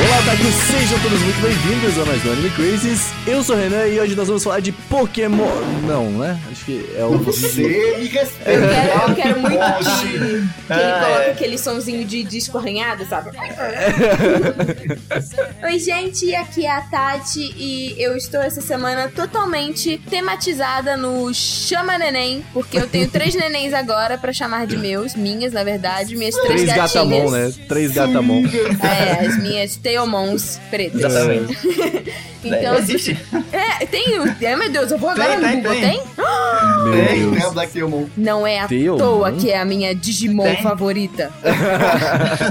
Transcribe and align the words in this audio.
Olá, 0.00 0.20
otakus, 0.20 0.54
sejam 0.70 0.98
todos 1.00 1.20
muito 1.22 1.40
bem-vindos 1.40 1.98
a 1.98 2.04
mais 2.04 2.24
um 2.24 2.32
Anime 2.32 2.50
Crazes. 2.50 3.08
Eu 3.26 3.42
sou 3.42 3.56
o 3.56 3.58
Renan 3.58 3.86
e 3.88 3.98
hoje 3.98 4.14
nós 4.14 4.28
vamos 4.28 4.44
falar 4.44 4.60
de 4.60 4.70
Pokémon. 4.70 5.48
Não, 5.86 6.08
né? 6.12 6.38
Acho 6.50 6.64
que 6.64 6.88
é 6.96 7.04
o. 7.04 7.18
Você 7.18 7.62
me 7.62 8.06
Eu 8.06 8.20
quero, 8.68 9.08
eu 9.08 9.14
quero 9.16 9.40
muito 9.40 9.58
que, 9.58 10.18
que 10.68 10.72
ele 10.72 10.92
coloque 11.04 11.30
aquele 11.30 11.58
sonzinho 11.58 12.04
de 12.04 12.22
disco 12.22 12.56
arranhado, 12.58 13.04
sabe? 13.06 13.30
Oi, 15.64 15.78
gente, 15.80 16.32
aqui 16.34 16.64
é 16.64 16.70
a 16.70 16.80
Tati 16.82 17.52
e 17.56 17.94
eu 17.98 18.16
estou 18.16 18.40
essa 18.40 18.60
semana 18.60 19.08
totalmente 19.08 19.98
tematizada 20.08 20.96
no 20.96 21.34
Chama 21.34 21.98
Neném, 21.98 22.44
porque 22.52 22.78
eu 22.78 22.86
tenho 22.86 23.08
três 23.08 23.34
nenéns 23.34 23.74
agora 23.74 24.16
pra 24.16 24.32
chamar 24.32 24.66
de 24.66 24.76
meus, 24.76 25.16
minhas, 25.16 25.52
na 25.52 25.64
verdade, 25.64 26.16
minhas 26.16 26.36
três, 26.36 26.62
Três 26.62 26.66
gatinhas. 26.76 26.92
gatamon, 26.92 27.30
né? 27.32 27.52
Três 27.68 27.92
gatamon. 27.92 28.42
É, 28.82 29.26
as 29.26 29.36
minhas 29.42 29.76
Teomons 29.88 30.60
pretas. 30.70 31.00
Exatamente. 31.02 32.18
Então, 32.44 32.76
Existe. 32.76 33.18
é, 33.52 33.84
tem. 33.86 34.16
o- 34.20 34.22
Ai, 34.46 34.54
meu 34.56 34.70
Deus, 34.70 34.92
eu 34.92 34.96
vou 34.96 35.10
agora 35.10 35.30
Tem, 35.30 35.38
no 35.38 35.42
tem, 35.42 35.56
Google, 35.56 35.72
tem. 35.72 35.80
tem? 35.82 36.00
Tem, 36.00 37.30
tem 37.34 37.42
a. 37.42 37.50
Black 37.50 37.72
Theomon. 37.72 38.06
Não 38.16 38.46
é 38.46 38.60
à 38.60 38.68
Teomon? 38.68 38.96
toa 38.96 39.32
que 39.32 39.50
é 39.50 39.58
a 39.58 39.64
minha 39.64 39.92
Digimon 39.92 40.44
Tem. 40.44 40.62
favorita. 40.62 41.32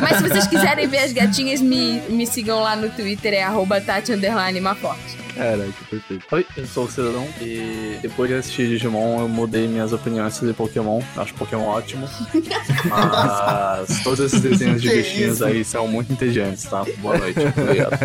Mas 0.02 0.18
se 0.18 0.24
vocês 0.28 0.46
quiserem 0.48 0.88
ver 0.88 0.98
as 1.00 1.14
gatinhas, 1.14 1.62
me, 1.62 2.02
me 2.10 2.28
sigam 2.28 2.60
lá 2.60 2.76
no 2.76 2.90
Twitter, 2.90 3.34
é 3.34 3.44
arroba 3.44 3.80
Tati 3.80 4.12
underline 4.12 4.60
Maforte. 4.60 5.18
Caraca, 5.38 5.74
perfeito. 5.90 6.26
Oi, 6.32 6.46
eu 6.58 6.66
sou 6.66 6.86
o 6.86 6.92
Cidadão 6.92 7.28
e 7.40 7.98
depois 8.02 8.30
de 8.30 8.36
assistir 8.36 8.68
Digimon 8.68 9.22
eu 9.22 9.30
mudei 9.30 9.68
minhas 9.68 9.94
opiniões 9.94 10.34
sobre 10.34 10.54
Pokémon. 10.54 11.02
Acho 11.16 11.34
Pokémon 11.36 11.66
ótimo. 11.68 12.08
Mas 12.86 14.04
todos 14.04 14.20
esses 14.20 14.42
desenhos 14.42 14.82
de 14.82 14.90
Que 14.90 14.96
bichinhos 14.96 15.42
aí 15.42 15.64
são 15.64 15.88
muito 15.88 16.12
inteligentes, 16.12 16.64
tá? 16.64 16.84
Boa 16.98 17.18
noite. 17.18 17.40
Obrigado. 17.58 18.00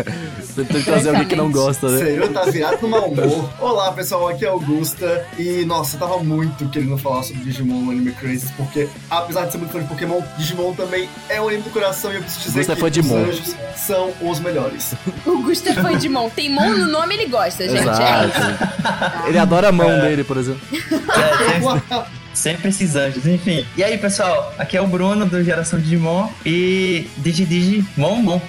Tentando 0.55 0.83
trazer 0.83 1.09
alguém 1.09 1.27
que 1.27 1.35
não 1.35 1.51
gosta, 1.51 1.89
né? 1.89 2.05
Senhor 2.05 2.29
tá 2.29 2.45
virado 2.45 2.81
no 2.81 2.89
mau 2.89 3.09
humor. 3.09 3.49
Olá, 3.59 3.91
pessoal, 3.91 4.27
aqui 4.27 4.45
é 4.45 4.49
Augusta. 4.49 5.25
E, 5.37 5.65
nossa, 5.65 5.95
eu 5.95 5.99
tava 5.99 6.23
muito 6.23 6.69
querendo 6.69 6.97
falar 6.97 7.23
sobre 7.23 7.43
Digimon 7.43 7.89
Anime 7.89 8.11
Crazes, 8.11 8.51
porque, 8.51 8.87
apesar 9.09 9.45
de 9.45 9.53
ser 9.53 9.57
muito 9.57 9.71
fã 9.71 9.81
de 9.81 9.87
Pokémon, 9.87 10.21
Digimon 10.37 10.73
também 10.73 11.09
é 11.29 11.41
um 11.41 11.47
anime 11.47 11.63
do 11.63 11.71
coração 11.71 12.11
e 12.11 12.15
eu 12.15 12.21
preciso 12.21 12.45
dizer 12.45 12.59
Augusta 12.59 12.87
é 12.87 12.91
que 12.91 12.99
os 12.99 13.05
Mon. 13.05 13.23
anjos 13.23 13.55
são 13.75 14.13
os 14.21 14.39
melhores. 14.39 14.93
O 15.25 15.41
Gusto 15.41 15.69
é 15.69 15.73
fã 15.73 15.97
de 15.97 16.07
Mon. 16.09 16.29
Tem 16.29 16.49
Mon 16.49 16.69
no 16.69 16.87
nome, 16.87 17.15
ele 17.15 17.22
gosta, 17.27 17.63
gente. 17.67 17.77
É 17.77 17.81
isso. 17.81 17.89
Exato. 17.89 19.27
Ele 19.27 19.37
adora 19.37 19.69
a 19.69 19.71
mão 19.71 19.99
dele, 20.01 20.23
por 20.23 20.37
exemplo. 20.37 20.61
É, 20.73 21.59
sempre, 21.61 22.05
sempre 22.33 22.69
esses 22.69 22.95
anjos, 22.95 23.25
enfim. 23.27 23.65
E 23.77 23.83
aí, 23.83 23.97
pessoal, 23.97 24.53
aqui 24.57 24.75
é 24.77 24.81
o 24.81 24.87
Bruno 24.87 25.25
do 25.25 25.43
Geração 25.43 25.79
Digimon 25.79 26.27
e 26.45 27.07
Digi 27.17 27.45
Digi 27.45 27.85
Mon. 27.95 28.41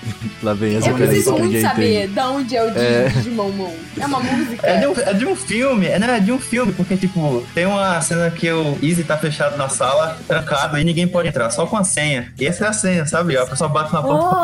Lá 0.42 0.54
vem 0.54 0.76
as 0.76 0.86
Eu 0.86 0.94
preciso 0.94 1.32
muito 1.36 1.60
saber 1.60 2.08
de 2.08 2.20
onde 2.20 2.56
é 2.56 2.62
o 2.64 2.68
É. 2.78 3.08
Digimon 3.08 3.50
Mon. 3.50 3.74
É 4.00 4.06
uma 4.06 4.20
música? 4.20 4.66
É 4.66 4.80
de, 4.80 4.86
um, 4.86 4.94
é 4.96 5.14
de 5.14 5.26
um 5.26 5.36
filme, 5.36 5.86
é, 5.86 5.98
não, 5.98 6.08
é 6.08 6.18
de 6.20 6.32
um 6.32 6.38
filme, 6.38 6.72
porque, 6.72 6.96
tipo, 6.96 7.46
tem 7.54 7.66
uma 7.66 8.00
cena 8.00 8.30
que 8.30 8.50
o 8.50 8.76
Easy 8.82 9.04
tá 9.04 9.16
fechado 9.16 9.56
na 9.56 9.68
sala, 9.68 10.18
trancado, 10.26 10.76
e 10.78 10.84
ninguém 10.84 11.06
pode 11.06 11.28
entrar, 11.28 11.48
só 11.50 11.64
com 11.66 11.76
a 11.76 11.84
senha. 11.84 12.32
E 12.40 12.46
essa 12.46 12.64
é 12.64 12.68
a 12.68 12.72
senha, 12.72 13.06
sabe? 13.06 13.36
A 13.36 13.46
pessoa 13.46 13.68
bate 13.68 13.92
na 13.92 14.02
porta 14.02 14.36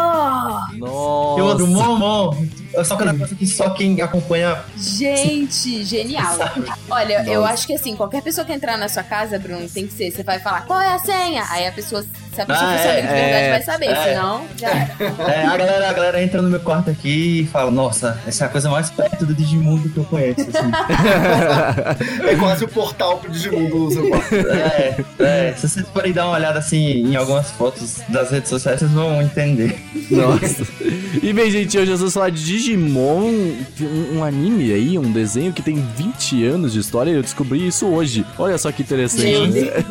Oh, 0.81 1.36
e 1.39 1.41
o 1.42 1.45
outro, 1.45 1.67
Nossa. 1.67 1.89
Mon 1.89 1.98
Mon. 1.98 2.47
Só 2.85 2.97
que 2.97 3.03
é 3.05 3.37
que 3.37 3.47
só 3.47 3.71
quem 3.71 4.01
acompanha 4.01 4.63
gente, 4.77 5.85
genial. 5.85 6.36
Olha, 6.89 7.25
eu 7.27 7.45
acho 7.45 7.67
que 7.67 7.75
assim, 7.75 7.97
qualquer 7.97 8.23
pessoa 8.23 8.45
que 8.45 8.53
entrar 8.53 8.77
na 8.79 8.89
sua 8.89 9.03
casa, 9.03 9.39
Bruno, 9.39 9.69
tem 9.69 9.86
que 9.86 9.92
ser. 9.92 10.11
Você 10.11 10.23
vai 10.23 10.39
falar, 10.39 10.67
qual 10.67 10.80
é 10.80 10.92
a 10.92 10.98
senha? 10.98 11.45
Aí 11.51 11.67
a 11.67 11.73
pessoa, 11.73 12.05
se 12.35 12.41
a 12.41 12.46
pessoa 12.46 12.68
Ah, 12.68 12.77
for 12.77 12.83
saber 12.86 13.01
de 13.02 13.07
é, 13.08 13.13
verdade, 13.13 13.45
é, 13.45 13.51
vai 13.51 13.63
saber. 13.63 13.86
é. 13.86 14.05
Senão, 14.05 14.46
já 14.57 14.68
era. 14.68 15.33
É, 15.33 15.45
a 15.46 15.57
galera, 15.57 15.89
a 15.91 15.92
galera 15.92 16.23
entra 16.23 16.42
no 16.42 16.48
meu 16.51 16.61
quarto 16.61 16.91
aqui 16.91 17.41
e 17.41 17.46
fala, 17.46 17.70
nossa, 17.70 18.20
essa 18.27 18.45
é 18.45 18.46
a 18.46 18.51
coisa 18.51 18.68
mais 18.70 18.91
perto 18.91 19.27
do 19.27 19.35
Digimundo 19.35 19.89
que 19.89 19.96
eu 19.98 20.05
conheço. 20.05 20.41
assim. 20.41 20.70
É 22.30 22.36
quase 22.36 22.64
o 22.64 22.68
portal 22.68 23.18
pro 23.18 23.30
Digimon 23.30 23.68
do 23.68 23.91
seu 23.92 24.08
quarto. 24.08 24.35
é, 24.35 24.96
é, 25.18 25.55
se 25.57 25.68
vocês 25.68 25.86
forem 25.89 26.13
dar 26.13 26.27
uma 26.27 26.36
olhada 26.36 26.58
assim 26.58 27.07
em 27.07 27.17
algumas 27.17 27.51
fotos 27.51 28.01
das 28.08 28.30
redes 28.30 28.48
sociais, 28.48 28.79
vocês 28.80 28.91
vão 28.92 29.20
entender. 29.23 29.79
Nossa. 30.11 30.64
E 31.23 31.33
bem, 31.33 31.51
gente, 31.51 31.77
hoje 31.79 31.91
nós 31.91 31.98
vamos 32.01 32.14
falar 32.14 32.30
de 32.30 32.45
Digimon, 32.45 33.30
um, 33.80 34.18
um 34.18 34.24
anime 34.24 34.73
aí, 34.73 34.98
um 34.98 35.11
desenho 35.11 35.52
que 35.52 35.62
tem 35.62 35.77
20 35.97 36.45
anos 36.47 36.73
de 36.73 36.79
história 36.80 37.11
e 37.11 37.14
eu 37.14 37.23
descobri 37.23 37.67
isso 37.67 37.86
hoje. 37.86 38.24
Olha 38.39 38.57
só 38.58 38.70
que 38.70 38.83
interessante. 38.83 39.48
Né? 39.48 39.85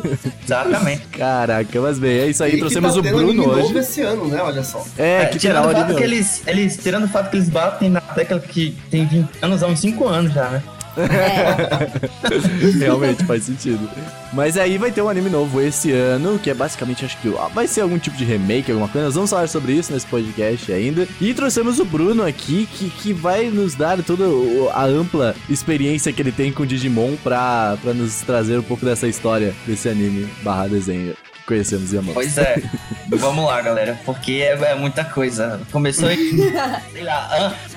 Exatamente. 0.44 1.02
Caraca, 1.08 1.80
mas 1.80 1.98
bem, 1.98 2.18
é 2.18 2.26
isso 2.30 2.42
aí. 2.42 2.50
E 2.50 2.54
que 2.54 2.60
Trouxemos 2.60 2.94
tá 2.94 2.98
o 2.98 3.02
Bruno 3.02 3.18
anime 3.18 3.46
hoje. 3.46 3.62
novo 3.62 3.78
esse 3.78 4.00
ano, 4.02 4.28
né? 4.28 4.42
Olha 4.42 4.62
só. 4.64 4.84
É, 4.96 5.22
É, 5.22 5.26
que 5.26 5.38
tirando 5.38 5.68
o 5.68 5.72
fato 5.72 5.94
que 5.94 6.02
eles, 6.02 6.42
eles. 6.46 6.76
Tirando 6.76 7.04
o 7.04 7.08
fato 7.08 7.30
que 7.30 7.36
eles 7.36 7.48
batem 7.48 7.90
na 7.90 8.00
tecla 8.00 8.40
que 8.40 8.76
tem 8.90 9.06
20 9.06 9.28
anos 9.42 9.62
há 9.62 9.66
uns 9.66 9.80
5 9.80 10.06
anos 10.06 10.32
já, 10.32 10.48
né? 10.48 10.62
É, 10.96 12.78
Realmente 12.78 13.24
faz 13.24 13.44
sentido. 13.44 13.88
Mas 14.32 14.56
aí 14.56 14.78
vai 14.78 14.90
ter 14.90 15.02
um 15.02 15.08
anime 15.08 15.30
novo 15.30 15.60
esse 15.60 15.92
ano, 15.92 16.38
que 16.38 16.50
é 16.50 16.54
basicamente, 16.54 17.04
acho 17.04 17.16
que 17.18 17.32
ah, 17.38 17.48
vai 17.48 17.66
ser 17.66 17.80
algum 17.80 17.98
tipo 17.98 18.16
de 18.16 18.24
remake, 18.24 18.70
alguma 18.70 18.88
coisa. 18.88 19.06
Nós 19.06 19.14
vamos 19.14 19.30
falar 19.30 19.48
sobre 19.48 19.72
isso 19.72 19.92
nesse 19.92 20.06
podcast 20.06 20.72
ainda. 20.72 21.06
E 21.20 21.34
trouxemos 21.34 21.78
o 21.78 21.84
Bruno 21.84 22.24
aqui, 22.24 22.68
que, 22.72 22.90
que 22.90 23.12
vai 23.12 23.50
nos 23.50 23.74
dar 23.74 24.02
toda 24.02 24.24
a 24.72 24.84
ampla 24.84 25.34
experiência 25.48 26.12
que 26.12 26.22
ele 26.22 26.32
tem 26.32 26.52
com 26.52 26.66
Digimon 26.66 27.16
pra, 27.22 27.76
pra 27.82 27.92
nos 27.92 28.20
trazer 28.22 28.58
um 28.58 28.62
pouco 28.62 28.84
dessa 28.84 29.06
história 29.08 29.54
desse 29.66 29.88
anime 29.88 30.28
barra 30.42 30.68
desenho 30.68 31.14
conhecemos 31.50 31.92
e 31.92 31.96
amamos. 31.98 32.14
Pois 32.14 32.38
é. 32.38 32.62
Vamos 33.12 33.44
lá, 33.44 33.60
galera, 33.60 33.98
porque 34.06 34.34
é, 34.34 34.52
é 34.70 34.74
muita 34.76 35.04
coisa. 35.04 35.60
Começou 35.72 36.08
em, 36.12 36.16
sei 36.92 37.02
lá, 37.02 37.28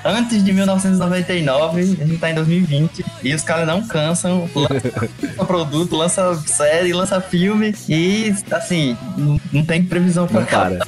an- 0.04 0.12
antes 0.18 0.44
de 0.44 0.54
1999, 0.54 1.82
a 1.82 1.84
gente 2.06 2.18
tá 2.20 2.30
em 2.30 2.36
2020, 2.36 3.04
e 3.24 3.34
os 3.34 3.42
caras 3.42 3.66
não 3.66 3.82
cansam, 3.88 4.48
lança 4.56 4.92
produto, 5.48 5.96
lança 5.96 6.36
série, 6.46 6.94
lança 6.94 7.20
filme, 7.20 7.74
e 7.90 8.32
assim, 8.52 8.96
não, 9.18 9.42
não 9.52 9.66
tem 9.66 9.84
previsão 9.84 10.28
pra 10.28 10.42
Não 10.42 10.48
cá. 10.48 10.60
para. 10.70 10.86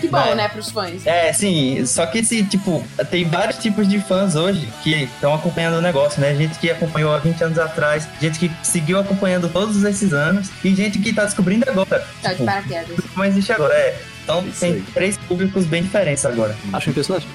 que 0.00 0.06
bom, 0.06 0.18
É. 0.18 0.34
né, 0.36 0.48
pros 0.48 0.70
fãs. 0.70 1.04
É, 1.04 1.32
sim, 1.32 1.84
só 1.84 2.06
que 2.06 2.18
esse, 2.18 2.44
tipo, 2.44 2.84
tem 3.10 3.24
vários 3.24 3.58
tipos 3.58 3.88
de 3.88 3.98
fãs 3.98 4.36
hoje 4.36 4.68
que 4.84 5.02
estão 5.02 5.34
acompanhando 5.34 5.78
o 5.78 5.82
negócio, 5.82 6.20
né? 6.20 6.32
Gente 6.36 6.58
que 6.60 6.70
acompanhou 6.70 7.12
há 7.12 7.18
20 7.18 7.42
anos 7.42 7.58
atrás, 7.58 8.06
gente 8.20 8.38
que 8.38 8.48
seguiu 8.62 9.00
acompanhando 9.00 9.48
todos 9.48 9.82
esses 9.82 10.12
anos, 10.12 10.48
e 10.62 10.72
gente 10.76 11.00
que 11.00 11.12
tá 11.12 11.24
descobrindo 11.24 11.68
agora. 11.68 12.06
Tá 12.22 12.32
de 12.32 12.44
paraquedas. 12.44 12.96
como 13.14 13.24
existe 13.24 13.52
agora, 13.52 13.74
é. 13.74 14.00
Então 14.24 14.46
Isso 14.46 14.60
tem 14.60 14.74
aí. 14.74 14.84
três 14.94 15.16
públicos 15.16 15.64
bem 15.64 15.82
diferentes 15.82 16.24
agora. 16.24 16.56
Acho 16.72 16.90
impressionante. 16.90 17.26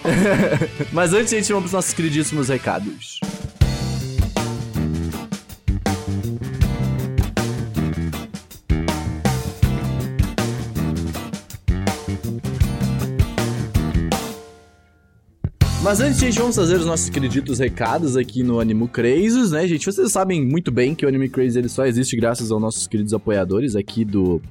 Mas 0.91 1.13
antes, 1.13 1.31
gente, 1.31 1.47
vamos 1.47 1.63
pros 1.63 1.73
nossos 1.73 1.93
queridíssimos 1.93 2.49
recados. 2.49 3.19
Mas 15.85 15.99
antes, 16.01 16.19
gente, 16.19 16.39
vamos 16.39 16.55
fazer 16.55 16.77
os 16.77 16.85
nossos 16.87 17.09
queriditos 17.11 17.59
recados 17.59 18.17
aqui 18.17 18.41
no 18.41 18.59
Animo 18.59 18.87
Crazes, 18.87 19.51
né, 19.51 19.67
gente? 19.67 19.85
Vocês 19.85 20.11
sabem 20.11 20.43
muito 20.43 20.71
bem 20.71 20.95
que 20.95 21.05
o 21.05 21.07
Anime 21.07 21.29
Crazy 21.29 21.59
ele 21.59 21.69
só 21.69 21.85
existe 21.85 22.15
graças 22.15 22.51
aos 22.51 22.59
nossos 22.59 22.87
queridos 22.87 23.13
apoiadores 23.13 23.75
aqui 23.75 24.03
do, 24.03 24.41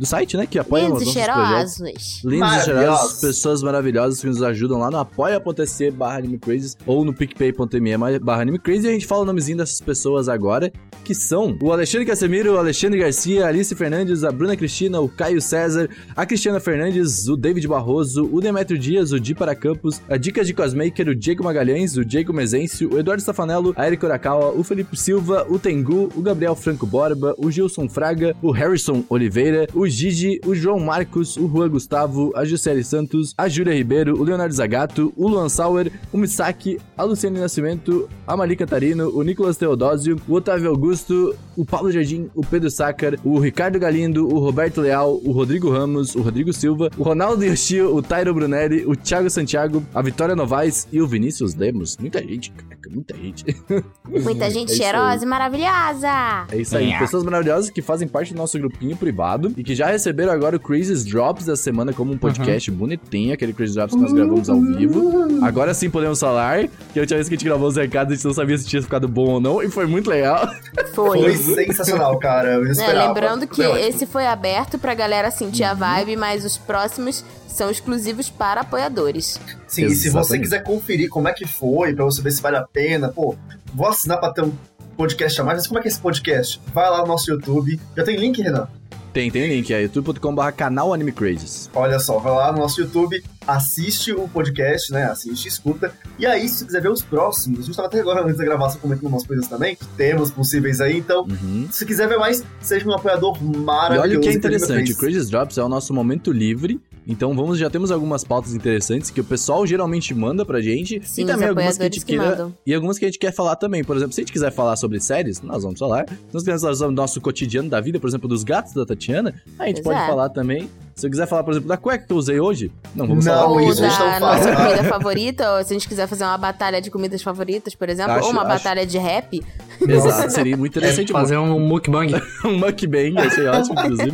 do 0.00 0.06
site, 0.06 0.36
né? 0.36 0.46
Que 0.46 0.58
apoiam 0.58 0.94
os 0.94 1.00
Lindos 1.00 1.14
nossos 1.14 1.32
projetos. 1.32 1.74
cheirosos. 1.74 2.22
Lindos 2.24 2.52
e 2.52 2.64
cheirosos, 2.64 3.20
pessoas 3.20 3.62
maravilhosas 3.62 4.20
que 4.20 4.26
nos 4.26 4.42
ajudam 4.42 4.78
lá 4.78 4.90
no 4.90 4.96
apoia.se 4.98 5.90
barra 5.90 6.18
animecrazes 6.18 6.76
ou 6.86 7.04
no 7.04 7.12
picpay.me 7.12 8.18
barra 8.18 8.42
animecrazy. 8.42 8.86
E 8.86 8.88
a 8.88 8.92
gente 8.92 9.06
fala 9.06 9.22
o 9.22 9.24
nomezinho 9.26 9.58
dessas 9.58 9.80
pessoas 9.80 10.28
agora, 10.28 10.72
que 11.04 11.14
são 11.14 11.56
o 11.62 11.72
Alexandre 11.72 12.06
Casemiro, 12.06 12.54
o 12.54 12.58
Alexandre 12.58 12.98
Garcia, 12.98 13.44
a 13.44 13.48
Alice 13.48 13.74
Fernandes, 13.74 14.24
a 14.24 14.32
Bruna 14.32 14.56
Cristina, 14.56 15.00
o 15.00 15.08
Caio 15.08 15.40
César, 15.40 15.88
a 16.16 16.24
Cristiana 16.24 16.58
Fernandes, 16.58 17.28
o 17.28 17.36
David 17.36 17.68
Barroso, 17.68 18.28
o 18.32 18.40
Demetrio 18.40 18.78
Dias, 18.78 19.12
o 19.12 19.20
Di 19.20 19.34
para 19.34 19.54
Campos, 19.54 20.00
a 20.08 20.16
Dicas 20.16 20.46
de 20.46 20.54
Cosmaker, 20.54 21.08
o 21.08 21.14
Diego 21.14 21.44
Magalhães, 21.44 21.96
o 21.98 22.04
Diego 22.04 22.32
Mezencio, 22.32 22.94
o 22.94 22.98
Eduardo 22.98 23.20
Stafanello, 23.20 23.74
a 23.76 23.86
Eric 23.86 24.04
Orakawa, 24.04 24.52
o 24.52 24.64
Felipe 24.64 24.96
Silva, 24.96 25.46
o 25.50 25.58
Tengu, 25.58 26.08
o 26.16 26.22
Gabriel 26.22 26.56
Franco 26.56 26.86
Borba, 26.86 27.34
o 27.36 27.50
Gilson 27.50 27.88
Fraga, 27.88 28.34
o 28.40 28.50
Harrison 28.50 29.04
Oliveira, 29.08 29.66
o 29.74 29.89
Gigi, 29.90 30.40
o 30.46 30.54
João 30.54 30.78
Marcos, 30.80 31.36
o 31.36 31.48
Juan 31.48 31.68
Gustavo, 31.68 32.32
a 32.34 32.44
Juscelie 32.44 32.84
Santos, 32.84 33.34
a 33.36 33.48
Júlia 33.48 33.74
Ribeiro, 33.74 34.18
o 34.18 34.24
Leonardo 34.24 34.54
Zagato, 34.54 35.12
o 35.16 35.28
Luan 35.28 35.48
Sauer, 35.48 35.92
o 36.12 36.16
Misaki, 36.18 36.78
a 36.96 37.02
Luciane 37.04 37.38
Nascimento, 37.38 38.08
a 38.26 38.36
Mali 38.36 38.56
Catarino, 38.56 39.10
o 39.14 39.22
Nicolas 39.22 39.56
Teodósio, 39.56 40.20
o 40.28 40.34
Otávio 40.34 40.70
Augusto, 40.70 41.34
o 41.56 41.64
Paulo 41.64 41.90
Jardim, 41.90 42.30
o 42.34 42.42
Pedro 42.46 42.70
Sácar, 42.70 43.18
o 43.24 43.38
Ricardo 43.38 43.78
Galindo, 43.78 44.26
o 44.26 44.38
Roberto 44.38 44.80
Leal, 44.80 45.20
o 45.24 45.32
Rodrigo 45.32 45.70
Ramos, 45.70 46.14
o 46.14 46.22
Rodrigo 46.22 46.52
Silva, 46.52 46.90
o 46.96 47.02
Ronaldo 47.02 47.44
Yoshio, 47.44 47.94
o 47.94 48.00
Tairo 48.02 48.32
Brunelli, 48.32 48.84
o 48.86 48.94
Thiago 48.96 49.28
Santiago, 49.28 49.82
a 49.94 50.00
Vitória 50.00 50.34
Novaes 50.36 50.86
e 50.92 51.00
o 51.00 51.06
Vinícius 51.06 51.54
Lemos. 51.54 51.96
Muita 51.98 52.20
gente, 52.22 52.50
caraca, 52.52 52.88
muita 52.90 53.16
gente. 53.16 53.44
Muita 54.10 54.50
gente 54.50 54.70
É 54.70 54.74
isso 54.74 54.82
aí. 54.82 54.86
cheirosa 54.90 55.24
e 55.24 55.28
maravilhosa. 55.28 56.46
É 56.50 56.56
isso 56.56 56.76
aí, 56.76 56.98
pessoas 56.98 57.22
maravilhosas 57.24 57.70
que 57.70 57.80
fazem 57.80 58.08
parte 58.08 58.32
do 58.34 58.36
nosso 58.38 58.58
grupinho 58.58 58.96
privado 58.96 59.52
e 59.56 59.62
que 59.62 59.74
já 59.74 59.79
receberam 59.86 60.32
agora 60.32 60.56
o 60.56 60.60
Crazy 60.60 61.04
Drops 61.10 61.46
da 61.46 61.56
semana 61.56 61.92
como 61.92 62.12
um 62.12 62.18
podcast 62.18 62.70
bonitinho, 62.70 63.32
aquele 63.34 63.52
Crazy 63.52 63.74
Drops 63.74 63.94
que 63.94 64.00
nós 64.00 64.12
gravamos 64.12 64.48
ao 64.50 64.60
vivo. 64.60 65.44
Agora 65.44 65.72
sim 65.74 65.88
podemos 65.90 66.18
falar 66.20 66.66
que 66.92 66.98
a 66.98 67.02
última 67.02 67.16
vez 67.16 67.28
que 67.28 67.34
a 67.34 67.36
gente 67.36 67.44
gravou 67.44 67.68
os 67.68 67.76
recados 67.76 68.12
a 68.12 68.16
gente 68.16 68.24
não 68.24 68.34
sabia 68.34 68.58
se 68.58 68.66
tinha 68.66 68.82
ficado 68.82 69.06
bom 69.08 69.26
ou 69.34 69.40
não 69.40 69.62
e 69.62 69.70
foi 69.70 69.86
muito 69.86 70.10
legal. 70.10 70.48
Foi 70.94 71.34
Foi. 71.34 71.36
sensacional, 71.66 72.18
cara. 72.18 72.54
Eu 72.54 72.66
É, 72.66 72.70
esperava. 72.70 73.08
lembrando 73.08 73.46
que 73.46 73.62
Foi 73.62 73.80
esse 73.82 74.06
foi 74.06 74.26
aberto 74.26 74.78
pra 74.78 74.94
galera 74.94 75.30
sentir 75.30 75.64
a 75.64 75.74
vibe, 75.74 76.16
mas 76.16 76.44
os 76.44 76.56
próximos 76.58 77.24
são 77.46 77.70
exclusivos 77.70 78.30
para 78.30 78.60
apoiadores. 78.62 79.40
Sim, 79.66 79.86
e 79.86 79.90
se 79.90 80.08
você 80.08 80.18
Exatamente. 80.18 80.42
quiser 80.42 80.62
conferir 80.62 81.08
como 81.08 81.28
é 81.28 81.32
que 81.32 81.46
foi, 81.46 81.94
pra 81.94 82.04
você 82.04 82.22
ver 82.22 82.30
se 82.30 82.40
vale 82.42 82.56
a 82.56 82.62
pena, 82.62 83.08
pô, 83.08 83.36
vou 83.74 83.88
assinar 83.88 84.18
pra 84.18 84.32
ter 84.32 84.42
um 84.42 84.52
podcast 85.00 85.40
a 85.40 85.44
mais, 85.44 85.58
mas 85.60 85.66
como 85.66 85.78
é 85.78 85.82
que 85.82 85.88
é 85.88 85.90
esse 85.90 86.00
podcast? 86.00 86.60
Vai 86.74 86.90
lá 86.90 87.00
no 87.00 87.06
nosso 87.06 87.30
YouTube. 87.30 87.80
Já 87.96 88.04
tem 88.04 88.16
link, 88.16 88.42
Renan? 88.42 88.68
Tem, 89.14 89.30
tem 89.30 89.48
link, 89.48 89.72
é 89.72 89.82
youtube.com.br 89.82 90.52
canal 90.54 90.92
Anime 90.92 91.10
Crazes. 91.10 91.68
Olha 91.74 91.98
só, 91.98 92.18
vai 92.18 92.30
lá 92.32 92.52
no 92.52 92.58
nosso 92.58 92.80
YouTube, 92.80 93.20
assiste 93.44 94.12
o 94.12 94.28
podcast, 94.28 94.92
né? 94.92 95.04
Assiste, 95.04 95.48
escuta. 95.48 95.92
E 96.18 96.26
aí, 96.26 96.46
se 96.48 96.58
você 96.58 96.66
quiser 96.66 96.82
ver 96.82 96.90
os 96.90 97.02
próximos, 97.02 97.60
a 97.60 97.62
gente 97.62 97.74
tava 97.74 97.88
até 97.88 97.98
agora 97.98 98.22
antes 98.22 98.36
da 98.36 98.44
gravação 98.44 98.78
comentando 98.80 99.08
umas 99.08 99.26
coisas 99.26 99.48
também, 99.48 99.76
temos 99.96 100.30
possíveis 100.30 100.80
aí, 100.80 100.98
então, 100.98 101.22
Uhum. 101.22 101.66
se 101.72 101.84
quiser 101.86 102.06
ver 102.08 102.18
mais, 102.18 102.44
seja 102.60 102.86
um 102.86 102.92
apoiador 102.94 103.36
E 103.40 103.56
maravilhoso. 103.56 104.06
olha 104.08 104.18
o 104.18 104.20
que 104.20 104.28
é 104.28 104.32
interessante, 104.32 104.92
o 104.92 104.96
Craze. 104.96 105.14
Crazy 105.14 105.30
Drops 105.30 105.58
é 105.58 105.62
o 105.64 105.68
nosso 105.68 105.92
momento 105.94 106.30
livre. 106.30 106.78
Então 107.06 107.34
vamos, 107.34 107.58
já 107.58 107.68
temos 107.68 107.90
algumas 107.90 108.22
pautas 108.24 108.54
interessantes 108.54 109.10
que 109.10 109.20
o 109.20 109.24
pessoal 109.24 109.66
geralmente 109.66 110.14
manda 110.14 110.44
pra 110.44 110.60
gente. 110.60 111.00
Sim, 111.04 111.22
e 111.22 111.26
também 111.26 111.48
algumas 111.48 111.76
que 111.76 111.82
a 111.82 111.86
gente 111.86 112.00
que 112.00 112.04
queira. 112.06 112.30
mandam. 112.30 112.54
E 112.66 112.74
algumas 112.74 112.98
que 112.98 113.04
a 113.04 113.08
gente 113.08 113.18
quer 113.18 113.32
falar 113.32 113.56
também. 113.56 113.82
Por 113.82 113.96
exemplo, 113.96 114.12
se 114.12 114.20
a 114.20 114.22
gente 114.22 114.32
quiser 114.32 114.52
falar 114.52 114.76
sobre 114.76 115.00
séries, 115.00 115.40
nós 115.42 115.62
vamos 115.62 115.78
falar. 115.78 116.08
Se 116.08 116.14
nós 116.32 116.42
quisermos 116.42 116.62
falar 116.62 116.74
sobre 116.74 116.92
o 116.92 116.96
nosso 116.96 117.20
cotidiano 117.20 117.68
da 117.68 117.80
vida, 117.80 117.98
por 117.98 118.08
exemplo, 118.08 118.28
dos 118.28 118.44
gatos 118.44 118.72
da 118.74 118.84
Tatiana, 118.86 119.34
a 119.58 119.66
gente 119.66 119.82
Pois 119.82 119.96
pode 119.96 119.98
é. 119.98 120.06
falar 120.06 120.28
também. 120.28 120.68
Se 121.00 121.06
eu 121.06 121.10
quiser 121.10 121.26
falar, 121.26 121.42
por 121.42 121.52
exemplo, 121.52 121.68
da 121.68 121.76
cueca 121.78 122.04
que 122.06 122.12
eu 122.12 122.16
usei 122.16 122.38
hoje, 122.38 122.70
não 122.94 123.06
vamos 123.06 123.24
Não, 123.24 123.32
falar. 123.34 123.46
Ou 123.50 123.60
isso 123.60 123.80
da 123.80 123.90
faz, 123.90 124.20
nossa 124.20 124.52
tá? 124.52 124.56
comida 124.56 124.84
favorita, 124.84 125.50
ou 125.56 125.64
se 125.64 125.72
a 125.72 125.78
gente 125.78 125.88
quiser 125.88 126.06
fazer 126.06 126.24
uma 126.24 126.36
batalha 126.36 126.80
de 126.80 126.90
comidas 126.90 127.22
favoritas, 127.22 127.74
por 127.74 127.88
exemplo, 127.88 128.12
Acho- 128.12 128.26
ou 128.26 128.32
uma 128.32 128.42
acho- 128.42 128.50
batalha 128.50 128.86
de 128.86 128.98
rap. 128.98 129.42
Exato, 129.80 130.30
seria 130.30 130.56
muito 130.58 130.76
interessante. 130.76 131.10
Fazer 131.10 131.38
um 131.38 131.58
mukbang. 131.58 132.12
um 132.44 132.58
mukbang, 132.58 133.16
achei 133.18 133.46
ótimo, 133.46 133.80
inclusive. 133.80 134.12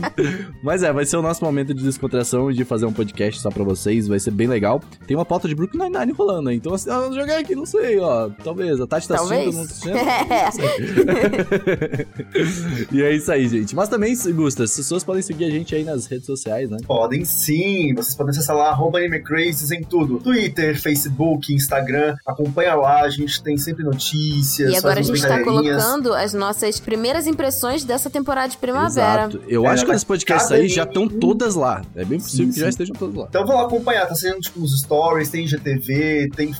Mas 0.62 0.84
é, 0.84 0.92
vai 0.92 1.04
ser 1.04 1.16
o 1.16 1.22
nosso 1.22 1.44
momento 1.44 1.74
de 1.74 1.82
descontração 1.82 2.50
e 2.50 2.54
de 2.54 2.64
fazer 2.64 2.86
um 2.86 2.92
podcast 2.92 3.40
só 3.40 3.50
pra 3.50 3.64
vocês, 3.64 4.06
vai 4.06 4.20
ser 4.20 4.30
bem 4.30 4.46
legal. 4.46 4.80
Tem 5.08 5.16
uma 5.16 5.24
pauta 5.24 5.48
de 5.48 5.56
Brooklyn 5.56 5.82
Nine-Nine 5.88 6.12
rolando, 6.12 6.52
então 6.52 6.72
assim, 6.72 6.88
ah, 6.88 7.10
jogar 7.12 7.38
aqui, 7.38 7.56
não 7.56 7.66
sei, 7.66 7.98
ó, 7.98 8.30
talvez, 8.44 8.80
a 8.80 8.86
Tati 8.86 9.08
tá 9.08 9.16
Talvez. 9.16 9.58
assistindo, 9.58 9.94
não 9.94 10.44
assistindo. 10.44 10.76
e 12.92 13.02
é 13.02 13.12
isso 13.14 13.30
aí, 13.32 13.48
gente. 13.48 13.74
Mas 13.74 13.88
também, 13.88 14.14
Gusta, 14.34 14.64
as 14.64 14.76
pessoas 14.76 15.02
podem 15.02 15.22
seguir 15.22 15.44
a 15.46 15.50
gente 15.50 15.74
aí 15.74 15.82
nas 15.84 16.06
redes 16.06 16.26
sociais, 16.26 16.70
né? 16.70 16.75
Podem 16.86 17.24
sim, 17.24 17.94
vocês 17.94 18.14
podem 18.14 18.30
acessar 18.30 18.56
lá, 18.56 18.68
arroba 18.70 18.98
AnimeCrazes 18.98 19.70
em 19.70 19.82
tudo. 19.82 20.18
Twitter, 20.18 20.80
Facebook, 20.80 21.52
Instagram, 21.52 22.16
acompanha 22.26 22.74
lá, 22.74 23.02
a 23.02 23.08
gente 23.10 23.42
tem 23.42 23.56
sempre 23.56 23.84
notícias. 23.84 24.72
E 24.72 24.76
agora 24.76 25.00
a 25.00 25.02
gente 25.02 25.20
tá 25.22 25.42
colocando 25.42 26.12
as 26.12 26.32
nossas 26.32 26.78
primeiras 26.80 27.26
impressões 27.26 27.84
dessa 27.84 28.08
temporada 28.10 28.48
de 28.48 28.56
primavera. 28.58 29.22
Exato. 29.28 29.42
Eu 29.48 29.64
É, 29.64 29.68
acho 29.68 29.82
que 29.84 29.88
mas 29.88 29.96
esse 29.98 30.06
podcast 30.06 30.48
cada 30.48 30.60
aí 30.60 30.68
já 30.68 30.82
estão 30.84 31.02
menino- 31.04 31.20
todas 31.20 31.54
lá. 31.54 31.82
É 31.94 32.04
bem 32.04 32.18
possível 32.18 32.46
Sim, 32.46 32.52
que 32.52 32.60
já 32.60 32.66
sim. 32.66 32.70
estejam 32.70 32.94
todas 32.96 33.14
lá. 33.14 33.26
Então 33.28 33.46
vou 33.46 33.56
lá 33.56 33.62
acompanhar, 33.64 34.06
tá 34.06 34.14
saindo 34.14 34.40
tipo 34.40 34.60
nos 34.60 34.78
stories, 34.80 35.28
tem 35.30 35.46
GTV, 35.46 36.30
tem 36.34 36.54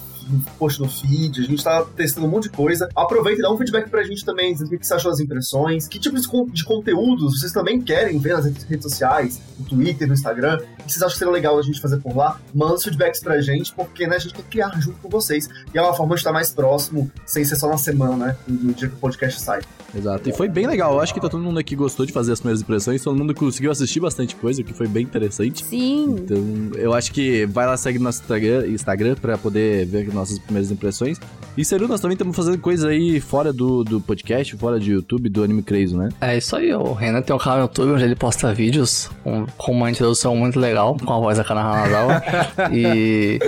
post 0.58 0.81
no 0.81 0.88
feed, 0.88 1.40
a 1.40 1.44
gente 1.44 1.62
tá 1.62 1.84
testando 1.96 2.26
um 2.26 2.31
monte 2.31 2.44
de 2.44 2.50
coisa. 2.50 2.88
Aproveita 2.94 3.40
e 3.40 3.43
dá 3.43 3.52
um 3.52 3.56
feedback 3.56 3.88
pra 3.88 4.02
gente 4.05 4.25
também, 4.25 4.52
dizendo 4.52 4.73
o 4.75 4.78
que 4.78 4.87
você 4.87 4.94
achou 4.94 5.11
das 5.11 5.20
impressões, 5.20 5.87
que 5.88 5.99
tipo 5.99 6.19
de, 6.20 6.26
con- 6.28 6.46
de 6.49 6.64
conteúdos 6.64 7.38
vocês 7.40 7.52
também 7.52 7.81
querem 7.81 8.19
ver 8.19 8.34
nas 8.34 8.44
redes 8.44 8.64
redes 8.64 8.82
sociais, 8.84 9.40
no 9.58 9.64
Twitter, 9.67 10.06
no 10.08 10.14
Instagram, 10.14 10.58
o 10.81 10.82
que 10.84 10.93
vocês 10.93 11.02
acham 11.02 11.12
que 11.12 11.19
seria 11.19 11.32
legal 11.32 11.58
a 11.58 11.62
gente 11.62 11.81
fazer 11.81 11.99
por 11.99 12.17
lá. 12.17 12.40
Manda 12.55 12.75
os 12.75 12.82
feedbacks 12.84 13.20
pra 13.20 13.40
gente, 13.40 13.73
porque 13.75 14.06
né, 14.06 14.17
a 14.17 14.19
gente 14.19 14.34
quer 14.34 14.43
criar 14.44 14.81
junto 14.81 14.99
com 14.99 15.08
vocês. 15.08 15.49
E 15.75 15.78
é 15.78 15.82
uma 15.82 15.94
forma 15.94 16.14
de 16.14 16.20
estar 16.20 16.32
mais 16.32 16.52
próximo, 16.52 17.11
sem 17.25 17.44
ser 17.44 17.56
só 17.56 17.69
na 17.69 17.78
semana, 17.78 18.17
né? 18.26 18.37
No 18.49 18.73
dia 18.73 18.88
que 18.88 18.94
o 18.94 18.99
podcast 18.99 19.40
sai. 19.40 19.61
Exato. 19.94 20.28
E 20.28 20.32
foi 20.32 20.49
bem 20.49 20.67
legal. 20.67 20.93
Eu 20.94 21.00
acho 21.00 21.14
que 21.14 21.20
tá 21.20 21.28
todo 21.28 21.43
mundo 21.43 21.58
aqui 21.58 21.75
gostou 21.75 22.05
de 22.05 22.12
fazer 22.12 22.32
as 22.32 22.40
primeiras 22.40 22.61
impressões. 22.61 23.02
Todo 23.02 23.17
mundo 23.17 23.34
conseguiu 23.34 23.70
assistir 23.70 24.00
bastante 24.00 24.34
coisa, 24.37 24.61
o 24.61 24.64
que 24.64 24.75
foi 24.75 24.87
bem 24.87 25.05
interessante. 25.05 25.64
Sim. 25.64 26.17
Então, 26.19 26.70
eu 26.75 26.93
acho 26.93 27.12
que 27.12 27.46
vai 27.46 27.67
lá 27.67 27.76
segue 27.76 27.99
nosso 27.99 28.20
Instagram, 28.20 28.67
Instagram 28.69 29.14
pra 29.14 29.38
poder 29.38 29.87
ver 29.87 30.00
nossas 30.16 30.38
primeiras 30.38 30.70
impressões. 30.70 31.18
E 31.56 31.64
Seru, 31.64 31.88
nós 31.88 32.00
também 32.00 32.14
estamos 32.14 32.34
fazendo 32.36 32.58
coisa 32.58 32.88
aí 32.88 33.20
fora 33.20 33.52
do, 33.52 33.82
do 33.84 34.00
podcast, 34.00 34.56
fora 34.56 34.78
de 34.78 34.92
YouTube, 34.92 35.28
do 35.28 35.42
Anime 35.42 35.62
Crazy, 35.62 35.96
né? 35.96 36.08
É 36.20 36.36
isso 36.36 36.54
aí, 36.56 36.72
o 36.74 36.92
Renan 36.92 37.22
tem 37.22 37.34
um 37.34 37.38
canal 37.38 37.58
no 37.58 37.64
YouTube 37.64 37.92
onde 37.92 38.04
ele 38.04 38.16
posta 38.16 38.52
vídeos 38.52 39.10
com, 39.22 39.46
com 39.56 39.72
uma 39.72 39.90
introdução 39.90 40.36
muito 40.36 40.58
legal, 40.58 40.96
com 41.02 41.12
a 41.12 41.18
voz 41.18 41.38
da 41.38 41.44
Kana 41.44 41.60
Hanazawa. 41.60 42.22
e 42.72 43.38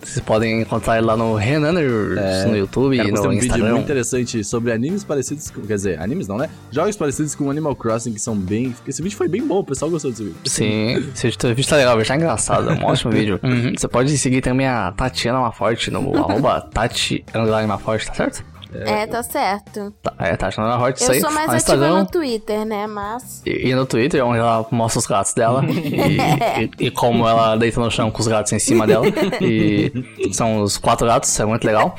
vocês 0.00 0.20
podem 0.24 0.62
encontrar 0.62 0.98
ele 0.98 1.06
lá 1.06 1.16
no 1.16 1.34
Renaners 1.34 2.16
É, 2.18 2.46
no 2.46 2.56
YouTube 2.56 2.96
Cara, 2.96 3.08
e 3.08 3.12
no 3.12 3.20
um 3.20 3.28
vídeo 3.30 3.44
Instagram. 3.44 3.70
muito 3.72 3.84
interessante 3.84 4.42
sobre 4.44 4.72
animes 4.72 5.04
parecidos 5.04 5.50
com. 5.50 5.60
Quer 5.62 5.74
dizer, 5.74 6.00
animes 6.00 6.26
não, 6.26 6.38
né? 6.38 6.48
Jogos 6.70 6.96
parecidos 6.96 7.34
com 7.34 7.50
Animal 7.50 7.76
Crossing 7.76 8.12
que 8.12 8.20
são 8.20 8.36
bem. 8.36 8.74
Esse 8.86 9.02
vídeo 9.02 9.16
foi 9.16 9.28
bem 9.28 9.46
bom, 9.46 9.58
o 9.58 9.64
pessoal 9.64 9.90
gostou 9.90 10.10
desse 10.10 10.24
vídeo. 10.24 10.36
Sim, 10.46 11.10
esse 11.14 11.26
vídeo 11.28 11.68
tá 11.68 11.76
legal, 11.76 12.02
tá 12.02 12.16
engraçado, 12.16 12.70
é 12.70 12.74
um 12.74 12.84
ótimo 12.84 13.12
vídeo. 13.12 13.38
Uhum. 13.50 13.72
Você 13.76 13.88
pode 13.88 14.16
seguir 14.16 14.42
também 14.42 14.66
a 14.66 14.92
Tatiana 14.92 15.40
Maforte 15.40 15.90
no 15.90 16.00
arroba 16.16 16.60
Tati 16.60 17.24
Underline 17.34 17.66
Maforte, 17.68 18.06
tá 18.06 18.14
certo? 18.14 18.44
É, 18.72 19.04
tá 19.04 19.20
certo. 19.20 19.92
Tá, 20.00 20.14
é, 20.20 20.36
Tatiana 20.36 20.68
Maforte, 20.70 21.00
isso 21.02 21.10
Eu 21.10 21.14
aí. 21.16 21.20
sou 21.20 21.30
mais 21.32 21.48
no 21.48 21.54
ativa 21.56 21.88
no 21.88 22.06
Twitter, 22.06 22.64
né? 22.64 22.86
Mas. 22.86 23.42
e, 23.44 23.68
e 23.70 23.74
no 23.74 23.84
Twitter, 23.84 24.24
onde 24.24 24.38
ela 24.38 24.64
mostra 24.70 25.00
os 25.00 25.06
gatos 25.06 25.34
dela 25.34 25.64
e, 25.66 26.16
e- 26.80 26.86
e 26.86 26.90
como 26.92 27.26
ela 27.26 27.56
deita 27.56 27.80
no 27.80 27.90
chão 27.90 28.12
com 28.12 28.20
os 28.20 28.28
gatos 28.28 28.52
em 28.52 28.60
cima 28.60 28.86
dela. 28.86 29.06
E 29.40 29.92
são 30.32 30.60
os 30.62 30.78
quatro 30.78 31.04
gatos, 31.06 31.38
é 31.40 31.44
muito 31.44 31.64
legal. 31.66 31.96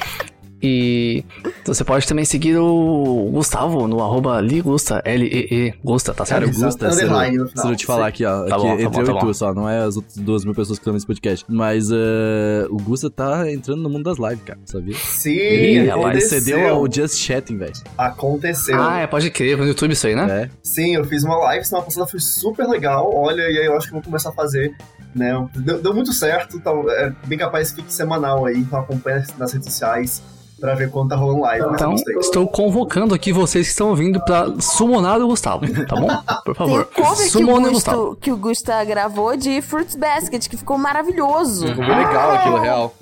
E 0.62 1.24
você 1.66 1.84
pode 1.84 2.08
também 2.08 2.24
seguir 2.26 2.58
o 2.58 3.30
Gustavo 3.32 3.88
no 3.88 4.02
arroba 4.02 4.40
Ligusta, 4.40 5.02
L-E-E 5.04 5.74
Gusta, 5.84 6.14
tá 6.14 6.26
certo? 6.26 6.50
Exato, 6.50 6.92
se 6.94 7.04
eu, 7.04 7.48
se 7.48 7.68
eu 7.68 7.76
te 7.76 7.86
falar 7.86 8.08
aqui, 8.08 8.26
ó, 8.26 8.46
Tá 8.46 8.56
aqui 8.56 8.64
bom, 8.64 8.78
tá 8.78 8.84
entre 8.84 8.90
bom, 8.90 9.00
eu 9.02 9.06
tá 9.06 9.12
e 9.14 9.20
tu 9.20 9.34
só, 9.34 9.54
não 9.54 9.68
é 9.68 9.80
as 9.84 9.96
outras 9.96 10.16
duas 10.18 10.46
mil 10.46 10.54
pessoas 10.54 10.78
que 10.78 10.82
estão 10.82 10.94
nesse 10.94 11.08
podcast. 11.08 11.46
Mas 11.48 11.90
eh, 11.92 12.68
o 12.70 12.78
Gusta 12.78 13.10
tá 13.10 13.52
entrando 13.52 13.82
no 13.82 13.90
mundo 13.90 14.04
das 14.04 14.18
lives, 14.18 14.44
cara, 14.46 14.60
sabia? 14.66 14.96
Sim, 14.96 15.32
Ele, 15.32 15.90
ele 15.90 16.22
cedeu 16.22 16.58
aconteceu. 16.58 16.76
ao 16.76 16.92
Just 16.92 17.18
Chatting, 17.18 17.58
velho. 17.58 17.74
Aconteceu. 17.98 18.82
Ah, 18.82 19.00
é, 19.00 19.08
pode 19.08 19.30
crer, 19.32 19.58
no 19.58 19.66
YouTube 19.66 19.92
isso 19.94 20.06
aí, 20.08 20.16
né? 20.16 20.44
É. 20.44 20.50
Sim, 20.64 20.96
eu 20.96 21.06
fiz 21.06 21.24
uma 21.24 21.38
live 21.38 21.66
semana 21.66 21.86
passada, 21.86 22.06
foi 22.06 22.20
super 22.20 22.68
legal. 22.68 23.12
Olha, 23.14 23.42
e 23.42 23.58
aí 23.58 23.66
eu 23.66 23.76
acho 23.76 23.88
que 23.88 23.94
eu 23.94 24.00
vou 24.00 24.04
começar 24.04 24.30
a 24.30 24.34
fazer. 24.34 24.76
Né? 25.14 25.34
Deu, 25.56 25.82
deu 25.82 25.94
muito 25.94 26.14
certo, 26.14 26.60
tá, 26.62 26.72
é 26.72 27.12
bem 27.28 27.38
capaz 27.38 27.72
que 27.72 27.82
fique 27.82 27.94
semanal 27.94 28.46
aí, 28.46 28.58
então 28.58 28.80
acompanha 28.80 29.26
nas 29.38 29.52
redes 29.52 29.68
sociais 29.68 30.22
pra 30.62 30.76
ver 30.76 30.90
quando 30.92 31.10
tá 31.10 31.16
rolando 31.16 31.42
live. 31.42 31.66
Então, 31.74 31.96
estou 32.20 32.48
convocando 32.48 33.14
aqui 33.14 33.34
vocês 33.34 33.66
que 33.66 33.72
estão 33.72 33.90
ouvindo 33.90 34.24
pra 34.24 34.48
summonar 34.60 35.20
o 35.20 35.28
Gustavo, 35.28 35.66
tá 35.86 35.96
bom? 35.96 36.08
Por 36.46 36.56
Tem 36.56 36.68
favor. 36.68 36.82
o 36.82 36.86
cover 36.86 37.18
que 37.18 37.24
o, 37.24 37.30
Summon 37.30 37.58
o 37.58 37.72
Gustavo. 37.72 38.06
Gusto, 38.06 38.18
que 38.22 38.32
o 38.32 38.38
Gusta 38.38 38.84
gravou 38.86 39.36
de 39.36 39.62
Fruits 39.62 39.96
Basket, 39.96 40.48
que 40.48 40.56
ficou 40.56 40.78
maravilhoso. 40.78 41.68
Ficou 41.68 41.86
bem 41.86 41.98
legal 41.98 42.32
aquilo, 42.32 42.60
real. 42.60 42.94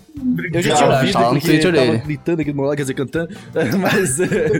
Eu 0.53 0.61
já 0.61 0.75
tinha 0.75 0.89
ouvido 0.89 1.13
tá 1.13 1.29
porque 1.29 1.47
Twitter 1.47 1.75
tava 1.75 1.97
gritando 1.97 2.41
aqui 2.41 2.51
do 2.51 2.55
meu 2.55 2.65
lado, 2.65 2.75
quer 2.75 2.83
dizer, 2.83 2.93
cantando. 2.93 3.35
Mas. 3.79 4.19
eh, 4.19 4.59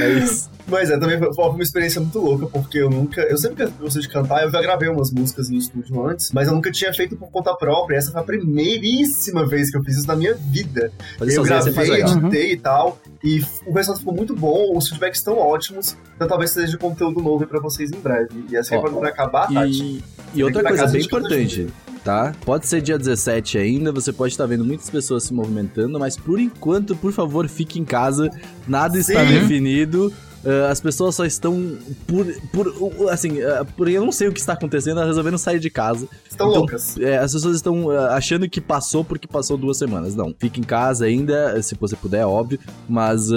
é 0.00 0.10
isso. 0.18 0.50
Mas 0.66 0.90
é, 0.90 0.98
também 0.98 1.18
foi 1.18 1.44
uma 1.44 1.62
experiência 1.62 2.00
muito 2.00 2.18
louca, 2.18 2.46
porque 2.46 2.78
eu 2.78 2.88
nunca. 2.88 3.20
Eu 3.22 3.36
sempre 3.36 3.66
gostei 3.78 4.02
de 4.02 4.08
cantar, 4.08 4.42
eu 4.42 4.50
já 4.50 4.60
gravei 4.62 4.88
umas 4.88 5.10
músicas 5.10 5.50
no 5.50 5.56
estúdio 5.56 6.06
antes, 6.06 6.32
mas 6.32 6.48
eu 6.48 6.54
nunca 6.54 6.70
tinha 6.72 6.92
feito 6.92 7.16
por 7.16 7.30
conta 7.30 7.54
própria. 7.54 7.96
Essa 7.96 8.12
foi 8.12 8.20
a 8.20 8.24
primeiríssima 8.24 9.46
vez 9.46 9.70
que 9.70 9.76
eu 9.76 9.84
fiz 9.84 9.98
isso 9.98 10.06
na 10.06 10.16
minha 10.16 10.34
vida. 10.34 10.90
Fazer 11.18 11.36
eu 11.36 11.42
gravei, 11.42 12.00
editei 12.00 12.52
e 12.52 12.56
tal, 12.56 12.98
e 13.22 13.42
o 13.66 13.72
resultado 13.72 13.98
ficou 13.98 14.14
muito 14.14 14.34
bom, 14.34 14.76
os 14.76 14.88
feedbacks 14.88 15.18
estão 15.20 15.38
ótimos, 15.38 15.96
então 16.16 16.26
talvez 16.26 16.50
seja 16.50 16.78
conteúdo 16.78 17.20
novo 17.20 17.44
aí 17.44 17.48
pra 17.48 17.60
vocês 17.60 17.90
em 17.92 18.00
breve. 18.00 18.44
E 18.50 18.56
assim, 18.56 18.76
Ó, 18.76 18.80
quando 18.80 18.98
vai 18.98 19.10
acabar, 19.10 19.52
Tati. 19.52 19.82
E, 19.82 20.04
e 20.34 20.44
outra 20.44 20.62
coisa 20.62 20.86
bem 20.86 21.02
importante, 21.02 21.68
tá? 22.04 22.34
Pode 22.44 22.66
ser 22.66 22.82
dia 22.82 22.98
17 22.98 23.56
ainda, 23.56 23.90
você 23.90 24.12
pode 24.12 24.34
estar 24.34 24.46
vendo 24.46 24.64
muitas 24.64 24.90
pessoas 24.90 25.24
se 25.24 25.32
movimentando, 25.32 25.98
mas 25.98 26.16
por 26.16 26.38
enquanto, 26.38 26.94
por 26.94 27.12
favor, 27.12 27.48
fique 27.48 27.80
em 27.80 27.84
casa. 27.84 28.30
Nada 28.68 28.98
está 28.98 29.24
Sim. 29.26 29.32
definido. 29.32 30.12
Uh, 30.44 30.70
as 30.70 30.80
pessoas 30.80 31.14
só 31.14 31.24
estão 31.24 31.76
por, 32.06 32.26
por 32.52 33.10
assim, 33.10 33.42
uh, 33.42 33.64
por 33.76 33.88
eu 33.88 34.04
não 34.04 34.12
sei 34.12 34.28
o 34.28 34.32
que 34.32 34.40
está 34.40 34.52
acontecendo, 34.52 34.98
elas 34.98 35.08
resolveram 35.08 35.38
sair 35.38 35.58
de 35.58 35.70
casa. 35.70 36.08
Estão 36.30 36.48
então, 36.48 36.60
loucas. 36.60 36.96
É, 36.98 37.18
as 37.18 37.32
pessoas 37.32 37.56
estão 37.56 37.86
uh, 37.86 37.98
achando 38.10 38.48
que 38.48 38.60
passou 38.60 39.04
porque 39.04 39.26
passou 39.26 39.56
duas 39.56 39.76
semanas. 39.76 40.14
Não, 40.14 40.34
fique 40.38 40.60
em 40.60 40.64
casa 40.64 41.04
ainda, 41.06 41.60
se 41.62 41.74
você 41.74 41.96
puder, 41.96 42.24
óbvio, 42.24 42.58
mas 42.88 43.28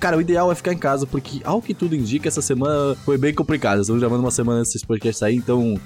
cara, 0.00 0.16
o 0.16 0.20
ideal 0.20 0.50
é 0.50 0.54
ficar 0.54 0.72
em 0.72 0.78
casa 0.78 1.06
porque 1.06 1.40
ao 1.44 1.60
que 1.60 1.74
tudo 1.74 1.94
indica, 1.94 2.28
essa 2.28 2.42
semana 2.42 2.96
foi 3.04 3.16
bem 3.16 3.32
complicada. 3.32 3.80
Estamos 3.80 4.00
gravando 4.00 4.22
uma 4.22 4.30
semana 4.30 4.60
antes 4.60 4.72
desse 4.72 4.86
podcast 4.86 5.20
sair, 5.20 5.36
então 5.36 5.78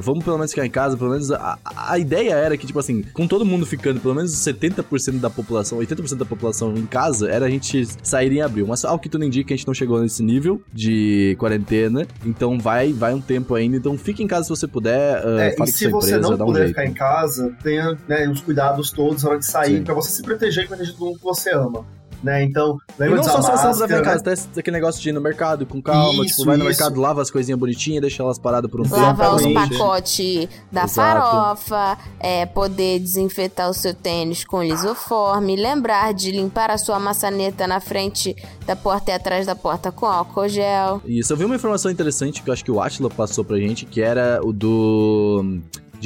vamos 0.00 0.24
pelo 0.24 0.36
menos 0.36 0.50
ficar 0.50 0.66
em 0.66 0.70
casa, 0.70 0.96
pelo 0.96 1.10
menos 1.10 1.30
a, 1.30 1.58
a 1.64 1.98
ideia 1.98 2.34
era 2.34 2.56
que 2.56 2.66
tipo 2.66 2.78
assim, 2.78 3.02
com 3.12 3.26
todo 3.26 3.44
mundo 3.44 3.64
ficando 3.64 4.00
pelo 4.00 4.14
menos 4.14 4.32
70% 4.32 5.20
da 5.20 5.30
população, 5.30 5.78
80% 5.78 6.16
da 6.16 6.24
população 6.24 6.74
em 6.76 6.86
casa, 6.86 7.30
era 7.30 7.46
a 7.46 7.50
gente 7.50 7.86
sair 8.02 8.32
em 8.32 8.40
abril. 8.40 8.66
Mas 8.66 8.84
ao 8.84 8.98
que 8.98 9.08
tudo 9.08 9.24
indica, 9.24 9.54
a 9.54 9.56
gente 9.56 9.61
não 9.66 9.74
chegou 9.74 10.00
nesse 10.00 10.22
nível 10.22 10.62
de 10.72 11.36
quarentena. 11.38 12.06
Então 12.24 12.58
vai, 12.58 12.92
vai 12.92 13.14
um 13.14 13.20
tempo 13.20 13.54
ainda. 13.54 13.76
Então 13.76 13.96
fique 13.96 14.22
em 14.22 14.26
casa 14.26 14.44
se 14.44 14.50
você 14.50 14.66
puder. 14.66 15.24
Uh, 15.24 15.38
é, 15.38 15.54
e 15.62 15.66
se 15.66 15.88
você 15.88 16.16
empresa, 16.16 16.36
não 16.36 16.46
puder 16.46 16.64
um 16.64 16.68
ficar 16.68 16.86
em 16.86 16.94
casa, 16.94 17.56
tenha 17.62 17.98
né, 18.08 18.28
os 18.28 18.40
cuidados 18.40 18.90
todos 18.90 19.22
na 19.22 19.30
hora 19.30 19.38
de 19.38 19.46
sair, 19.46 19.82
para 19.82 19.94
você 19.94 20.10
se 20.10 20.22
proteger 20.22 20.64
e 20.64 20.68
proteger 20.68 20.94
todo 20.94 21.06
mundo 21.06 21.18
que 21.18 21.24
você 21.24 21.50
ama 21.50 21.84
né? 22.22 22.42
Então, 22.44 22.78
lembra 22.98 23.16
e 23.16 23.16
não 23.16 23.24
só 23.24 23.42
se 23.42 23.66
você 23.66 23.86
vai 23.86 24.00
em 24.00 24.02
casa, 24.02 24.22
tem 24.22 24.34
aquele 24.56 24.76
negócio 24.76 25.02
de 25.02 25.08
ir 25.08 25.12
no 25.12 25.20
mercado 25.20 25.66
com 25.66 25.82
calma, 25.82 26.24
isso, 26.24 26.36
tipo, 26.36 26.46
vai 26.46 26.56
no 26.56 26.68
isso. 26.68 26.80
mercado, 26.80 27.00
lava 27.00 27.20
as 27.20 27.30
coisinhas 27.30 27.58
bonitinhas, 27.58 28.00
deixa 28.00 28.22
elas 28.22 28.38
paradas 28.38 28.70
por 28.70 28.80
um 28.80 28.84
tempo. 28.84 28.96
Lavar 28.96 29.34
os 29.34 29.46
pacotes 29.46 30.48
da 30.70 30.84
Exato. 30.84 30.94
farofa, 30.94 31.98
é, 32.20 32.46
poder 32.46 33.00
desinfetar 33.00 33.68
o 33.68 33.74
seu 33.74 33.94
tênis 33.94 34.44
com 34.44 34.62
lisoforme, 34.62 35.56
lembrar 35.56 36.14
de 36.14 36.30
limpar 36.30 36.70
a 36.70 36.78
sua 36.78 36.98
maçaneta 36.98 37.66
na 37.66 37.80
frente 37.80 38.36
da 38.66 38.76
porta 38.76 39.10
e 39.10 39.14
atrás 39.14 39.46
da 39.46 39.54
porta 39.54 39.90
com 39.90 40.06
álcool 40.06 40.48
gel. 40.48 41.02
Isso, 41.04 41.32
eu 41.32 41.36
vi 41.36 41.44
uma 41.44 41.56
informação 41.56 41.90
interessante 41.90 42.42
que 42.42 42.48
eu 42.48 42.52
acho 42.52 42.64
que 42.64 42.70
o 42.70 42.80
Atila 42.80 43.10
passou 43.10 43.44
pra 43.44 43.56
gente, 43.58 43.84
que 43.84 44.00
era 44.00 44.40
o 44.42 44.52
do 44.52 45.60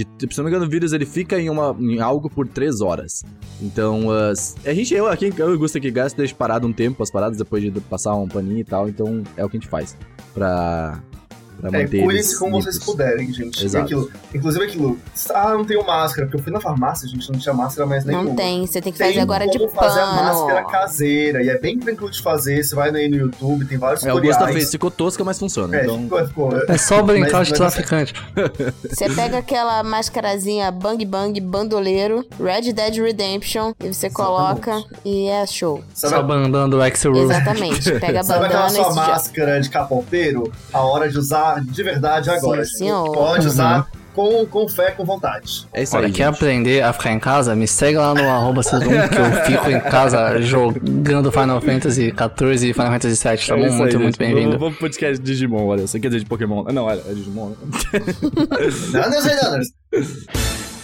de, 0.04 0.06
se 0.30 0.36
não 0.36 0.44
me 0.44 0.50
engano, 0.50 0.66
o 0.66 0.68
vírus 0.68 0.92
ele 0.92 1.06
fica 1.06 1.40
em, 1.40 1.48
uma, 1.48 1.74
em 1.78 2.00
algo 2.00 2.28
por 2.28 2.46
3 2.46 2.82
horas. 2.82 3.22
Então, 3.62 4.08
uh, 4.08 4.32
a 4.64 4.74
gente, 4.74 4.92
eu 4.92 5.06
aqui, 5.06 5.32
eu 5.36 5.54
e 5.54 5.56
Gusta 5.56 5.78
aqui, 5.78 5.90
gasta 5.90 6.18
deixa 6.18 6.34
parado 6.34 6.66
um 6.66 6.72
tempo 6.72 7.02
as 7.02 7.10
paradas 7.10 7.38
depois 7.38 7.62
de 7.62 7.70
passar 7.80 8.14
um 8.14 8.28
paninho 8.28 8.58
e 8.58 8.64
tal. 8.64 8.88
Então, 8.88 9.22
é 9.36 9.44
o 9.44 9.48
que 9.48 9.56
a 9.56 9.60
gente 9.60 9.70
faz 9.70 9.96
pra 10.34 11.02
Pra 11.60 11.80
é, 11.80 11.86
cuide-se 11.86 12.38
como 12.38 12.60
vocês 12.60 12.78
puderem, 12.78 13.32
gente. 13.32 13.64
Exato. 13.64 13.84
Aquilo, 13.84 14.10
inclusive 14.34 14.64
aquilo, 14.64 14.98
ah, 15.34 15.54
não 15.54 15.64
tenho 15.64 15.84
máscara, 15.86 16.26
porque 16.26 16.38
eu 16.38 16.42
fui 16.42 16.52
na 16.52 16.60
farmácia, 16.60 17.08
gente, 17.08 17.30
não 17.32 17.38
tinha 17.38 17.54
máscara 17.54 17.86
mais 17.86 18.04
nenhuma. 18.04 18.25
Não 18.25 18.36
tem, 18.36 18.66
você 18.66 18.80
tem 18.80 18.92
que 18.92 18.98
fazer 18.98 19.14
tem 19.14 19.22
agora 19.22 19.48
de 19.48 19.58
pano. 19.58 19.70
fazer 19.70 20.00
a 20.00 20.06
máscara 20.06 20.64
caseira, 20.64 21.42
e 21.42 21.48
é 21.48 21.58
bem 21.58 21.78
tranquilo 21.78 22.10
de 22.10 22.20
fazer, 22.20 22.62
você 22.62 22.75
vai 22.75 22.90
aí 22.94 23.08
no 23.08 23.16
YouTube, 23.16 23.64
tem 23.64 23.78
vários 23.78 24.04
é, 24.04 24.10
tutoriais. 24.10 24.40
É, 24.40 24.44
o 24.44 24.52
fez, 24.52 24.70
ficou 24.70 24.90
tosca, 24.90 25.25
mas 25.25 25.38
funciona. 25.38 25.76
É, 25.76 25.84
então... 25.84 26.02
ficou, 26.02 26.26
ficou, 26.26 26.50
é 26.68 26.78
só 26.78 27.02
brincar 27.02 27.38
mas, 27.38 27.48
de 27.48 27.54
traficante. 27.54 28.14
Você 28.88 29.08
pega 29.10 29.38
aquela 29.38 29.82
mascarazinha 29.82 30.70
Bang 30.70 31.04
Bang 31.04 31.40
Bandoleiro, 31.40 32.25
Red 32.38 32.72
Dead 32.72 32.96
Redemption, 32.96 33.72
e 33.82 33.92
você 33.92 34.10
coloca 34.10 34.72
Exatamente. 34.72 35.00
e 35.04 35.28
é 35.28 35.46
show. 35.46 35.82
Sabe 35.94 36.14
só 36.14 36.22
bandando 36.22 36.76
o 36.76 36.82
Axel 36.82 37.14
Exatamente, 37.16 37.90
pega 37.98 38.20
a 38.20 38.22
bandana 38.25 38.25
Sabe 38.25 38.44
aquela 38.46 38.70
sua 38.70 38.94
máscara 38.94 39.60
de 39.60 39.70
capoteiro? 39.70 40.52
A 40.72 40.82
hora 40.82 41.08
de 41.08 41.18
usar 41.18 41.45
de 41.54 41.82
verdade 41.82 42.30
agora. 42.30 42.64
Sim, 42.64 42.78
senhor. 42.78 43.12
Pode 43.12 43.42
uhum. 43.42 43.52
usar 43.52 43.88
com, 44.16 44.46
com 44.46 44.66
fé, 44.66 44.92
com 44.92 45.04
vontade. 45.04 45.68
É 45.74 45.82
isso 45.82 45.94
Olha, 45.94 46.06
aí. 46.06 46.12
Quer 46.12 46.24
gente. 46.24 46.36
aprender 46.36 46.82
a 46.82 46.92
ficar 46.92 47.12
em 47.12 47.20
casa? 47.20 47.54
Me 47.54 47.68
segue 47.68 47.98
lá 47.98 48.14
no 48.14 48.22
arroba 48.30 48.62
que 48.62 49.18
eu 49.18 49.44
fico 49.44 49.70
em 49.70 49.80
casa 49.80 50.40
jogando 50.40 51.30
Final 51.30 51.60
Fantasy 51.60 52.10
14 52.10 52.70
e 52.70 52.72
Final 52.72 52.92
Fantasy 52.92 53.16
7, 53.16 53.46
tá 53.46 53.54
é 53.54 53.68
bom? 53.68 53.74
Muito, 53.74 53.96
aí, 53.96 54.02
muito 54.02 54.18
bem-vindo. 54.18 54.58
Vamos 54.58 54.78
pro 54.78 54.88
podcast 54.88 55.18
de 55.18 55.24
Digimon, 55.24 55.66
olha. 55.66 55.86
Você 55.86 56.00
quer 56.00 56.08
dizer 56.08 56.20
de 56.20 56.26
Pokémon? 56.26 56.64
Não, 56.72 56.84
olha, 56.84 57.02
é 57.06 57.12
Digimon. 57.12 57.50
Né? 57.50 57.56
Nada, 58.92 59.20
nada. 59.20 59.60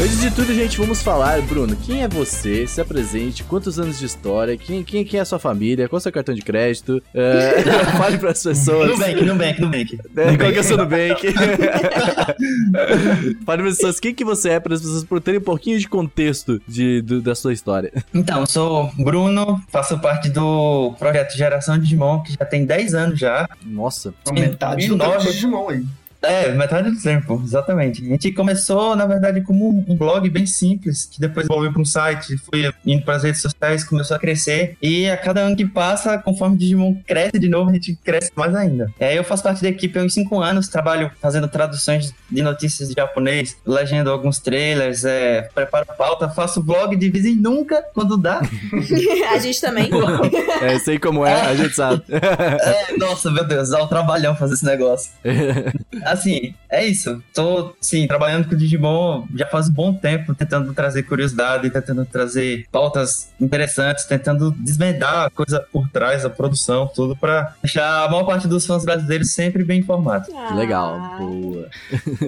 Antes 0.00 0.18
de 0.18 0.30
tudo, 0.30 0.54
gente, 0.54 0.78
vamos 0.78 1.02
falar, 1.02 1.42
Bruno, 1.42 1.76
quem 1.76 2.02
é 2.02 2.08
você? 2.08 2.66
Se 2.66 2.80
apresente, 2.80 3.44
quantos 3.44 3.78
anos 3.78 3.98
de 3.98 4.06
história, 4.06 4.56
quem, 4.56 4.82
quem, 4.82 5.04
quem 5.04 5.18
é 5.18 5.22
a 5.22 5.26
sua 5.26 5.38
família, 5.38 5.86
qual 5.90 5.98
é 5.98 6.00
o 6.00 6.02
seu 6.02 6.10
cartão 6.10 6.34
de 6.34 6.40
crédito? 6.40 7.02
É, 7.12 7.60
fale 7.98 8.16
para 8.16 8.30
as 8.30 8.42
pessoas. 8.42 8.92
Nubank, 8.92 9.22
Nubank, 9.22 9.60
Nubank. 9.60 9.98
É, 10.16 10.38
qual 10.38 10.52
que 10.52 10.56
é 10.56 10.60
o 10.60 10.64
seu 10.64 10.78
Nubank? 10.78 11.20
fale 13.44 13.62
para 13.62 13.68
as 13.68 13.76
pessoas 13.76 14.00
quem 14.00 14.14
que 14.14 14.24
você 14.24 14.52
é, 14.52 14.60
para 14.60 14.74
as 14.74 14.80
pessoas 14.80 15.04
por 15.04 15.20
terem 15.20 15.38
um 15.38 15.44
pouquinho 15.44 15.78
de 15.78 15.86
contexto 15.86 16.62
de, 16.66 17.02
do, 17.02 17.20
da 17.20 17.34
sua 17.34 17.52
história. 17.52 17.92
Então, 18.14 18.40
eu 18.40 18.46
sou 18.46 18.90
Bruno, 18.96 19.62
faço 19.68 19.98
parte 19.98 20.30
do 20.30 20.94
projeto 20.98 21.36
Geração 21.36 21.78
Digimon, 21.78 22.22
que 22.22 22.32
já 22.32 22.46
tem 22.46 22.64
10 22.64 22.94
anos 22.94 23.20
já. 23.20 23.46
Nossa. 23.66 24.14
Metade 24.32 24.88
do 24.88 24.96
Digimon 25.18 25.68
aí. 25.68 25.84
É, 26.22 26.52
metade 26.52 26.90
do 26.90 27.00
tempo, 27.00 27.40
exatamente. 27.44 28.04
A 28.04 28.08
gente 28.08 28.32
começou, 28.32 28.94
na 28.94 29.06
verdade, 29.06 29.40
como 29.40 29.84
um 29.88 29.96
blog 29.96 30.28
bem 30.28 30.46
simples, 30.46 31.06
que 31.06 31.20
depois 31.20 31.46
evoluiu 31.46 31.72
para 31.72 31.80
um 31.80 31.84
site, 31.84 32.36
foi 32.38 32.72
indo 32.84 33.04
para 33.04 33.16
as 33.16 33.22
redes 33.22 33.40
sociais, 33.40 33.84
começou 33.84 34.16
a 34.16 34.20
crescer. 34.20 34.76
E 34.82 35.08
a 35.08 35.16
cada 35.16 35.40
ano 35.40 35.56
que 35.56 35.66
passa, 35.66 36.18
conforme 36.18 36.56
o 36.56 36.58
Digimon 36.58 36.94
cresce 37.06 37.38
de 37.38 37.48
novo, 37.48 37.70
a 37.70 37.72
gente 37.72 37.96
cresce 38.04 38.30
mais 38.36 38.54
ainda. 38.54 38.92
É, 38.98 39.16
eu 39.16 39.24
faço 39.24 39.42
parte 39.42 39.62
da 39.62 39.68
equipe 39.68 39.98
há 39.98 40.02
uns 40.02 40.14
5 40.14 40.40
anos, 40.40 40.68
trabalho 40.68 41.10
fazendo 41.20 41.48
traduções 41.48 42.14
de 42.30 42.42
notícias 42.42 42.88
de 42.88 42.94
japonês, 42.96 43.56
legendo 43.66 44.10
alguns 44.10 44.38
trailers, 44.38 45.04
é, 45.04 45.42
preparo 45.54 45.86
pauta, 45.96 46.28
faço 46.28 46.62
blog 46.62 46.96
de 46.96 47.10
vez 47.10 47.24
em 47.24 47.34
nunca, 47.34 47.82
quando 47.94 48.16
dá. 48.16 48.40
a 49.32 49.38
gente 49.38 49.60
também. 49.60 49.90
é, 50.60 50.78
sei 50.78 50.98
como 50.98 51.24
é, 51.24 51.40
a 51.40 51.54
gente 51.54 51.74
sabe. 51.74 52.02
é, 52.10 52.96
nossa, 52.98 53.30
meu 53.30 53.44
Deus, 53.44 53.70
dá 53.70 53.82
um 53.82 53.86
trabalhão 53.86 54.36
fazer 54.36 54.54
esse 54.54 54.64
negócio. 54.64 55.12
assim, 56.12 56.54
é 56.70 56.86
isso. 56.86 57.22
Tô, 57.34 57.74
sim, 57.80 58.06
trabalhando 58.06 58.48
com 58.48 58.54
o 58.54 58.58
Digimon 58.58 59.24
já 59.34 59.46
faz 59.46 59.68
um 59.68 59.72
bom 59.72 59.92
tempo, 59.92 60.34
tentando 60.34 60.72
trazer 60.72 61.02
curiosidade, 61.02 61.68
tentando 61.68 62.04
trazer 62.04 62.66
pautas 62.70 63.30
interessantes, 63.40 64.04
tentando 64.04 64.52
desvendar 64.52 65.26
a 65.26 65.30
coisa 65.30 65.66
por 65.72 65.88
trás 65.88 66.22
da 66.22 66.30
produção, 66.30 66.88
tudo 66.94 67.16
para 67.16 67.54
deixar 67.62 68.04
a 68.04 68.10
maior 68.10 68.24
parte 68.24 68.46
dos 68.46 68.64
fãs 68.64 68.84
brasileiros 68.84 69.32
sempre 69.32 69.64
bem 69.64 69.80
informados. 69.80 70.28
Ah. 70.34 70.54
Legal, 70.54 70.98
boa. 71.18 71.68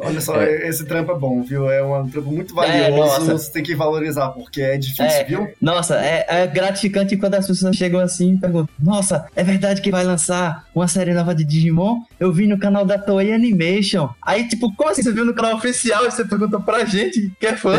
Olha 0.02 0.20
só, 0.20 0.40
é. 0.40 0.68
esse 0.68 0.84
trampo 0.84 1.12
é 1.12 1.18
bom, 1.18 1.42
viu? 1.42 1.70
É 1.70 1.82
um 1.82 2.08
trampo 2.08 2.32
muito 2.32 2.54
valioso, 2.54 3.30
é, 3.30 3.34
você 3.34 3.52
tem 3.52 3.62
que 3.62 3.74
valorizar, 3.74 4.28
porque 4.30 4.60
é 4.60 4.76
difícil, 4.76 5.04
é, 5.04 5.24
viu? 5.24 5.48
Nossa, 5.60 6.00
é, 6.00 6.26
é 6.28 6.46
gratificante 6.46 7.16
quando 7.16 7.34
as 7.34 7.46
pessoas 7.46 7.76
chegam 7.76 8.00
assim 8.00 8.34
e 8.34 8.38
perguntam: 8.38 8.74
Nossa, 8.78 9.26
é 9.36 9.44
verdade 9.44 9.80
que 9.80 9.90
vai 9.90 10.04
lançar 10.04 10.64
uma 10.74 10.88
série 10.88 11.14
nova 11.14 11.34
de 11.34 11.44
Digimon? 11.44 12.00
Eu 12.18 12.32
vi 12.32 12.46
no 12.46 12.58
canal 12.58 12.84
da 12.84 12.98
Toei 12.98 13.32
Anime 13.32 13.71
Animation. 13.72 14.08
Aí, 14.22 14.48
tipo, 14.48 14.74
como 14.74 14.90
assim? 14.90 15.02
Você 15.02 15.12
viu 15.12 15.24
no 15.24 15.34
canal 15.34 15.56
oficial 15.56 16.06
e 16.06 16.10
você 16.10 16.24
pergunta 16.24 16.60
pra 16.60 16.84
gente 16.84 17.32
que 17.38 17.46
é 17.46 17.56
fã? 17.56 17.72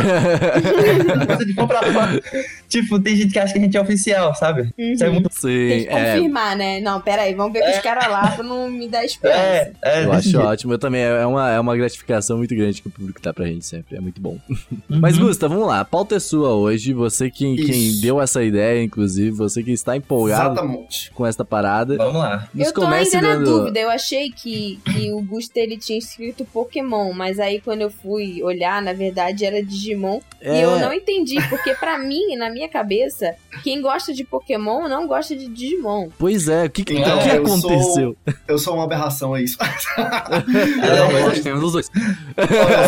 de 1.46 1.54
fã 1.54 1.68
pra 1.68 1.82
fã. 1.84 2.20
Tipo, 2.68 3.00
tem 3.00 3.16
gente 3.16 3.32
que 3.32 3.40
acha 3.40 3.54
que 3.54 3.60
a 3.60 3.62
gente 3.62 3.78
é 3.78 3.82
oficial, 3.82 4.34
sabe? 4.36 4.74
Uhum. 4.78 4.94
Isso 4.94 5.04
é 5.04 5.10
muito... 5.10 5.30
Sim, 5.32 5.48
tem 5.48 5.84
que 5.84 5.90
é... 5.90 6.16
confirmar, 6.16 6.56
né? 6.56 6.80
Não, 6.80 7.00
pera 7.00 7.24
aí, 7.24 7.34
vamos 7.34 7.54
ver 7.54 7.60
com 7.60 7.68
é... 7.68 7.78
os 7.78 7.84
caras 7.84 8.08
lá 8.10 8.32
pra 8.32 8.44
não 8.44 8.70
me 8.72 8.88
dar 8.88 9.06
esperança. 9.06 9.38
É, 9.40 9.74
é, 9.84 10.06
eu 10.06 10.12
acho 10.12 10.30
jeito. 10.30 10.46
ótimo. 10.46 10.74
Eu 10.74 10.80
também, 10.80 11.02
é 11.02 11.26
uma, 11.26 11.52
é 11.52 11.60
uma 11.60 11.76
gratificação 11.76 12.38
muito 12.38 12.56
grande 12.56 12.82
que 12.82 12.88
o 12.88 12.92
público 12.92 13.22
dá 13.22 13.34
pra 13.34 13.46
gente 13.46 13.66
sempre. 13.66 13.98
É 13.98 14.00
muito 14.00 14.20
bom. 14.20 14.40
Uhum. 14.50 15.00
Mas, 15.00 15.18
Gusta, 15.18 15.48
vamos 15.48 15.68
lá. 15.68 15.82
A 15.82 15.86
pauta 15.86 16.16
é 16.16 16.20
sua 16.20 16.54
hoje. 16.54 16.94
Você 16.94 17.30
quem, 17.30 17.56
quem 17.56 18.00
deu 18.02 18.22
essa 18.22 18.44
ideia, 18.44 18.84
inclusive. 18.84 19.32
Você 19.32 19.62
que 19.62 19.72
está 19.72 19.96
empolgado 19.96 20.54
Exatamente. 20.54 21.12
com 21.12 21.26
esta 21.26 21.46
parada. 21.46 21.96
Vamos 21.98 22.16
lá. 22.16 22.48
Nos 22.54 22.68
eu 22.68 22.74
tô 22.74 22.86
ainda 22.86 23.22
dando... 23.22 23.24
na 23.24 23.36
dúvida. 23.46 23.80
Eu 23.80 23.90
achei 23.90 24.32
que, 24.32 24.80
que 24.86 25.12
o 25.12 25.22
Gusta, 25.22 25.60
ele 25.60 25.78
tinha 25.84 26.00
escrito 26.00 26.46
Pokémon, 26.46 27.14
mas 27.14 27.40
aí 27.40 27.60
quando 27.60 27.82
eu 27.82 27.90
fui 27.90 28.42
olhar, 28.42 28.82
na 28.82 28.94
verdade 28.94 29.46
era 29.46 29.64
Digimon. 29.64 30.20
É. 30.40 30.60
E 30.60 30.62
eu 30.62 30.80
não 30.80 30.94
entendi, 30.94 31.36
porque 31.50 31.74
para 31.74 31.98
mim, 31.98 32.36
na 32.36 32.50
minha 32.50 32.68
cabeça, 32.68 33.36
quem 33.64 33.82
gosta 33.82 34.14
de 34.14 34.24
Pokémon 34.24 34.88
não 34.88 35.08
gosta 35.08 35.36
de 35.36 35.48
Digimon. 35.48 36.10
Pois 36.18 36.48
é, 36.48 36.66
o 36.66 36.70
que, 36.70 36.84
que, 36.84 36.98
então, 36.98 37.20
que 37.20 37.30
aconteceu? 37.30 38.16
Sou, 38.26 38.34
eu 38.48 38.58
sou 38.58 38.74
uma 38.76 38.84
aberração, 38.84 39.36
é 39.38 39.44
isso. 39.44 39.58
não, 39.58 41.12
mas 41.12 41.26
nós 41.26 41.40
temos 41.42 41.64
os 41.64 41.72
dois. 41.72 41.92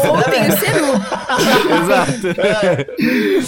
Ou 0.09 0.23
tem 0.31 0.47
o 0.47 0.57
Senu. 0.57 0.93
Exato. 1.83 2.41
É. 2.41 2.87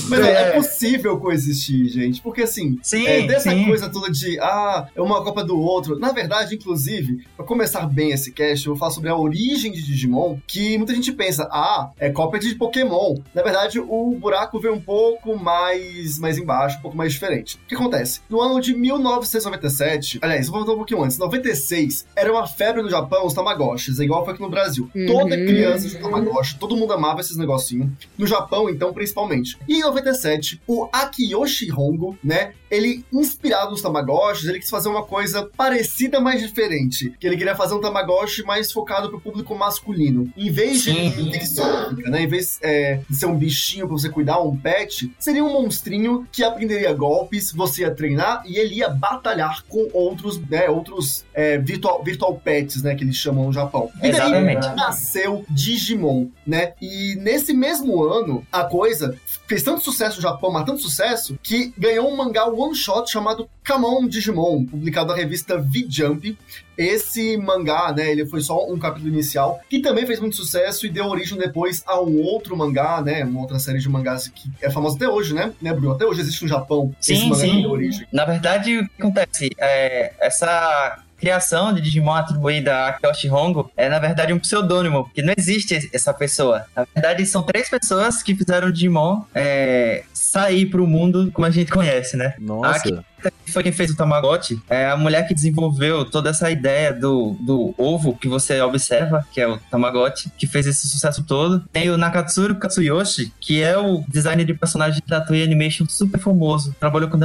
Mas 0.09 0.19
é. 0.19 0.31
é. 0.31 0.51
possível 0.51 1.19
coexistir, 1.19 1.87
gente, 1.89 2.21
porque 2.21 2.43
assim, 2.43 2.77
sim, 2.81 3.05
é, 3.05 3.27
dessa 3.27 3.51
sim. 3.51 3.65
coisa 3.65 3.89
toda 3.89 4.09
de, 4.11 4.39
ah, 4.39 4.87
é 4.95 5.01
uma 5.01 5.23
copa 5.23 5.43
do 5.43 5.59
outro. 5.59 5.99
Na 5.99 6.11
verdade, 6.11 6.55
inclusive, 6.55 7.25
pra 7.35 7.45
começar 7.45 7.85
bem 7.87 8.11
esse 8.11 8.31
cast, 8.31 8.65
eu 8.65 8.73
vou 8.73 8.79
falar 8.79 8.91
sobre 8.91 9.09
a 9.09 9.15
origem 9.15 9.36
de 9.37 9.83
Digimon 9.83 10.39
que 10.47 10.77
muita 10.77 10.93
gente 10.93 11.11
pensa, 11.11 11.47
ah, 11.51 11.91
é 11.99 12.09
cópia 12.09 12.39
de 12.39 12.55
Pokémon. 12.55 13.15
Na 13.33 13.43
verdade, 13.43 13.79
o 13.79 14.15
buraco 14.19 14.59
veio 14.59 14.73
um 14.73 14.81
pouco 14.81 15.37
mais, 15.37 16.17
mais 16.17 16.37
embaixo, 16.37 16.77
um 16.79 16.81
pouco 16.81 16.97
mais 16.97 17.13
diferente. 17.13 17.55
O 17.55 17.67
que 17.67 17.75
acontece? 17.75 18.21
No 18.29 18.41
ano 18.41 18.59
de 18.59 18.73
1997, 18.73 20.19
aliás, 20.21 20.47
vou 20.47 20.59
voltar 20.59 20.73
um 20.73 20.77
pouquinho 20.77 21.03
antes, 21.03 21.17
96, 21.17 22.07
era 22.15 22.31
uma 22.31 22.47
febre 22.47 22.81
no 22.81 22.89
Japão 22.89 23.25
os 23.25 23.33
Tamagotchis, 23.33 23.99
é 23.99 24.03
igual 24.03 24.23
foi 24.23 24.33
aqui 24.33 24.41
no 24.41 24.49
Brasil. 24.49 24.89
Uhum. 24.95 25.05
Toda 25.05 25.37
criança 25.37 25.87
tinha 25.87 26.01
Tamagotchi, 26.01 26.57
todo 26.57 26.75
mundo 26.75 26.93
amava 26.93 27.21
esses 27.21 27.37
negocinhos. 27.37 27.89
No 28.17 28.25
Japão, 28.25 28.69
então, 28.69 28.93
principalmente. 28.93 29.57
E 29.67 29.75
em 29.75 29.81
97, 29.81 30.61
o 30.67 30.87
Akiyoshi 30.91 31.71
Hongo, 31.71 32.17
né, 32.23 32.53
ele, 32.69 33.05
inspirado 33.11 33.71
nos 33.71 33.81
Tamagotchis, 33.81 34.47
ele 34.47 34.59
quis 34.59 34.69
fazer 34.69 34.89
uma 34.89 35.03
coisa 35.03 35.49
parecida, 35.55 36.19
mas 36.19 36.41
diferente. 36.41 37.13
Que 37.19 37.27
ele 37.27 37.37
queria 37.37 37.55
fazer 37.55 37.73
um 37.73 37.81
Tamagotchi 37.81 38.43
mais 38.43 38.71
focado 38.71 39.09
pro 39.09 39.19
público 39.27 39.53
masculino. 39.55 40.31
Em 40.37 40.49
vez 40.49 40.83
de 40.83 40.93
Sim. 40.93 41.31
exótica, 41.33 42.09
né? 42.09 42.23
Em 42.23 42.27
vez 42.27 42.59
é, 42.61 43.01
de 43.09 43.15
ser 43.15 43.25
um 43.25 43.37
bichinho 43.37 43.85
pra 43.85 43.97
você 43.97 44.09
cuidar, 44.09 44.39
um 44.39 44.55
pet, 44.55 45.11
seria 45.19 45.43
um 45.43 45.51
monstrinho 45.51 46.25
que 46.31 46.43
aprenderia 46.43 46.93
golpes, 46.93 47.51
você 47.51 47.81
ia 47.81 47.91
treinar 47.91 48.41
e 48.45 48.57
ele 48.57 48.75
ia 48.75 48.87
batalhar 48.87 49.65
com 49.67 49.89
outros, 49.93 50.39
né? 50.39 50.69
Outros 50.69 51.25
é, 51.33 51.57
virtual, 51.57 52.01
virtual 52.01 52.35
pets, 52.35 52.81
né? 52.81 52.95
Que 52.95 53.03
eles 53.03 53.17
chamam 53.17 53.47
no 53.47 53.53
Japão. 53.53 53.91
E 53.97 54.11
daí 54.11 54.11
Exatamente. 54.11 54.67
nasceu 54.75 55.45
Digimon, 55.49 56.27
né? 56.45 56.73
E 56.81 57.15
nesse 57.15 57.53
mesmo 57.53 58.01
ano, 58.03 58.47
a 58.49 58.63
coisa 58.63 59.17
fez 59.47 59.61
tanto 59.61 59.81
sucesso 59.81 60.17
no 60.17 60.21
Japão, 60.21 60.51
mas 60.51 60.65
tanto 60.65 60.81
sucesso, 60.81 61.37
que 61.43 61.73
ganhou 61.77 62.09
um 62.09 62.15
mangá 62.15 62.45
one 62.45 62.75
shot 62.75 63.11
chamado 63.11 63.49
Kamon 63.63 64.07
Digimon, 64.07 64.65
publicado 64.65 65.09
na 65.09 65.15
revista 65.15 65.57
V-Jump. 65.57 66.37
Esse 66.77 67.37
mangá, 67.37 67.91
né, 67.91 68.11
ele 68.11 68.25
foi 68.25 68.41
só 68.41 68.65
um 68.69 68.77
capítulo 68.77 69.11
inicial, 69.11 69.59
que 69.69 69.79
também 69.79 70.05
fez 70.05 70.19
muito 70.19 70.35
sucesso 70.35 70.85
e 70.85 70.89
deu 70.89 71.05
origem 71.05 71.37
depois 71.37 71.83
a 71.85 71.99
um 71.99 72.21
outro 72.21 72.55
mangá, 72.55 73.01
né, 73.01 73.23
uma 73.23 73.41
outra 73.41 73.59
série 73.59 73.79
de 73.79 73.89
mangás 73.89 74.27
que 74.27 74.49
é 74.61 74.69
famosa 74.69 74.95
até 74.95 75.07
hoje, 75.07 75.33
né, 75.33 75.53
né, 75.61 75.73
Bruno? 75.73 75.93
Até 75.93 76.05
hoje 76.05 76.21
existe 76.21 76.43
no 76.43 76.49
Japão 76.49 76.93
esse 77.01 77.15
Sim, 77.15 77.29
mangá 77.29 77.41
sim. 77.41 77.55
que 77.55 77.61
deu 77.61 77.71
origem. 77.71 78.07
Na 78.11 78.25
verdade, 78.25 78.77
o 78.77 78.87
que 78.87 79.01
acontece? 79.01 79.49
É, 79.57 80.13
essa 80.19 81.03
criação 81.17 81.73
de 81.73 81.81
Digimon 81.81 82.13
atribuída 82.13 82.87
a 82.87 82.93
Kyoshi 82.93 83.29
Hongo 83.29 83.71
é, 83.75 83.89
na 83.89 83.99
verdade, 83.99 84.33
um 84.33 84.39
pseudônimo, 84.39 85.05
porque 85.05 85.21
não 85.21 85.33
existe 85.37 85.89
essa 85.93 86.13
pessoa. 86.13 86.65
Na 86.75 86.85
verdade, 86.93 87.25
são 87.25 87.43
três 87.43 87.69
pessoas 87.69 88.21
que 88.21 88.35
fizeram 88.35 88.67
o 88.69 88.71
Digimon 88.71 89.23
é, 89.33 90.03
sair 90.13 90.65
pro 90.67 90.85
mundo 90.87 91.31
como 91.33 91.45
a 91.45 91.51
gente 91.51 91.71
conhece, 91.71 92.15
né? 92.15 92.35
Nossa. 92.39 93.03
Que 93.43 93.51
foi 93.51 93.63
quem 93.63 93.71
fez 93.71 93.89
o 93.91 93.95
Tamagotchi, 93.95 94.61
é 94.69 94.89
a 94.89 94.95
mulher 94.95 95.27
que 95.27 95.33
desenvolveu 95.33 96.05
toda 96.05 96.29
essa 96.29 96.51
ideia 96.51 96.93
do, 96.93 97.35
do 97.39 97.73
ovo 97.77 98.15
que 98.15 98.27
você 98.27 98.61
observa, 98.61 99.25
que 99.31 99.41
é 99.41 99.47
o 99.47 99.57
Tamagotchi, 99.57 100.31
que 100.37 100.45
fez 100.45 100.67
esse 100.67 100.87
sucesso 100.87 101.23
todo. 101.23 101.63
Tem 101.71 101.89
o 101.89 101.97
Nakatsuru 101.97 102.55
Katsuyoshi, 102.55 103.33
que 103.39 103.61
é 103.63 103.77
o 103.77 104.03
designer 104.07 104.45
de 104.45 104.53
personagem 104.53 105.01
da 105.07 105.19
Toei 105.19 105.43
Animation 105.43 105.85
super 105.89 106.19
famoso, 106.19 106.75
trabalhou 106.79 107.09
com 107.09 107.17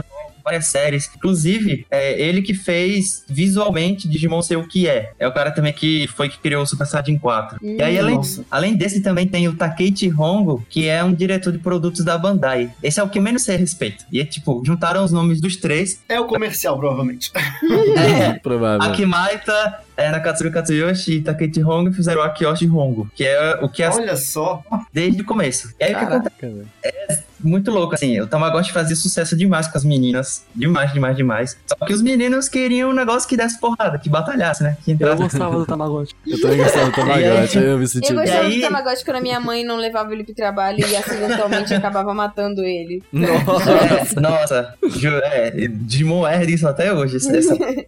várias 0.43 0.67
séries. 0.67 1.11
Inclusive, 1.15 1.87
é 1.91 2.21
ele 2.21 2.43
que 2.43 2.55
fez 2.55 3.25
visualmente 3.29 4.09
Digimon 4.09 4.43
ser 4.43 4.57
o 4.57 4.67
que 4.67 4.89
é. 4.89 5.13
É 5.19 5.27
o 5.27 5.33
cara 5.33 5.51
também 5.51 5.73
que 5.73 6.07
foi 6.09 6.29
que 6.29 6.39
criou 6.39 6.63
o 6.63 6.67
Super 6.67 6.87
Saiyajin 6.87 7.19
4. 7.19 7.59
e 7.63 7.83
aí, 7.83 7.99
além, 7.99 8.21
além 8.51 8.77
desse, 8.77 9.01
também 9.01 9.27
tem 9.27 9.49
o 9.49 9.57
Takeichi 9.57 10.13
Hongo, 10.13 10.65
que 10.69 10.89
é 10.89 11.03
um 11.03 11.13
diretor 11.13 11.53
de 11.53 11.59
produtos 11.59 12.05
da 12.05 12.17
Bandai. 12.19 12.71
Esse 12.83 13.01
é 13.01 13.03
o 13.03 13.09
que 13.09 13.19
eu 13.19 13.23
menos 13.23 13.43
sei 13.43 13.57
a 13.57 13.59
respeito. 13.59 14.05
E 14.11 14.21
é 14.21 14.25
tipo, 14.25 14.63
juntaram 14.65 15.05
os 15.05 15.13
nomes 15.13 15.41
dos 15.41 15.57
três. 15.57 16.03
É 16.09 16.19
o 16.21 16.27
comercial, 16.27 16.79
provavelmente. 16.79 17.31
É, 17.35 18.33
Provável. 18.43 18.83
Akimaita, 18.83 19.81
é, 19.97 20.11
Nakatsuru 20.11 20.51
Katsuyoshi 20.51 21.13
e 21.17 21.23
Takeichi 21.23 21.63
Hongo 21.63 21.93
fizeram 21.93 22.21
o 22.21 22.25
Akiyoshi 22.25 22.69
Hongo, 22.69 23.11
que 23.15 23.25
é 23.25 23.59
o 23.63 23.69
que 23.69 23.83
é 23.83 23.91
Olha 23.91 24.17
só. 24.17 24.63
desde 24.93 25.23
o 25.23 25.25
começo. 25.25 25.75
E 25.79 25.85
aí 25.85 25.95
o 25.95 25.99
que 25.99 26.05
acontece? 26.05 27.32
Muito 27.43 27.71
louco, 27.71 27.95
assim. 27.95 28.21
O 28.21 28.27
Tamagotchi 28.27 28.73
fazia 28.73 28.95
sucesso 28.97 29.37
demais 29.37 29.67
com 29.69 29.77
as 29.79 29.85
meninas. 29.85 30.45
Demais, 30.55 30.93
demais, 30.93 31.17
demais. 31.17 31.57
Só 31.67 31.87
que 31.87 31.93
os 31.93 32.03
meninos 32.03 32.49
queriam 32.49 32.91
um 32.91 32.95
negócio 32.95 33.29
que 33.29 33.37
desse 33.37 33.59
porrada, 33.61 33.99
que 33.99 34.09
batalhasse, 34.09 34.63
né? 34.63 34.77
Que 34.85 34.91
Eu 34.93 34.95
entrasse. 34.95 35.23
gostava 35.23 35.57
do 35.59 35.67
Tamagotchi. 35.67 36.15
Eu 36.27 36.41
também 36.41 36.59
gostava 36.59 36.87
do 36.87 36.93
Tamagotchi, 36.97 37.59
eu 37.59 37.79
me 37.79 37.89
senti... 37.89 38.13
Eu 38.13 38.17
E 38.19 38.21
gostava 38.21 38.47
aí- 38.47 38.55
do 38.57 38.61
Tamagotchi 38.63 39.05
quando 39.05 39.17
a 39.17 39.21
minha 39.21 39.41
mãe 39.41 39.65
não 39.65 39.77
levava 39.77 40.13
ele 40.13 40.25
pro 40.25 40.35
trabalho 40.35 40.79
e 40.87 40.97
acidentalmente 40.97 41.75
acabava 41.75 42.15
matando 42.15 42.63
ele. 42.63 43.03
Nossa. 43.13 43.73
É, 43.73 44.21
nossa, 44.21 44.75
ju- 44.89 45.09
é, 45.25 45.51
Digimon 45.69 46.27
é 46.27 46.45
disso 46.45 46.67
até 46.69 46.93
hoje. 46.93 47.17
Essa- 47.17 47.31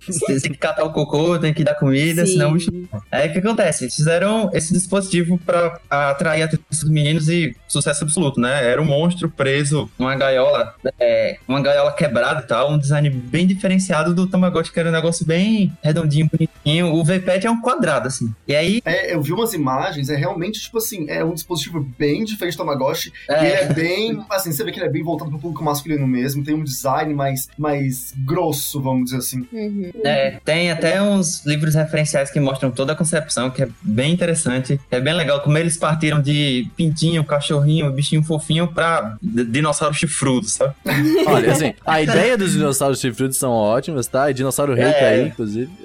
você 0.07 0.41
tem 0.41 0.53
que 0.53 0.59
catar 0.59 0.85
o 0.85 0.93
cocô, 0.93 1.39
tem 1.39 1.53
que 1.55 1.63
dar 1.65 1.75
comida, 1.75 2.25
Sim. 2.27 2.33
senão 2.33 2.51
o 2.51 2.55
bicho. 2.55 2.71
Aí 3.11 3.29
o 3.29 3.33
que 3.33 3.39
acontece? 3.39 3.85
Eles 3.85 3.95
fizeram 3.95 4.51
esse 4.53 4.73
dispositivo 4.73 5.39
pra 5.39 5.79
atrair 5.89 6.43
a 6.43 6.45
atenção 6.47 6.65
dos 6.71 6.85
meninos 6.85 7.29
e 7.29 7.55
sucesso 7.69 8.05
absoluto, 8.05 8.41
né? 8.41 8.67
Era 8.71 8.81
um 8.81 8.85
monstro 8.85 9.29
preso 9.45 9.91
numa 9.99 10.17
gaiola, 10.17 10.75
é, 10.99 11.37
uma 11.47 11.61
gaiola 11.61 11.93
quebrada 11.93 12.41
e 12.41 12.47
tal, 12.47 12.73
um 12.73 12.79
design 12.79 13.11
bem 13.11 13.47
diferenciado 13.47 14.15
do 14.15 14.27
Tamagotchi, 14.27 14.73
que 14.73 14.81
era 14.81 14.89
um 14.89 14.93
negócio 14.93 15.27
bem 15.27 15.71
redondinho, 15.83 16.31
bonitinho. 16.33 16.95
O 16.95 17.05
V-Pad 17.05 17.47
é 17.47 17.51
um 17.51 17.61
quadrado, 17.61 18.09
assim. 18.09 18.35
E 18.49 18.55
aí. 18.55 18.81
É, 18.87 19.15
eu 19.15 19.21
vi 19.21 19.35
umas 19.35 19.53
imagens, 19.53 20.09
é 20.09 20.17
realmente, 20.17 20.61
tipo 20.61 20.79
assim, 20.79 21.11
é 21.11 21.23
um 21.23 21.35
dispositivo 21.35 21.87
bem 21.99 22.25
diferente 22.25 22.55
do 22.55 22.59
Tamagotchi. 22.65 23.13
É, 23.29 23.45
Ele 23.45 23.53
é 23.53 23.73
bem, 23.75 24.25
assim, 24.31 24.51
você 24.51 24.65
vê 24.65 24.73
que 24.73 24.79
ele 24.79 24.87
é 24.87 24.91
bem 24.91 25.03
voltado 25.03 25.31
pro 25.31 25.39
público 25.39 25.63
masculino 25.63 26.07
mesmo, 26.07 26.43
tem 26.43 26.55
um 26.55 26.65
design 26.65 27.13
mais, 27.13 27.51
mais 27.59 28.15
grosso, 28.25 28.81
vamos 28.81 29.05
dizer 29.05 29.19
assim. 29.19 29.47
Uhum. 29.53 29.93
É, 30.03 30.39
tem 30.43 30.71
até 30.71 31.03
uns 31.03 31.45
livros 31.45 31.75
referenciais 31.75 32.31
que 32.31 32.41
mostram 32.41 32.71
toda 32.71 32.95
a 32.95 32.97
concepção, 32.97 33.51
que 33.51 33.63
é 33.63 33.69
bem 33.83 34.13
interessante. 34.13 34.81
É 34.91 35.01
bem 35.01 35.13
legal 35.13 35.41
como 35.43 35.59
eles 35.59 35.77
partiram 35.77 36.23
de 36.23 36.67
pintinho, 36.75 37.23
cachorrinho, 37.25 37.93
bichinho 37.93 38.23
fofinho 38.23 38.69
pra 38.69 39.17
d- 39.35 39.45
dinossauro 39.45 39.95
chifrudo, 39.95 40.49
sabe? 40.49 40.75
Olha, 41.27 41.53
assim, 41.53 41.75
a 41.85 42.01
ideia 42.01 42.39
dos 42.39 42.53
dinossauros 42.53 43.01
chifrudos 43.01 43.37
são 43.37 43.51
ótimas, 43.51 44.07
tá? 44.07 44.31
E 44.31 44.35
dinossauro 44.35 44.73
rei 44.75 44.85
É. 44.85 44.93
tá 44.93 45.07
aí, 45.09 45.27
inclusive. 45.27 45.71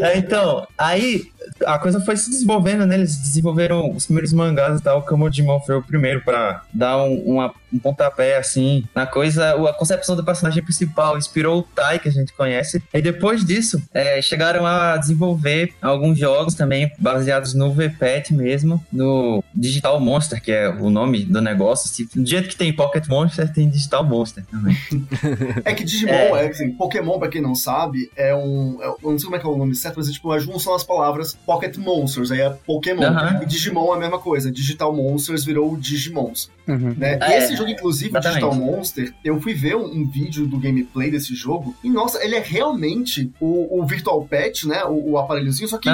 É, 0.00 0.18
então, 0.18 0.66
aí 0.78 1.30
a 1.66 1.78
coisa 1.78 2.00
foi 2.00 2.16
se 2.16 2.30
desenvolvendo, 2.30 2.86
né? 2.86 2.94
Eles 2.96 3.16
desenvolveram 3.16 3.90
os 3.90 4.06
primeiros 4.06 4.32
mangás 4.32 4.80
e 4.80 4.82
tal. 4.82 4.98
O 4.98 5.02
Kamojimon 5.02 5.60
foi 5.60 5.76
o 5.76 5.82
primeiro 5.82 6.20
pra 6.22 6.62
dar 6.72 6.96
um, 7.02 7.14
uma- 7.24 7.52
um 7.72 7.78
pontapé, 7.78 8.36
assim, 8.36 8.84
na 8.94 9.04
coisa. 9.06 9.50
A 9.68 9.72
concepção 9.72 10.14
do 10.14 10.24
personagem 10.24 10.62
principal 10.62 11.18
inspirou 11.18 11.58
o 11.60 11.62
Tai, 11.62 11.98
que 11.98 12.08
a 12.08 12.12
gente 12.12 12.32
conhece. 12.32 12.82
E 12.92 13.02
depois 13.02 13.44
disso, 13.44 13.82
é, 13.92 14.22
chegaram 14.22 14.64
a 14.64 14.96
desenvolver 14.96 15.74
alguns 15.82 16.18
jogos 16.18 16.54
também 16.54 16.90
baseados 16.98 17.52
no 17.54 17.72
VPET 17.72 18.32
mesmo, 18.32 18.84
no 18.92 19.42
Digital 19.54 19.98
Monster, 20.00 20.40
que 20.42 20.52
é 20.52 20.68
o 20.68 20.88
nome 20.90 21.24
do 21.24 21.40
negócio. 21.40 21.92
Tipo, 21.92 22.20
Do 22.20 22.26
jeito 22.28 22.48
que 22.48 22.56
tem 22.56 22.72
Pocket 22.72 23.06
Monster, 23.08 23.52
tem 23.52 23.68
Digital 23.68 24.04
Monster 24.04 24.44
também. 24.46 24.76
É 25.64 25.72
que 25.74 25.84
Digimon, 25.84 26.12
É. 26.12 26.46
é, 26.46 26.48
assim, 26.48 26.70
Pokémon, 26.72 27.18
pra 27.18 27.28
quem 27.28 27.40
não 27.42 27.54
sabe, 27.54 28.10
é 28.16 28.34
um. 28.34 28.78
é- 28.80 28.86
eu 28.86 29.10
não 29.10 29.18
sei 29.18 29.24
como 29.24 29.36
é 29.36 29.38
que 29.38 29.46
é 29.46 29.48
o 29.48 29.56
nome 29.56 29.74
certo, 29.74 29.96
mas 29.96 30.08
é 30.08 30.12
tipo 30.12 30.30
a 30.30 30.38
junção 30.38 30.72
das 30.72 30.84
palavras 30.84 31.33
Pocket 31.46 31.76
Monsters, 31.76 32.30
aí 32.30 32.40
é 32.40 32.50
Pokémon. 32.50 33.02
E 33.42 33.46
Digimon 33.46 33.92
é 33.92 33.96
a 33.96 34.00
mesma 34.00 34.18
coisa. 34.18 34.50
Digital 34.50 34.94
Monsters 34.94 35.44
virou 35.44 35.76
Digimons. 35.76 36.50
Uhum. 36.66 36.94
Né? 36.96 37.18
Ah, 37.20 37.30
e 37.30 37.32
é. 37.34 37.38
esse 37.38 37.56
jogo, 37.56 37.70
inclusive, 37.70 38.10
o 38.14 38.18
Exatamente. 38.18 38.40
Digital 38.40 38.54
Monster, 38.54 39.14
eu 39.24 39.40
fui 39.40 39.54
ver 39.54 39.76
um, 39.76 39.84
um 39.84 40.06
vídeo 40.06 40.46
do 40.46 40.58
gameplay 40.58 41.10
desse 41.10 41.34
jogo, 41.34 41.74
e 41.84 41.90
nossa, 41.90 42.24
ele 42.24 42.36
é 42.36 42.40
realmente 42.40 43.30
o, 43.38 43.80
o 43.80 43.86
Virtual 43.86 44.24
Pet, 44.24 44.66
né? 44.66 44.84
O, 44.84 45.12
o 45.12 45.18
aparelhozinho, 45.18 45.68
só 45.68 45.78
que 45.78 45.88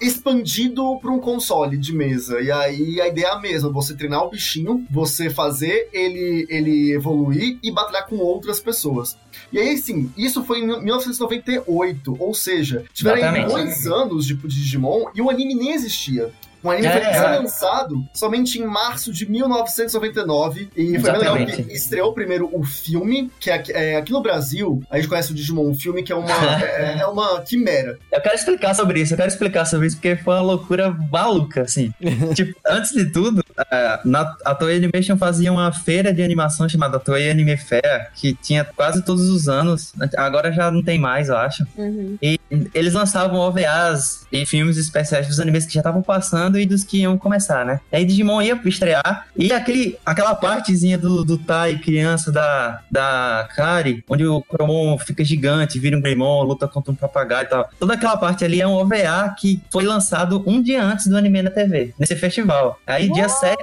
expandido 0.00 0.98
para 1.00 1.10
um 1.10 1.18
console 1.18 1.76
de 1.76 1.92
mesa. 1.92 2.40
E 2.40 2.50
aí 2.50 3.00
a 3.00 3.08
ideia 3.08 3.26
é 3.26 3.30
a 3.30 3.40
mesma: 3.40 3.70
você 3.70 3.94
treinar 3.94 4.24
o 4.24 4.30
bichinho, 4.30 4.84
você 4.90 5.28
fazer 5.28 5.88
ele, 5.92 6.46
ele 6.48 6.92
evoluir 6.92 7.58
e 7.62 7.70
batalhar 7.70 8.06
com 8.06 8.16
outras 8.16 8.60
pessoas. 8.60 9.16
E 9.52 9.58
aí, 9.58 9.76
sim, 9.78 10.10
isso 10.16 10.44
foi 10.44 10.60
em 10.60 10.66
1998, 10.66 12.16
ou 12.18 12.34
seja, 12.34 12.84
tiveram 12.92 13.48
dois 13.48 13.86
anos 13.86 14.26
de, 14.26 14.34
de 14.34 14.48
Digimon 14.48 15.06
e 15.14 15.22
o 15.22 15.30
anime 15.30 15.54
nem 15.54 15.72
existia. 15.72 16.32
O 16.64 16.70
anime 16.70 16.88
foi 16.88 17.00
É, 17.02 17.12
ser 17.12 17.18
é. 17.26 17.36
lançado 17.38 18.04
somente 18.12 18.58
em 18.58 18.64
março 18.66 19.12
de 19.12 19.30
1999 19.30 20.68
e 20.76 20.98
foi 20.98 21.12
legal 21.12 21.36
Exatamente. 21.36 21.56
porque 21.56 21.72
estreou 21.74 22.12
primeiro 22.12 22.48
o 22.52 22.64
filme, 22.64 23.30
que 23.38 23.50
é, 23.50 23.54
aqui- 23.54 23.72
é, 23.72 23.96
aqui 23.96 24.12
no 24.12 24.22
Brasil, 24.22 24.82
a 24.90 24.96
gente 24.96 25.08
conhece 25.08 25.30
o 25.32 25.34
Digimon 25.34 25.70
o 25.70 25.74
filme, 25.74 26.02
que 26.02 26.12
é 26.12 26.16
uma, 26.16 26.28
é, 26.64 26.98
é 27.00 27.06
uma 27.06 27.40
quimera. 27.42 27.98
Eu 28.10 28.20
quero 28.20 28.34
explicar 28.34 28.74
sobre 28.74 29.00
isso, 29.00 29.12
eu 29.12 29.16
quero 29.16 29.28
explicar 29.28 29.64
sobre 29.66 29.86
isso, 29.86 29.96
porque 29.96 30.16
foi 30.16 30.34
uma 30.34 30.42
loucura 30.42 30.90
maluca, 31.12 31.62
assim. 31.62 31.92
tipo, 32.34 32.58
antes 32.66 32.92
de 32.92 33.06
tudo, 33.06 33.44
a, 33.70 34.00
na, 34.04 34.34
a 34.44 34.54
Toei 34.54 34.76
Animation 34.76 35.16
fazia 35.16 35.52
uma 35.52 35.70
feira 35.72 36.12
de 36.12 36.22
animação 36.22 36.68
chamada 36.68 36.98
Toei 36.98 37.30
Anime 37.30 37.56
Fair, 37.56 38.10
que 38.14 38.34
tinha 38.34 38.64
quase 38.64 39.02
todos 39.02 39.28
os 39.28 39.48
anos, 39.48 39.92
agora 40.16 40.52
já 40.52 40.70
não 40.70 40.82
tem 40.82 40.98
mais, 40.98 41.28
eu 41.28 41.36
acho. 41.36 41.66
Uhum. 41.76 42.16
E 42.22 42.40
eles 42.72 42.92
lançavam 42.94 43.38
OVAs 43.38 44.26
e 44.32 44.44
filmes 44.46 44.76
especiais 44.76 45.26
dos 45.26 45.40
animes 45.40 45.66
que 45.66 45.74
já 45.74 45.80
estavam 45.80 46.02
passando 46.02 46.53
e 46.58 46.66
dos 46.66 46.84
que 46.84 46.98
iam 46.98 47.16
começar, 47.18 47.64
né? 47.64 47.80
Aí 47.92 48.04
Digimon 48.04 48.42
ia 48.42 48.60
estrear 48.64 49.26
e 49.36 49.52
aquele, 49.52 49.98
aquela 50.04 50.34
partezinha 50.34 50.98
do, 50.98 51.24
do 51.24 51.38
Tai, 51.38 51.78
criança 51.78 52.30
da, 52.32 52.82
da 52.90 53.48
Kari, 53.54 54.04
onde 54.08 54.26
o 54.26 54.40
Cromon 54.42 54.98
fica 54.98 55.24
gigante, 55.24 55.78
vira 55.78 55.96
um 55.96 56.00
Greymon, 56.00 56.42
luta 56.42 56.68
contra 56.68 56.92
um 56.92 56.94
papagaio 56.94 57.46
e 57.46 57.48
tal. 57.48 57.68
Toda 57.78 57.94
aquela 57.94 58.16
parte 58.16 58.44
ali 58.44 58.60
é 58.60 58.66
um 58.66 58.74
OVA 58.74 59.34
que 59.38 59.60
foi 59.70 59.84
lançado 59.84 60.42
um 60.46 60.62
dia 60.62 60.82
antes 60.82 61.06
do 61.06 61.16
anime 61.16 61.42
na 61.42 61.50
TV, 61.50 61.94
nesse 61.98 62.16
festival. 62.16 62.78
Aí, 62.86 63.10
dia 63.12 63.28
7 63.28 63.56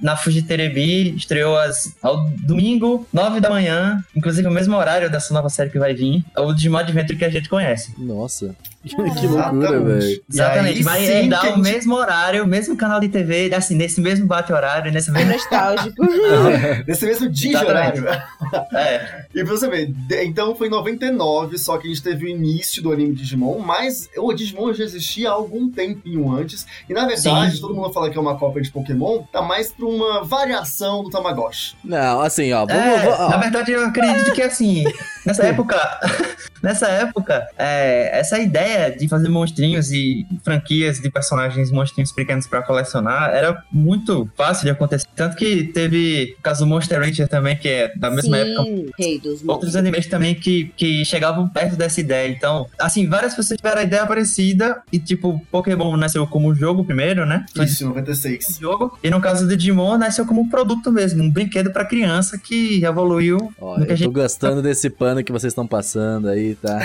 na 0.00 0.16
Fujiterebi, 0.16 1.14
estreou 1.14 1.58
as, 1.58 1.94
ao 2.02 2.24
domingo, 2.46 3.06
9 3.12 3.40
da 3.40 3.50
manhã, 3.50 4.02
inclusive 4.16 4.48
o 4.48 4.50
mesmo 4.50 4.74
horário 4.74 5.10
dessa 5.10 5.34
nova 5.34 5.50
série 5.50 5.70
que 5.70 5.78
vai 5.78 5.94
vir, 5.94 6.24
é 6.34 6.40
o 6.40 6.52
Digimon 6.52 6.78
Adventure 6.78 7.18
que 7.18 7.24
a 7.24 7.30
gente 7.30 7.48
conhece. 7.48 7.94
Nossa. 7.98 8.54
Que 8.82 9.26
loucura, 9.26 9.80
velho. 9.80 10.22
Exatamente, 10.28 10.82
vai 10.82 11.04
herdar 11.04 11.42
gente... 11.42 11.54
o 11.54 11.58
mesmo 11.58 11.94
horário, 11.94 12.44
o 12.44 12.46
mesmo 12.46 12.76
canal 12.76 12.98
de 12.98 13.08
TV, 13.08 13.52
assim, 13.54 13.74
nesse 13.74 14.00
mesmo 14.00 14.26
bate-horário, 14.26 14.90
nesse 14.90 15.10
mesmo. 15.10 15.32
nostálgico. 15.32 15.96
nesse 16.88 17.04
mesmo 17.04 17.28
dia 17.28 17.60
horário. 17.60 18.08
é. 18.08 19.20
E 19.32 19.44
pra 19.44 19.52
você 19.52 19.68
ver, 19.68 19.94
então 20.24 20.56
foi 20.56 20.66
em 20.66 20.70
99, 20.70 21.56
só 21.56 21.78
que 21.78 21.86
a 21.86 21.90
gente 21.90 22.02
teve 22.02 22.24
o 22.24 22.28
início 22.28 22.82
do 22.82 22.92
anime 22.92 23.14
Digimon, 23.14 23.60
mas 23.60 24.10
o 24.16 24.32
Digimon 24.32 24.72
já 24.72 24.82
existia 24.82 25.30
há 25.30 25.32
algum 25.32 25.70
tempinho 25.70 26.32
antes. 26.32 26.66
E 26.88 26.92
na 26.92 27.06
verdade, 27.06 27.54
Sim. 27.54 27.60
todo 27.60 27.72
mundo 27.72 27.92
fala 27.92 28.10
que 28.10 28.18
é 28.18 28.20
uma 28.20 28.36
cópia 28.36 28.60
de 28.60 28.72
Pokémon, 28.72 29.22
tá 29.32 29.40
mais 29.40 29.70
pra 29.70 29.86
uma 29.86 30.24
variação 30.24 31.04
do 31.04 31.10
Tamagotchi. 31.10 31.76
Não, 31.84 32.20
assim, 32.20 32.52
ó. 32.52 32.66
Vamos, 32.66 32.82
é, 32.82 33.08
ó. 33.08 33.28
Na 33.30 33.36
verdade, 33.36 33.70
eu 33.70 33.84
acredito 33.84 34.32
que 34.32 34.42
assim, 34.42 34.84
nessa 35.24 35.44
época. 35.44 35.76
nessa 36.62 36.88
época, 36.88 37.48
é, 37.58 38.18
essa 38.18 38.38
ideia 38.38 38.90
de 38.90 39.08
fazer 39.08 39.28
monstrinhos 39.28 39.90
e 39.92 40.26
franquias 40.44 41.00
de 41.00 41.10
personagens 41.10 41.70
monstrinhos 41.70 42.12
pequenos 42.12 42.46
para 42.46 42.62
colecionar 42.62 43.30
era 43.30 43.62
muito 43.72 44.28
fácil 44.36 44.64
de 44.64 44.70
acontecer. 44.70 45.06
Tanto 45.16 45.36
que 45.36 45.64
teve 45.64 46.36
o 46.38 46.42
caso 46.42 46.66
Monster 46.66 47.00
Rancher 47.00 47.28
também, 47.28 47.56
que 47.56 47.68
é 47.68 47.92
da 47.96 48.10
mesma 48.10 48.36
Sim, 48.36 48.52
época. 48.52 48.92
Rei 48.98 49.18
dos 49.18 49.42
Outros 49.46 49.76
animes 49.76 50.06
também 50.06 50.34
que, 50.34 50.72
que 50.76 51.04
chegavam 51.04 51.48
perto 51.48 51.76
dessa 51.76 52.00
ideia. 52.00 52.28
Então, 52.28 52.66
assim, 52.78 53.08
várias 53.08 53.34
pessoas 53.34 53.56
tiveram 53.58 53.80
a 53.80 53.84
ideia 53.84 54.06
parecida 54.06 54.82
e, 54.92 54.98
tipo, 54.98 55.40
Pokémon 55.50 55.96
nasceu 55.96 56.26
como 56.26 56.54
jogo 56.54 56.84
primeiro, 56.84 57.24
né? 57.26 57.44
Isso, 57.56 57.86
96. 57.86 58.58
Jogo. 58.60 58.98
E 59.02 59.10
no 59.10 59.20
caso 59.20 59.46
do 59.46 59.56
Digimon, 59.56 59.96
nasceu 59.96 60.26
como 60.26 60.42
um 60.42 60.48
produto 60.48 60.92
mesmo, 60.92 61.22
um 61.22 61.30
brinquedo 61.30 61.70
para 61.70 61.84
criança 61.84 62.38
que 62.38 62.84
evoluiu. 62.84 63.52
Ó, 63.60 63.78
eu 63.78 63.86
tô 63.86 63.96
gente... 63.96 64.12
gostando 64.12 64.62
desse 64.62 64.90
pano 64.90 65.09
que 65.24 65.32
vocês 65.32 65.50
estão 65.50 65.66
passando 65.66 66.28
aí, 66.28 66.54
tá? 66.54 66.78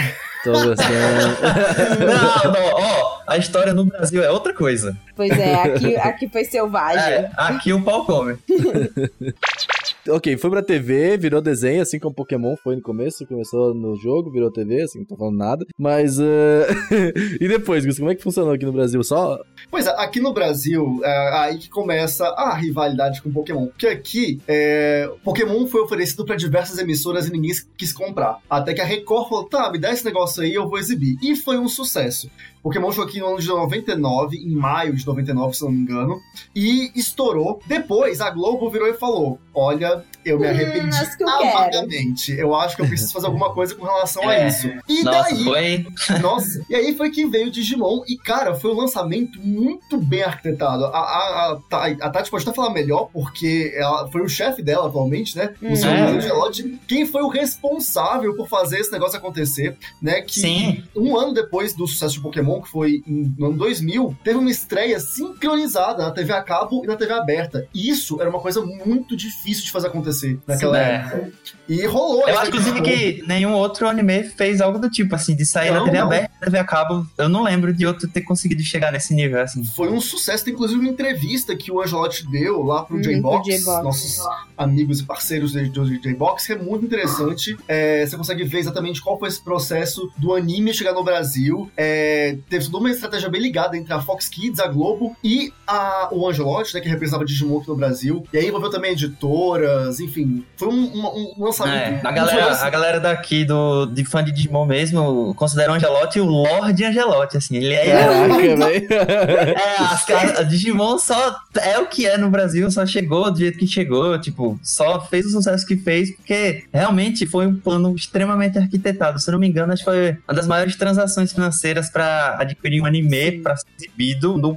Tô 0.43 0.51
gostando. 0.51 0.77
não, 1.99 2.51
não, 2.51 2.65
ó, 2.73 3.21
a 3.27 3.38
história 3.38 3.73
no 3.73 3.85
Brasil 3.85 4.23
é 4.23 4.29
outra 4.29 4.53
coisa. 4.53 4.95
Pois 5.15 5.31
é, 5.31 5.55
aqui, 5.55 5.95
aqui 5.95 6.29
foi 6.29 6.43
selvagem. 6.43 7.13
É, 7.13 7.31
aqui 7.35 7.73
o 7.73 7.81
pau 7.81 8.05
come. 8.05 8.38
ok, 10.09 10.38
foi 10.38 10.49
pra 10.49 10.61
TV, 10.61 11.17
virou 11.17 11.41
desenho, 11.41 11.81
assim 11.81 11.99
como 11.99 12.13
Pokémon 12.13 12.55
foi 12.57 12.75
no 12.75 12.81
começo. 12.81 13.25
Começou 13.25 13.73
no 13.73 13.95
jogo, 13.95 14.31
virou 14.31 14.51
TV, 14.51 14.81
assim, 14.83 14.99
não 14.99 15.05
tô 15.05 15.15
falando 15.15 15.38
nada. 15.38 15.65
Mas. 15.77 16.19
Uh... 16.19 16.65
e 17.41 17.47
depois, 17.47 17.85
Gus, 17.85 17.97
como 17.97 18.11
é 18.11 18.15
que 18.15 18.23
funcionou 18.23 18.53
aqui 18.53 18.65
no 18.65 18.73
Brasil? 18.73 19.03
Só. 19.03 19.39
Pois 19.69 19.88
é, 19.88 19.89
aqui 19.97 20.19
no 20.19 20.34
Brasil, 20.34 20.99
é 21.04 21.39
aí 21.39 21.58
que 21.58 21.69
começa 21.69 22.28
a 22.30 22.54
rivalidade 22.56 23.21
com 23.21 23.32
Pokémon. 23.32 23.67
Porque 23.67 23.88
aqui, 23.88 24.41
é... 24.47 25.10
Pokémon 25.23 25.67
foi 25.67 25.82
oferecido 25.82 26.25
para 26.25 26.36
diversas 26.36 26.78
emissoras 26.78 27.28
e 27.28 27.32
ninguém 27.32 27.51
quis 27.78 27.91
comprar. 27.91 28.39
Até 28.49 28.73
que 28.73 28.82
a 28.82 28.86
Record 28.86 29.30
falou: 29.30 29.43
tá, 29.45 29.71
me 29.71 29.80
dá 29.80 29.91
esse 29.91 30.06
negócio 30.06 30.43
aí, 30.43 30.54
eu 30.54 30.69
vou 30.69 30.80
exibir. 30.80 31.17
E 31.21 31.36
foi 31.36 31.58
um 31.58 31.67
sucesso. 31.67 32.30
Pokémon 32.63 32.89
chegou 32.91 33.06
aqui 33.06 33.19
no 33.19 33.28
ano 33.28 33.39
de 33.39 33.47
99, 33.47 34.38
em 34.38 34.56
maio 34.56 34.95
de 34.95 35.06
99, 35.06 35.56
se 35.56 35.63
não 35.63 35.71
me 35.71 35.80
engano, 35.80 36.19
e 36.56 36.91
estourou. 36.95 37.62
Depois 37.67 38.21
a 38.21 38.30
Globo 38.32 38.69
virou 38.69 38.88
e 38.88 38.93
falou: 38.93 39.39
Olha, 39.54 40.04
eu 40.25 40.39
me 40.39 40.47
hum, 40.47 40.49
arrependi 40.49 40.97
hum, 40.97 41.15
eu 41.19 41.29
amargamente. 41.29 42.31
Eu, 42.31 42.39
eu 42.39 42.55
acho 42.55 42.75
que 42.75 42.81
eu 42.81 42.88
preciso 42.88 43.13
fazer 43.13 43.27
alguma 43.27 43.53
coisa 43.53 43.75
com 43.75 43.85
relação 43.85 44.29
é. 44.31 44.43
a 44.43 44.47
isso. 44.47 44.67
E 44.89 45.03
nossa, 45.03 45.29
daí. 45.29 45.43
Foi... 45.43 45.85
Nossa, 46.19 46.65
e 46.67 46.75
aí 46.75 46.95
foi 46.95 47.11
que 47.11 47.27
veio 47.27 47.47
o 47.47 47.51
Digimon. 47.51 48.01
E, 48.07 48.17
cara, 48.17 48.55
foi 48.55 48.71
um 48.71 48.77
lançamento 48.77 49.39
muito 49.39 49.97
bem 49.97 50.23
arquitetado. 50.23 50.85
A, 50.85 50.89
a, 50.89 51.59
a, 51.71 51.88
a 51.88 52.09
Tati 52.09 52.31
pode 52.31 52.43
até 52.43 52.55
falar 52.55 52.71
melhor, 52.71 53.09
porque 53.13 53.71
ela 53.75 54.09
foi 54.11 54.21
o 54.21 54.27
chefe 54.27 54.63
dela 54.63 54.88
atualmente, 54.88 55.38
né? 55.38 55.53
Hum. 55.61 55.73
O 55.73 55.75
seu 55.75 55.89
é. 55.89 56.01
Angelotti. 56.01 56.79
Quem 56.88 57.05
foi 57.05 57.21
o 57.21 57.27
responsável 57.27 58.35
por 58.35 58.47
fazer 58.47 58.79
esse 58.79 58.91
negócio 58.91 59.17
acontecer, 59.17 59.77
né? 60.01 60.21
Que 60.21 60.39
Sim. 60.39 60.83
um 60.95 61.15
ano 61.15 61.33
depois 61.33 61.73
do 61.73 61.85
sucesso 61.88 62.15
de 62.15 62.21
Pokémon, 62.21 62.61
que 62.61 62.69
foi 62.69 63.03
em, 63.07 63.33
no 63.38 63.47
ano 63.47 63.57
2000, 63.57 64.17
teve 64.23 64.39
uma 64.39 64.49
estreia 64.49 64.99
sincronizada 64.99 66.03
na 66.03 66.11
TV 66.11 66.33
a 66.33 66.41
cabo 66.41 66.83
e 66.83 66.88
na 66.88 66.95
TV 66.95 67.13
aberta. 67.13 67.67
E 67.73 67.89
isso 67.89 68.19
era 68.19 68.29
uma 68.29 68.39
coisa 68.39 68.61
muito 68.61 69.15
difícil 69.15 69.63
de 69.63 69.71
fazer 69.71 69.88
acontecer 69.88 70.14
acontecer 70.15 70.39
naquela 70.47 70.78
Sim, 70.78 70.84
é. 70.84 70.95
época. 70.95 71.32
E 71.67 71.86
rolou. 71.86 72.28
Eu 72.28 72.38
acho, 72.38 72.49
inclusive, 72.49 72.82
que 72.82 73.23
nenhum 73.28 73.54
outro 73.54 73.88
anime 73.88 74.23
fez 74.23 74.62
algo 74.62 74.80
do 74.80 74.89
tipo, 74.89 75.15
assim, 75.15 75.36
de 75.36 75.45
sair 75.45 75.71
não, 75.71 75.80
na 75.80 75.86
TV 75.86 75.97
não. 75.97 76.06
aberta, 76.06 76.32
TV 76.39 76.58
a 76.60 76.63
cabo. 76.63 77.06
Eu 77.17 77.28
não 77.28 77.43
lembro 77.43 77.73
de 77.73 77.86
outro 77.86 78.08
ter 78.08 78.21
conseguido 78.21 78.62
chegar 78.63 78.91
nesse 78.91 79.13
nível, 79.13 79.41
assim. 79.41 79.63
Foi 79.63 79.91
um 79.91 79.99
sucesso. 79.99 80.45
Tem, 80.45 80.54
inclusive, 80.54 80.80
uma 80.80 80.89
entrevista 80.89 81.56
que 81.56 81.71
o 81.71 81.82
Angelotti 81.82 82.28
deu 82.30 82.62
lá 82.63 82.84
pro 82.84 82.97
hum, 82.97 83.01
J-Box, 83.01 83.65
nossos 83.65 84.19
amigos 84.58 84.99
e 84.99 85.04
parceiros 85.04 85.54
do 85.54 85.86
J-Box, 85.86 86.45
que 86.45 86.54
é 86.54 86.58
muito 86.58 86.86
interessante. 86.86 87.58
É, 87.67 88.06
você 88.06 88.15
consegue 88.15 88.43
ver 88.43 88.60
exatamente 88.60 89.01
qual 89.01 89.17
foi 89.17 89.28
esse 89.28 89.43
processo 89.43 90.12
do 90.17 90.34
anime 90.34 90.73
chegar 90.73 90.93
no 90.93 91.04
Brasil. 91.04 91.69
É, 91.75 92.38
teve 92.47 92.65
toda 92.65 92.78
uma 92.78 92.91
estratégia 92.91 93.30
bem 93.30 93.41
ligada 93.41 93.75
entre 93.75 93.91
a 93.93 94.01
Fox 94.01 94.28
Kids, 94.28 94.60
a 94.60 94.67
Globo 94.67 95.15
e 95.23 95.51
a, 95.65 96.10
o 96.12 96.28
Angelotti, 96.30 96.75
né, 96.75 96.82
que 96.82 96.88
representava 96.88 97.25
Digimon 97.25 97.60
aqui 97.60 97.67
no 97.67 97.75
Brasil. 97.75 98.23
E 98.32 98.38
aí 98.38 98.47
envolveu 98.47 98.69
também 98.69 98.91
editoras, 98.91 99.99
enfim, 100.05 100.43
foi 100.55 100.67
um, 100.69 100.83
um, 100.83 101.33
um 101.37 101.43
lançamento. 101.43 102.05
É, 102.05 102.07
a, 102.07 102.11
galera, 102.11 102.53
a 102.53 102.69
galera 102.69 102.99
daqui 102.99 103.43
do, 103.43 103.85
de 103.87 104.05
fã 104.05 104.23
de 104.23 104.31
Digimon 104.31 104.65
mesmo 104.65 105.33
considera 105.35 105.71
o 105.71 105.75
Angelotti 105.75 106.19
o 106.19 106.25
Lorde 106.25 106.85
Angelotti, 106.85 107.37
assim. 107.37 107.57
Ele 107.57 107.73
é. 107.73 107.91
Caraca, 107.91 108.35
velho. 108.35 108.85
É, 108.95 109.75
as 109.79 110.05
caras, 110.05 110.47
Digimon 110.47 110.97
só 110.97 111.37
é 111.61 111.79
o 111.79 111.87
que 111.87 112.05
é 112.05 112.17
no 112.17 112.29
Brasil, 112.29 112.69
só 112.71 112.85
chegou 112.85 113.31
do 113.31 113.39
jeito 113.39 113.57
que 113.57 113.67
chegou, 113.67 114.19
tipo, 114.19 114.59
só 114.61 115.01
fez 115.01 115.25
o 115.25 115.29
sucesso 115.31 115.65
que 115.65 115.75
fez, 115.75 116.15
porque 116.15 116.65
realmente 116.73 117.25
foi 117.25 117.47
um 117.47 117.55
plano 117.55 117.95
extremamente 117.95 118.57
arquitetado. 118.57 119.19
Se 119.19 119.29
eu 119.29 119.33
não 119.33 119.39
me 119.39 119.47
engano, 119.47 119.73
acho 119.73 119.83
que 119.83 119.89
foi 119.89 120.17
uma 120.27 120.33
das 120.33 120.47
maiores 120.47 120.75
transações 120.75 121.31
financeiras 121.31 121.89
para 121.89 122.37
adquirir 122.39 122.81
um 122.81 122.85
anime 122.85 123.39
para 123.41 123.57
ser 123.57 123.67
exibido 123.77 124.37
no 124.37 124.55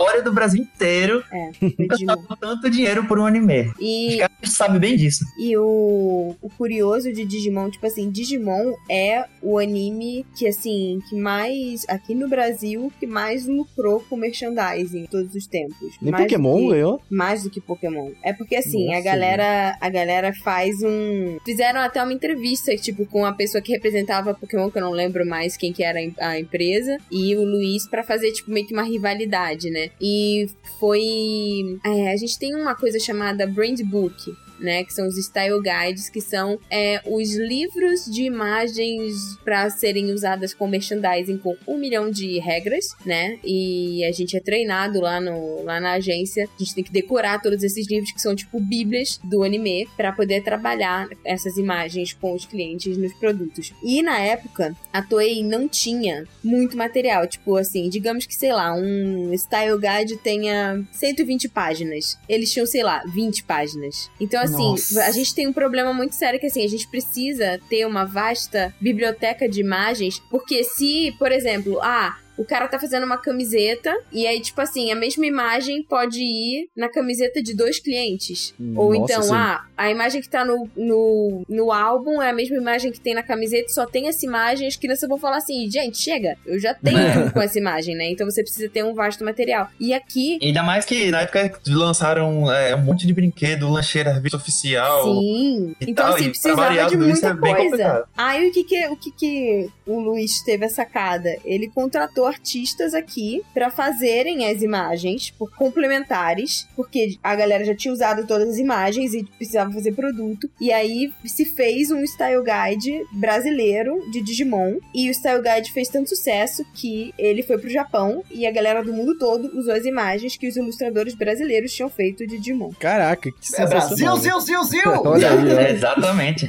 história 0.00 0.22
do 0.22 0.32
Brasil 0.32 0.62
inteiro. 0.62 1.22
É, 1.30 1.50
nunca 1.78 2.36
tanto 2.40 2.70
dinheiro 2.70 3.04
por 3.04 3.18
um 3.18 3.26
anime. 3.26 3.72
E... 3.78 4.14
Os 4.14 4.18
caras 4.18 4.56
sabem 4.72 4.90
bem 4.90 4.96
disso. 4.96 5.24
E 5.38 5.56
o, 5.56 6.34
o 6.40 6.50
curioso 6.50 7.12
de 7.12 7.24
Digimon, 7.24 7.70
tipo 7.70 7.86
assim, 7.86 8.10
Digimon 8.10 8.74
é 8.88 9.24
o 9.42 9.58
anime 9.58 10.24
que, 10.36 10.46
assim, 10.46 11.00
que 11.08 11.16
mais, 11.16 11.84
aqui 11.88 12.14
no 12.14 12.28
Brasil, 12.28 12.92
que 12.98 13.06
mais 13.06 13.46
lucrou 13.46 14.00
com 14.08 14.16
merchandising 14.16 15.06
todos 15.10 15.34
os 15.34 15.46
tempos. 15.46 15.96
Nem 16.00 16.12
mais 16.12 16.24
Pokémon 16.24 16.68
ganhou? 16.68 17.00
Mais 17.10 17.42
do 17.42 17.50
que 17.50 17.60
Pokémon. 17.60 18.10
É 18.22 18.32
porque, 18.32 18.56
assim, 18.56 18.86
Nossa, 18.86 18.98
a 18.98 19.00
galera 19.02 19.78
a 19.80 19.88
galera 19.88 20.32
faz 20.32 20.82
um... 20.82 21.38
Fizeram 21.44 21.80
até 21.80 22.02
uma 22.02 22.12
entrevista, 22.12 22.74
tipo, 22.76 23.06
com 23.06 23.24
a 23.24 23.32
pessoa 23.32 23.62
que 23.62 23.72
representava 23.72 24.34
Pokémon, 24.34 24.70
que 24.70 24.78
eu 24.78 24.82
não 24.82 24.92
lembro 24.92 25.26
mais 25.26 25.56
quem 25.56 25.72
que 25.72 25.82
era 25.82 25.98
a 26.18 26.38
empresa, 26.38 26.96
e 27.10 27.34
o 27.36 27.44
Luiz 27.44 27.88
para 27.88 28.02
fazer, 28.02 28.32
tipo, 28.32 28.50
meio 28.50 28.66
que 28.66 28.72
uma 28.72 28.82
rivalidade, 28.82 29.70
né? 29.70 29.90
E 30.00 30.48
foi. 30.78 31.78
É, 31.84 32.12
a 32.12 32.16
gente 32.16 32.38
tem 32.38 32.54
uma 32.54 32.74
coisa 32.74 32.98
chamada 32.98 33.46
Brand 33.46 33.80
Book, 33.82 34.32
né? 34.60 34.84
Que 34.84 34.92
são 34.92 35.06
os 35.06 35.16
style 35.16 35.60
guides, 35.60 36.08
que 36.08 36.20
são 36.20 36.58
é, 36.70 37.00
os 37.06 37.34
livros 37.34 38.04
de 38.04 38.24
imagens 38.24 39.36
para 39.44 39.68
serem 39.70 40.12
usadas 40.12 40.54
com 40.54 40.66
merchandising 40.66 41.38
com 41.38 41.56
um 41.66 41.78
milhão 41.78 42.10
de 42.10 42.38
regras, 42.38 42.88
né? 43.04 43.38
E 43.44 44.04
a 44.04 44.12
gente 44.12 44.36
é 44.36 44.40
treinado 44.40 45.00
lá, 45.00 45.20
no, 45.20 45.62
lá 45.64 45.80
na 45.80 45.92
agência. 45.92 46.44
A 46.44 46.62
gente 46.62 46.74
tem 46.74 46.84
que 46.84 46.92
decorar 46.92 47.40
todos 47.40 47.62
esses 47.62 47.88
livros 47.88 48.12
que 48.12 48.20
são 48.20 48.34
tipo 48.34 48.60
bíblias 48.60 49.18
do 49.24 49.42
anime 49.42 49.88
para 49.96 50.12
poder 50.12 50.42
trabalhar 50.42 51.08
essas 51.24 51.56
imagens 51.56 52.12
com 52.12 52.34
os 52.34 52.44
clientes 52.44 52.96
nos 52.96 53.12
produtos. 53.14 53.72
E 53.82 54.02
na 54.02 54.18
época, 54.18 54.76
a 54.92 55.02
Toei 55.02 55.42
não 55.42 55.68
tinha 55.68 56.24
muito 56.42 56.76
material. 56.76 57.26
Tipo 57.26 57.56
assim, 57.56 57.88
digamos 57.88 58.26
que, 58.26 58.34
sei 58.34 58.52
lá, 58.52 58.74
um 58.74 59.32
style 59.34 59.78
guide 59.78 60.16
tenha 60.16 60.84
120 60.92 61.48
páginas. 61.48 62.18
Eles 62.28 62.52
tinham, 62.52 62.66
sei 62.66 62.82
lá, 62.82 63.02
20 63.06 63.44
páginas. 63.44 64.10
Então, 64.20 64.40
assim, 64.54 64.70
Nossa. 64.70 65.04
a 65.04 65.10
gente 65.10 65.34
tem 65.34 65.48
um 65.48 65.52
problema 65.52 65.92
muito 65.92 66.14
sério 66.14 66.38
que 66.38 66.46
assim, 66.46 66.64
a 66.64 66.68
gente 66.68 66.88
precisa 66.88 67.60
ter 67.68 67.86
uma 67.86 68.04
vasta 68.04 68.74
biblioteca 68.80 69.48
de 69.48 69.60
imagens, 69.60 70.20
porque 70.30 70.64
se, 70.64 71.14
por 71.18 71.32
exemplo, 71.32 71.80
ah, 71.82 72.16
o 72.40 72.44
cara 72.44 72.66
tá 72.66 72.80
fazendo 72.80 73.04
uma 73.04 73.18
camiseta 73.18 73.94
e 74.10 74.26
aí, 74.26 74.40
tipo 74.40 74.58
assim, 74.62 74.90
a 74.90 74.96
mesma 74.96 75.26
imagem 75.26 75.82
pode 75.82 76.22
ir 76.22 76.70
na 76.74 76.88
camiseta 76.88 77.42
de 77.42 77.54
dois 77.54 77.78
clientes. 77.78 78.54
Ou 78.74 78.94
Nossa, 78.94 79.12
então, 79.12 79.22
sim. 79.24 79.34
ah, 79.34 79.62
a 79.76 79.90
imagem 79.90 80.22
que 80.22 80.28
tá 80.28 80.42
no, 80.42 80.66
no, 80.74 81.42
no 81.46 81.70
álbum 81.70 82.22
é 82.22 82.30
a 82.30 82.32
mesma 82.32 82.56
imagem 82.56 82.90
que 82.90 82.98
tem 82.98 83.14
na 83.14 83.22
camiseta, 83.22 83.68
só 83.68 83.84
tem 83.84 84.08
essa 84.08 84.24
imagem. 84.24 84.66
As 84.66 84.74
crianças 84.74 85.06
vão 85.06 85.18
falar 85.18 85.36
assim, 85.36 85.70
gente, 85.70 85.98
chega, 85.98 86.34
eu 86.46 86.58
já 86.58 86.72
tenho 86.72 87.12
tudo 87.12 87.32
com 87.34 87.42
essa 87.42 87.58
imagem, 87.58 87.94
né? 87.94 88.10
Então 88.10 88.24
você 88.24 88.42
precisa 88.42 88.70
ter 88.70 88.82
um 88.82 88.94
vasto 88.94 89.22
material. 89.22 89.68
E 89.78 89.92
aqui, 89.92 90.38
Ainda 90.42 90.62
mais 90.62 90.86
que 90.86 91.10
na 91.10 91.20
época 91.20 91.46
que 91.50 91.70
lançaram 91.74 92.50
é, 92.50 92.74
um 92.74 92.82
monte 92.82 93.06
de 93.06 93.12
brinquedo, 93.12 93.68
lancheira, 93.68 94.14
revista 94.14 94.38
oficial. 94.38 95.04
Sim. 95.04 95.76
e 95.78 95.90
Então, 95.90 96.06
tal, 96.06 96.14
assim, 96.14 96.24
e 96.24 96.30
precisava 96.30 96.56
variar 96.56 96.88
de 96.88 96.96
muita 96.96 97.28
é 97.28 97.34
coisa. 97.34 98.04
Aí 98.16 98.48
o 98.48 98.52
que 98.52 98.64
que, 98.64 98.86
o 98.86 98.96
que 98.96 99.10
que 99.10 99.70
o 99.86 100.00
Luiz 100.00 100.42
teve 100.42 100.64
a 100.64 100.70
sacada? 100.70 101.36
Ele 101.44 101.68
contratou 101.68 102.29
artistas 102.30 102.94
aqui 102.94 103.42
pra 103.52 103.70
fazerem 103.70 104.46
as 104.46 104.62
imagens 104.62 105.30
por 105.30 105.50
complementares, 105.56 106.66
porque 106.76 107.16
a 107.22 107.34
galera 107.34 107.64
já 107.64 107.74
tinha 107.74 107.92
usado 107.92 108.26
todas 108.26 108.48
as 108.48 108.58
imagens 108.58 109.12
e 109.14 109.24
precisava 109.24 109.72
fazer 109.72 109.92
produto. 109.92 110.50
E 110.60 110.72
aí 110.72 111.12
se 111.24 111.44
fez 111.44 111.90
um 111.90 112.02
style 112.04 112.42
guide 112.42 113.02
brasileiro 113.12 114.10
de 114.10 114.22
Digimon. 114.22 114.78
E 114.94 115.10
o 115.10 115.14
style 115.14 115.42
guide 115.42 115.72
fez 115.72 115.88
tanto 115.88 116.08
sucesso 116.08 116.64
que 116.74 117.12
ele 117.18 117.42
foi 117.42 117.58
pro 117.58 117.70
Japão 117.70 118.22
e 118.30 118.46
a 118.46 118.50
galera 118.50 118.82
do 118.82 118.92
mundo 118.92 119.18
todo 119.18 119.58
usou 119.58 119.74
as 119.74 119.84
imagens 119.84 120.36
que 120.36 120.48
os 120.48 120.56
ilustradores 120.56 121.14
brasileiros 121.14 121.72
tinham 121.72 121.90
feito 121.90 122.26
de 122.26 122.38
Digimon. 122.38 122.70
Caraca, 122.78 123.30
que 123.30 123.56
É 123.56 123.66
Brasil, 123.66 123.96
sensacional. 123.96 124.18
Zil, 124.18 124.40
Zil, 124.40 124.64
Zil! 124.64 124.92
Olha 125.04 125.30
aí, 125.30 125.54
ó. 125.54 125.58
É, 125.58 125.70
exatamente. 125.72 126.46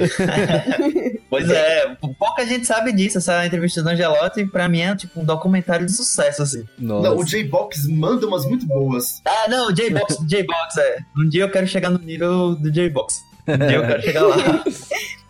pois 1.28 1.48
é, 1.50 1.96
pouca 2.18 2.44
gente 2.46 2.66
sabe 2.66 2.92
disso. 2.92 3.18
Essa 3.18 3.44
entrevista 3.46 3.82
do 3.82 3.88
Angelotti, 3.88 4.44
pra 4.46 4.68
mim, 4.68 4.80
é 4.80 4.96
tipo 4.96 5.20
um 5.20 5.24
documentário 5.24 5.71
de 5.78 5.92
sucesso, 5.92 6.42
assim. 6.42 6.64
Nossa. 6.78 7.08
Não, 7.08 7.16
o 7.18 7.24
J-Box 7.24 7.88
manda 7.88 8.26
umas 8.26 8.44
muito 8.46 8.66
boas. 8.66 9.20
Ah, 9.24 9.48
não, 9.48 9.68
o 9.68 9.72
J-Box, 9.72 10.18
J-Box, 10.26 10.78
é. 10.78 10.98
Um 11.16 11.28
dia 11.28 11.44
eu 11.44 11.50
quero 11.50 11.66
chegar 11.66 11.90
no 11.90 11.98
nível 11.98 12.54
do 12.54 12.70
J-Box. 12.70 13.31
Dia 13.46 13.76
eu 13.76 13.86
quero 13.86 14.02
chegar 14.02 14.22
lá. 14.22 14.64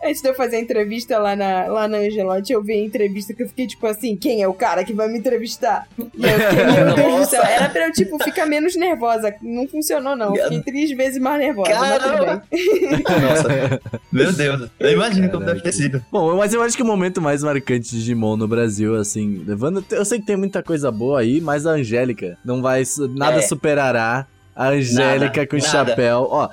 Antes 0.05 0.21
de 0.21 0.27
eu 0.27 0.35
fazer 0.35 0.57
a 0.57 0.59
entrevista 0.59 1.17
lá 1.17 1.33
na, 1.33 1.65
lá 1.67 1.87
na 1.87 1.97
Angelotti, 1.99 2.51
eu 2.51 2.61
vi 2.61 2.73
a 2.73 2.83
entrevista 2.83 3.33
que 3.33 3.41
eu 3.41 3.47
fiquei 3.47 3.65
tipo 3.65 3.87
assim: 3.87 4.17
quem 4.17 4.41
é 4.41 4.47
o 4.47 4.53
cara 4.53 4.83
que 4.83 4.91
vai 4.91 5.07
me 5.07 5.17
entrevistar? 5.17 5.87
E 5.97 6.01
eu 6.03 6.39
fiquei, 6.39 6.65
meu 6.83 6.93
Deus 6.93 7.19
do 7.21 7.25
céu. 7.29 7.41
Era 7.41 7.69
pra 7.69 7.87
eu, 7.87 7.93
tipo, 7.93 8.21
ficar 8.21 8.45
menos 8.45 8.75
nervosa. 8.75 9.33
Não 9.41 9.65
funcionou, 9.65 10.13
não. 10.13 10.35
Eu 10.35 10.43
Fiquei 10.49 10.61
três 10.61 10.91
vezes 10.91 11.21
mais 11.21 11.39
nervosa, 11.39 11.79
mas 11.79 12.03
tudo 12.03 12.17
bem. 12.17 13.01
Caramba! 13.03 13.21
Nossa, 13.27 13.81
meu 14.11 14.33
Deus. 14.33 14.69
Eu 14.77 14.91
imagino 14.91 15.29
como 15.31 15.45
deve 15.45 15.61
ter 15.61 15.71
sido. 15.71 16.03
Bom, 16.11 16.35
mas 16.35 16.53
eu 16.53 16.61
acho 16.61 16.75
que 16.75 16.83
o 16.83 16.85
momento 16.85 17.21
mais 17.21 17.41
marcante 17.41 17.89
de 17.89 17.99
Digimon 17.99 18.35
no 18.35 18.47
Brasil, 18.47 18.95
assim, 18.95 19.41
levando. 19.47 19.85
Eu 19.89 20.03
sei 20.03 20.19
que 20.19 20.25
tem 20.25 20.35
muita 20.35 20.61
coisa 20.61 20.91
boa 20.91 21.21
aí, 21.21 21.39
mas 21.39 21.65
a 21.65 21.71
Angélica 21.71 22.37
não 22.43 22.61
vai. 22.61 22.83
Nada 23.15 23.37
É. 23.37 23.41
superará 23.41 24.27
a 24.53 24.67
Angélica 24.67 25.25
Nada, 25.37 25.47
com 25.47 25.55
o 25.55 25.61
chapéu. 25.61 26.27
Ó, 26.29 26.49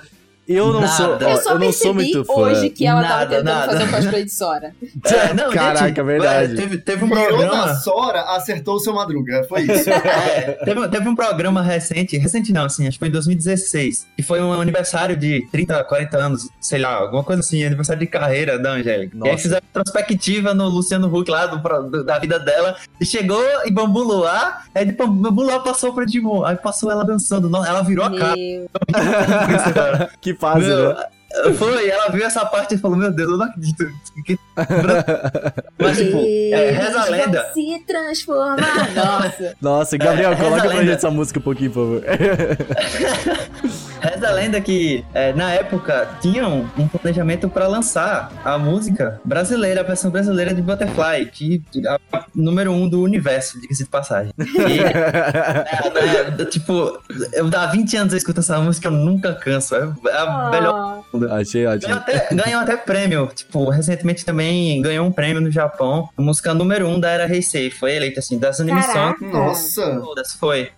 eu 0.52 0.72
não 0.72 0.80
Nada. 0.80 0.92
sou. 0.92 1.06
ó, 1.14 1.28
Eu 1.30 1.36
só 1.36 1.58
não 1.58 1.72
sou 1.72 1.94
percebi 1.94 1.94
muito 1.94 2.24
fã. 2.24 2.32
hoje 2.34 2.70
que 2.70 2.86
ela 2.86 3.02
tava 3.02 3.14
Nada, 3.14 3.26
tentando 3.36 3.44
nada. 3.44 3.72
fazer 3.72 3.84
o 3.84 3.90
cosplay 3.90 4.24
de 4.24 4.30
Sora. 4.32 4.72
É, 5.10 5.34
não, 5.34 5.50
Caraca, 5.50 5.86
gente, 5.88 6.02
verdade. 6.02 6.54
Teve, 6.56 6.78
teve 6.78 7.04
um 7.04 7.08
Mirou 7.08 7.22
na 7.22 7.28
programa. 7.48 7.74
Sora, 7.76 8.20
acertou 8.36 8.76
o 8.76 8.80
seu 8.80 8.94
Madruga. 8.94 9.44
Foi 9.48 9.62
isso. 9.62 9.88
É, 10.10 10.52
teve, 10.64 10.88
teve 10.88 11.08
um 11.08 11.14
programa 11.14 11.62
recente, 11.62 12.16
recente 12.18 12.52
não, 12.52 12.64
assim, 12.64 12.86
acho 12.86 12.92
que 12.96 12.98
foi 13.00 13.08
em 13.08 13.12
2016, 13.12 14.06
que 14.16 14.22
foi 14.22 14.40
um 14.40 14.52
aniversário 14.60 15.16
de 15.16 15.46
30, 15.52 15.82
40 15.84 16.16
anos, 16.18 16.48
sei 16.60 16.78
lá, 16.80 16.94
alguma 16.94 17.22
coisa 17.24 17.40
assim, 17.40 17.62
aniversário 17.64 18.00
de 18.00 18.06
carreira 18.06 18.58
da 18.58 18.72
Angélica. 18.72 19.16
E 19.24 19.28
aí 19.28 19.38
fizeram 19.38 19.62
retrospectiva 19.74 20.54
no 20.54 20.68
Luciano 20.68 21.14
Huck 21.14 21.30
lá 21.30 21.46
do, 21.46 21.58
do- 21.90 22.04
da 22.04 22.18
vida 22.18 22.38
dela, 22.38 22.76
e 23.00 23.04
chegou 23.06 23.42
em 23.64 23.72
Bambu 23.72 24.00
Luar, 24.02 24.64
aí 24.74 24.84
de 24.84 24.92
Bambu 24.92 25.42
Luar 25.42 25.62
passou 25.62 25.92
pra 25.92 26.04
Digimon, 26.04 26.44
aí 26.44 26.56
passou 26.56 26.90
ela 26.90 27.04
dançando, 27.04 27.48
ela 27.64 27.82
virou 27.82 28.04
a. 28.04 28.10
Meu, 28.10 28.20
cara. 28.20 30.10
que 30.20 30.34
fase, 30.40 30.66
Meu, 30.66 30.94
né? 30.94 31.04
Foi, 31.56 31.88
ela 31.88 32.08
viu 32.08 32.24
essa 32.26 32.44
parte 32.44 32.74
e 32.74 32.78
falou, 32.78 32.96
meu 32.96 33.12
Deus, 33.12 33.30
eu 33.30 33.36
não 33.38 33.46
acredito. 33.46 33.86
Que- 34.26 34.36
Mas, 35.78 35.96
tipo, 35.96 36.18
é, 36.18 36.70
reza 36.72 37.00
a 37.00 37.04
lenda. 37.04 37.50
se 37.54 37.84
transformar. 37.86 38.90
Nossa. 38.94 39.56
Nossa, 39.60 39.96
Gabriel, 39.96 40.32
É, 40.32 40.36
coloca 40.36 40.62
pra 40.62 40.70
lenda. 40.70 40.82
gente 40.82 40.96
essa 40.96 41.08
música 41.10 41.38
um 41.38 41.42
pouquinho, 41.42 41.70
por 41.70 42.00
favor. 42.02 42.02
Reza 44.00 44.28
a 44.28 44.32
lenda 44.32 44.60
que, 44.60 45.04
é, 45.14 45.32
na 45.32 45.52
época, 45.52 46.08
tinham 46.20 46.68
um 46.78 46.88
planejamento 46.88 47.48
para 47.48 47.66
lançar 47.66 48.32
a 48.44 48.58
música 48.58 49.20
brasileira, 49.24 49.80
a 49.80 49.84
versão 49.84 50.10
brasileira 50.10 50.54
de 50.54 50.62
Butterfly, 50.62 51.26
que 51.26 51.62
é 51.84 51.88
a 51.88 52.24
número 52.34 52.72
um 52.72 52.88
do 52.88 53.02
universo, 53.02 53.60
diga-se 53.60 53.84
de 53.84 53.90
passagem. 53.90 54.32
E, 54.38 54.80
é, 56.38 56.42
é, 56.42 56.44
tipo, 56.46 56.98
eu 57.32 57.50
há 57.54 57.66
20 57.66 57.96
anos 57.96 58.12
eu 58.12 58.18
escuto 58.18 58.40
essa 58.40 58.58
música, 58.60 58.88
eu 58.88 58.92
nunca 58.92 59.34
canso. 59.34 59.74
É 59.74 59.82
a 60.12 60.50
melhor. 60.50 61.04
Ah, 61.30 61.36
Achei 61.36 61.66
ótimo. 61.66 61.88
Ganhou 61.88 61.98
até, 62.00 62.34
ganhou 62.34 62.60
até 62.60 62.76
prêmio. 62.76 63.30
Tipo, 63.34 63.70
recentemente 63.70 64.24
também 64.24 64.80
ganhou 64.82 65.06
um 65.06 65.12
prêmio 65.12 65.40
no 65.40 65.50
Japão. 65.50 66.08
A 66.16 66.22
música 66.22 66.54
número 66.54 66.88
um 66.88 66.98
da 67.00 67.10
era 67.10 67.32
Heisei. 67.32 67.70
Foi 67.70 67.94
eleita, 67.94 68.20
assim, 68.20 68.38
das 68.38 68.60
animações 68.60 69.18
Caraca. 69.18 69.26
Nossa, 69.26 70.00
todas. 70.00 70.32
Foi. 70.34 70.70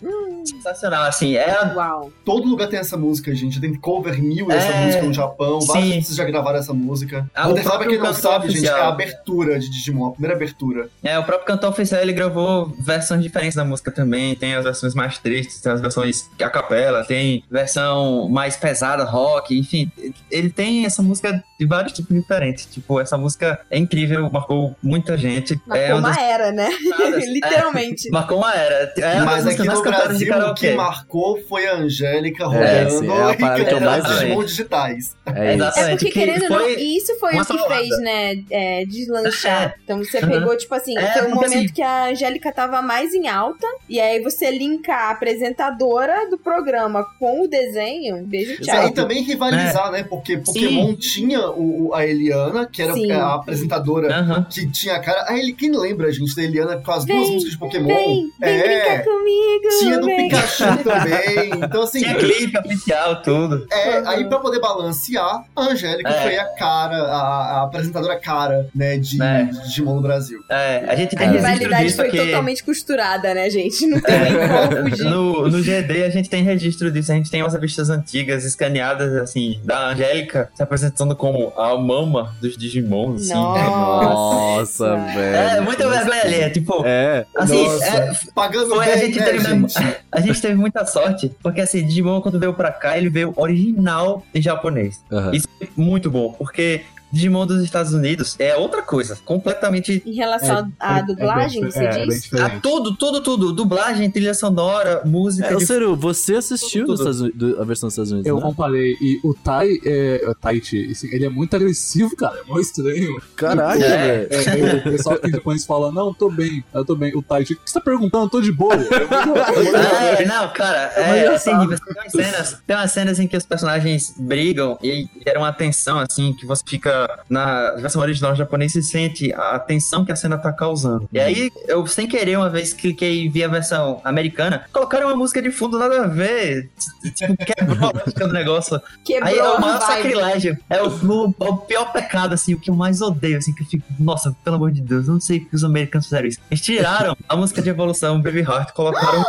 Sensacional, 0.44 1.04
assim. 1.04 1.37
É 1.37 1.50
a 1.50 1.74
Uau. 1.74 2.12
todo 2.24 2.48
lugar 2.48 2.68
tem 2.68 2.78
essa 2.78 2.96
música, 2.96 3.12
gente. 3.35 3.61
Tem 3.61 3.75
cover 3.75 4.20
mil 4.22 4.46
dessa 4.46 4.68
É, 4.68 4.85
música 4.87 5.03
no 5.05 5.12
Japão. 5.12 5.61
Vários 5.61 5.85
sim. 5.87 5.92
artistas 5.92 6.16
já 6.16 6.25
gravaram 6.25 6.59
essa 6.59 6.72
música. 6.72 7.29
Ah, 7.35 7.48
o 7.48 7.55
pra 7.55 7.87
quem 7.87 7.98
não 7.98 8.14
sabe, 8.14 8.46
gente, 8.48 8.66
é 8.66 8.70
oficial. 8.70 8.83
a 8.83 8.88
abertura 8.88 9.59
de 9.59 9.70
Digimon, 9.70 10.07
a 10.09 10.11
primeira 10.12 10.35
abertura. 10.37 10.88
É, 11.03 11.18
o 11.18 11.25
próprio 11.25 11.46
cantor 11.46 11.70
oficial 11.70 12.01
ele 12.01 12.12
gravou 12.12 12.68
versões 12.79 13.22
diferentes 13.22 13.55
da 13.57 13.64
música 13.64 13.90
também. 13.90 14.35
Tem 14.35 14.55
as 14.55 14.64
versões 14.64 14.94
mais 14.94 15.18
tristes, 15.18 15.61
tem 15.61 15.72
as 15.72 15.81
versões 15.81 16.29
a 16.40 16.48
capela, 16.51 17.05
tem 17.05 17.44
versão 17.51 18.29
mais 18.29 18.57
pesada, 18.57 19.05
rock, 19.05 19.57
enfim. 19.59 19.90
Ele 20.31 20.51
tem 20.51 20.85
essa 20.85 21.03
música 21.03 21.42
de 21.59 21.66
vários 21.66 21.92
tipos 21.92 22.14
diferentes. 22.16 22.66
Tipo, 22.66 23.01
essa 23.01 23.16
música 23.16 23.61
é 23.70 23.79
incrível, 23.79 24.29
marcou 24.31 24.75
muita 24.83 25.16
gente. 25.16 25.61
Marcou 25.66 25.77
é 25.87 25.94
uma 25.94 25.98
uma 26.03 26.09
das 26.09 26.18
era, 26.18 26.53
né? 26.53 26.68
cantadas- 26.70 27.25
Literalmente. 27.33 28.09
é, 28.09 28.11
marcou 28.11 28.38
uma 28.38 28.53
era. 28.55 28.92
É 28.98 29.20
Mas 29.20 29.46
aqui 29.46 29.62
no 29.64 29.83
Brasil, 29.83 30.35
o 30.51 30.55
que 30.55 30.75
marcou 30.75 31.38
foi 31.48 31.66
a 31.66 31.77
Angélica 31.77 32.44
É, 32.44 32.46
rodando 32.46 33.01
sim, 33.02 33.10
é 33.12 33.32
a 33.32 33.36
parada 33.36 33.64
que 33.64 33.74
eu 33.74 33.80
mais 33.80 34.04
amo. 34.04 34.18
Digimon 34.18 34.44
digitais. 34.44 35.16
É 35.26 35.54
isso. 35.56 35.78
É 35.78 35.90
porque, 35.90 36.04
que 36.06 36.10
querendo 36.12 36.42
ou 36.44 36.48
não, 36.50 36.58
foi 36.58 36.74
isso 36.74 37.18
foi 37.18 37.34
o 37.34 37.38
que 37.38 37.44
salada. 37.44 37.74
fez, 37.76 37.98
né? 38.00 38.42
É, 38.50 38.84
deslanchar. 38.84 39.74
Então 39.84 39.98
você 39.98 40.20
pegou, 40.20 40.56
tipo 40.56 40.74
assim, 40.74 40.96
É, 40.98 41.12
foi 41.12 41.22
um 41.22 41.30
porque, 41.30 41.34
momento 41.46 41.64
assim- 41.64 41.74
que 41.74 41.82
a 41.82 42.04
Angélica 42.10 42.52
tava 42.52 42.82
mais 42.82 43.14
em 43.14 43.28
alta, 43.28 43.66
e 43.88 44.00
aí 44.00 44.20
você 44.20 44.50
linkar 44.50 45.08
a 45.08 45.10
apresentadora 45.10 46.28
do 46.30 46.38
programa 46.38 47.04
com 47.18 47.44
o 47.44 47.48
desenho, 47.48 48.24
beijo, 48.26 48.52
É, 48.52 48.56
tchau. 48.64 48.88
e 48.88 48.92
também 48.92 49.22
rivalizar, 49.22 49.90
né? 49.90 50.02
Porque 50.02 50.36
Pokémon 50.38 50.94
tinha 50.94 51.48
o, 51.50 51.88
o- 51.88 51.94
a 51.94 52.06
Eliana, 52.06 52.66
que 52.66 52.82
era 52.82 52.92
Sim. 52.94 53.10
a 53.12 53.34
apresentadora 53.34 54.12
Aham. 54.14 54.46
que 54.50 54.70
tinha 54.70 54.94
a 54.96 55.00
cara. 55.00 55.24
A 55.28 55.38
Eli, 55.38 55.52
quem 55.52 55.70
lembra, 55.76 56.10
gente, 56.12 56.34
da 56.34 56.42
Eliana 56.42 56.76
com 56.76 56.92
as 56.92 57.04
Vem, 57.04 57.16
duas 57.16 57.30
músicas 57.30 57.52
de 57.52 57.58
Pokémon? 57.58 57.86
Vem, 57.88 58.30
vem 58.40 58.50
é, 58.50 58.62
brincar 58.62 59.04
comigo. 59.04 59.68
tinha 59.78 59.98
do 59.98 60.06
vem. 60.06 60.28
Pikachu 60.28 60.64
também. 60.84 61.52
Então, 61.72 61.82
assim. 61.82 62.00
Tinha 62.00 62.14
clipe 62.16 62.58
oficial, 62.92 63.22
tudo. 63.22 63.66
É, 63.70 64.00
Uhum. 64.00 64.09
aí 64.09 64.24
pra 64.28 64.38
poder 64.38 64.61
balancear, 64.61 65.44
a 65.57 65.62
Angélica 65.62 66.09
É. 66.11 66.22
foi 66.22 66.37
a 66.38 66.44
cara, 66.57 66.96
a, 66.96 67.18
a 67.61 67.62
apresentadora 67.64 68.18
cara, 68.18 68.66
né, 68.74 68.96
de, 68.98 69.20
É. 69.22 69.44
de 69.44 69.62
Digimon 69.64 69.96
no 69.96 70.02
Brasil. 70.02 70.38
É, 70.48 70.85
a 70.88 70.94
gente 70.94 71.14
A 71.16 71.18
tem 71.18 71.28
registro 71.28 71.52
rivalidade 71.52 71.92
foi 71.94 72.11
totalmente 72.11 72.64
costurada, 72.64 73.35
né, 73.35 73.48
gente? 73.50 73.87
Não 73.87 74.00
tem 74.00 74.18
nem 74.20 74.33
como 74.33 74.90
fugir. 74.90 75.05
No, 75.05 75.48
no 75.48 75.62
GD 75.62 76.05
a 76.05 76.11
gente 76.11 76.28
tem 76.31 76.42
registro 76.42 76.90
disso, 76.90 77.12
a 77.12 77.14
gente 77.14 77.31
tem 77.31 77.42
umas 77.42 77.52
revistas 77.52 77.90
antigas 77.90 78.44
escaneadas, 78.44 79.14
assim, 79.16 79.61
da 79.64 79.88
Angélica 79.88 80.50
se 80.55 80.62
apresentando 80.62 81.14
como 81.16 81.52
a 81.57 81.76
mama 81.76 82.35
dos 82.40 82.57
Digimon, 82.57 83.14
assim. 83.14 83.35
Nossa, 83.35 84.96
Nossa. 84.96 84.96
velho. 85.14 85.37
É, 85.37 85.61
muita 85.61 85.88
vergonha 85.88 86.50
tipo, 86.50 86.83
É. 86.87 87.24
assim, 87.37 87.64
Nossa. 87.64 87.85
é, 87.87 88.12
Pagando 88.35 88.68
foi, 88.74 88.85
bem, 88.85 88.94
a 88.94 88.96
gente 88.96 89.18
né, 89.18 89.24
teve 89.24 89.38
gente? 89.44 89.74
a 90.11 90.20
gente 90.20 90.40
teve 90.42 90.55
muita 90.55 90.85
sorte, 90.87 91.31
porque 91.42 91.61
assim, 91.61 91.85
Digimon 91.87 92.20
quando 92.20 92.38
veio 92.38 92.52
pra 92.55 92.70
cá, 92.83 92.99
ele 92.99 93.09
veio 93.09 93.33
original 93.37 94.25
em 94.35 94.42
japonês. 94.42 95.05
Aham. 95.11 95.33
Isso 95.33 95.49
é 95.61 95.68
muito 95.77 96.11
bom, 96.11 96.33
porque 96.33 96.83
Digimon 97.12 97.46
dos 97.46 97.62
Estados 97.62 97.92
Unidos 97.92 98.35
é 98.38 98.57
outra 98.57 98.81
coisa, 98.83 99.18
completamente 99.25 100.03
Em 100.07 100.14
relação 100.14 100.72
à 100.81 100.98
É- 100.98 101.03
dublagem, 101.03 101.59
é 101.59 101.62
bem, 101.62 101.70
você 101.70 101.79
é, 101.85 102.03
é 102.03 102.07
diz? 102.07 102.33
a 102.35 102.51
tudo, 102.61 102.96
tudo, 102.96 103.20
tudo, 103.20 103.53
dublagem, 103.53 104.11
trilha 104.11 104.33
sonora, 104.35 105.03
música, 105.05 105.48
É, 105.53 105.57
de- 105.57 105.66
Seru, 105.66 105.94
você 105.94 106.37
assistiu 106.37 106.87
Tudo, 106.87 107.03
Unidos- 107.05 107.33
do- 107.35 107.61
a 107.61 107.64
versão 107.64 107.87
dos 107.88 107.94
Estados 107.94 108.11
Unidos, 108.12 108.27
Eu 108.29 108.37
né? 108.37 108.42
comparei, 108.42 108.96
e 109.01 109.20
o 109.22 109.35
Tai, 109.35 109.68
é, 109.85 110.25
o 110.27 110.35
Taichi, 110.35 110.90
ele 111.12 111.27
é 111.27 111.29
muito 111.29 111.55
agressivo, 111.55 112.16
cara, 112.16 112.38
é 112.38 112.44
muito 112.44 112.61
estranho. 112.66 113.20
Caralho, 113.37 113.83
É. 113.85 114.27
velho. 114.27 114.29
É, 114.33 114.77
o 114.77 114.83
pessoal 114.85 115.18
que 115.18 115.31
japonês 115.31 115.66
fala, 115.66 115.92
não, 115.92 116.14
tô 116.14 116.31
bem, 116.31 116.64
eu 116.72 116.85
tô 116.85 116.94
bem. 116.96 117.14
O 117.14 117.22
Taichi, 117.22 117.53
o 117.53 117.57
que 117.57 117.62
você 117.70 117.75
tá 117.75 117.81
perguntando? 117.85 118.31
Tô 118.31 118.40
de 118.40 118.51
boa. 118.53 118.75
É 118.75 118.79
é 120.18 120.22
É, 120.22 120.27
não, 120.27 120.48
cara, 120.53 120.92
É 120.96 121.18
é, 121.25 121.27
assim, 121.35 121.51
engraçado. 121.53 121.87
tem 121.87 122.03
umas 122.03 122.12
cenas, 122.12 122.62
tem 122.66 122.77
umas 122.77 122.90
cenas 122.92 123.18
em 123.20 123.27
que 123.27 123.37
os 123.37 123.44
personagens 123.44 124.14
brigam 124.18 124.79
e 124.83 125.07
geram 125.27 125.42
uma 125.42 125.53
tensão, 125.53 125.98
assim, 125.98 126.33
que 126.33 126.46
você 126.46 126.62
fica 126.66 127.01
na, 127.28 127.72
na 127.74 127.80
versão 127.80 128.00
original 128.02 128.34
japonesa 128.34 128.74
se 128.74 128.82
sente 128.82 129.32
a 129.34 129.58
tensão 129.58 130.04
que 130.04 130.12
a 130.12 130.16
cena 130.16 130.36
tá 130.38 130.52
causando. 130.52 131.08
E 131.12 131.18
aí, 131.20 131.50
eu 131.66 131.86
sem 131.86 132.06
querer, 132.06 132.36
uma 132.36 132.48
vez 132.50 132.72
cliquei 132.72 133.24
e 133.24 133.28
vi 133.28 133.42
a 133.44 133.48
versão 133.48 134.00
americana, 134.04 134.64
colocaram 134.72 135.08
uma 135.08 135.16
música 135.16 135.40
de 135.42 135.50
fundo 135.50 135.78
nada 135.78 136.04
a 136.04 136.06
ver. 136.06 136.70
Tipo, 137.14 137.36
quebrou 137.36 137.88
a 137.88 137.92
lógica 137.92 138.26
do 138.26 138.32
negócio. 138.32 138.80
Quebrou 139.04 139.28
Aí 139.28 139.38
é 139.38 139.42
o 139.44 139.60
maior 139.60 139.80
sacrilégio. 139.80 140.58
É 140.70 140.82
o, 140.82 140.88
o- 140.88 141.34
o 141.38 141.56
pior 141.58 141.92
pecado, 141.92 142.34
assim, 142.34 142.54
o 142.54 142.60
que 142.60 142.70
eu 142.70 142.74
mais 142.74 143.00
odeio, 143.00 143.38
assim, 143.38 143.52
que 143.54 143.62
eu 143.62 143.66
fico, 143.66 143.84
nossa, 143.98 144.34
pelo 144.44 144.56
amor 144.56 144.70
de 144.72 144.80
Deus, 144.80 145.06
eu 145.08 145.14
não 145.14 145.20
sei 145.20 145.40
que 145.40 145.54
os 145.54 145.64
americanos 145.64 146.06
fizeram 146.06 146.28
isso. 146.28 146.38
Eles 146.50 146.60
tiraram 146.62 147.16
a 147.28 147.36
música 147.36 147.60
de 147.62 147.68
evolução, 147.70 148.20
Baby 148.20 148.40
Heart, 148.40 148.72
colocaram. 148.72 149.24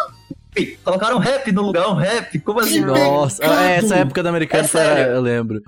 Colocaram 0.83 1.17
rap 1.17 1.51
no 1.51 1.63
lugar, 1.63 1.88
um 1.89 1.95
rap. 1.95 2.38
Como 2.39 2.59
assim? 2.59 2.81
Nossa, 2.81 3.43
é, 3.43 3.77
essa 3.77 3.95
época 3.95 4.21
do 4.21 4.29
americano 4.29 4.63
É 4.63 4.67
sério. 4.67 5.13
eu 5.13 5.19
lembro. 5.21 5.63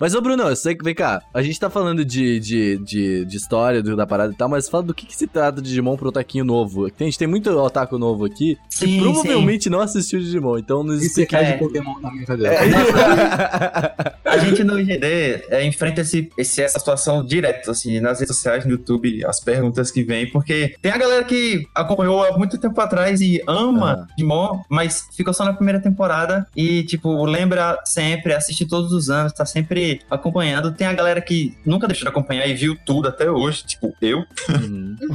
Mas, 0.00 0.14
ô 0.14 0.20
Bruno, 0.22 0.44
eu 0.44 0.56
sei 0.56 0.74
que, 0.74 0.82
vem 0.82 0.94
cá, 0.94 1.22
a 1.34 1.42
gente 1.42 1.60
tá 1.60 1.68
falando 1.68 2.04
de, 2.04 2.40
de, 2.40 2.78
de, 2.78 3.24
de 3.26 3.36
história 3.36 3.82
do- 3.82 3.94
da 3.94 4.06
parada 4.06 4.32
e 4.32 4.36
tal, 4.36 4.48
mas 4.48 4.68
fala 4.68 4.82
do 4.84 4.94
que, 4.94 5.04
que 5.06 5.14
se 5.14 5.26
trata 5.26 5.60
de 5.60 5.68
Digimon 5.68 5.96
pro 5.96 6.08
otaquinho 6.08 6.44
novo. 6.44 6.86
A 6.86 7.04
gente 7.04 7.18
tem 7.18 7.28
muito 7.28 7.50
otaku 7.50 7.98
novo 7.98 8.24
aqui 8.24 8.56
que 8.70 8.76
Sim, 8.86 9.00
provavelmente 9.00 9.68
não 9.68 9.80
assistiu 9.80 10.18
Digimon, 10.20 10.56
então 10.58 10.82
nos 10.82 11.02
explica. 11.02 11.36
cai 11.36 11.44
de 11.46 11.52
É. 11.52 11.56
Pokémon 11.58 12.00
na 12.00 12.10
mente 12.10 12.34
dela. 12.34 12.56
A 14.30 14.38
gente 14.38 14.64
no 14.64 14.78
IGD 14.78 15.44
é, 15.50 15.64
enfrenta 15.64 16.00
esse, 16.00 16.30
esse- 16.38 16.62
essa 16.62 16.78
situação 16.78 17.24
direto, 17.24 17.70
assim, 17.70 18.00
nas 18.00 18.20
redes 18.20 18.34
sociais, 18.36 18.64
no 18.64 18.72
YouTube, 18.72 19.24
as 19.24 19.40
perguntas 19.40 19.90
que 19.90 20.02
vêm, 20.02 20.30
porque 20.30 20.74
tem 20.80 20.92
a 20.92 20.98
galera 20.98 21.24
que 21.24 21.66
acompanhou 21.74 22.22
há 22.24 22.36
muito 22.38 22.58
tempo 22.58 22.80
atrás 22.80 23.20
e 23.20 23.42
ama 23.46 23.92
Aham. 23.92 24.06
Digimon, 24.16 24.60
mas 24.68 25.08
ficou 25.16 25.32
só 25.34 25.44
na 25.44 25.52
primeira 25.52 25.80
temporada 25.80 26.46
e, 26.56 26.82
tipo, 26.84 27.24
lembra 27.24 27.78
sempre, 27.84 28.32
assiste 28.34 28.66
todos 28.66 28.92
os 28.92 29.10
anos, 29.10 29.32
tá 29.32 29.44
sempre 29.44 30.00
acompanhando. 30.10 30.72
Tem 30.72 30.86
a 30.86 30.92
galera 30.92 31.20
que 31.20 31.54
nunca 31.64 31.86
deixou 31.86 32.04
de 32.04 32.10
acompanhar 32.10 32.46
e 32.46 32.54
viu 32.54 32.76
tudo 32.86 33.08
até 33.08 33.30
hoje, 33.30 33.64
tipo, 33.64 33.94
eu. 34.00 34.18
Uhum. 34.48 34.96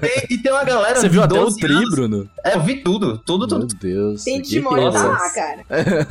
Tem- 0.00 0.26
e 0.30 0.38
tem 0.38 0.52
uma 0.52 0.64
galera 0.64 1.00
Você 1.00 1.08
viu 1.08 1.22
até 1.22 1.34
o 1.38 1.44
12 1.44 1.58
tri, 1.60 1.72
anos- 1.72 1.90
Bruno? 1.90 2.30
É, 2.44 2.54
eu 2.54 2.60
vi 2.60 2.76
tudo, 2.76 3.18
tudo, 3.18 3.46
Meu 3.48 3.66
tudo. 3.66 3.74
Deus. 3.80 4.24
Tem 4.24 4.40
Digimon 4.40 4.76
é 4.78 4.88
isso? 4.88 5.06
lá, 5.06 5.30
cara. 5.30 6.06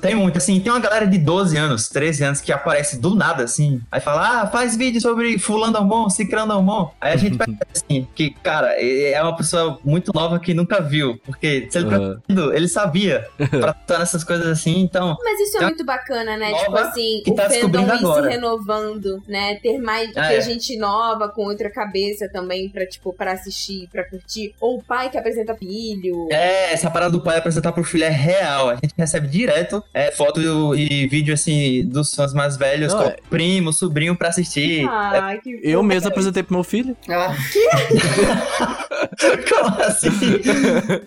Tem 0.00 0.14
muito, 0.14 0.38
assim, 0.38 0.60
tem 0.60 0.72
uma 0.72 0.80
galera 0.80 1.06
de 1.06 1.13
12 1.18 1.56
anos, 1.56 1.88
13 1.88 2.24
anos 2.24 2.40
que 2.40 2.52
aparece 2.52 2.98
do 2.98 3.14
nada, 3.14 3.44
assim. 3.44 3.80
Aí 3.90 4.00
fala, 4.00 4.42
ah, 4.42 4.46
faz 4.46 4.76
vídeo 4.76 5.00
sobre 5.00 5.38
fulano 5.38 5.76
Almon, 5.76 6.08
ciclano 6.10 6.52
Almon. 6.52 6.90
Aí 7.00 7.12
a 7.12 7.16
gente 7.16 7.36
percebe, 7.38 7.58
assim, 7.74 8.08
que, 8.14 8.30
cara, 8.30 8.72
é 8.80 9.20
uma 9.22 9.36
pessoa 9.36 9.78
muito 9.84 10.12
nova 10.14 10.38
que 10.38 10.54
nunca 10.54 10.80
viu. 10.80 11.18
Porque 11.24 11.68
se 11.70 11.78
ele 11.78 11.86
Aham. 11.88 12.20
perguntou, 12.26 12.54
ele 12.54 12.68
sabia 12.68 13.26
pra 13.50 13.70
estar 13.80 13.98
nessas 13.98 14.24
coisas 14.24 14.46
assim, 14.46 14.80
então... 14.80 15.16
Mas 15.22 15.40
isso 15.40 15.56
é 15.56 15.60
Tá. 15.60 15.66
muito 15.66 15.84
bacana, 15.84 16.36
né? 16.36 16.52
Tipo 16.52 16.76
assim, 16.76 17.22
que 17.24 17.30
o 17.30 17.34
tá 17.34 17.48
fandom 17.48 17.86
se 18.14 18.28
renovando, 18.28 19.22
né? 19.26 19.54
Ter 19.56 19.78
mais 19.78 20.10
Ah, 20.16 20.28
ter 20.28 20.34
é. 20.34 20.40
gente 20.40 20.76
nova 20.76 21.28
com 21.28 21.42
outra 21.44 21.70
cabeça 21.70 22.28
também 22.28 22.68
pra, 22.68 22.86
tipo, 22.86 23.12
pra 23.12 23.32
assistir, 23.32 23.88
pra 23.90 24.04
curtir. 24.04 24.54
Ou 24.60 24.78
o 24.78 24.82
pai 24.82 25.08
que 25.10 25.16
apresenta 25.18 25.54
filho. 25.54 26.28
É, 26.30 26.72
essa 26.72 26.90
parada 26.90 27.12
do 27.12 27.20
pai 27.22 27.38
apresentar 27.38 27.72
pro 27.72 27.84
filho 27.84 28.04
é 28.04 28.08
real. 28.10 28.70
A 28.70 28.74
gente 28.74 28.92
recebe 28.96 29.26
direto 29.28 29.82
é, 29.92 30.10
foto 30.10 30.40
e 30.76 31.03
vídeo, 31.08 31.32
assim, 31.34 31.84
dos 31.86 32.14
fãs 32.14 32.32
mais 32.34 32.56
velhos, 32.56 32.92
Não, 32.92 33.02
com 33.02 33.08
é- 33.08 33.16
primo, 33.30 33.72
sobrinho 33.72 34.14
pra 34.16 34.28
assistir. 34.28 34.86
Ai, 34.88 35.38
que 35.40 35.60
Eu 35.62 35.82
mesmo 35.82 36.02
cara. 36.02 36.12
apresentei 36.12 36.42
pro 36.42 36.54
meu 36.54 36.64
filho. 36.64 36.96
Ah, 37.08 37.34
Como 39.48 39.82
assim? 39.82 40.10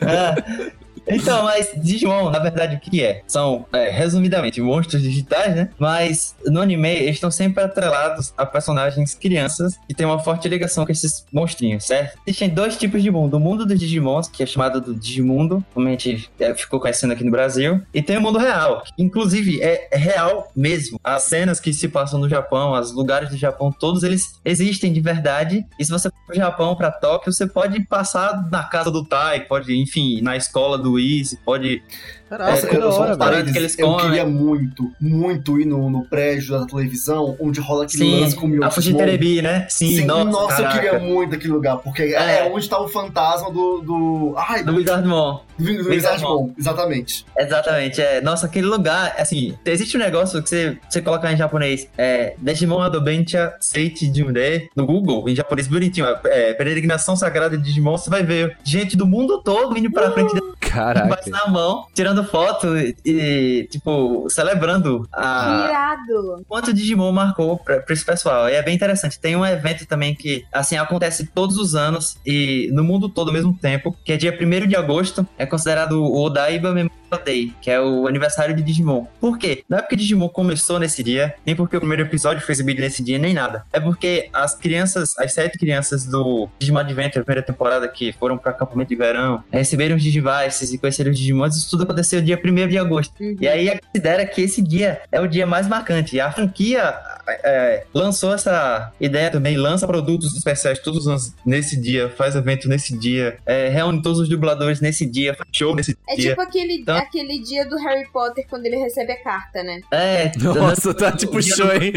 É. 0.01 0.71
Então, 1.07 1.43
mas 1.43 1.71
Digimon, 1.75 2.29
na 2.29 2.39
verdade, 2.39 2.75
o 2.75 2.79
que 2.79 3.03
é? 3.03 3.21
São, 3.27 3.65
é, 3.73 3.89
resumidamente, 3.89 4.61
monstros 4.61 5.01
digitais, 5.01 5.55
né? 5.55 5.69
Mas 5.77 6.35
no 6.45 6.61
anime, 6.61 6.89
eles 6.89 7.15
estão 7.15 7.31
sempre 7.31 7.63
atrelados 7.63 8.33
a 8.37 8.45
personagens 8.45 9.13
crianças 9.13 9.77
que 9.87 9.93
têm 9.93 10.05
uma 10.05 10.19
forte 10.19 10.47
ligação 10.47 10.85
com 10.85 10.91
esses 10.91 11.25
monstrinhos, 11.31 11.85
certo? 11.85 12.17
Existem 12.25 12.49
dois 12.49 12.77
tipos 12.77 13.01
de 13.01 13.11
mundo. 13.11 13.37
O 13.37 13.39
mundo 13.39 13.65
dos 13.65 13.79
Digimons, 13.79 14.27
que 14.27 14.43
é 14.43 14.45
chamado 14.45 14.81
do 14.81 14.95
Digimundo, 14.95 15.63
como 15.73 15.87
a 15.87 15.91
gente 15.91 16.29
é, 16.39 16.53
ficou 16.53 16.79
conhecendo 16.79 17.13
aqui 17.13 17.23
no 17.23 17.31
Brasil, 17.31 17.81
e 17.93 18.01
tem 18.01 18.17
o 18.17 18.21
mundo 18.21 18.37
real, 18.37 18.83
que, 18.83 19.03
inclusive 19.03 19.61
é 19.61 19.89
real 19.93 20.51
mesmo. 20.55 20.99
As 21.03 21.23
cenas 21.23 21.59
que 21.59 21.73
se 21.73 21.87
passam 21.87 22.19
no 22.19 22.29
Japão, 22.29 22.71
os 22.73 22.91
lugares 22.91 23.29
do 23.29 23.37
Japão, 23.37 23.71
todos 23.71 24.03
eles 24.03 24.39
existem 24.43 24.91
de 24.91 24.99
verdade. 24.99 25.65
E 25.79 25.85
se 25.85 25.91
você 25.91 26.09
for 26.09 26.17
pro 26.27 26.35
Japão, 26.35 26.75
pra 26.75 26.91
Tóquio, 26.91 27.31
você 27.31 27.47
pode 27.47 27.83
passar 27.85 28.49
na 28.51 28.63
casa 28.63 28.91
do 28.91 29.05
Tai, 29.05 29.41
pode, 29.41 29.75
enfim, 29.75 30.21
na 30.21 30.35
escola 30.35 30.77
do 30.77 30.96
Izzy, 30.99 31.37
pode. 31.37 31.81
Caraca, 32.29 32.51
Nossa, 32.51 32.67
que 32.67 32.75
eu, 32.75 32.79
da 33.17 33.25
hora, 33.25 33.43
que 33.43 33.57
eles 33.57 33.77
eu 33.79 33.87
comem. 33.87 34.05
queria 34.05 34.25
muito, 34.25 34.91
muito 34.99 35.59
ir 35.59 35.65
no, 35.65 35.89
no 35.89 36.03
prédio 36.05 36.59
da 36.59 36.65
televisão, 36.65 37.35
onde 37.39 37.59
rola 37.59 37.85
aquele 37.85 38.21
lance 38.21 38.35
com 38.35 38.47
o 38.49 38.63
a. 38.63 38.69
Fujiterebi, 38.69 39.41
né? 39.41 39.65
Sim, 39.69 39.97
Sim, 39.97 40.05
nossa, 40.05 40.25
nossa, 40.31 40.61
eu 40.61 40.69
queria 40.71 40.99
muito 40.99 41.35
aquele 41.35 41.53
lugar, 41.53 41.77
porque 41.77 42.03
é, 42.03 42.39
É. 42.47 42.51
onde 42.51 42.67
tá 42.69 42.79
o 42.79 42.87
fantasma 42.87 43.51
do. 43.51 43.81
do 43.81 44.33
ai, 44.37 44.63
Do 44.63 44.71
do, 44.73 44.77
Wizardmon. 44.77 45.39
do, 45.57 45.63
do 45.65 45.89
Wizardmon. 45.89 45.91
Wizardmon, 45.93 46.53
exatamente. 46.57 47.25
Exatamente, 47.37 48.01
é. 48.01 48.21
Nossa, 48.21 48.45
aquele 48.45 48.67
lugar, 48.67 49.15
assim, 49.17 49.55
existe 49.65 49.95
um 49.95 49.99
negócio 49.99 50.41
que 50.43 50.49
você, 50.49 50.77
você 50.89 51.01
colocar 51.01 51.31
em 51.31 51.37
japonês, 51.37 51.87
é, 51.97 52.35
Digimon 52.39 52.81
Adobentia 52.81 53.53
Seiti 53.59 54.05
Jumde, 54.13 54.69
no 54.75 54.85
Google, 54.85 55.27
em 55.29 55.35
japonês 55.35 55.67
bonitinho, 55.67 56.05
é, 56.25 56.53
peregrinação 56.53 57.15
sagrada 57.15 57.57
de 57.57 57.63
Digimon, 57.63 57.97
você 57.97 58.09
vai 58.09 58.23
ver 58.23 58.57
gente 58.63 58.95
do 58.97 59.05
mundo 59.07 59.41
todo 59.43 59.77
indo 59.77 59.91
pra 59.91 60.11
frente 60.11 60.33
dele, 60.33 60.53
Caraca. 60.59 61.21
na 61.29 61.47
mão, 61.47 61.85
tirando 61.93 62.16
foto 62.23 62.77
e, 62.77 62.95
e, 63.05 63.67
tipo, 63.69 64.29
celebrando 64.29 65.07
a, 65.11 65.67
Irado. 65.67 66.45
quanto 66.47 66.69
o 66.69 66.73
Digimon 66.73 67.11
marcou 67.11 67.57
pra, 67.57 67.79
pra 67.79 67.93
esse 67.93 68.05
pessoal. 68.05 68.49
E 68.49 68.53
é 68.53 68.61
bem 68.61 68.75
interessante. 68.75 69.19
Tem 69.19 69.35
um 69.35 69.45
evento 69.45 69.85
também 69.85 70.15
que, 70.15 70.45
assim, 70.51 70.77
acontece 70.77 71.27
todos 71.27 71.57
os 71.57 71.75
anos 71.75 72.17
e 72.25 72.69
no 72.73 72.83
mundo 72.83 73.09
todo 73.09 73.29
ao 73.29 73.33
mesmo 73.33 73.53
tempo, 73.53 73.95
que 74.03 74.13
é 74.13 74.17
dia 74.17 74.37
1 74.39 74.67
de 74.67 74.75
agosto, 74.75 75.27
é 75.37 75.45
considerado 75.45 76.03
o 76.03 76.21
Odaiba 76.21 76.73
Memorial 76.73 77.06
Day, 77.23 77.53
que 77.61 77.69
é 77.71 77.79
o 77.79 78.07
aniversário 78.07 78.55
de 78.55 78.61
Digimon. 78.61 79.05
Por 79.19 79.37
quê? 79.37 79.63
Não 79.69 79.77
é 79.77 79.81
porque 79.81 79.95
Digimon 79.95 80.27
começou 80.29 80.79
nesse 80.79 81.01
dia, 81.03 81.33
nem 81.45 81.55
porque 81.55 81.77
o 81.77 81.79
primeiro 81.79 82.03
episódio 82.03 82.41
foi 82.45 82.53
exibido 82.53 82.81
nesse 82.81 83.03
dia, 83.03 83.17
nem 83.17 83.33
nada. 83.33 83.65
É 83.71 83.79
porque 83.79 84.29
as 84.33 84.55
crianças, 84.55 85.17
as 85.17 85.33
sete 85.33 85.57
crianças 85.57 86.05
do 86.05 86.49
Digimon 86.59 86.79
Adventure, 86.79 87.23
primeira 87.23 87.41
temporada, 87.45 87.87
que 87.87 88.11
foram 88.13 88.37
pro 88.37 88.49
acampamento 88.49 88.89
de 88.89 88.95
verão, 88.95 89.43
receberam 89.51 89.95
os 89.95 90.03
Digivices 90.03 90.73
e 90.73 90.77
conheceram 90.77 91.11
os 91.11 91.17
Digimons, 91.17 91.55
isso 91.55 91.69
tudo 91.69 91.83
aconteceu 91.83 92.21
dia 92.21 92.39
1 92.43 92.67
de 92.67 92.77
agosto. 92.77 93.13
Uhum. 93.19 93.35
E 93.39 93.47
aí 93.47 93.79
considera 93.79 94.25
que 94.25 94.41
esse 94.41 94.61
dia 94.61 95.01
é 95.11 95.19
o 95.21 95.27
dia 95.27 95.45
mais 95.45 95.67
marcante. 95.67 96.19
A 96.19 96.31
franquia 96.31 96.93
é, 97.43 97.83
lançou 97.93 98.33
essa 98.33 98.91
ideia 98.99 99.29
também, 99.29 99.57
lança 99.57 99.85
produtos 99.87 100.35
especiais 100.35 100.79
todos 100.79 101.01
os 101.01 101.07
anos 101.07 101.33
nesse 101.45 101.79
dia, 101.79 102.09
faz 102.09 102.35
evento 102.35 102.67
nesse 102.67 102.97
dia, 102.97 103.37
é, 103.45 103.69
reúne 103.69 104.01
todos 104.01 104.19
os 104.19 104.29
dubladores 104.29 104.79
nesse 104.81 105.05
dia, 105.05 105.33
faz 105.33 105.49
show 105.53 105.75
nesse 105.75 105.97
É 106.09 106.15
dia. 106.15 106.29
tipo 106.31 106.41
aquele, 106.41 106.73
Então- 106.81 106.96
aquele 106.97 107.39
dia 107.39 107.65
do 107.65 107.77
Harry 107.77 108.07
Potter 108.11 108.45
quando 108.49 108.65
ele 108.65 108.77
recebe 108.77 109.11
a 109.11 109.23
carta, 109.23 109.63
né? 109.63 109.81
É, 109.91 110.31
Nossa, 110.37 110.93
tá 110.93 111.11
tipo 111.11 111.41
show, 111.41 111.71
hein? 111.73 111.91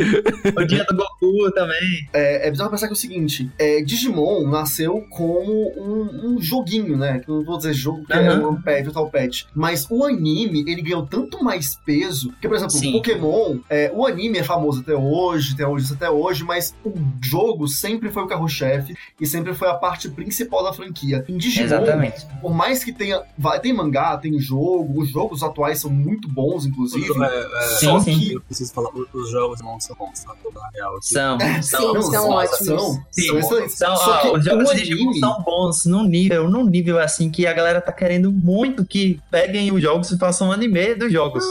o 0.57 0.65
dia 0.65 0.85
do 0.85 0.97
Goku 0.97 1.51
também. 1.53 2.09
É, 2.13 2.47
é 2.49 2.51
bizarro 2.51 2.71
pensar 2.71 2.87
que 2.87 2.93
é 2.93 2.97
o 2.97 2.97
seguinte: 2.99 3.51
é, 3.59 3.83
Digimon 3.83 4.49
nasceu 4.49 5.05
como 5.11 5.53
um, 5.77 6.35
um 6.35 6.41
joguinho, 6.41 6.97
né? 6.97 7.23
Não 7.27 7.45
vou 7.45 7.57
dizer 7.57 7.73
jogo, 7.73 8.01
porque 8.01 8.13
é 8.15 8.29
Aham. 8.29 8.49
um 8.51 8.63
pet, 8.63 8.83
virtual 8.85 9.11
pet. 9.11 9.47
Mas 9.55 9.87
o 9.91 10.05
anime, 10.05 10.61
ele 10.67 10.83
ganhou 10.83 11.07
tanto 11.07 11.43
mais 11.43 11.77
peso. 11.85 12.33
Que, 12.41 12.49
por 12.49 12.57
exemplo, 12.57 12.73
Sim. 12.73 12.93
Pokémon, 12.93 13.59
é, 13.69 13.91
o 13.95 14.07
anime 14.07 14.39
é 14.39 14.43
famoso 14.45 14.81
até 14.81 14.95
hoje, 14.95 15.55
até 15.55 15.67
hoje, 15.67 15.93
até 15.93 16.11
hoje, 16.11 16.45
mas 16.45 16.75
o 16.85 16.93
jogo 17.23 17.67
sempre 17.69 18.11
foi 18.11 18.23
o 18.23 18.27
carro-chefe 18.27 18.95
e 19.21 19.27
sempre 19.27 19.55
foi 19.55 19.69
a 19.69 19.75
parte 19.75 20.09
principal 20.09 20.63
da 20.65 20.73
franquia. 20.73 21.25
Em 21.29 21.37
Digimon, 21.37 21.65
Exatamente. 21.67 22.27
por 22.41 22.53
mais 22.55 22.83
que 22.85 22.93
tenha. 22.93 23.23
vai- 23.39 23.61
Tem 23.61 23.73
mangá, 23.73 24.17
tem 24.17 24.39
jogo, 24.39 24.90
os 24.99 25.11
jogos 25.11 25.43
atuais 25.43 25.81
são 25.81 25.91
muito 25.91 26.29
bons, 26.29 26.67
inclusive. 26.67 27.07
É, 27.23 27.27
é, 27.27 27.61
Sim, 27.79 27.87
só 27.87 28.01
sim. 28.01 28.19
que 28.19 28.33
Eu 28.35 28.41
preciso 28.41 28.73
falar, 28.73 28.91
os 28.95 29.31
jogos 29.31 29.61
não 29.61 29.79
são 29.81 29.97
bons, 29.97 30.25
tá? 30.25 30.35
Na 30.55 30.71
real 30.75 30.97
aqui. 30.97 31.07
São, 31.07 31.39
Sim, 31.41 31.63
são, 31.63 32.03
são 32.03 32.29
ótimos. 32.31 32.59
São, 32.59 33.05
Sim, 33.11 33.43
são. 33.43 33.69
São, 33.69 33.97
Só 33.97 34.13
ah, 34.13 34.21
que 34.21 34.29
os 34.37 34.45
jogos 34.45 34.71
de 34.71 34.83
Digimon 34.83 35.13
são 35.15 35.43
bons 35.43 35.85
num 35.85 36.05
nível, 36.05 36.49
num 36.49 36.65
nível 36.65 36.99
assim 36.99 37.31
que 37.31 37.47
a 37.47 37.53
galera 37.53 37.81
tá 37.81 37.93
querendo 37.93 38.33
muito 38.33 38.85
que 38.85 39.21
peguem 39.31 39.73
os 39.73 39.81
jogos 39.83 40.11
e 40.11 40.19
façam 40.19 40.49
um 40.49 40.53
anime 40.53 40.95
dos 40.95 41.13
jogos. 41.13 41.45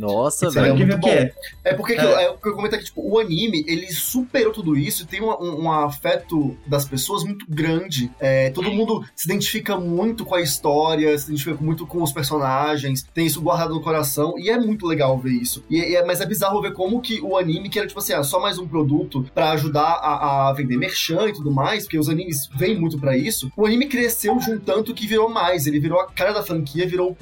Nossa, 0.00 0.46
é 0.46 0.50
velho. 0.50 0.76
muito 0.76 0.96
bom. 0.98 1.08
que 1.08 1.14
é. 1.14 1.32
É 1.64 1.74
porque 1.74 1.94
que 1.94 2.00
É. 2.00 2.04
eu, 2.04 2.18
é, 2.18 2.30
o 2.30 2.38
que 2.38 2.48
eu 2.48 2.54
comentei 2.54 2.78
que 2.78 2.86
tipo, 2.86 3.00
o 3.08 3.18
anime 3.18 3.64
ele 3.66 3.86
superou 3.92 4.52
tudo 4.52 4.76
isso 4.76 5.02
e 5.02 5.06
tem 5.06 5.20
uma- 5.20 5.40
um, 5.42 5.64
um 5.64 5.72
afeto 5.72 6.56
das 6.66 6.84
pessoas 6.84 7.22
muito 7.24 7.44
grande. 7.48 8.10
É, 8.18 8.50
todo 8.50 8.70
mundo 8.70 9.04
se 9.14 9.26
identifica 9.28 9.76
muito 9.76 10.24
com 10.24 10.34
a 10.34 10.40
história, 10.40 11.16
se 11.18 11.26
identifica 11.28 11.56
muito 11.62 11.86
com 11.86 12.02
os 12.02 12.12
personagens, 12.12 13.06
tem 13.14 13.26
isso 13.26 13.40
guardado 13.40 13.74
no 13.74 13.80
coração 13.82 14.34
e 14.38 14.48
é 14.50 14.58
muito 14.58 14.86
legal 14.86 15.18
ver 15.18 15.32
isso. 15.32 15.64
E, 15.68 15.76
e 15.78 15.96
é- 15.96 16.04
mas 16.04 16.20
é 16.20 16.26
bizarro 16.26 16.60
ver 16.62 16.72
como 16.72 17.00
que 17.00 17.20
o 17.20 17.36
anime, 17.36 17.68
que 17.68 17.78
era 17.78 17.86
tipo 17.88 18.00
assim, 18.00 18.12
ah, 18.12 18.22
só 18.22 18.40
mais 18.40 18.58
um 18.58 18.66
produto 18.66 19.24
pra 19.34 19.50
ajudar 19.52 19.80
a, 20.00 20.48
a 20.48 20.52
vender 20.52 20.76
merchan 20.76 21.28
e 21.28 21.32
tudo 21.32 21.50
mais, 21.50 21.84
porque 21.84 21.98
os 21.98 22.08
animes 22.08 22.48
vêm 22.56 22.78
muito 22.78 22.98
pra 22.98 23.16
isso, 23.16 23.50
o 23.56 23.66
anime 23.66 23.86
cresceu 23.86 24.36
de 24.38 24.50
um 24.50 24.58
tanto 24.58 24.94
que 24.94 25.06
virou 25.06 25.28
mais. 25.28 25.66
Ele 25.66 25.78
virou 25.80 26.00
a 26.00 26.06
cara 26.06 26.32
da 26.32 26.42
franquia, 26.42 26.86
virou 26.88 27.16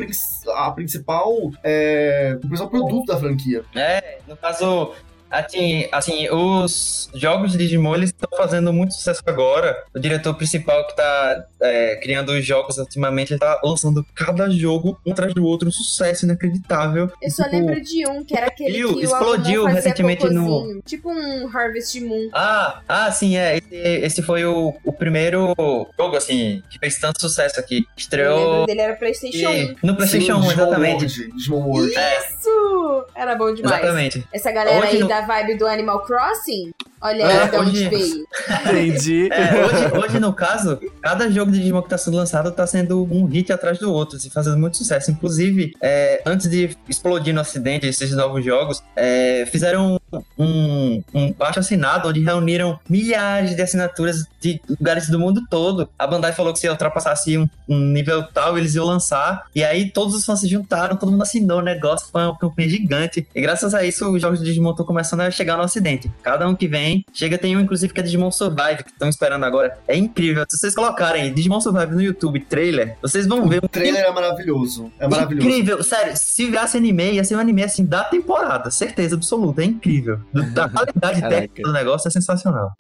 a 0.55 0.71
principal, 0.71 1.51
é, 1.63 2.35
o 2.43 2.47
principal 2.47 2.68
produto 2.69 3.07
da 3.07 3.19
franquia. 3.19 3.65
É, 3.75 4.19
no 4.27 4.37
caso, 4.37 4.95
Assim, 5.31 5.87
assim, 5.93 6.29
os 6.31 7.09
jogos 7.15 7.53
de 7.53 7.59
Digimon 7.59 7.97
estão 7.97 8.29
fazendo 8.37 8.73
muito 8.73 8.95
sucesso 8.95 9.23
agora. 9.27 9.77
O 9.95 9.99
diretor 9.99 10.35
principal 10.35 10.87
que 10.87 10.97
tá 10.97 11.45
é, 11.61 11.97
criando 11.97 12.31
os 12.33 12.45
jogos 12.45 12.79
ultimamente, 12.79 13.33
ele 13.33 13.41
tá 13.41 13.61
lançando 13.65 14.05
cada 14.15 14.49
jogo 14.51 14.99
um 15.07 15.13
atrás 15.13 15.35
do 15.35 15.45
outro, 15.45 15.69
um 15.69 15.73
sucesso 15.73 16.25
inacreditável. 16.25 17.11
Eu 17.23 17.31
só 17.31 17.45
Tipo, 17.45 17.57
lembro 17.57 17.81
de 17.81 18.09
um, 18.09 18.25
que 18.25 18.37
era 18.37 18.47
aquele 18.47 18.79
explodiu- 18.79 18.99
que 18.99 19.05
explodiu 19.05 19.65
recentemente 19.67 20.29
no- 20.31 20.45
cocôzinho. 20.47 20.83
Tipo 20.87 21.11
um 21.11 21.49
Harvest 21.57 22.01
Moon. 22.01 22.29
Ah, 22.33 22.81
ah, 22.89 23.11
sim, 23.13 23.37
é. 23.37 23.59
Esse, 23.59 23.75
esse 23.77 24.23
foi 24.23 24.45
o, 24.45 24.75
o 24.85 24.93
primeiro 24.93 25.55
jogo, 25.99 26.17
assim, 26.17 26.63
que 26.71 26.79
fez 26.79 26.99
tanto 26.99 27.21
sucesso 27.21 27.59
aqui. 27.61 27.85
Estreou 27.97 28.67
dele 28.67 28.81
era 28.81 28.97
Playstation 28.97 29.49
1. 29.49 29.53
e- 29.55 29.77
no 29.83 29.97
PlayStation 29.97 30.37
1, 30.37 30.43
Sim, 30.43 30.49
Digimon 30.49 30.53
exatamente. 30.53 30.93
World, 31.21 31.33
Digimon 31.37 31.67
World. 31.67 31.93
Isso! 31.93 33.05
Era 33.15 33.35
bom 33.35 33.53
demais. 33.53 33.77
Exatamente. 33.79 34.25
Essa 34.33 34.51
galera 34.53 34.79
Hoje 34.79 34.97
aí 34.97 34.99
no- 35.01 35.09
da 35.09 35.18
vibe 35.23 35.59
do 35.59 35.67
Animal 35.67 36.01
Crossing, 36.01 36.73
olha 37.01 37.23
É, 37.23 37.43
aí 37.43 37.57
onde 37.59 37.71
hoje- 37.71 37.89
veio. 37.89 38.27
Entendi. 38.67 39.29
É, 39.39 39.65
hoje, 39.65 39.97
hoje, 40.07 40.21
no 40.21 40.33
caso, 40.33 40.79
cada 41.01 41.31
jogo 41.31 41.51
de 41.53 41.59
Digimon 41.59 41.83
que 41.83 41.89
tá 41.91 41.99
sendo 41.99 42.17
lançado 42.17 42.51
tá 42.51 42.67
sendo 42.67 43.03
um 43.05 43.25
hit 43.27 43.53
atrás 43.53 43.79
do 43.79 43.93
outro, 43.93 44.17
assim, 44.17 44.31
fazendo 44.31 44.59
muito 44.59 44.77
sucesso. 44.77 45.11
Inclusive, 45.11 45.73
é, 45.81 46.23
antes 46.27 46.49
de 46.51 46.77
explodir 46.89 47.35
no 47.35 47.41
acidente 47.41 47.87
esses 47.87 48.11
novos 48.13 48.45
jogos, 48.45 48.83
é, 48.97 49.45
fizeram 49.51 50.01
um, 50.39 51.03
um 51.15 51.33
baixo 51.33 51.61
assinado 51.61 52.09
onde 52.09 52.21
reuniram 52.23 52.79
milhares 52.89 53.55
de 53.55 53.63
assinaturas 53.63 54.25
de 54.41 54.61
lugares 54.69 55.09
do 55.09 55.19
mundo 55.19 55.43
todo. 55.51 55.89
A 55.99 56.07
Bandai 56.07 56.33
falou 56.33 56.53
que 56.53 56.59
se 56.59 56.69
ultrapassasse 56.69 57.37
um, 57.39 57.49
um 57.69 57.79
nível 57.79 58.23
tal, 58.23 58.57
eles 58.57 58.75
iam 58.75 58.85
lançar. 58.87 59.45
E 59.55 59.63
aí 59.65 59.91
todos 59.91 60.15
os 60.15 60.25
fãs 60.25 60.41
se 60.41 60.49
juntaram, 60.49 60.97
todo 60.97 61.11
mundo 61.13 61.23
assinou 61.23 61.59
o 61.59 61.63
negócio, 61.63 62.09
foi 62.11 62.23
uma 62.23 62.37
campanha 62.39 62.69
gigante. 62.69 63.27
E 63.35 63.41
graças 63.41 63.75
a 63.75 63.85
isso, 63.85 64.09
os 64.11 64.21
jogos 64.23 64.39
de 64.39 64.45
Digimon 64.47 64.71
estão 64.71 64.87
começando 64.87 65.21
a 65.21 65.31
chegar 65.31 65.57
no 65.57 65.65
ocidente. 65.65 66.11
Cada 66.23 66.49
um 66.49 66.55
que 66.55 66.67
vem, 66.69 66.88
chega, 67.13 67.37
tem 67.39 67.57
um 67.57 67.61
inclusive 67.61 67.93
que 67.93 68.01
é 68.01 68.03
Digimon 68.03 68.31
Survive, 68.31 68.85
que 68.85 68.91
estão 68.91 69.09
esperando 69.09 69.45
agora. 69.45 69.79
É 69.87 69.97
incrível. 69.97 70.45
Se 70.49 70.59
vocês 70.59 70.75
colocarem 70.75 71.33
Digimon 71.33 71.61
Survive 71.61 71.93
no 71.95 72.01
YouTube, 72.03 72.41
trailer, 72.41 72.97
vocês 73.03 73.27
vão 73.27 73.49
ver 73.49 73.63
O 73.65 73.69
trailer 73.69 74.05
é 74.05 74.11
maravilhoso. 74.13 74.91
É 74.99 75.07
maravilhoso. 75.09 75.47
Incrível, 75.49 75.83
sério, 75.83 76.13
se 76.17 76.47
virasse 76.47 76.77
anime, 76.77 77.13
ia 77.13 77.25
ser 77.25 77.37
um 77.37 77.41
anime 77.41 77.63
assim 77.63 77.85
da 77.85 78.05
temporada, 78.05 78.71
certeza 78.71 79.15
absoluta, 79.17 79.63
é 79.63 79.65
incrível. 79.67 80.19
Do- 80.33 80.61
A 80.61 80.69
qualidade 80.71 81.21
técnica 81.21 81.63
do 81.63 81.73
negócio 81.73 82.09
é 82.09 82.11
sensacional. 82.11 82.73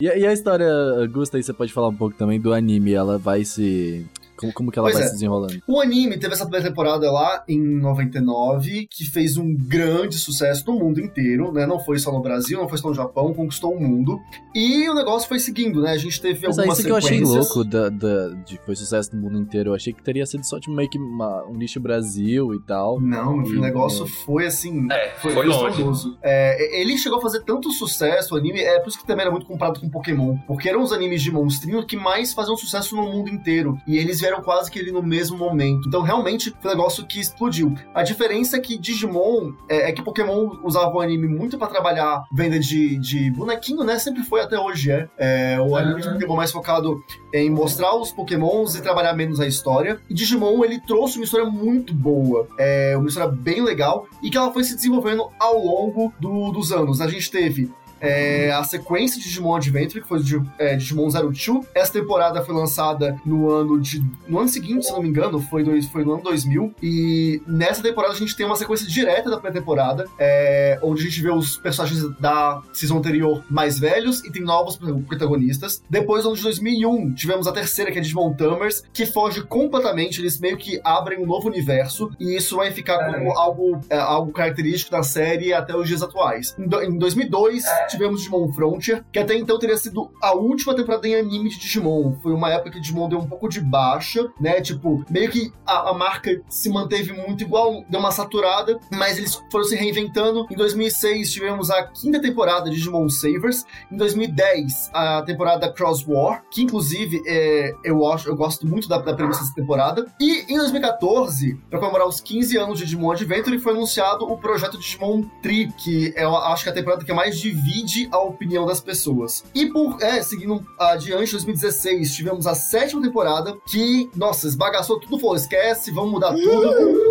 E, 0.00 0.08
a- 0.08 0.16
e 0.16 0.26
a 0.26 0.32
história, 0.32 0.68
Gusta, 1.12 1.36
aí 1.36 1.42
você 1.42 1.52
pode 1.52 1.72
falar 1.72 1.88
um 1.88 1.94
pouco 1.96 2.16
também 2.16 2.40
do 2.40 2.52
anime. 2.54 2.92
Ela 2.94 3.18
vai 3.18 3.44
se. 3.44 4.06
Como, 4.40 4.52
como 4.52 4.70
que 4.72 4.78
ela 4.78 4.86
Pois 4.86 4.94
vai 4.96 5.04
é. 5.04 5.06
se 5.08 5.12
desenrolando? 5.14 5.62
O 5.66 5.80
anime 5.80 6.18
teve 6.18 6.32
essa 6.34 6.44
primeira 6.44 6.66
temporada 6.68 7.10
lá 7.12 7.44
em 7.48 7.58
99, 7.60 8.86
que 8.90 9.04
fez 9.04 9.36
um 9.36 9.54
grande 9.54 10.16
sucesso 10.18 10.64
no 10.66 10.78
mundo 10.78 11.00
inteiro, 11.00 11.52
né? 11.52 11.66
Não 11.66 11.78
foi 11.78 11.98
só 11.98 12.10
no 12.12 12.20
Brasil, 12.22 12.58
não 12.58 12.68
foi 12.68 12.78
só 12.78 12.88
no 12.88 12.94
Japão, 12.94 13.32
conquistou 13.34 13.74
o 13.74 13.80
mundo. 13.80 14.18
E 14.54 14.88
o 14.88 14.94
negócio 14.94 15.28
foi 15.28 15.38
seguindo, 15.38 15.80
né? 15.82 15.90
A 15.92 15.96
gente 15.96 16.20
teve 16.20 16.46
Mas 16.46 16.56
é 16.58 16.60
algumas 16.62 16.78
isso 16.78 16.86
que 16.86 16.92
eu 16.92 16.96
achei 16.96 17.20
louco 17.20 17.64
da, 17.64 17.88
da- 17.88 18.28
de 18.46 18.58
foi 18.64 18.74
sucesso 18.76 19.14
no 19.14 19.22
mundo 19.22 19.38
inteiro. 19.38 19.70
Eu 19.70 19.74
achei 19.74 19.92
que 19.92 20.02
teria 20.02 20.24
sido 20.26 20.44
só 20.44 20.58
tipo, 20.58 20.74
meio 20.74 20.88
que 20.88 20.98
uma- 20.98 21.44
um 21.46 21.54
nicho 21.54 21.80
Brasil 21.80 22.54
e 22.54 22.60
tal. 22.62 23.00
Não, 23.00 23.44
filho, 23.44 23.56
o 23.60 23.64
E- 23.64 23.66
negócio 23.66 24.06
foi 24.06 24.46
assim. 24.46 24.86
É, 24.90 25.10
foi, 25.18 25.32
foi 25.32 25.46
longe. 25.46 25.82
É, 26.22 26.80
ele 26.80 26.96
chegou 26.98 27.18
a 27.18 27.22
fazer 27.22 27.42
tanto 27.44 27.70
sucesso, 27.72 28.34
o 28.34 28.38
anime, 28.38 28.60
é 28.60 28.78
por 28.80 28.88
isso 28.88 28.98
que 28.98 29.06
também 29.06 29.22
era 29.22 29.30
muito 29.30 29.46
comprado 29.46 29.80
com 29.80 29.88
Pokémon. 29.88 30.36
Porque 30.46 30.68
eram 30.68 30.82
os 30.82 30.92
animes 30.92 31.22
de 31.22 31.30
monstrinho 31.30 31.84
que 31.86 31.96
mais 31.96 32.32
faziam 32.32 32.56
sucesso 32.56 32.94
no 32.96 33.02
mundo 33.02 33.28
inteiro. 33.28 33.76
E 33.86 33.96
eles 33.96 34.20
vieram 34.20 34.29
quase 34.36 34.70
que 34.70 34.78
ali 34.78 34.92
no 34.92 35.02
mesmo 35.02 35.36
momento. 35.36 35.88
Então, 35.88 36.02
realmente, 36.02 36.54
foi 36.60 36.70
um 36.72 36.74
negócio 36.76 37.06
que 37.06 37.20
explodiu. 37.20 37.74
A 37.94 38.02
diferença 38.02 38.56
é 38.56 38.60
que 38.60 38.78
Digimon 38.78 39.52
é, 39.68 39.90
é 39.90 39.92
que 39.92 40.02
Pokémon 40.02 40.56
usava 40.62 40.94
o 40.94 41.00
anime 41.00 41.26
muito 41.28 41.58
pra 41.58 41.66
trabalhar 41.66 42.24
venda 42.32 42.58
de, 42.58 42.96
de 42.98 43.30
bonequinho, 43.30 43.84
né? 43.84 43.98
Sempre 43.98 44.22
foi, 44.22 44.40
até 44.40 44.58
hoje 44.58 44.90
é. 44.90 45.08
É, 45.18 45.60
o 45.60 45.76
anime 45.76 46.00
de 46.02 46.08
Pokémon 46.10 46.36
mais 46.36 46.52
focado 46.52 47.02
em 47.32 47.50
mostrar 47.50 47.94
os 47.96 48.12
Pokémons 48.12 48.74
e 48.74 48.82
trabalhar 48.82 49.12
menos 49.14 49.40
a 49.40 49.46
história. 49.46 50.00
E 50.08 50.14
Digimon, 50.14 50.64
ele 50.64 50.80
trouxe 50.80 51.16
uma 51.18 51.24
história 51.24 51.46
muito 51.46 51.94
boa. 51.94 52.48
É 52.58 52.96
uma 52.96 53.08
história 53.08 53.30
bem 53.30 53.62
legal 53.62 54.06
e 54.22 54.30
que 54.30 54.36
ela 54.36 54.52
foi 54.52 54.64
se 54.64 54.74
desenvolvendo 54.74 55.28
ao 55.38 55.58
longo 55.58 56.12
do- 56.20 56.50
dos 56.50 56.72
anos. 56.72 57.00
A 57.00 57.08
gente 57.08 57.30
teve 57.30 57.70
é, 58.00 58.50
a 58.50 58.64
sequência 58.64 59.18
de 59.18 59.24
Digimon 59.24 59.54
Adventure, 59.56 60.00
que 60.00 60.08
foi 60.08 60.22
de, 60.22 60.40
é, 60.58 60.76
Digimon 60.76 61.08
Zero 61.10 61.32
Two. 61.32 61.64
Essa 61.74 61.92
temporada 61.92 62.42
foi 62.42 62.54
lançada 62.54 63.16
no 63.24 63.50
ano 63.50 63.80
de. 63.80 64.02
No 64.26 64.38
ano 64.38 64.48
seguinte, 64.48 64.86
se 64.86 64.92
não 64.92 65.02
me 65.02 65.08
engano, 65.08 65.40
foi, 65.40 65.64
foi 65.82 66.04
no 66.04 66.14
ano 66.14 66.22
2000. 66.22 66.74
E 66.82 67.42
nessa 67.46 67.82
temporada 67.82 68.14
a 68.14 68.16
gente 68.16 68.36
tem 68.36 68.46
uma 68.46 68.56
sequência 68.56 68.86
direta 68.86 69.28
da 69.30 69.38
pré-temporada, 69.38 70.06
é, 70.18 70.78
onde 70.82 71.02
a 71.02 71.04
gente 71.04 71.20
vê 71.22 71.30
os 71.30 71.56
personagens 71.56 72.02
da 72.18 72.62
season 72.72 72.98
anterior 72.98 73.42
mais 73.50 73.78
velhos 73.78 74.24
e 74.24 74.30
tem 74.30 74.42
novos 74.42 74.78
protagonistas. 75.06 75.82
Depois, 75.88 76.24
no 76.24 76.30
ano 76.30 76.36
de 76.36 76.42
2001, 76.44 77.12
tivemos 77.14 77.46
a 77.46 77.52
terceira, 77.52 77.90
que 77.90 77.98
é 77.98 78.00
Digimon 78.00 78.32
Tamers, 78.34 78.82
que 78.92 79.06
foge 79.06 79.42
completamente. 79.42 80.20
Eles 80.20 80.38
meio 80.38 80.56
que 80.56 80.80
abrem 80.84 81.18
um 81.18 81.26
novo 81.26 81.48
universo 81.48 82.10
e 82.18 82.36
isso 82.36 82.56
vai 82.56 82.70
ficar 82.70 83.12
como 83.12 83.32
algo, 83.38 83.80
é, 83.90 83.96
algo 83.98 84.32
característico 84.32 84.90
da 84.90 85.02
série 85.02 85.52
até 85.52 85.74
os 85.76 85.86
dias 85.88 86.02
atuais. 86.02 86.54
Em, 86.58 86.66
do- 86.66 86.82
em 86.82 86.96
2002, 86.98 87.64
tivemos 87.90 88.20
Digimon 88.20 88.52
Frontier, 88.52 89.04
que 89.12 89.18
até 89.18 89.36
então 89.36 89.58
teria 89.58 89.76
sido 89.76 90.10
a 90.22 90.34
última 90.34 90.74
temporada 90.74 91.06
em 91.06 91.14
anime 91.14 91.50
de 91.50 91.58
Digimon. 91.58 92.16
Foi 92.22 92.32
uma 92.32 92.50
época 92.50 92.70
que 92.70 92.80
Digimon 92.80 93.08
deu 93.08 93.18
um 93.18 93.26
pouco 93.26 93.48
de 93.48 93.60
baixa, 93.60 94.28
né? 94.40 94.60
Tipo, 94.60 95.04
meio 95.10 95.30
que 95.30 95.52
a, 95.66 95.90
a 95.90 95.94
marca 95.94 96.40
se 96.48 96.68
manteve 96.68 97.12
muito 97.12 97.42
igual, 97.42 97.84
deu 97.88 98.00
uma 98.00 98.10
saturada, 98.10 98.78
mas 98.90 99.18
eles 99.18 99.40
foram 99.50 99.64
se 99.64 99.76
reinventando. 99.76 100.46
Em 100.50 100.56
2006, 100.56 101.32
tivemos 101.32 101.70
a 101.70 101.82
quinta 101.84 102.20
temporada 102.20 102.70
de 102.70 102.76
Digimon 102.76 103.08
Savers. 103.08 103.64
Em 103.90 103.96
2010, 103.96 104.90
a 104.92 105.22
temporada 105.22 105.72
Cross 105.72 106.06
War, 106.06 106.42
que 106.50 106.62
inclusive 106.62 107.22
é, 107.26 107.74
eu, 107.84 108.06
acho, 108.06 108.28
eu 108.28 108.36
gosto 108.36 108.66
muito 108.66 108.88
da, 108.88 108.98
da 108.98 109.14
premissa 109.14 109.40
dessa 109.40 109.54
temporada. 109.54 110.06
E 110.20 110.52
em 110.52 110.56
2014, 110.56 111.54
para 111.68 111.78
comemorar 111.78 112.06
os 112.06 112.20
15 112.20 112.56
anos 112.56 112.78
de 112.78 112.84
Digimon 112.84 113.12
Adventure, 113.12 113.58
foi 113.58 113.72
anunciado 113.72 114.24
o 114.24 114.36
projeto 114.36 114.78
Digimon 114.78 115.22
Tri, 115.42 115.72
que 115.72 116.12
eu 116.16 116.36
acho 116.36 116.64
que 116.64 116.68
é 116.68 116.72
a 116.72 116.74
temporada 116.74 117.04
que 117.04 117.12
mais 117.12 117.38
divide 117.38 117.79
a 118.12 118.18
opinião 118.18 118.66
das 118.66 118.80
pessoas. 118.80 119.44
E 119.54 119.66
por, 119.66 119.96
é, 120.02 120.22
seguindo 120.22 120.64
adiante, 120.78 121.28
em 121.30 121.32
2016, 121.32 122.14
tivemos 122.14 122.46
a 122.46 122.54
sétima 122.54 123.02
temporada, 123.02 123.56
que, 123.66 124.08
nossa, 124.16 124.46
esbagaçou 124.46 124.98
tudo, 125.00 125.18
falou, 125.18 125.36
esquece, 125.36 125.90
vamos 125.90 126.10
mudar 126.12 126.32
tudo. 126.32 127.10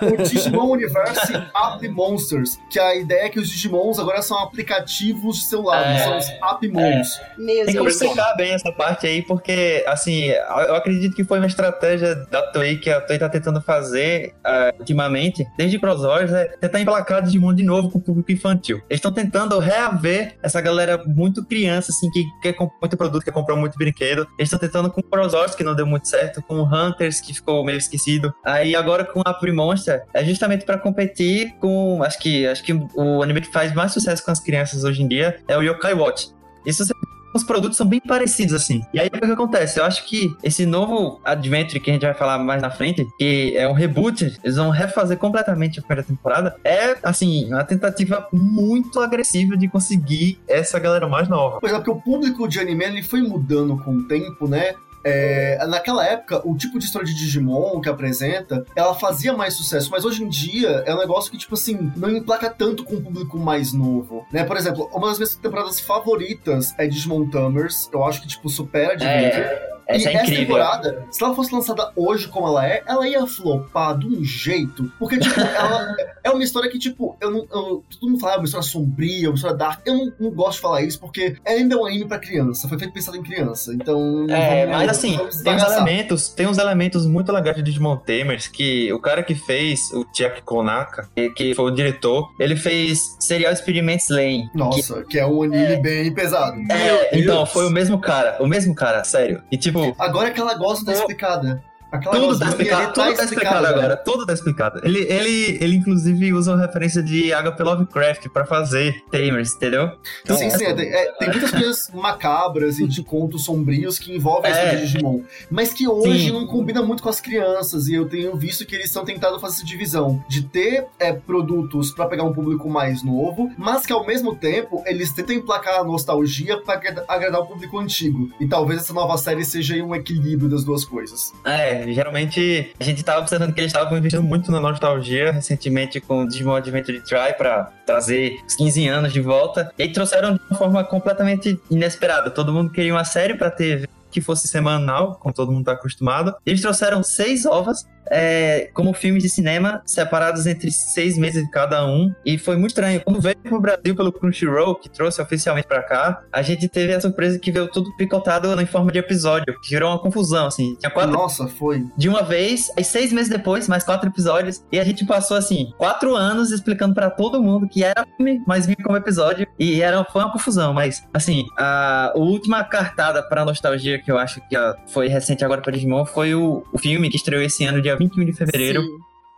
É 0.00 0.06
o 0.20 0.22
Digimon 0.22 0.70
Universe 0.72 1.32
App 1.34 1.88
Monsters, 1.88 2.58
que 2.70 2.78
a 2.78 2.94
ideia 2.94 3.26
é 3.26 3.28
que 3.28 3.38
os 3.38 3.48
Digimons 3.48 3.98
agora 3.98 4.22
são 4.22 4.38
aplicativos 4.38 5.38
de 5.38 5.44
celular, 5.44 5.82
É. 5.86 5.98
são 5.98 6.18
os 6.18 6.26
Appmons. 6.42 7.20
Meu 7.38 7.64
Tem 7.66 7.74
como 7.74 7.84
Deus. 7.88 8.00
explicar 8.00 8.34
bem 8.36 8.52
essa 8.52 8.72
parte 8.72 9.06
aí, 9.06 9.22
porque, 9.22 9.84
assim, 9.86 10.24
eu 10.26 10.74
acredito 10.74 11.14
que 11.14 11.24
foi 11.24 11.38
uma 11.38 11.46
estratégia 11.46 12.14
da 12.30 12.42
Toei 12.50 12.76
que 12.78 12.90
a 12.90 13.00
Toei 13.00 13.18
tá 13.18 13.28
tentando 13.28 13.60
fazer 13.60 14.34
ah, 14.44 14.72
ultimamente, 14.78 15.46
desde 15.56 15.78
Cross 15.78 16.02
Wars, 16.02 16.32
é 16.32 16.44
tentar 16.60 16.80
emplacar 16.80 17.22
Digimon 17.22 17.54
de 17.54 17.62
novo 17.62 17.90
com 17.90 17.98
o 17.98 18.00
público 18.02 18.30
infantil. 18.32 18.76
Eles 18.88 18.98
estão 18.98 19.12
tentando 19.12 19.58
reaver 19.58 19.99
essa 20.42 20.60
galera 20.60 21.02
muito 21.06 21.44
criança, 21.44 21.90
assim, 21.90 22.10
que 22.10 22.24
quer 22.42 22.52
comprar 22.52 22.78
muito 22.80 22.96
produto, 22.96 23.24
quer 23.24 23.32
comprar 23.32 23.56
muito 23.56 23.76
brinquedo. 23.76 24.26
Eles 24.38 24.52
estão 24.52 24.58
tentando 24.58 24.90
com 24.90 25.02
Cross 25.02 25.34
Wars, 25.34 25.54
que 25.54 25.64
não 25.64 25.74
deu 25.74 25.86
muito 25.86 26.08
certo, 26.08 26.42
com 26.42 26.62
Hunters, 26.62 27.20
que 27.20 27.34
ficou 27.34 27.64
meio 27.64 27.78
esquecido. 27.78 28.32
Aí 28.44 28.74
agora 28.74 29.04
com 29.04 29.20
a 29.24 29.38
Monster, 29.52 30.04
é 30.14 30.24
justamente 30.24 30.64
pra 30.64 30.78
competir 30.78 31.54
com, 31.60 32.02
acho 32.02 32.18
que, 32.18 32.46
acho 32.46 32.62
que 32.62 32.72
o 32.94 33.22
anime 33.22 33.40
que 33.40 33.52
faz 33.52 33.74
mais 33.74 33.92
sucesso 33.92 34.24
com 34.24 34.30
as 34.30 34.40
crianças 34.40 34.84
hoje 34.84 35.02
em 35.02 35.08
dia 35.08 35.40
é 35.48 35.56
o 35.56 35.62
Yokai 35.62 35.94
Watch. 35.94 36.30
Isso 36.64 36.84
você 36.84 36.92
os 37.34 37.44
produtos 37.44 37.76
são 37.76 37.86
bem 37.86 38.00
parecidos, 38.00 38.54
assim. 38.54 38.82
E 38.92 39.00
aí, 39.00 39.08
o 39.08 39.10
que 39.10 39.24
acontece? 39.24 39.78
Eu 39.78 39.84
acho 39.84 40.06
que 40.06 40.34
esse 40.42 40.66
novo 40.66 41.20
Adventure, 41.24 41.80
que 41.80 41.90
a 41.90 41.92
gente 41.92 42.04
vai 42.04 42.14
falar 42.14 42.38
mais 42.38 42.62
na 42.62 42.70
frente, 42.70 43.06
que 43.18 43.56
é 43.56 43.68
um 43.68 43.72
reboot, 43.72 44.38
eles 44.42 44.56
vão 44.56 44.70
refazer 44.70 45.16
completamente 45.18 45.78
a 45.78 45.82
primeira 45.82 46.02
temporada, 46.02 46.56
é, 46.64 46.96
assim, 47.02 47.46
uma 47.46 47.64
tentativa 47.64 48.28
muito 48.32 49.00
agressiva 49.00 49.56
de 49.56 49.68
conseguir 49.68 50.38
essa 50.48 50.78
galera 50.78 51.08
mais 51.08 51.28
nova. 51.28 51.58
Pois 51.60 51.72
é, 51.72 51.76
porque 51.76 51.90
o 51.90 52.00
público 52.00 52.48
de 52.48 52.58
anime 52.58 52.84
ele 52.84 53.02
foi 53.02 53.22
mudando 53.22 53.76
com 53.78 53.96
o 53.96 54.02
tempo, 54.04 54.48
né? 54.48 54.74
É, 55.04 55.64
naquela 55.66 56.04
época, 56.06 56.42
o 56.44 56.56
tipo 56.56 56.78
de 56.78 56.84
história 56.84 57.06
de 57.06 57.14
Digimon 57.14 57.80
que 57.80 57.88
apresenta, 57.88 58.64
ela 58.74 58.94
fazia 58.94 59.32
mais 59.32 59.54
sucesso, 59.54 59.90
mas 59.90 60.04
hoje 60.04 60.22
em 60.22 60.28
dia 60.28 60.82
é 60.86 60.94
um 60.94 60.98
negócio 60.98 61.30
que, 61.30 61.38
tipo 61.38 61.54
assim, 61.54 61.92
não 61.96 62.10
emplaca 62.10 62.50
tanto 62.50 62.84
com 62.84 62.96
o 62.96 63.00
público 63.00 63.38
mais 63.38 63.72
novo, 63.72 64.26
né? 64.32 64.44
Por 64.44 64.56
exemplo, 64.56 64.90
uma 64.92 65.08
das 65.08 65.18
minhas 65.18 65.34
temporadas 65.36 65.80
favoritas 65.80 66.74
é 66.78 66.86
Digimon 66.86 67.28
Tamers, 67.28 67.88
eu 67.92 68.04
acho 68.04 68.20
que, 68.20 68.28
tipo, 68.28 68.48
supera 68.48 68.92
Adventure. 68.92 69.70
Essa 69.96 70.10
e 70.10 70.12
é 70.12 70.16
essa 70.16 70.22
incrível. 70.24 70.46
temporada, 70.46 71.06
se 71.10 71.22
ela 71.24 71.34
fosse 71.34 71.54
lançada 71.54 71.92
hoje 71.96 72.28
como 72.28 72.46
ela 72.48 72.66
é, 72.66 72.82
ela 72.86 73.06
ia 73.08 73.26
flopar 73.26 73.98
de 73.98 74.06
um 74.06 74.22
jeito. 74.24 74.90
Porque, 74.98 75.18
tipo, 75.18 75.38
ela 75.40 75.94
é 76.24 76.30
uma 76.30 76.42
história 76.42 76.70
que, 76.70 76.78
tipo, 76.78 77.16
eu 77.20 77.30
não. 77.30 77.38
Eu, 77.52 77.84
todo 77.90 78.10
mundo 78.10 78.20
fala, 78.20 78.34
é 78.34 78.36
uma 78.38 78.44
história 78.44 78.66
sombria, 78.66 79.28
uma 79.28 79.34
história 79.36 79.56
dark. 79.56 79.80
Eu 79.86 79.94
não, 79.96 80.12
não 80.20 80.30
gosto 80.30 80.56
de 80.56 80.60
falar 80.62 80.82
isso 80.82 80.98
porque 81.00 81.36
ainda 81.46 81.74
é 81.74 81.78
um 81.78 81.86
anime 81.86 82.06
pra 82.06 82.18
criança. 82.18 82.68
Foi 82.68 82.78
feito 82.78 82.92
pensado 82.92 83.16
em 83.16 83.22
criança. 83.22 83.72
Então. 83.74 84.26
É, 84.30 84.66
vamos- 84.66 84.80
mas 84.80 84.88
assim, 84.90 85.18
tem 85.44 85.54
uns 85.54 85.62
elementos, 85.62 86.28
tem 86.28 86.46
uns 86.46 86.58
elementos 86.58 87.06
muito 87.06 87.32
legais 87.32 87.56
de 87.56 87.62
Digimon 87.62 87.96
Tamers 87.96 88.48
que 88.48 88.92
o 88.92 88.98
cara 89.00 89.22
que 89.22 89.34
fez 89.34 89.90
o 89.92 90.04
Jack 90.12 90.42
Konaka, 90.42 91.08
que, 91.14 91.30
que 91.30 91.54
foi 91.54 91.64
o 91.66 91.74
diretor, 91.74 92.30
ele 92.38 92.56
fez 92.56 93.16
Serial 93.18 93.52
Experiments 93.52 94.08
Lane. 94.10 94.50
Nossa, 94.54 95.04
que 95.04 95.18
é 95.18 95.26
um 95.26 95.42
anime 95.42 95.76
bem 95.76 96.12
pesado. 96.12 96.56
É, 96.70 97.18
então, 97.18 97.44
foi 97.46 97.66
o 97.66 97.70
mesmo 97.70 97.98
cara, 98.00 98.36
o 98.40 98.46
mesmo 98.46 98.74
cara, 98.74 99.02
sério. 99.04 99.42
E 99.50 99.56
tipo, 99.56 99.79
Agora 99.98 100.28
aquela 100.28 100.54
gosta 100.54 100.84
tá 100.86 100.92
explicada. 100.92 101.62
Aquela 101.92 102.14
tudo 102.16 102.38
tá 102.38 102.46
explicado, 102.48 102.82
ali 102.82 102.92
tudo 102.92 103.16
tá 103.16 103.24
explicado 103.24 103.66
agora, 103.66 103.96
tudo 103.96 104.26
tá 104.26 104.32
explicado. 104.32 104.80
Ele, 104.84 105.00
ele, 105.00 105.58
ele 105.60 105.76
inclusive 105.76 106.32
usa 106.32 106.54
uma 106.54 106.60
referência 106.64 107.02
de 107.02 107.30
HP 107.32 107.62
Lovecraft 107.62 108.28
pra 108.28 108.44
fazer 108.44 109.02
Tamers, 109.10 109.54
entendeu? 109.54 109.90
Então, 110.22 110.36
sim, 110.36 110.50
sim, 110.50 110.64
é, 110.64 110.74
tem, 110.74 110.88
é, 110.88 111.12
tem 111.18 111.28
muitas 111.30 111.50
coisas 111.50 111.90
macabras 111.92 112.78
e 112.78 112.86
de 112.86 113.02
contos 113.02 113.44
sombrios 113.44 113.98
que 113.98 114.14
envolvem 114.14 114.52
a 114.52 114.56
É. 114.56 114.76
Digimon. 114.76 115.22
Mas 115.50 115.72
que 115.72 115.88
hoje 115.88 116.26
Sim. 116.26 116.32
não 116.32 116.46
combina 116.46 116.82
muito 116.82 117.02
com 117.02 117.08
as 117.08 117.20
crianças. 117.20 117.88
E 117.88 117.94
eu 117.94 118.08
tenho 118.08 118.36
visto 118.36 118.64
que 118.66 118.74
eles 118.74 118.86
estão 118.86 119.04
tentando 119.04 119.38
fazer 119.40 119.56
essa 119.56 119.64
divisão 119.64 120.22
de 120.28 120.42
ter 120.42 120.86
é, 120.98 121.12
produtos 121.12 121.90
pra 121.92 122.06
pegar 122.06 122.24
um 122.24 122.32
público 122.32 122.68
mais 122.68 123.02
novo, 123.02 123.50
mas 123.58 123.84
que 123.84 123.92
ao 123.92 124.06
mesmo 124.06 124.34
tempo 124.36 124.82
eles 124.86 125.12
tentam 125.12 125.34
emplacar 125.34 125.80
a 125.80 125.84
nostalgia 125.84 126.58
pra 126.60 126.74
agrada- 126.74 127.04
agradar 127.08 127.40
o 127.40 127.46
público 127.46 127.78
antigo. 127.78 128.30
E 128.40 128.46
talvez 128.46 128.80
essa 128.80 128.92
nova 128.92 129.16
série 129.18 129.44
seja 129.44 129.74
um 129.82 129.94
equilíbrio 129.94 130.48
das 130.48 130.64
duas 130.64 130.84
coisas. 130.84 131.32
É, 131.44 131.79
geralmente 131.92 132.72
a 132.78 132.84
gente 132.84 133.02
tava 133.02 133.20
observando 133.20 133.52
que 133.52 133.60
eles 133.60 133.72
estavam 133.72 133.96
investindo 133.98 134.22
muito 134.22 134.50
na 134.50 134.60
nostalgia 134.60 135.32
recentemente 135.32 136.00
com 136.00 136.22
o 136.22 136.28
Digimon 136.28 136.56
Adventure 136.56 137.00
Try 137.00 137.34
pra 137.36 137.70
trazer 137.86 138.40
os 138.46 138.54
15 138.54 138.88
anos 138.88 139.12
de 139.12 139.20
volta. 139.20 139.72
E 139.78 139.82
aí 139.82 139.92
trouxeram 139.92 140.34
de 140.34 140.40
uma 140.50 140.58
forma 140.58 140.84
completamente 140.84 141.60
inesperada. 141.70 142.30
Todo 142.30 142.52
mundo 142.52 142.70
queria 142.70 142.92
uma 142.92 143.04
série 143.04 143.34
pra 143.34 143.50
TV 143.50 143.86
que 144.10 144.20
fosse 144.20 144.48
semanal, 144.48 145.16
como 145.20 145.34
todo 145.34 145.52
mundo 145.52 145.64
tá 145.64 145.72
acostumado. 145.72 146.34
Eles 146.44 146.60
trouxeram 146.60 147.02
seis 147.02 147.46
ovas 147.46 147.86
é, 148.10 148.68
como 148.74 148.92
filmes 148.92 149.22
de 149.22 149.28
cinema 149.28 149.82
separados 149.86 150.46
entre 150.46 150.70
seis 150.70 151.16
meses 151.16 151.48
cada 151.50 151.86
um. 151.86 152.12
E 152.24 152.36
foi 152.36 152.56
muito 152.56 152.70
estranho. 152.70 153.00
Quando 153.02 153.20
veio 153.20 153.36
pro 153.36 153.60
Brasil 153.60 153.94
pelo 153.94 154.12
Crunchyroll, 154.12 154.74
que 154.74 154.88
trouxe 154.88 155.22
oficialmente 155.22 155.68
pra 155.68 155.82
cá, 155.82 156.22
a 156.32 156.42
gente 156.42 156.68
teve 156.68 156.92
a 156.92 157.00
surpresa 157.00 157.38
que 157.38 157.52
veio 157.52 157.68
tudo 157.68 157.94
picotado 157.96 158.60
em 158.60 158.66
forma 158.66 158.90
de 158.90 158.98
episódio, 158.98 159.58
que 159.60 159.68
gerou 159.68 159.90
uma 159.90 159.98
confusão, 159.98 160.46
assim. 160.46 160.74
Tinha 160.76 160.90
quatro 160.90 161.12
Nossa, 161.12 161.46
foi. 161.46 161.86
de 161.96 162.08
uma 162.08 162.22
vez, 162.22 162.70
aí 162.76 162.84
seis 162.84 163.12
meses 163.12 163.30
depois, 163.30 163.68
mais 163.68 163.84
quatro 163.84 164.08
episódios, 164.08 164.64
e 164.72 164.80
a 164.80 164.84
gente 164.84 165.06
passou 165.06 165.36
assim, 165.36 165.72
quatro 165.78 166.16
anos 166.16 166.50
explicando 166.50 166.94
pra 166.94 167.10
todo 167.10 167.40
mundo 167.40 167.68
que 167.68 167.84
era 167.84 168.06
filme, 168.16 168.42
mas 168.46 168.66
vinha 168.66 168.76
como 168.82 168.96
episódio, 168.96 169.46
e 169.58 169.80
era, 169.80 170.04
foi 170.04 170.22
uma 170.22 170.32
confusão, 170.32 170.72
mas 170.72 171.06
assim, 171.12 171.46
a, 171.56 172.12
a 172.14 172.18
última 172.18 172.64
cartada 172.64 173.22
pra 173.22 173.44
nostalgia 173.44 173.99
que 174.02 174.10
eu 174.10 174.18
acho 174.18 174.40
que 174.48 174.56
ó, 174.56 174.74
foi 174.88 175.08
recente 175.08 175.44
agora 175.44 175.60
pra 175.60 175.72
Digimon 175.72 176.04
foi 176.04 176.34
o, 176.34 176.64
o 176.72 176.78
filme 176.78 177.08
que 177.10 177.16
estreou 177.16 177.42
esse 177.42 177.64
ano, 177.64 177.80
dia 177.80 177.96
21 177.96 178.24
de 178.24 178.32
fevereiro. 178.32 178.82
Sim, 178.82 178.88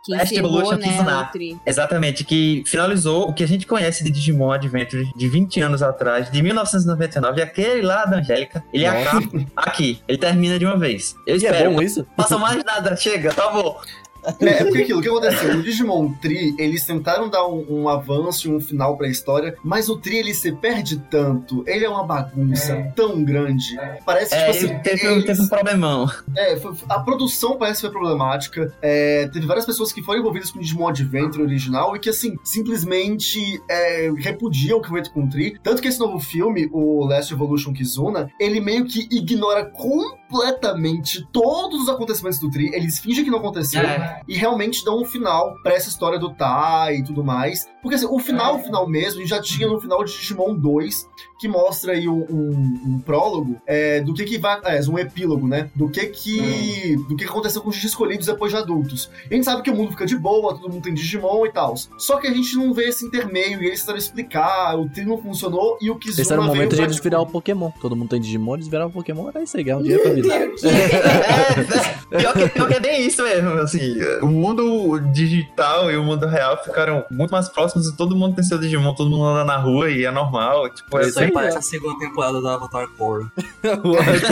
que 0.05 0.11
Last 0.11 0.33
encerrou, 0.33 0.49
Evolution 0.59 0.77
né. 0.77 1.59
Exatamente, 1.65 2.25
que 2.25 2.61
finalizou 2.65 3.29
o 3.29 3.33
que 3.33 3.41
a 3.41 3.47
gente 3.47 3.65
conhece 3.65 4.03
de 4.03 4.11
Digimon 4.11 4.51
Adventure 4.51 5.09
de 5.15 5.29
20 5.29 5.61
anos 5.61 5.81
atrás, 5.81 6.29
de 6.29 6.41
1999, 6.43 7.41
aquele 7.41 7.81
lá 7.81 8.03
da 8.03 8.17
Angélica, 8.17 8.61
ele 8.73 8.85
Nossa. 8.85 8.99
acaba 9.17 9.45
aqui, 9.55 10.01
ele 10.05 10.17
termina 10.17 10.59
de 10.59 10.65
uma 10.65 10.77
vez. 10.77 11.15
Eu 11.25 11.37
E 11.37 11.45
é 11.45 11.49
espero, 11.49 11.71
bom 11.71 11.81
isso? 11.81 12.05
faça 12.17 12.37
mais 12.37 12.61
nada, 12.65 12.95
chega, 12.97 13.33
tá 13.33 13.49
bom. 13.49 13.79
É, 14.39 14.45
é 14.45 14.63
porque 14.65 14.81
aquilo, 14.83 14.99
o 14.99 15.01
que 15.01 15.09
aconteceu? 15.09 15.55
No 15.55 15.63
Digimon 15.63 16.13
Tri, 16.13 16.55
eles 16.57 16.85
tentaram 16.85 17.29
dar 17.29 17.45
um, 17.47 17.65
um 17.69 17.89
avanço 17.89 18.47
e 18.47 18.51
um 18.55 18.59
final 18.59 18.97
pra 18.97 19.07
história, 19.07 19.55
mas 19.63 19.89
o 19.89 19.97
Tri, 19.97 20.17
ele 20.17 20.33
se 20.33 20.51
perde 20.51 20.99
tanto, 21.09 21.63
ele 21.67 21.85
é 21.85 21.89
uma 21.89 22.03
bagunça 22.03 22.91
tão 22.95 23.23
grande. 23.23 23.75
Parece, 24.05 24.33
É, 24.33 24.51
tipo 24.51 24.51
assim, 24.51 24.79
teve, 24.79 25.05
eles- 25.07 25.25
teve 25.25 25.41
um 25.41 25.47
problemão. 25.47 26.09
é, 26.35 26.55
foi- 26.57 26.73
a 26.89 26.99
produção 26.99 27.57
parece 27.57 27.81
que 27.81 27.87
foi 27.87 27.91
problemática. 27.99 28.73
É, 28.81 29.27
teve 29.31 29.45
várias 29.45 29.65
pessoas 29.65 29.91
que 29.91 30.01
foram 30.01 30.19
envolvidas 30.19 30.51
com 30.51 30.59
o 30.59 30.61
Digimon 30.61 30.87
Adventure 30.87 31.41
original 31.43 31.95
e 31.95 31.99
que, 31.99 32.09
assim, 32.09 32.35
simplesmente 32.43 33.61
é, 33.69 34.11
repudiam 34.17 34.77
o 34.77 34.81
que 34.81 34.89
foi 34.89 35.01
feito 35.01 35.13
com 35.13 35.23
o 35.25 35.29
Tri. 35.29 35.57
Tanto 35.63 35.81
que 35.81 35.87
esse 35.87 35.99
novo 35.99 36.19
filme, 36.19 36.69
o 36.71 37.05
Last 37.05 37.33
Evolution 37.33 37.73
Kizuna, 37.73 38.29
ele 38.39 38.59
meio 38.59 38.85
que 38.85 39.07
ignora 39.11 39.65
completamente 39.65 41.27
todos 41.31 41.81
os 41.83 41.89
acontecimentos 41.89 42.39
do 42.39 42.49
Tri. 42.49 42.71
Eles 42.73 42.99
fingem 42.99 43.23
que 43.23 43.29
não 43.31 43.39
aconteceu 43.39 43.81
É. 43.81 44.12
e 44.27 44.35
realmente 44.35 44.83
dão 44.83 45.01
um 45.01 45.05
final 45.05 45.55
pra 45.61 45.73
essa 45.73 45.89
história 45.89 46.19
do 46.19 46.33
Tai 46.33 46.95
e 46.95 47.03
tudo 47.03 47.23
mais. 47.23 47.67
Porque 47.83 47.95
assim, 47.95 48.07
o 48.09 48.17
final, 48.17 48.55
o 48.55 48.59
final 48.59 48.89
mesmo, 48.89 49.19
a 49.19 49.21
gente 49.21 49.29
já 49.29 49.39
tinha 49.41 49.67
no 49.67 49.79
final 49.79 50.03
de 50.03 50.11
Digimon 50.13 50.55
2, 50.55 51.07
que 51.39 51.47
mostra 51.47 51.91
aí 51.93 52.07
um, 52.07 52.25
um- 52.29 52.81
um 52.95 52.99
prólogo 52.99 53.57
é, 53.67 53.99
do 54.01 54.13
que 54.13 54.23
que 54.23 54.37
vai. 54.39 54.59
É, 54.63 54.79
um 54.89 54.97
epílogo, 54.97 55.45
né? 55.47 55.69
Do 55.75 55.89
que 55.89 56.05
que. 56.07 56.95
Do 57.09 57.15
que 57.17 57.25
aconteceu 57.25 57.61
com 57.61 57.69
os 57.69 57.83
escolhidos 57.83 58.25
depois 58.27 58.51
de 58.51 58.57
adultos. 58.57 59.11
A 59.29 59.33
gente 59.33 59.43
sabe 59.43 59.61
que 59.61 59.69
o 59.69 59.75
mundo 59.75 59.91
fica 59.91 60.05
de 60.05 60.15
boa, 60.17 60.55
todo 60.55 60.71
mundo 60.71 60.81
tem 60.83 60.93
Digimon 60.93 61.45
e 61.45 61.51
tal. 61.51 61.75
Só 61.97 62.17
que 62.17 62.27
a 62.27 62.33
gente 62.33 62.55
não 62.55 62.73
vê 62.73 62.85
esse 62.85 63.05
intermeio 63.05 63.61
e 63.61 63.67
eles 63.67 63.81
tentaram 63.81 63.99
explicar, 63.99 64.79
o 64.79 64.87
tri 64.89 65.03
não 65.05 65.17
funcionou 65.17 65.77
e 65.81 65.91
o 65.91 65.95
Kizuna 65.97 66.21
Esse 66.21 66.31
era 66.31 66.41
o 66.41 66.45
veio 66.45 66.55
momento 66.55 66.75
de 66.75 66.81
eles 66.81 66.99
virar 66.99 67.19
o 67.19 67.25
Pokémon. 67.27 67.69
Todo 67.81 67.95
mundo 67.95 68.09
tem 68.09 68.21
Digimon, 68.21 68.55
eles 68.55 68.67
viraram 68.69 68.89
o 68.89 68.93
Pokémon, 68.93 69.27
era 69.27 69.43
isso 69.43 69.57
aí, 69.57 69.63
ganhar 69.63 69.77
um 69.77 69.81
dinheiro 69.83 70.01
pra 70.03 70.13
vida. 70.13 70.27
É, 72.13 72.17
pior, 72.19 72.33
que, 72.33 72.49
pior 72.49 72.67
que 72.67 72.73
é 72.75 72.79
bem 72.79 73.07
isso 73.07 73.23
mesmo, 73.23 73.49
assim, 73.53 73.95
o 74.21 74.27
mundo 74.27 74.99
digital 75.11 75.91
e 75.91 75.97
o 75.97 76.03
mundo 76.03 76.27
real 76.27 76.61
ficaram 76.63 77.03
muito 77.09 77.31
mais 77.31 77.49
próximos 77.49 77.72
e 77.79 77.95
todo 77.95 78.15
mundo 78.15 78.35
tem 78.35 78.43
seu 78.43 78.57
Digimon, 78.57 78.93
todo 78.93 79.09
mundo 79.09 79.25
anda 79.25 79.43
na 79.45 79.57
rua 79.57 79.89
e 79.89 80.05
é 80.05 80.11
normal, 80.11 80.69
tipo, 80.73 80.97
é 80.97 81.07
Isso 81.07 81.19
aí 81.19 81.25
aí, 81.25 81.31
parece 81.31 81.57
a 81.57 81.61
segunda 81.61 81.97
temporada 81.99 82.41
da 82.41 82.55
Avatar 82.55 82.87
Core. 82.97 83.25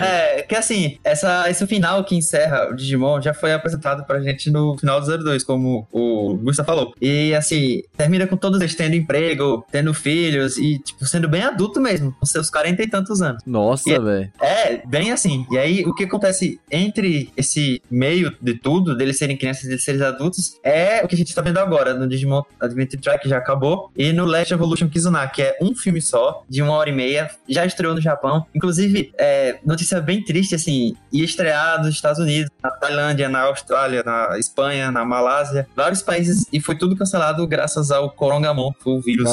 É, 0.00 0.42
que 0.42 0.54
assim, 0.54 0.98
essa, 1.04 1.48
esse 1.50 1.66
final 1.66 2.04
que 2.04 2.14
encerra 2.16 2.70
o 2.70 2.74
Digimon 2.76 3.20
já 3.20 3.32
foi 3.34 3.52
apresentado 3.52 4.04
pra 4.04 4.20
gente 4.20 4.50
no 4.50 4.76
final 4.78 5.00
do 5.00 5.24
02, 5.24 5.42
como 5.44 5.86
o 5.92 6.34
Gustavo 6.42 6.66
falou. 6.66 6.94
E 7.00 7.34
assim, 7.34 7.82
termina 7.96 8.26
com 8.26 8.36
todos 8.36 8.60
eles 8.60 8.74
tendo 8.74 8.94
emprego, 8.94 9.64
tendo 9.70 9.92
filhos 9.94 10.56
e, 10.58 10.78
tipo, 10.78 11.04
sendo 11.06 11.28
bem 11.28 11.42
adulto 11.42 11.80
mesmo, 11.80 12.14
com 12.18 12.26
seus 12.26 12.50
40 12.50 12.82
e 12.82 12.88
tantos 12.88 13.22
anos. 13.22 13.42
Nossa, 13.46 13.90
E- 13.90 13.98
velho. 13.98 14.30
É, 14.40 14.82
bem 14.86 15.12
assim. 15.12 15.46
E 15.50 15.58
aí, 15.58 15.84
o 15.86 15.94
que 15.94 16.04
acontece 16.04 16.60
entre 16.70 17.30
esse 17.36 17.80
meio 17.90 18.32
de 18.40 18.54
tudo, 18.54 18.96
deles 18.96 19.18
serem 19.18 19.36
crianças 19.36 19.64
e 19.64 19.68
deles 19.68 19.84
serem 19.84 20.02
adultos, 20.02 20.58
é 20.62 21.02
o 21.04 21.08
que 21.08 21.14
a 21.14 21.18
gente 21.18 21.34
tá 21.34 21.42
vendo 21.42 21.58
agora 21.58 21.94
no 21.94 22.08
Digimon 22.08 22.23
Adventure 22.60 23.00
Track, 23.00 23.28
já 23.28 23.38
acabou, 23.38 23.90
e 23.96 24.12
no 24.12 24.24
Last 24.24 24.52
Evolution 24.52 24.88
Kizuna, 24.88 25.26
que 25.28 25.42
é 25.42 25.56
um 25.60 25.74
filme 25.74 26.00
só, 26.00 26.42
de 26.48 26.62
uma 26.62 26.72
hora 26.72 26.90
e 26.90 26.92
meia, 26.92 27.30
já 27.48 27.64
estreou 27.64 27.94
no 27.94 28.00
Japão. 28.00 28.46
Inclusive, 28.54 29.12
é, 29.18 29.58
notícia 29.64 30.00
bem 30.00 30.22
triste, 30.22 30.54
assim, 30.54 30.96
ia 31.12 31.24
estrear 31.24 31.78
nos 31.82 31.94
Estados 31.94 32.18
Unidos, 32.18 32.50
na 32.62 32.70
Tailândia, 32.70 33.28
na 33.28 33.42
Austrália, 33.42 34.02
na 34.04 34.38
Espanha, 34.38 34.90
na 34.90 35.04
Malásia, 35.04 35.66
vários 35.74 36.02
países, 36.02 36.46
e 36.52 36.60
foi 36.60 36.76
tudo 36.76 36.96
cancelado 36.96 37.46
graças 37.46 37.90
ao 37.90 38.10
Corongamon, 38.10 38.72
o 38.84 39.00
vírus. 39.00 39.30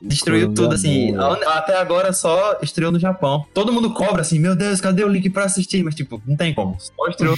Destruiu 0.00 0.52
tudo, 0.54 0.74
assim. 0.74 1.14
Até 1.46 1.76
agora 1.76 2.12
só 2.12 2.58
estreou 2.62 2.92
no 2.92 2.98
Japão. 2.98 3.44
Todo 3.54 3.72
mundo 3.72 3.92
cobra 3.92 4.22
assim, 4.22 4.38
meu 4.38 4.54
Deus, 4.54 4.80
cadê 4.80 5.04
o 5.04 5.08
link 5.08 5.28
pra 5.30 5.44
assistir? 5.44 5.82
Mas, 5.82 5.94
tipo, 5.94 6.20
não 6.26 6.36
tem 6.36 6.54
como. 6.54 6.76
Só 6.78 7.08
estreou. 7.08 7.36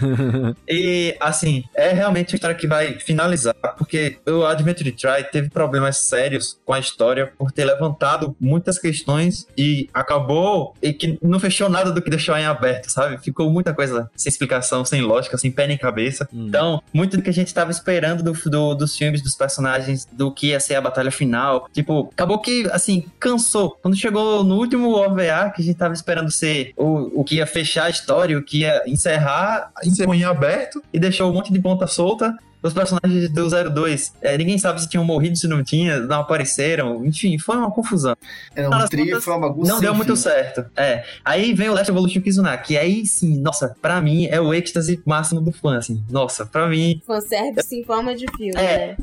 e, 0.68 1.16
assim, 1.20 1.64
é 1.74 1.92
realmente 1.92 2.34
a 2.34 2.36
história 2.36 2.56
que 2.56 2.66
vai 2.66 2.98
finalizar. 2.98 3.54
Porque 3.76 4.18
o 4.26 4.44
Adventure 4.44 4.92
Try 4.92 5.24
teve 5.30 5.48
problemas 5.50 5.96
sérios 6.08 6.58
com 6.64 6.72
a 6.72 6.78
história 6.78 7.32
por 7.38 7.50
ter 7.52 7.64
levantado 7.64 8.36
muitas 8.40 8.78
questões 8.78 9.46
e 9.56 9.88
acabou. 9.92 10.74
E 10.82 10.92
que 10.92 11.18
não 11.22 11.38
fechou 11.40 11.68
nada 11.68 11.90
do 11.92 12.02
que 12.02 12.10
deixou 12.10 12.36
em 12.36 12.44
aberto, 12.46 12.90
sabe? 12.90 13.18
Ficou 13.22 13.50
muita 13.50 13.72
coisa 13.74 14.10
sem 14.16 14.30
explicação, 14.30 14.84
sem 14.84 15.00
lógica, 15.02 15.36
sem 15.38 15.50
pé 15.50 15.66
nem 15.66 15.78
cabeça. 15.78 16.28
Hum. 16.32 16.46
Então, 16.48 16.82
muito 16.92 17.16
do 17.16 17.22
que 17.22 17.30
a 17.30 17.32
gente 17.32 17.52
tava 17.54 17.70
esperando 17.70 18.22
do, 18.22 18.32
do- 18.32 18.74
dos 18.74 18.96
filmes, 18.96 19.22
dos 19.22 19.34
personagens, 19.34 20.06
do 20.12 20.32
que 20.32 20.48
ia 20.48 20.60
ser 20.60 20.74
a 20.74 20.80
batalha 20.80 21.10
final. 21.10 21.68
Tipo, 21.72 22.08
acabou 22.12 22.38
que, 22.38 22.68
assim, 22.72 23.04
cansou. 23.18 23.76
Quando 23.82 23.96
chegou 23.96 24.42
no 24.44 24.56
último 24.56 24.92
OVA, 24.94 25.50
que 25.54 25.62
a 25.62 25.64
gente 25.64 25.76
tava 25.76 25.94
esperando 25.94 26.30
ser 26.30 26.72
o, 26.76 27.20
o 27.20 27.24
que 27.24 27.36
ia 27.36 27.46
fechar 27.46 27.84
a 27.84 27.90
história, 27.90 28.36
o 28.38 28.42
que 28.42 28.60
ia 28.60 28.82
encerrar, 28.86 29.70
encerrou 29.84 30.14
em 30.14 30.24
aberto 30.24 30.82
e 30.92 30.98
deixou 30.98 31.30
um 31.30 31.34
monte 31.34 31.52
de 31.52 31.58
ponta 31.60 31.86
solta. 31.86 32.36
Os 32.62 32.72
personagens 32.74 33.30
do 33.30 33.48
02, 33.48 34.12
é, 34.20 34.36
ninguém 34.36 34.58
sabe 34.58 34.80
se 34.82 34.88
tinham 34.88 35.04
morrido, 35.04 35.36
se 35.36 35.48
não 35.48 35.64
tinha, 35.64 36.00
não 36.00 36.20
apareceram. 36.20 37.04
Enfim, 37.06 37.38
foi 37.38 37.56
uma 37.56 37.70
confusão. 37.70 38.14
É, 38.54 38.62
não, 38.62 38.70
Não, 38.70 38.76
o 38.76 38.80
nas 38.80 38.90
tri 38.90 39.06
contas, 39.06 39.24
foi 39.24 39.32
uma 39.34 39.48
bagunça. 39.48 39.72
Não 39.72 39.80
deu 39.80 39.94
muito 39.94 40.14
certo. 40.16 40.64
É. 40.76 41.04
Aí 41.24 41.54
vem 41.54 41.68
o 41.70 41.74
Last 41.74 41.90
Evolution 41.90 42.20
Kizuna, 42.20 42.56
que 42.58 42.76
aí 42.76 43.06
sim, 43.06 43.38
nossa, 43.38 43.74
pra 43.80 44.00
mim 44.00 44.26
é 44.26 44.40
o 44.40 44.52
êxtase 44.52 45.00
máximo 45.06 45.40
do 45.40 45.52
fã, 45.52 45.78
assim. 45.78 46.02
Nossa, 46.10 46.44
pra 46.44 46.68
mim. 46.68 47.00
Fanservice 47.06 47.74
em 47.74 47.84
forma 47.84 48.14
de 48.14 48.26
filme, 48.36 48.52
É. 48.60 48.88
né? 48.88 48.96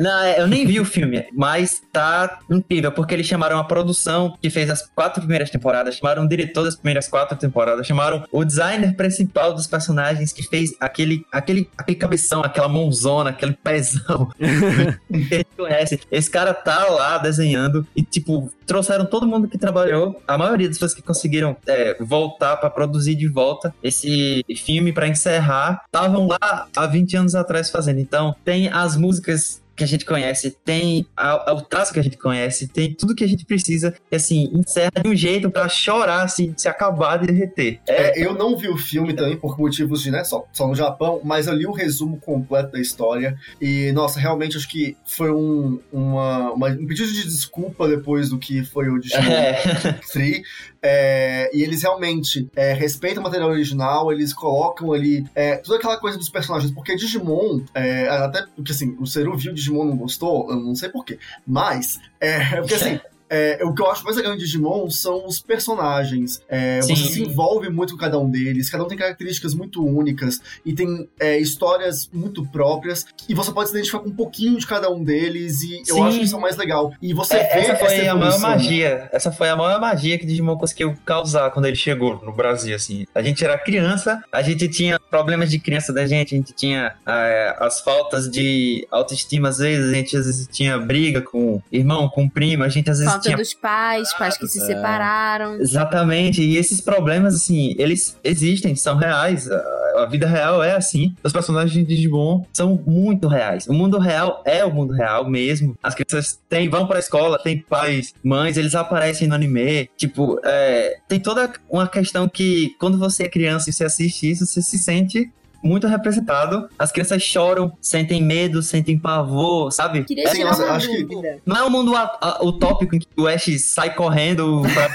Não, 0.00 0.18
é, 0.22 0.40
eu 0.40 0.46
nem 0.46 0.66
vi 0.66 0.80
o 0.80 0.84
filme, 0.84 1.26
mas 1.30 1.82
tá 1.92 2.40
incrível, 2.48 2.90
porque 2.90 3.12
eles 3.12 3.26
chamaram 3.26 3.58
a 3.58 3.64
produção 3.64 4.34
que 4.40 4.48
fez 4.48 4.70
as 4.70 4.88
quatro 4.94 5.20
primeiras 5.20 5.50
temporadas, 5.50 5.96
chamaram 5.96 6.24
o 6.24 6.28
diretor 6.28 6.64
das 6.64 6.74
primeiras 6.74 7.06
quatro 7.06 7.36
temporadas, 7.36 7.86
chamaram 7.86 8.24
o 8.32 8.42
designer 8.42 8.96
principal 8.96 9.52
dos 9.52 9.66
personagens 9.66 10.32
que 10.32 10.42
fez 10.42 10.74
aquele, 10.80 11.26
aquele, 11.30 11.68
aquele 11.76 11.98
cabeção, 11.98 12.40
aquela 12.40 12.66
mãozona, 12.66 13.28
aquele 13.28 13.52
pezão 13.52 14.30
que 14.38 15.34
a 15.34 15.36
gente 15.36 15.48
conhece. 15.54 16.00
Esse 16.10 16.30
cara 16.30 16.54
tá 16.54 16.88
lá 16.88 17.18
desenhando 17.18 17.86
e, 17.94 18.02
tipo, 18.02 18.50
trouxeram 18.66 19.04
todo 19.04 19.26
mundo 19.26 19.48
que 19.48 19.58
trabalhou, 19.58 20.22
a 20.26 20.38
maioria 20.38 20.66
das 20.66 20.78
pessoas 20.78 20.94
que 20.94 21.02
conseguiram 21.02 21.54
é, 21.66 21.96
voltar 22.00 22.56
para 22.56 22.70
produzir 22.70 23.16
de 23.16 23.28
volta 23.28 23.74
esse 23.82 24.42
filme 24.56 24.94
para 24.94 25.06
encerrar, 25.06 25.82
estavam 25.84 26.26
lá 26.26 26.68
há 26.74 26.86
20 26.86 27.16
anos 27.18 27.34
atrás 27.34 27.68
fazendo. 27.68 27.98
Então, 27.98 28.34
tem 28.44 28.68
as 28.68 28.96
músicas 28.96 29.60
que 29.80 29.84
a 29.84 29.86
gente 29.86 30.04
conhece, 30.04 30.54
tem 30.62 31.06
a, 31.16 31.50
a, 31.50 31.54
o 31.54 31.62
traço 31.62 31.90
que 31.90 31.98
a 31.98 32.02
gente 32.02 32.18
conhece, 32.18 32.68
tem 32.68 32.92
tudo 32.92 33.14
que 33.14 33.24
a 33.24 33.26
gente 33.26 33.46
precisa, 33.46 33.94
e 34.12 34.16
assim, 34.16 34.50
encerra 34.52 34.92
de 35.02 35.08
um 35.08 35.16
jeito 35.16 35.50
pra 35.50 35.70
chorar, 35.70 36.22
assim, 36.22 36.52
de 36.52 36.60
se 36.60 36.68
acabar 36.68 37.16
de 37.16 37.28
derreter. 37.28 37.80
É, 37.88 38.22
eu 38.22 38.34
não 38.34 38.58
vi 38.58 38.68
o 38.68 38.76
filme 38.76 39.14
também 39.14 39.38
por 39.38 39.58
motivos 39.58 40.02
de, 40.02 40.10
né, 40.10 40.22
só, 40.22 40.44
só 40.52 40.68
no 40.68 40.74
Japão, 40.74 41.22
mas 41.24 41.46
eu 41.46 41.54
li 41.54 41.66
o 41.66 41.72
resumo 41.72 42.18
completo 42.20 42.72
da 42.72 42.78
história, 42.80 43.38
e, 43.58 43.90
nossa, 43.92 44.20
realmente 44.20 44.58
acho 44.58 44.68
que 44.68 44.94
foi 45.06 45.30
um, 45.30 45.80
uma, 45.90 46.52
uma, 46.52 46.68
um 46.68 46.86
pedido 46.86 47.10
de 47.10 47.24
desculpa 47.24 47.88
depois 47.88 48.28
do 48.28 48.38
que 48.38 48.62
foi 48.62 48.90
o 48.90 48.98
Digimon 48.98 49.30
É. 49.30 49.92
3, 50.12 50.42
é, 50.82 51.50
e 51.54 51.62
eles 51.62 51.82
realmente 51.82 52.48
é, 52.54 52.74
respeitam 52.74 53.22
o 53.22 53.24
material 53.24 53.48
original, 53.48 54.12
eles 54.12 54.34
colocam 54.34 54.92
ali 54.92 55.24
é, 55.34 55.56
toda 55.56 55.78
aquela 55.78 55.96
coisa 55.96 56.18
dos 56.18 56.28
personagens, 56.28 56.70
porque 56.70 56.96
Digimon, 56.96 57.62
é, 57.74 58.08
até 58.08 58.44
porque 58.54 58.72
assim, 58.72 58.94
o 58.98 59.06
Seru 59.06 59.36
viu 59.36 59.52
Digimon 59.52 59.69
não 59.72 59.96
gostou, 59.96 60.50
eu 60.50 60.56
não 60.56 60.74
sei 60.74 60.88
porquê, 60.88 61.18
mas, 61.46 62.00
é, 62.20 62.56
porque 62.56 62.74
assim. 62.74 63.00
é, 63.30 63.60
o 63.62 63.72
que 63.72 63.80
eu 63.80 63.90
acho 63.90 64.04
mais 64.04 64.16
legal 64.16 64.34
em 64.34 64.38
Digimon 64.38 64.90
são 64.90 65.24
os 65.26 65.40
personagens. 65.40 66.42
É, 66.48 66.80
você 66.82 66.96
se 66.96 67.22
envolve 67.22 67.68
muito 67.70 67.92
com 67.94 67.98
cada 68.00 68.18
um 68.18 68.28
deles, 68.28 68.68
cada 68.68 68.84
um 68.84 68.88
tem 68.88 68.98
características 68.98 69.54
muito 69.54 69.84
únicas 69.84 70.40
e 70.66 70.72
tem 70.74 71.08
é, 71.18 71.38
histórias 71.38 72.10
muito 72.12 72.44
próprias, 72.46 73.06
e 73.28 73.34
você 73.34 73.52
pode 73.52 73.70
se 73.70 73.74
identificar 73.76 74.00
com 74.00 74.08
um 74.08 74.14
pouquinho 74.14 74.58
de 74.58 74.66
cada 74.66 74.90
um 74.90 75.02
deles, 75.02 75.62
e 75.62 75.82
eu 75.88 75.94
Sim. 75.96 76.02
acho 76.02 76.20
isso 76.20 76.36
o 76.36 76.40
mais 76.40 76.56
legal. 76.56 76.92
E 77.00 77.14
você 77.14 77.36
É, 77.36 77.54
vê 77.54 77.60
essa 77.60 77.76
foi 77.76 77.86
a 78.08 78.14
maior 78.14 78.16
evolução. 78.16 78.40
magia. 78.40 79.08
Essa 79.12 79.32
foi 79.32 79.48
a 79.48 79.56
maior 79.56 79.80
magia 79.80 80.18
que 80.18 80.26
Digimon 80.26 80.56
conseguiu 80.56 80.94
causar 81.04 81.50
quando 81.50 81.66
ele 81.66 81.76
chegou 81.76 82.20
no 82.24 82.32
Brasil, 82.32 82.74
assim. 82.74 83.06
A 83.14 83.22
gente 83.22 83.44
era 83.44 83.56
criança, 83.58 84.22
a 84.32 84.42
gente 84.42 84.68
tinha 84.68 84.98
problemas 84.98 85.50
de 85.50 85.58
criança 85.58 85.92
da 85.92 86.06
gente, 86.06 86.34
a 86.34 86.38
gente 86.38 86.52
tinha 86.52 86.94
é, 87.06 87.56
as 87.60 87.80
faltas 87.80 88.28
de 88.30 88.86
autoestima, 88.90 89.48
às 89.48 89.58
vezes, 89.58 89.90
a 89.90 89.94
gente 89.94 90.16
às 90.16 90.26
vezes 90.26 90.48
tinha 90.50 90.78
briga 90.78 91.20
com 91.22 91.62
irmão, 91.70 92.08
com 92.08 92.28
primo, 92.28 92.64
a 92.64 92.68
gente 92.68 92.90
às 92.90 92.98
vezes 92.98 93.19
Falta 93.20 93.28
tinha 93.28 93.36
dos 93.36 93.54
pais, 93.54 94.12
pais 94.14 94.36
que 94.36 94.46
se 94.46 94.60
É. 94.62 94.66
separaram. 94.66 95.54
Exatamente, 95.60 96.42
e 96.42 96.56
esses 96.56 96.80
problemas, 96.80 97.34
assim, 97.34 97.74
eles 97.78 98.16
existem, 98.24 98.74
são 98.74 98.96
reais. 98.96 99.50
A, 99.50 99.80
a 99.98 100.06
vida 100.06 100.26
real 100.26 100.62
é 100.62 100.74
assim. 100.74 101.14
Os 101.22 101.32
personagens 101.32 101.72
de 101.72 101.82
Digimon 101.84 102.44
são 102.52 102.80
muito 102.86 103.26
reais. 103.28 103.66
O 103.66 103.72
mundo 103.74 103.98
real 103.98 104.42
é 104.46 104.64
o 104.64 104.72
mundo 104.72 104.92
real 104.92 105.28
mesmo. 105.28 105.76
As 105.82 105.94
crianças 105.94 106.38
têm, 106.48 106.68
vão 106.68 106.86
pra 106.86 106.98
escola, 106.98 107.38
tem 107.42 107.58
pais, 107.58 108.14
mães, 108.22 108.56
eles 108.56 108.74
aparecem 108.74 109.26
no 109.28 109.34
anime. 109.34 109.88
Tipo, 109.96 110.38
é, 110.44 110.98
tem 111.08 111.18
toda 111.20 111.52
uma 111.68 111.88
questão 111.88 112.28
que 112.28 112.74
quando 112.78 112.98
você 112.98 113.24
é 113.24 113.28
criança 113.28 113.68
e 113.68 113.72
você 113.72 113.84
assiste 113.84 114.30
isso, 114.30 114.46
você 114.46 114.62
se 114.62 114.78
sente 114.78 115.30
muito 115.62 115.86
representado. 115.86 116.68
As 116.78 116.90
crianças 116.92 117.22
choram, 117.22 117.72
sentem 117.80 118.22
medo, 118.22 118.62
sentem 118.62 118.98
pavor, 118.98 119.70
sabe? 119.72 120.04
Queria 120.04 120.28
Sim, 120.28 120.38
tirar 120.38 120.56
uma 120.56 120.70
acho 120.72 120.88
que-. 120.88 121.06
Não 121.44 121.56
é 121.56 121.64
um 121.64 121.70
mundo 121.70 121.94
a- 121.94 122.18
a- 122.20 122.44
utópico 122.44 122.94
em 122.96 122.98
que 122.98 123.06
o 123.16 123.26
Ash 123.26 123.46
sai 123.60 123.94
correndo 123.94 124.62
pra 124.72 124.88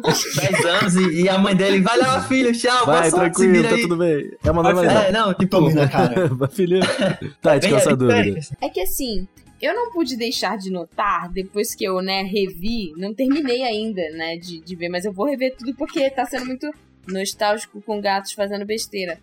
10 0.40 0.64
anos 0.64 0.96
e, 0.96 1.22
e 1.22 1.28
a 1.28 1.36
mãe 1.38 1.54
dele 1.54 1.80
vai 1.80 1.98
lá, 1.98 2.22
filho, 2.22 2.52
tchau, 2.52 2.86
boa 2.86 3.00
Vai, 3.00 3.10
sorte, 3.10 3.36
se 3.38 3.42
tranquilo, 3.44 3.68
tá 3.68 3.74
aí. 3.74 3.82
tudo 3.82 3.96
bem. 3.96 4.30
É 4.44 4.50
uma 4.50 4.62
normalidade. 4.62 5.06
É, 5.06 5.12
não, 5.12 5.34
tipo, 5.34 5.48
Tome 5.48 5.74
na 5.74 5.88
cara. 5.88 6.28
Vai, 6.34 6.48
filho. 6.48 6.80
Tá, 7.42 7.58
com 7.60 7.76
essa 7.76 7.90
é 7.90 7.96
dúvida. 7.96 8.38
assim. 8.38 8.54
É 8.60 8.68
que 8.68 8.80
assim, 8.80 9.28
eu 9.60 9.74
não 9.74 9.90
pude 9.90 10.16
deixar 10.16 10.56
de 10.56 10.70
notar, 10.70 11.28
depois 11.30 11.74
que 11.74 11.84
eu, 11.84 12.00
né, 12.00 12.22
revi, 12.22 12.92
não 12.96 13.12
terminei 13.12 13.62
ainda, 13.62 14.00
né, 14.12 14.36
de, 14.36 14.60
de 14.60 14.76
ver, 14.76 14.88
mas 14.88 15.04
eu 15.04 15.12
vou 15.12 15.26
rever 15.26 15.54
tudo 15.56 15.74
porque 15.74 16.08
tá 16.10 16.24
sendo 16.24 16.46
muito 16.46 16.70
nostálgico 17.12 17.80
com 17.82 18.00
gatos 18.00 18.32
fazendo 18.32 18.64
besteira. 18.64 19.18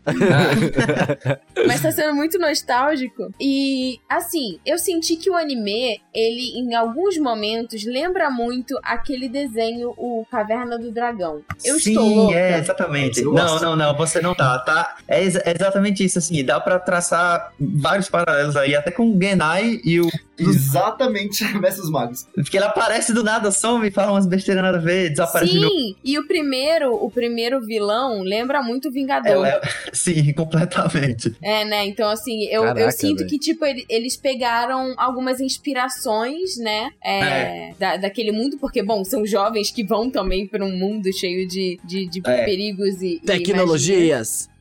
Mas 1.66 1.82
tá 1.82 1.92
sendo 1.92 2.14
muito 2.16 2.38
nostálgico. 2.40 3.32
E, 3.40 4.00
assim, 4.10 4.60
eu 4.66 4.78
senti 4.78 5.16
que 5.16 5.30
o 5.30 5.36
anime, 5.36 6.00
ele, 6.14 6.58
em 6.60 6.74
alguns 6.76 7.18
momentos, 7.18 7.84
lembra 7.86 8.30
muito 8.30 8.78
aquele 8.84 9.28
desenho, 9.30 9.94
o 9.98 10.26
Caverna 10.30 10.78
do 10.78 10.92
Dragão. 10.92 11.42
Eu 11.64 11.80
Sim, 11.80 11.92
estou 11.92 12.08
louca. 12.08 12.36
é, 12.38 12.60
exatamente. 12.60 13.20
Eu 13.22 13.34
Não, 13.34 13.48
gosto. 13.48 13.64
não, 13.64 13.76
não, 13.76 13.96
você 13.98 14.22
não 14.22 14.34
tá, 14.36 14.58
tá? 14.60 14.98
É 15.08 15.24
exa- 15.24 15.42
é 15.46 15.52
exatamente 15.54 16.04
isso, 16.04 16.18
assim, 16.20 16.44
dá 16.44 16.60
pra 16.60 16.80
traçar 16.80 17.54
vários 17.60 18.10
paralelos 18.10 18.56
aí, 18.56 18.76
até 18.76 18.92
com 18.92 19.10
o 19.12 19.20
Genai 19.22 19.80
e 19.84 20.00
o... 20.00 20.08
Exatamente, 20.40 21.44
Mestres 21.58 21.90
Magos. 21.90 22.28
Porque 22.36 22.58
ele 22.58 22.66
aparece 22.66 23.12
do 23.12 23.24
nada, 23.24 23.50
some, 23.52 23.90
fala 23.90 24.12
umas 24.12 24.28
besteiras 24.28 24.64
nada 24.64 24.78
a 24.78 24.82
ver, 24.82 25.10
desaparece 25.10 25.52
de 25.54 25.60
novo. 25.60 25.72
Sim, 25.74 25.96
e 26.04 26.20
o 26.20 26.28
primeiro, 26.28 26.94
o 26.94 27.10
primeiro 27.10 27.60
vilão 27.62 27.77
lembra 28.22 28.62
muito 28.62 28.86
o 28.86 28.90
É, 28.90 28.92
Vingador. 28.92 29.46
é, 29.46 29.62
sim, 29.94 30.34
completamente. 30.34 31.36
É, 31.42 31.64
né? 31.66 31.86
Então, 31.86 32.10
assim, 32.10 32.46
eu, 32.46 32.64
Caraca, 32.64 32.82
eu 32.82 32.92
sinto 32.92 33.18
velho. 33.20 33.30
que, 33.30 33.38
tipo, 33.40 33.66
ele- 33.66 33.86
eles 33.90 34.16
pegaram 34.18 34.94
algumas 34.98 35.40
inspirações, 35.40 36.58
né? 36.58 36.92
é, 37.04 37.74
Da, 37.80 37.98
daquele 37.98 38.32
mundo, 38.32 38.58
porque, 38.60 38.82
bom, 38.84 39.04
são 39.04 39.26
jovens 39.26 39.72
que 39.72 39.84
vão 39.84 40.10
também 40.10 40.48
para 40.48 40.64
um 40.66 40.76
mundo 40.78 41.12
cheio 41.14 41.48
de, 41.48 41.80
de, 41.84 42.06
de 42.08 42.22
É. 42.26 42.46
perigos 42.46 43.02
e. 43.02 43.16
e 43.16 43.20
Tecnologias. 43.20 44.48
magia. 44.48 44.57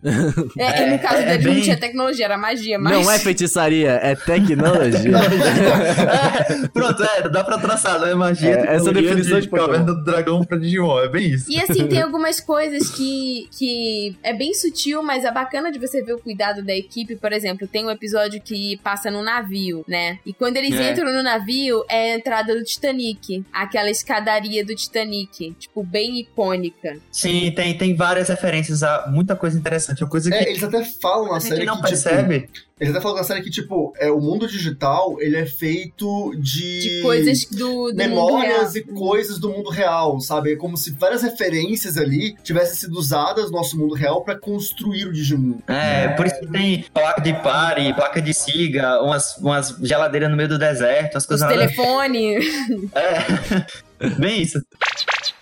É, 0.58 0.82
é, 0.84 0.90
no 0.90 0.98
caso 0.98 1.16
É, 1.16 1.22
é 1.22 1.26
deles 1.26 1.46
não 1.46 1.52
bem- 1.54 1.62
tinha 1.62 1.76
tecnologia, 1.76 2.24
era 2.24 2.38
magia, 2.38 2.78
mas. 2.78 2.92
Não 2.92 3.10
é 3.10 3.18
feitiçaria, 3.18 3.90
é 4.02 4.14
tecnologia. 4.14 5.16
É, 6.06 6.68
pronto, 6.68 7.02
é, 7.02 7.28
dá 7.28 7.42
pra 7.44 7.58
traçar, 7.58 7.98
não 8.00 8.06
é 8.08 8.14
magia. 8.14 8.50
É, 8.50 8.74
essa 8.76 8.92
definição 8.92 9.40
de. 9.40 9.48
Caverna 9.48 9.84
do 9.94 10.04
Dragão 10.04 10.44
pra 10.44 10.58
Digimon, 10.58 11.00
é 11.00 11.08
bem 11.08 11.30
isso. 11.30 11.50
E 11.50 11.58
assim, 11.60 11.86
tem 11.86 12.02
algumas 12.02 12.40
coisas 12.40 12.90
que, 12.90 13.48
que 13.56 14.16
é 14.22 14.32
bem 14.34 14.52
sutil, 14.54 15.02
mas 15.02 15.24
é 15.24 15.30
bacana 15.32 15.72
de 15.72 15.78
você 15.78 16.02
ver 16.02 16.12
o 16.14 16.18
cuidado 16.18 16.62
da 16.62 16.74
equipe. 16.74 17.16
Por 17.16 17.32
exemplo, 17.32 17.66
tem 17.66 17.84
um 17.84 17.90
episódio 17.90 18.40
que 18.40 18.76
passa 18.82 19.10
no 19.10 19.22
navio, 19.22 19.84
né? 19.88 20.18
E 20.26 20.32
quando 20.32 20.56
eles 20.56 20.74
É. 20.74 20.92
entram 20.92 21.12
no 21.12 21.22
navio, 21.22 21.84
é 21.88 22.12
a 22.12 22.16
entrada 22.16 22.54
do 22.54 22.62
Titanic. 22.64 23.44
Aquela 23.52 23.90
escadaria 23.90 24.64
do 24.64 24.74
Titanic. 24.74 25.54
Tipo, 25.58 25.82
bem 25.82 26.20
icônica. 26.20 26.96
Sim, 27.10 27.50
tem, 27.54 27.76
tem 27.76 27.94
várias 27.94 28.28
referências 28.28 28.82
a 28.82 29.06
muita 29.08 29.34
coisa 29.34 29.58
interessante. 29.58 29.95
Uma 30.04 30.10
coisa 30.10 30.30
que 30.30 30.36
É, 30.36 30.48
eles 30.50 30.62
até 30.62 30.84
falam 30.84 31.28
na 31.30 31.36
a 31.36 31.38
gente 31.38 31.48
série 31.48 31.64
não 31.64 31.74
que, 31.80 31.82
tipo, 31.82 31.88
percebe. 31.88 32.48
eles 32.80 32.92
até 32.94 33.00
falam 33.02 33.16
na 33.18 33.24
série 33.24 33.42
que, 33.42 33.50
tipo, 33.50 33.92
é, 33.98 34.10
o 34.10 34.20
mundo 34.20 34.46
digital, 34.46 35.16
ele 35.20 35.36
é 35.36 35.46
feito 35.46 36.32
de... 36.38 36.80
De 36.96 37.02
coisas 37.02 37.44
do, 37.46 37.56
do 37.58 37.72
mundo 37.84 37.94
memórias 37.96 38.74
real. 38.74 38.76
e 38.76 38.82
coisas 38.92 39.38
do 39.38 39.48
mundo 39.50 39.70
real, 39.70 40.20
sabe? 40.20 40.52
É 40.52 40.56
como 40.56 40.76
se 40.76 40.90
várias 40.92 41.22
referências 41.22 41.96
ali 41.96 42.34
tivessem 42.42 42.76
sido 42.76 42.98
usadas 42.98 43.46
no 43.50 43.56
nosso 43.58 43.78
mundo 43.78 43.94
real 43.94 44.22
pra 44.22 44.36
construir 44.38 45.06
o 45.06 45.12
Digimon. 45.12 45.58
É, 45.66 46.08
por 46.08 46.26
isso 46.26 46.38
que 46.40 46.46
tem 46.48 46.84
placa 46.92 47.20
de 47.20 47.32
pare, 47.34 47.94
placa 47.94 48.20
de 48.22 48.34
siga, 48.34 49.00
umas, 49.02 49.36
umas 49.38 49.68
geladeiras 49.82 50.30
no 50.30 50.36
meio 50.36 50.48
do 50.48 50.58
deserto, 50.58 51.16
as 51.16 51.22
Os 51.24 51.26
coisas 51.28 51.48
nada- 51.48 51.58
telefones. 51.58 52.44
É. 52.94 54.06
Bem 54.20 54.42
isso. 54.42 54.60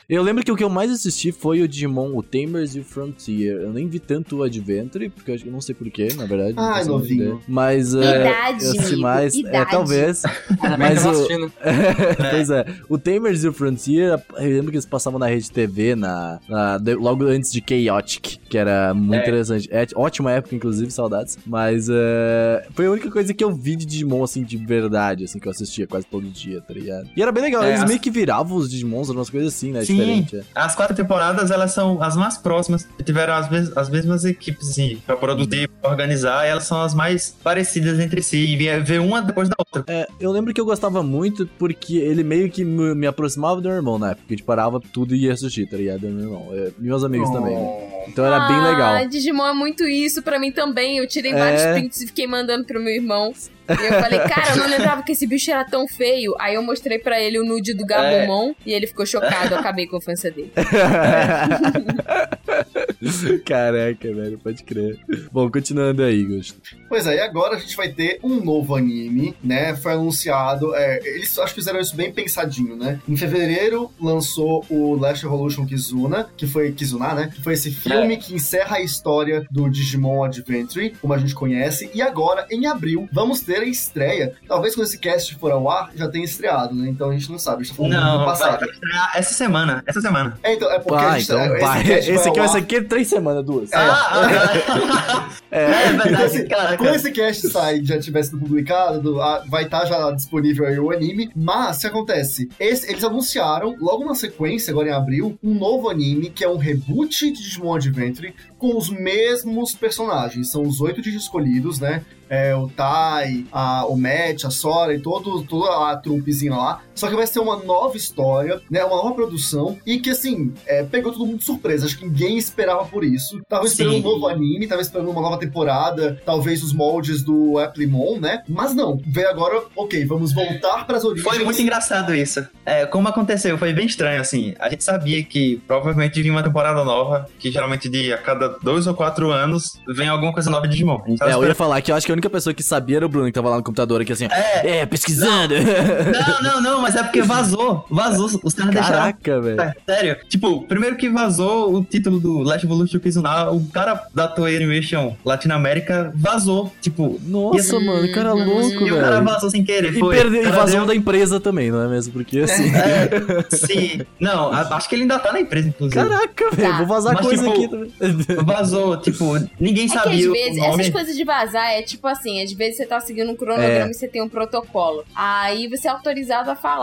Eu 0.09 0.23
lembro 0.23 0.45
que 0.45 0.53
o 0.53 0.57
que 0.57 0.63
eu 0.63 0.69
mais 0.69 0.91
assisti 0.91 1.33
foi 1.33 1.63
o 1.63 1.69
Digimon, 1.69 2.15
o 2.15 2.23
Tamers 2.23 2.75
e 2.75 2.81
o 2.81 2.85
Frontier. 2.85 3.57
Eu 3.63 3.73
nem 3.73 3.89
vi 3.89 3.99
tanto 3.99 4.37
o 4.37 4.43
Adventure, 4.43 5.09
porque 5.09 5.31
eu 5.31 5.35
acho 5.35 5.45
que 5.45 5.49
eu 5.49 5.53
não 5.53 5.63
sei 5.63 5.75
porquê, 5.75 6.09
na 6.15 6.27
verdade. 6.27 6.55
não 6.55 6.63
Ai, 6.63 6.75
faço 6.75 6.83
a 6.83 6.99
menor 6.99 7.01
novinho. 7.01 7.43
Mas 7.49 7.95
é, 7.95 8.21
Idade, 8.21 8.65
eu 8.65 8.71
assisti 8.73 8.97
mais. 8.97 9.35
É, 9.35 9.39
idade. 9.39 9.71
talvez. 9.71 10.23
Ainda 10.61 10.77
bem 10.77 10.79
Mas 10.79 11.05
não 11.05 11.13
o- 11.23 11.27
pois 12.31 12.51
é. 12.51 12.67
O 12.89 12.99
Tamers 12.99 13.45
e 13.45 13.49
o 13.49 13.53
Frontier, 13.53 14.23
eu 14.37 14.43
lembro 14.51 14.71
que 14.71 14.77
eles 14.77 14.85
passavam 14.87 15.19
na 15.19 15.27
rede 15.27 15.51
TV 15.51 15.95
na, 15.95 16.39
na- 16.49 16.79
logo 16.99 17.25
antes 17.25 17.51
de 17.51 17.63
Chaotic, 17.67 18.39
que 18.49 18.59
era 18.59 18.93
muito 18.93 19.15
É. 19.15 19.23
interessante. 19.23 19.69
É, 19.73 19.87
ótima 19.95 20.33
época, 20.33 20.55
inclusive, 20.55 20.91
saudades. 20.91 21.39
Mas 21.47 21.89
é, 21.91 22.67
foi 22.75 22.87
a 22.87 22.91
única 22.91 23.11
coisa 23.11 23.33
que 23.33 23.43
eu 23.43 23.55
vi 23.55 23.75
de 23.75 23.87
Digimon, 23.87 24.23
assim, 24.23 24.43
de 24.45 24.57
verdade, 24.59 25.25
assim, 25.25 25.39
que 25.39 25.49
eu 25.49 25.53
assistia 25.53 25.87
quase 25.87 26.07
todo 26.07 26.27
dia, 26.29 26.61
tá 26.61 26.75
ligado? 26.75 27.09
E 27.17 27.23
era 27.23 27.33
bem 27.33 27.43
legal, 27.43 27.63
É, 27.65 27.71
eles 27.71 27.85
meio 27.85 27.99
que 28.01 28.11
viravam 28.11 28.57
os 28.59 28.71
Digimons, 28.71 29.09
umas 29.09 29.31
coisas 29.31 29.55
assim, 29.55 29.73
né? 29.73 29.83
Sim. 29.85 29.94
Diferente. 29.97 30.37
é. 30.37 30.43
As 30.55 30.75
quatro 30.75 30.95
temporadas, 30.95 31.51
elas 31.51 31.73
são 31.73 32.03
as 32.03 32.17
mais 32.17 32.37
próximas. 32.39 32.87
Tiveram 33.05 33.35
as, 33.35 33.51
mes- 33.51 33.77
as 33.77 33.89
mesmas 33.91 34.25
equipes, 34.25 34.71
assim, 34.71 35.01
pra 35.07 35.17
produzir, 35.17 35.69
pra 35.81 35.91
organizar, 35.91 36.45
e 36.47 36.49
elas 36.51 36.65
são 36.65 36.81
as 36.83 36.95
mais 36.95 37.37
parecidas 37.43 37.99
entre 38.01 38.23
si. 38.23 38.39
E 38.55 38.81
ver 38.81 39.01
uma 39.01 39.21
depois 39.23 39.49
da 39.49 39.55
outra. 39.59 39.85
É, 39.87 40.07
eu 40.21 40.31
lembro 40.31 40.53
que 40.55 40.61
eu 40.61 40.65
gostava 40.65 41.03
muito 41.03 41.47
porque 41.59 41.97
ele 41.97 42.23
meio 42.25 42.51
que 42.51 42.65
me, 42.65 42.95
me 42.95 43.07
aproximava 43.07 43.61
do 43.61 43.69
meu 43.69 43.77
irmão 43.77 43.99
na 43.99 44.11
época. 44.11 44.25
A 44.29 44.33
gente 44.33 44.43
parava 44.43 44.81
tudo 44.81 45.15
e 45.15 45.25
ia 45.25 45.33
assistir, 45.33 45.67
tá 45.69 45.77
ligado? 45.77 46.03
Meu 46.09 46.21
irmão. 46.25 46.49
É, 46.53 46.71
e 46.79 46.83
meus 46.83 47.05
amigos 47.05 47.31
também, 47.31 47.55
né? 47.55 48.05
Então 48.09 48.25
era 48.25 48.41
bem 48.49 48.57
Ah, 48.57 48.71
legal. 48.71 49.09
Digimon 49.09 49.47
é 49.47 49.55
muito 49.55 49.85
isso 49.85 50.23
pra 50.23 50.39
mim 50.39 50.53
também. 50.53 50.99
Eu 50.99 51.07
tirei 51.09 51.33
É. 51.33 51.39
vários 51.39 51.63
prints 51.65 52.01
e 52.03 52.07
fiquei 52.07 52.27
mandando 52.27 52.65
pro 52.65 52.81
meu 52.81 52.93
irmão. 52.95 53.33
E 53.69 53.87
eu 53.87 54.01
falei, 54.01 54.19
cara, 54.21 54.51
eu 54.51 54.57
não 54.57 54.69
lembrava 54.69 55.03
que 55.03 55.13
esse 55.13 55.27
bicho 55.27 55.51
era 55.51 55.65
tão 55.65 55.87
feio. 55.89 56.35
Aí 56.39 56.55
eu 56.55 56.63
mostrei 56.63 56.99
pra 56.99 57.21
ele 57.21 57.39
o 57.39 57.45
nude 57.45 57.75
do 57.75 57.87
Gabumon 57.87 58.55
e 58.65 58.73
ele 58.73 58.87
ficou 58.87 59.07
chocado. 59.07 59.55
Eu 59.55 59.59
acabei 59.59 59.87
com 59.87 59.97
a 59.97 59.99
infância 59.99 60.31
dele. 60.31 60.53
Caraca, 63.45 64.15
velho, 64.15 64.39
pode 64.39 64.63
crer. 64.63 64.99
Bom, 65.33 65.51
continuando 65.51 66.03
aí, 66.03 66.25
Gosto. 66.25 66.61
Pois 66.89 67.07
é, 67.07 67.17
e 67.17 67.21
agora 67.21 67.57
a 67.57 67.59
gente 67.59 67.77
vai 67.77 67.89
ter 67.89 68.19
um 68.23 68.43
novo 68.43 68.77
anime, 68.77 69.35
né? 69.43 69.75
Foi 69.77 69.93
anunciado. 69.93 70.75
é, 70.75 71.01
eles 71.05 71.39
acho 71.39 71.55
que 71.55 71.61
fizeram 71.61 71.81
isso 71.81 71.97
bem 71.97 72.13
pensadinho, 72.13 72.77
né? 72.77 73.01
Em 73.09 73.17
fevereiro 73.17 73.91
lançou 74.01 74.65
o 74.69 74.95
Last 74.95 75.25
Evolution 75.25 75.67
Kizuna, 75.67 76.29
que 76.37 76.47
foi 76.47 76.73
Kizuna, 76.73 77.15
né? 77.15 77.31
Que 77.35 77.43
foi 77.43 77.55
esse 77.55 77.71
filme 77.71 78.17
que 78.17 78.35
encerra 78.35 78.77
a 78.77 78.81
história 78.81 79.47
do 79.51 79.69
Digimon 79.69 80.25
Adventure, 80.25 80.95
como 81.01 81.13
a 81.13 81.19
gente 81.19 81.35
conhece. 81.35 81.91
E 81.95 82.01
agora, 82.01 82.47
em 82.51 82.67
abril, 82.67 83.09
vamos 83.13 83.41
ter 83.41 83.54
a 83.63 83.67
estreia. 83.67 84.35
Talvez 84.49 84.75
quando 84.75 84.87
esse 84.87 84.99
cast 84.99 85.35
for 85.37 85.51
ao 85.53 85.69
ar, 85.71 85.91
já 85.95 86.09
tenha 86.09 86.25
estreado, 86.25 86.75
né? 86.75 86.89
Então 86.89 87.11
a 87.11 87.13
gente 87.13 87.31
não 87.31 87.39
sabe. 87.39 87.63
A 87.63 87.65
gente 87.65 87.77
tá 87.77 87.83
Não, 87.89 88.17
vai 88.19 88.27
passado. 88.27 88.61
vai 88.61 88.69
estrear 88.69 89.11
essa 89.15 89.35
semana. 89.35 89.83
Essa 89.87 90.01
semana. 90.01 90.39
É, 90.43 90.55
então, 90.55 90.71
é 90.71 90.79
porque 90.79 90.95
a 91.05 91.09
Vai, 91.09 91.21
gente, 91.21 91.33
então 91.33 91.45
esse 91.57 91.65
vai. 91.65 91.85
cast 91.85 92.11
Esse 92.11 92.29
aqui 92.29 92.39
vai 92.39 92.49
ser 92.49 92.59
aqui 92.59 92.81
três 92.83 93.09
semanas, 93.09 93.45
duas. 93.45 93.73
É. 93.73 93.77
Ah, 93.77 94.09
ah, 94.11 94.29
ah. 94.69 95.29
é, 95.51 95.87
Então, 95.89 95.99
verdade, 96.05 96.25
assim, 96.25 96.47
cara. 96.49 96.77
quando 96.77 96.95
esse 96.95 97.11
cast 97.13 97.49
sair 97.49 97.83
e 97.83 97.85
já 97.85 97.99
tiver 97.99 98.23
sido 98.23 98.39
publicado, 98.39 99.01
do- 99.01 99.21
ah, 99.21 99.43
vai 99.49 99.65
estar 99.65 99.85
já 99.85 100.11
disponível 100.11 100.67
aí 100.67 100.79
o 100.79 100.91
anime. 100.91 101.31
Mas, 101.35 101.79
o 101.79 101.81
que 101.81 101.87
acontece? 101.87 102.49
Esse- 102.59 102.91
eles 102.91 103.05
anunciaram, 103.05 103.77
logo 103.81 104.05
na 104.05 104.15
sequência, 104.15 104.71
agora 104.71 104.89
em 104.89 104.93
abril, 104.93 105.39
um 105.43 105.55
novo 105.55 105.89
anime, 105.89 106.31
que 106.31 106.45
é 106.45 106.49
um 106.49 106.57
reboot 106.57 107.31
de 107.33 107.43
Digimon 107.43 107.75
Adventure, 107.77 108.35
com 108.65 108.79
os 108.79 108.89
mesmos 108.89 109.75
personagens. 109.75 110.51
São 110.51 110.63
os 110.63 110.81
oito 110.81 111.03
Digi 111.03 111.19
escolhidos, 111.19 111.79
né? 111.79 112.03
É, 112.31 112.57
o 112.57 112.67
Tai, 112.67 113.45
a, 113.53 113.85
o 113.85 113.95
Matt, 113.95 114.47
a 114.47 114.51
Sora 114.51 114.95
e 114.95 115.01
todo, 115.01 115.43
toda 115.45 115.91
a 115.91 115.95
trupezinha 115.99 116.55
lá. 116.55 116.83
Só 116.95 117.09
que 117.09 117.17
vai 117.17 117.27
ser 117.27 117.41
uma 117.41 117.57
nova 117.57 117.97
história, 117.97 118.61
né? 118.71 118.85
Uma 118.85 118.97
nova 118.97 119.15
produção. 119.15 119.77
E 119.87 119.99
que, 119.99 120.11
assim, 120.11 120.53
é, 120.67 120.83
pegou 120.83 121.13
todo 121.13 121.27
mundo 121.27 121.39
de 121.39 121.45
surpresa. 121.45 121.87
Acho 121.87 121.99
que 121.99 122.07
ninguém 122.07 122.37
esperava 122.39 122.85
por 122.85 123.05
isso. 123.05 123.41
Tava 123.49 123.67
esperando 123.67 123.95
Sim. 123.95 124.01
um 124.01 124.03
novo 124.03 124.29
anime, 124.29 124.67
tava 124.67 124.83
esperando 124.83 125.11
uma 125.11 125.21
nova 125.21 125.39
temporada, 125.39 126.21
talvez 126.25 126.63
os 126.63 126.73
moldes 126.73 127.23
do 127.23 127.59
Applemon, 127.59 128.19
né? 128.21 128.43
Mas 128.49 128.75
não, 128.75 129.01
veio 129.07 129.29
agora, 129.29 129.63
ok, 129.77 130.05
vamos 130.05 130.33
voltar 130.33 130.87
pras 130.87 131.05
origens. 131.05 131.29
Foi 131.29 131.45
muito 131.45 131.61
engraçado 131.61 132.15
isso. 132.15 132.47
É, 132.65 132.87
como 132.87 133.09
aconteceu, 133.09 133.59
foi 133.59 133.73
bem 133.73 133.87
estranho, 133.87 134.21
assim. 134.21 134.55
A 134.59 134.69
gente 134.69 134.85
sabia 134.85 135.23
que 135.23 135.61
provavelmente 135.67 136.21
vinha 136.21 136.33
uma 136.33 136.43
temporada 136.43 136.85
nova, 136.85 137.29
que 137.39 137.51
geralmente 137.51 137.89
de 137.89 138.13
a 138.13 138.19
cada 138.19 138.49
dois 138.63 138.87
ou 138.87 138.95
quatro 138.95 139.31
anos 139.31 139.79
vem 139.89 140.09
alguma 140.09 140.33
coisa 140.33 140.51
nova 140.51 140.67
de 140.67 140.73
Digimon. 140.75 141.01
É, 141.21 141.33
eu 141.33 141.45
ia 141.45 141.55
falar 141.55 141.81
que 141.81 141.91
eu 141.91 141.97
acho 141.97 142.07
que 142.07 142.13
a 142.13 142.15
única 142.15 142.31
pessoa 142.31 142.53
que 142.55 142.63
sabia 142.63 142.97
era 142.97 143.07
o 143.07 143.09
Bruno, 143.09 143.27
que 143.27 143.33
tava 143.33 143.49
lá 143.49 143.57
no 143.57 143.63
computador 143.63 144.01
aqui 144.01 144.13
assim, 144.13 144.27
É, 144.31 144.79
é, 144.79 144.87
pesquisando. 144.87 145.55
não, 145.55 146.43
não, 146.43 146.61
não, 146.63 146.83
mas 146.85 146.97
é 146.97 147.03
porque 147.03 147.23
vazou. 147.23 147.87
Vazou. 147.91 148.29
Os 148.43 148.53
caras 148.55 148.73
deixaram 148.75 148.99
Caraca, 148.99 149.41
velho. 149.41 149.61
É, 149.61 149.75
sério. 149.87 150.17
Tipo, 150.29 150.63
primeiro 150.67 150.97
que 150.97 151.09
vazou 151.09 151.75
o 151.75 151.85
título 151.85 152.21
do 152.21 152.39
Last 152.43 152.65
Evolution 152.67 152.99
Kizuna, 153.01 153.51
o 153.51 153.65
cara 153.69 154.07
da 154.15 154.29
Toei 154.29 154.57
Animation 154.57 155.17
Latinoamérica 155.25 156.13
vazou. 156.15 156.71
Tipo, 156.81 157.19
Nossa, 157.27 157.77
E- 157.77 157.85
mano, 157.85 158.13
cara 158.13 158.33
louco, 158.35 158.87
e 158.87 158.93
o 158.93 159.01
cara 159.01 159.13
velho. 159.21 159.25
vazou 159.25 159.51
sem 159.51 159.65
querer. 159.65 159.95
E, 159.95 159.99
Foi. 159.99 160.15
perde... 160.17 160.37
O 160.39 160.43
e 160.43 160.51
vazou 160.51 160.79
deu- 160.81 160.87
da 160.87 160.95
empresa 160.95 161.41
também, 161.41 161.71
não 161.71 161.83
é 161.83 161.89
mesmo? 161.89 162.13
Porque 162.13 162.41
assim. 162.41 162.71
É, 162.75 163.09
sim. 163.57 164.01
Não, 164.21 164.53
acho 164.53 164.89
que 164.89 164.95
ele 164.95 165.03
ainda 165.03 165.19
tá 165.19 165.33
na 165.33 165.41
empresa, 165.41 165.69
inclusive. 165.69 165.95
Caraca, 166.09 166.51
velho, 166.51 166.71
Tá. 166.73 166.79
vou 166.79 166.87
vazar 166.87 167.15
Mas, 167.15 167.27
coisa 167.27 167.43
tipo, 167.51 167.55
aqui 167.57 167.69
também. 167.69 168.45
Vazou, 168.45 168.97
tipo, 168.99 169.25
ninguém 169.59 169.87
É 169.87 169.89
que 169.89 169.97
às 169.99 170.03
sabia 170.05 170.31
vezes, 170.31 170.59
o 170.59 170.61
nome. 170.61 170.81
essas 170.83 170.93
coisas 170.93 171.17
de 171.17 171.25
vazar 171.25 171.71
é 171.71 171.83
tipo 171.83 172.07
assim, 172.07 172.43
às 172.43 172.53
vezes 172.53 172.77
você 172.77 172.87
tá 172.87 173.01
seguindo 173.01 173.31
um 173.31 173.37
cronograma 173.37 173.87
É. 173.87 173.91
e 173.91 173.95
você 173.95 174.09
tem 174.09 174.23
um 174.23 174.29
protocolo. 174.29 175.05
Aí 175.15 175.67
você 175.69 175.89
é 175.89 175.91
autorizado 175.91 176.51
a 176.51 176.57
falar. 176.57 176.74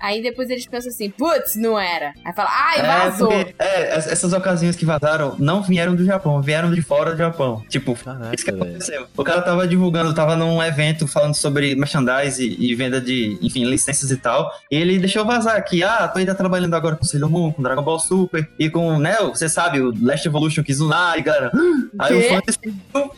Aí 0.00 0.22
depois 0.22 0.48
eles 0.50 0.66
pensam 0.66 0.90
assim, 0.90 1.10
putz, 1.10 1.56
não 1.56 1.78
era. 1.78 2.12
Aí 2.24 2.32
fala, 2.32 2.48
ai, 2.50 2.78
É, 2.80 2.82
vazou. 3.10 3.28
porque, 3.28 3.54
é, 3.58 3.98
es- 3.98 4.06
essas 4.06 4.32
ocasiões 4.32 4.76
que 4.76 4.84
vazaram 4.84 5.34
não 5.38 5.62
vieram 5.62 5.94
do 5.94 6.04
Japão, 6.04 6.40
vieram 6.40 6.70
de 6.72 6.82
fora 6.82 7.12
do 7.12 7.18
Japão. 7.18 7.62
Tipo, 7.68 7.94
Caraca, 7.96 8.34
isso 8.34 8.44
que 8.44 8.50
aconteceu. 8.50 9.06
O 9.16 9.24
cara 9.24 9.42
tava 9.42 9.66
divulgando, 9.66 10.14
tava 10.14 10.36
num 10.36 10.62
evento 10.62 11.06
falando 11.06 11.34
sobre 11.34 11.74
merchandise 11.74 12.42
e, 12.44 12.70
e 12.70 12.74
venda 12.74 13.00
de, 13.00 13.38
enfim, 13.42 13.64
licenças 13.64 14.10
e 14.10 14.16
tal. 14.16 14.50
E 14.70 14.76
ele 14.76 14.98
deixou 14.98 15.24
vazar 15.24 15.62
que, 15.64 15.82
ah, 15.82 16.06
tô 16.08 16.18
ainda 16.18 16.34
trabalhando 16.34 16.74
agora 16.74 16.96
com 16.96 17.04
Sailor 17.04 17.30
Moon, 17.30 17.52
com 17.52 17.62
Dragon 17.62 17.82
Ball 17.82 17.98
Super 17.98 18.48
e 18.58 18.68
com, 18.70 18.98
né, 18.98 19.16
você 19.22 19.48
sabe, 19.48 19.80
o 19.80 19.92
Last 20.02 20.26
Evolution 20.26 20.62
Kizuna 20.62 21.16
galera. 21.20 21.50
"Ah!" 21.54 22.04
Aí 22.06 22.16
o 22.16 22.22
fã 22.28 22.40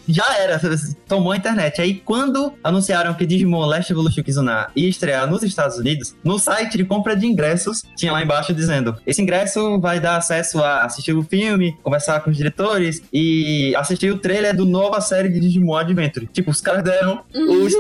já 0.09 0.37
era, 0.39 0.61
tomou 1.09 1.33
a 1.33 1.37
internet. 1.37 1.81
Aí 1.81 1.95
quando 1.95 2.53
anunciaram 2.63 3.15
que 3.15 3.27
Digimon 3.27 3.65
Last 3.67 3.93
Evolution 3.93 4.23
Kizuna 4.23 4.69
ia 4.75 4.89
estrear 4.89 5.27
nos 5.31 5.43
Estados 5.43 5.77
Unidos, 5.79 6.15
no 6.25 6.39
site 6.39 6.77
de 6.77 6.85
compra 6.85 7.17
de 7.17 7.27
ingressos, 7.27 7.83
tinha 7.97 8.13
lá 8.13 8.23
embaixo 8.23 8.53
dizendo: 8.55 8.97
esse 9.07 9.21
ingresso 9.21 9.81
vai 9.81 10.01
dar 10.01 10.17
acesso 10.17 10.63
a 10.63 10.85
assistir 10.85 11.13
o 11.13 11.23
filme, 11.23 11.77
conversar 11.83 12.21
com 12.21 12.31
os 12.31 12.37
diretores 12.37 13.03
e 13.13 13.75
assistir 13.77 14.11
o 14.13 14.19
trailer 14.19 14.55
do 14.57 14.65
nova 14.65 15.01
série 15.01 15.29
de 15.29 15.41
Digimon 15.41 15.77
Adventure. 15.77 16.27
Tipo, 16.33 16.51
os 16.51 16.61
caras 16.61 16.83
deram 16.83 17.23
os. 17.35 17.73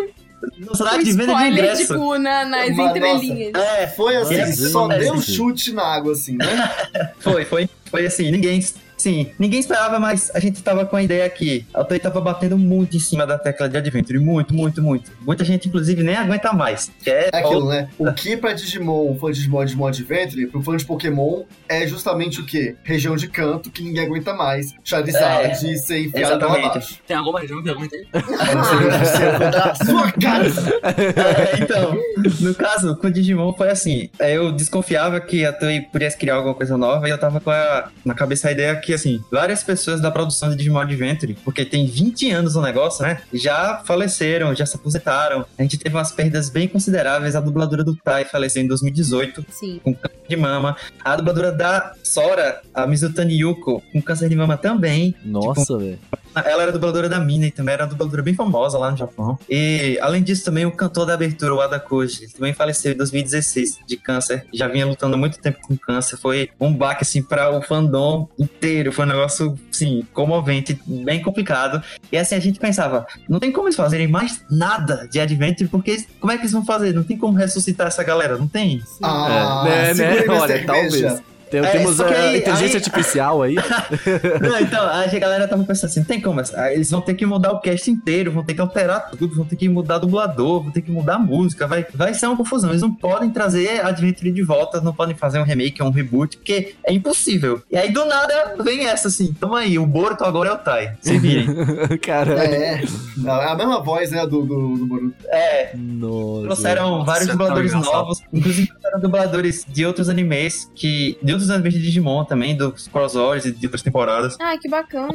No 0.58 0.72
Um 0.72 0.74
site 0.74 1.04
de 1.04 1.12
venda 1.12 1.34
de 1.36 1.44
ingresso. 1.44 1.86
tipo, 1.86 2.18
na, 2.18 2.44
nas 2.44 2.76
Mas, 2.76 2.90
entrelinhas. 2.96 3.54
É, 3.54 3.86
Foi 3.86 4.16
assim, 4.16 4.52
só 4.52 4.80
acontece. 4.86 5.04
deu 5.04 5.14
um 5.14 5.22
chute 5.22 5.72
na 5.72 5.84
água, 5.84 6.12
assim, 6.14 6.36
né? 6.36 6.70
Foi, 7.20 7.44
foi, 7.44 7.68
foi 7.84 8.06
assim, 8.06 8.28
ninguém. 8.32 8.60
Sim, 9.02 9.32
ninguém 9.36 9.58
esperava, 9.58 9.98
mas 9.98 10.30
a 10.32 10.38
gente 10.38 10.62
tava 10.62 10.86
com 10.86 10.94
a 10.94 11.02
ideia 11.02 11.28
que 11.28 11.66
a 11.74 11.82
Toei 11.82 11.98
tava 11.98 12.20
batendo 12.20 12.56
muito 12.56 12.96
em 12.96 13.00
cima 13.00 13.26
da 13.26 13.36
tecla 13.36 13.68
de 13.68 13.76
Adventure. 13.76 14.20
Muito, 14.20 14.54
muito, 14.54 14.80
muito. 14.80 15.10
Muita 15.22 15.44
gente, 15.44 15.66
inclusive, 15.66 16.04
nem 16.04 16.14
aguenta 16.14 16.52
mais. 16.52 16.88
Que 17.02 17.10
é, 17.10 17.30
É 17.32 17.38
aquilo, 17.38 17.68
né? 17.68 17.88
O 17.98 18.12
que 18.12 18.36
pra 18.36 18.52
Digimon, 18.52 19.10
um 19.10 19.18
fã 19.18 19.32
de 19.32 19.38
Digimon, 19.38 19.64
Digimon 19.64 19.88
Adventure, 19.88 20.46
pro 20.46 20.62
fã 20.62 20.76
de 20.76 20.84
Pokémon, 20.84 21.42
é 21.68 21.84
justamente 21.84 22.40
o 22.40 22.46
quê? 22.46 22.76
Região 22.84 23.16
de 23.16 23.26
canto 23.26 23.72
que 23.72 23.82
ninguém 23.82 24.04
aguenta 24.04 24.32
mais. 24.34 24.72
Charizard 24.84 25.46
É, 25.46 25.54
ser 25.54 26.06
enfiado 26.06 26.46
lá 26.46 26.54
abaixo. 26.54 27.00
Tem 27.04 27.16
alguma 27.16 27.40
região 27.40 27.60
que 27.60 27.70
aguenta 27.70 27.96
aí? 27.96 28.06
Meu 28.12 28.78
Deus 28.78 28.98
do 29.00 29.04
céu, 29.04 29.32
vou 29.32 29.50
dar 29.50 29.70
a 29.70 29.74
sua 29.74 30.12
cara! 30.12 30.46
É, 30.84 31.60
então, 31.60 31.98
no 32.40 32.54
caso, 32.54 32.96
com 32.96 33.08
o 33.08 33.10
Digimon 33.10 33.52
foi 33.54 33.68
assim. 33.68 34.08
Eu 34.20 34.52
desconfiava 34.52 35.20
que 35.20 35.44
a 35.44 35.52
Toei 35.52 35.80
pudesse 35.80 36.16
criar 36.16 36.36
alguma 36.36 36.54
coisa 36.54 36.76
nova 36.76 37.08
e 37.08 37.10
eu 37.10 37.18
tava 37.18 37.40
com 37.40 37.50
a, 37.50 37.90
na 38.04 38.14
cabeça 38.14 38.48
a 38.48 38.52
ideia 38.52 38.76
que, 38.76 38.91
assim, 38.94 39.22
várias 39.30 39.62
pessoas 39.62 40.00
da 40.00 40.10
produção 40.10 40.50
de 40.50 40.56
Digimon 40.56 40.80
Adventure, 40.80 41.36
porque 41.44 41.64
tem 41.64 41.86
20 41.86 42.30
anos 42.30 42.56
o 42.56 42.62
negócio, 42.62 43.02
né? 43.02 43.22
Já 43.32 43.82
faleceram, 43.84 44.54
já 44.54 44.66
se 44.66 44.76
aposentaram. 44.76 45.44
A 45.58 45.62
gente 45.62 45.78
teve 45.78 45.94
umas 45.94 46.12
perdas 46.12 46.50
bem 46.50 46.68
consideráveis. 46.68 47.34
A 47.36 47.40
dubladora 47.40 47.84
do 47.84 47.96
Tai 47.96 48.24
faleceu 48.24 48.62
em 48.62 48.66
2018 48.66 49.44
Sim. 49.50 49.80
com 49.82 49.94
câncer 49.94 50.20
de 50.28 50.36
mama. 50.36 50.76
A 51.04 51.16
dubladora 51.16 51.52
da 51.52 51.94
Sora, 52.02 52.60
a 52.74 52.86
Mizutani 52.86 53.40
Yuko, 53.40 53.82
com 53.92 54.02
câncer 54.02 54.28
de 54.28 54.36
mama 54.36 54.56
também. 54.56 55.14
Nossa, 55.24 55.76
velho. 55.78 55.98
Ela 56.34 56.62
era 56.62 56.72
dubladora 56.72 57.08
da 57.08 57.18
Mina 57.18 57.46
e 57.46 57.50
também 57.50 57.74
era 57.74 57.84
uma 57.84 57.90
dubladora 57.90 58.22
bem 58.22 58.34
famosa 58.34 58.78
lá 58.78 58.90
no 58.90 58.96
Japão. 58.96 59.38
E, 59.48 59.98
além 60.00 60.22
disso, 60.22 60.44
também 60.44 60.64
o 60.66 60.72
cantor 60.72 61.06
da 61.06 61.14
abertura, 61.14 61.54
o 61.54 61.60
Ada 61.60 61.78
Koji, 61.78 62.24
ele 62.24 62.32
também 62.32 62.52
faleceu 62.54 62.92
em 62.92 62.96
2016 62.96 63.80
de 63.86 63.96
câncer. 63.96 64.46
Já 64.52 64.68
vinha 64.68 64.86
lutando 64.86 65.14
há 65.14 65.18
muito 65.18 65.38
tempo 65.38 65.58
com 65.66 65.76
câncer. 65.76 66.16
Foi 66.16 66.50
um 66.60 66.72
baque, 66.72 67.02
assim, 67.02 67.22
para 67.22 67.50
o 67.50 67.62
fandom 67.62 68.28
inteiro. 68.38 68.92
Foi 68.92 69.04
um 69.04 69.08
negócio, 69.08 69.58
assim, 69.70 70.06
comovente, 70.12 70.80
bem 70.86 71.22
complicado. 71.22 71.82
E, 72.10 72.16
assim, 72.18 72.34
a 72.34 72.40
gente 72.40 72.58
pensava, 72.58 73.06
não 73.28 73.38
tem 73.38 73.52
como 73.52 73.68
eles 73.68 73.76
fazerem 73.76 74.08
mais 74.08 74.44
nada 74.50 75.08
de 75.10 75.20
Adventure, 75.20 75.68
porque 75.68 76.04
como 76.20 76.32
é 76.32 76.36
que 76.36 76.42
eles 76.42 76.52
vão 76.52 76.64
fazer? 76.64 76.92
Não 76.92 77.02
tem 77.02 77.16
como 77.16 77.36
ressuscitar 77.36 77.86
essa 77.86 78.02
galera, 78.02 78.36
não 78.38 78.48
tem? 78.48 78.82
Ah, 79.02 79.64
É, 79.66 79.94
né, 79.94 80.04
né? 80.04 80.24
Olha, 80.28 80.46
cerveja. 80.46 80.66
talvez. 80.66 81.22
Tem- 81.52 81.60
É, 81.60 81.70
temos 81.70 82.00
a 82.00 82.06
aí- 82.06 82.38
inteligência 82.38 82.78
aí- 82.78 82.84
artificial 82.84 83.42
aí. 83.42 83.54
Não, 84.40 84.58
então, 84.58 84.82
a 84.88 85.06
galera 85.18 85.46
tava 85.46 85.62
pensando 85.64 85.90
assim, 85.90 86.00
não 86.00 86.06
tem 86.06 86.18
como, 86.20 86.40
eles 86.72 86.90
vão 86.90 87.00
ter 87.02 87.12
que 87.14 87.26
mudar 87.26 87.52
o 87.52 87.60
cast 87.60 87.90
inteiro, 87.90 88.32
vão 88.32 88.42
ter 88.42 88.54
que 88.54 88.60
alterar 88.60 89.10
tudo, 89.10 89.34
vão 89.36 89.44
ter 89.44 89.56
que 89.56 89.68
mudar 89.68 89.98
dublador, 89.98 90.62
vão 90.62 90.72
ter 90.72 90.80
que 90.80 90.90
mudar 90.90 91.16
a 91.16 91.18
música, 91.18 91.66
vai, 91.66 91.86
vai 91.94 92.14
ser 92.14 92.26
uma 92.26 92.36
confusão. 92.36 92.70
Eles 92.70 92.80
não 92.80 92.92
podem 92.94 93.30
trazer 93.30 93.84
Adventure 93.84 94.32
de 94.32 94.42
volta, 94.42 94.80
não 94.80 94.94
podem 94.94 95.14
fazer 95.14 95.38
um 95.38 95.42
remake, 95.44 95.82
um 95.82 95.90
reboot, 95.90 96.38
porque 96.38 96.74
é 96.84 96.92
impossível. 96.92 97.62
E 97.70 97.76
aí, 97.76 97.92
do 97.92 98.04
nada, 98.06 98.54
vem 98.62 98.86
essa 98.86 99.08
assim, 99.08 99.32
toma 99.38 99.58
aí, 99.60 99.78
o 99.78 99.84
Boruto 99.86 100.24
agora 100.24 100.48
é 100.48 100.52
o 100.52 100.58
Tai, 100.58 100.94
se 101.02 101.18
virem. 101.18 101.46
Cara. 102.02 102.42
É, 102.44 102.54
é. 102.80 102.82
É 103.24 103.30
a 103.30 103.54
mesma 103.54 103.80
voz, 103.82 104.10
né, 104.10 104.22
do, 104.26 104.42
do, 104.42 104.76
do 104.78 104.86
Boruto. 104.86 105.14
É, 105.28 105.72
Nossa. 105.76 106.42
trouxeram 106.46 107.04
vários 107.04 107.28
é 107.28 107.32
dubladores 107.32 107.72
novos, 107.74 108.22
inclusive 108.32 108.68
trouxeram 108.68 109.00
dubladores 109.00 109.66
de 109.68 109.84
outros 109.84 110.08
animes, 110.08 110.70
que 110.74 111.18
de 111.22 111.32
outros 111.42 111.50
animes 111.50 111.74
de 111.74 111.80
Digimon 111.80 112.24
também, 112.24 112.56
dos 112.56 112.88
crossovers 112.88 113.44
e 113.44 113.52
de 113.52 113.66
outras 113.66 113.82
temporadas. 113.82 114.36
Ai, 114.40 114.58
que 114.58 114.68
bacana. 114.68 115.12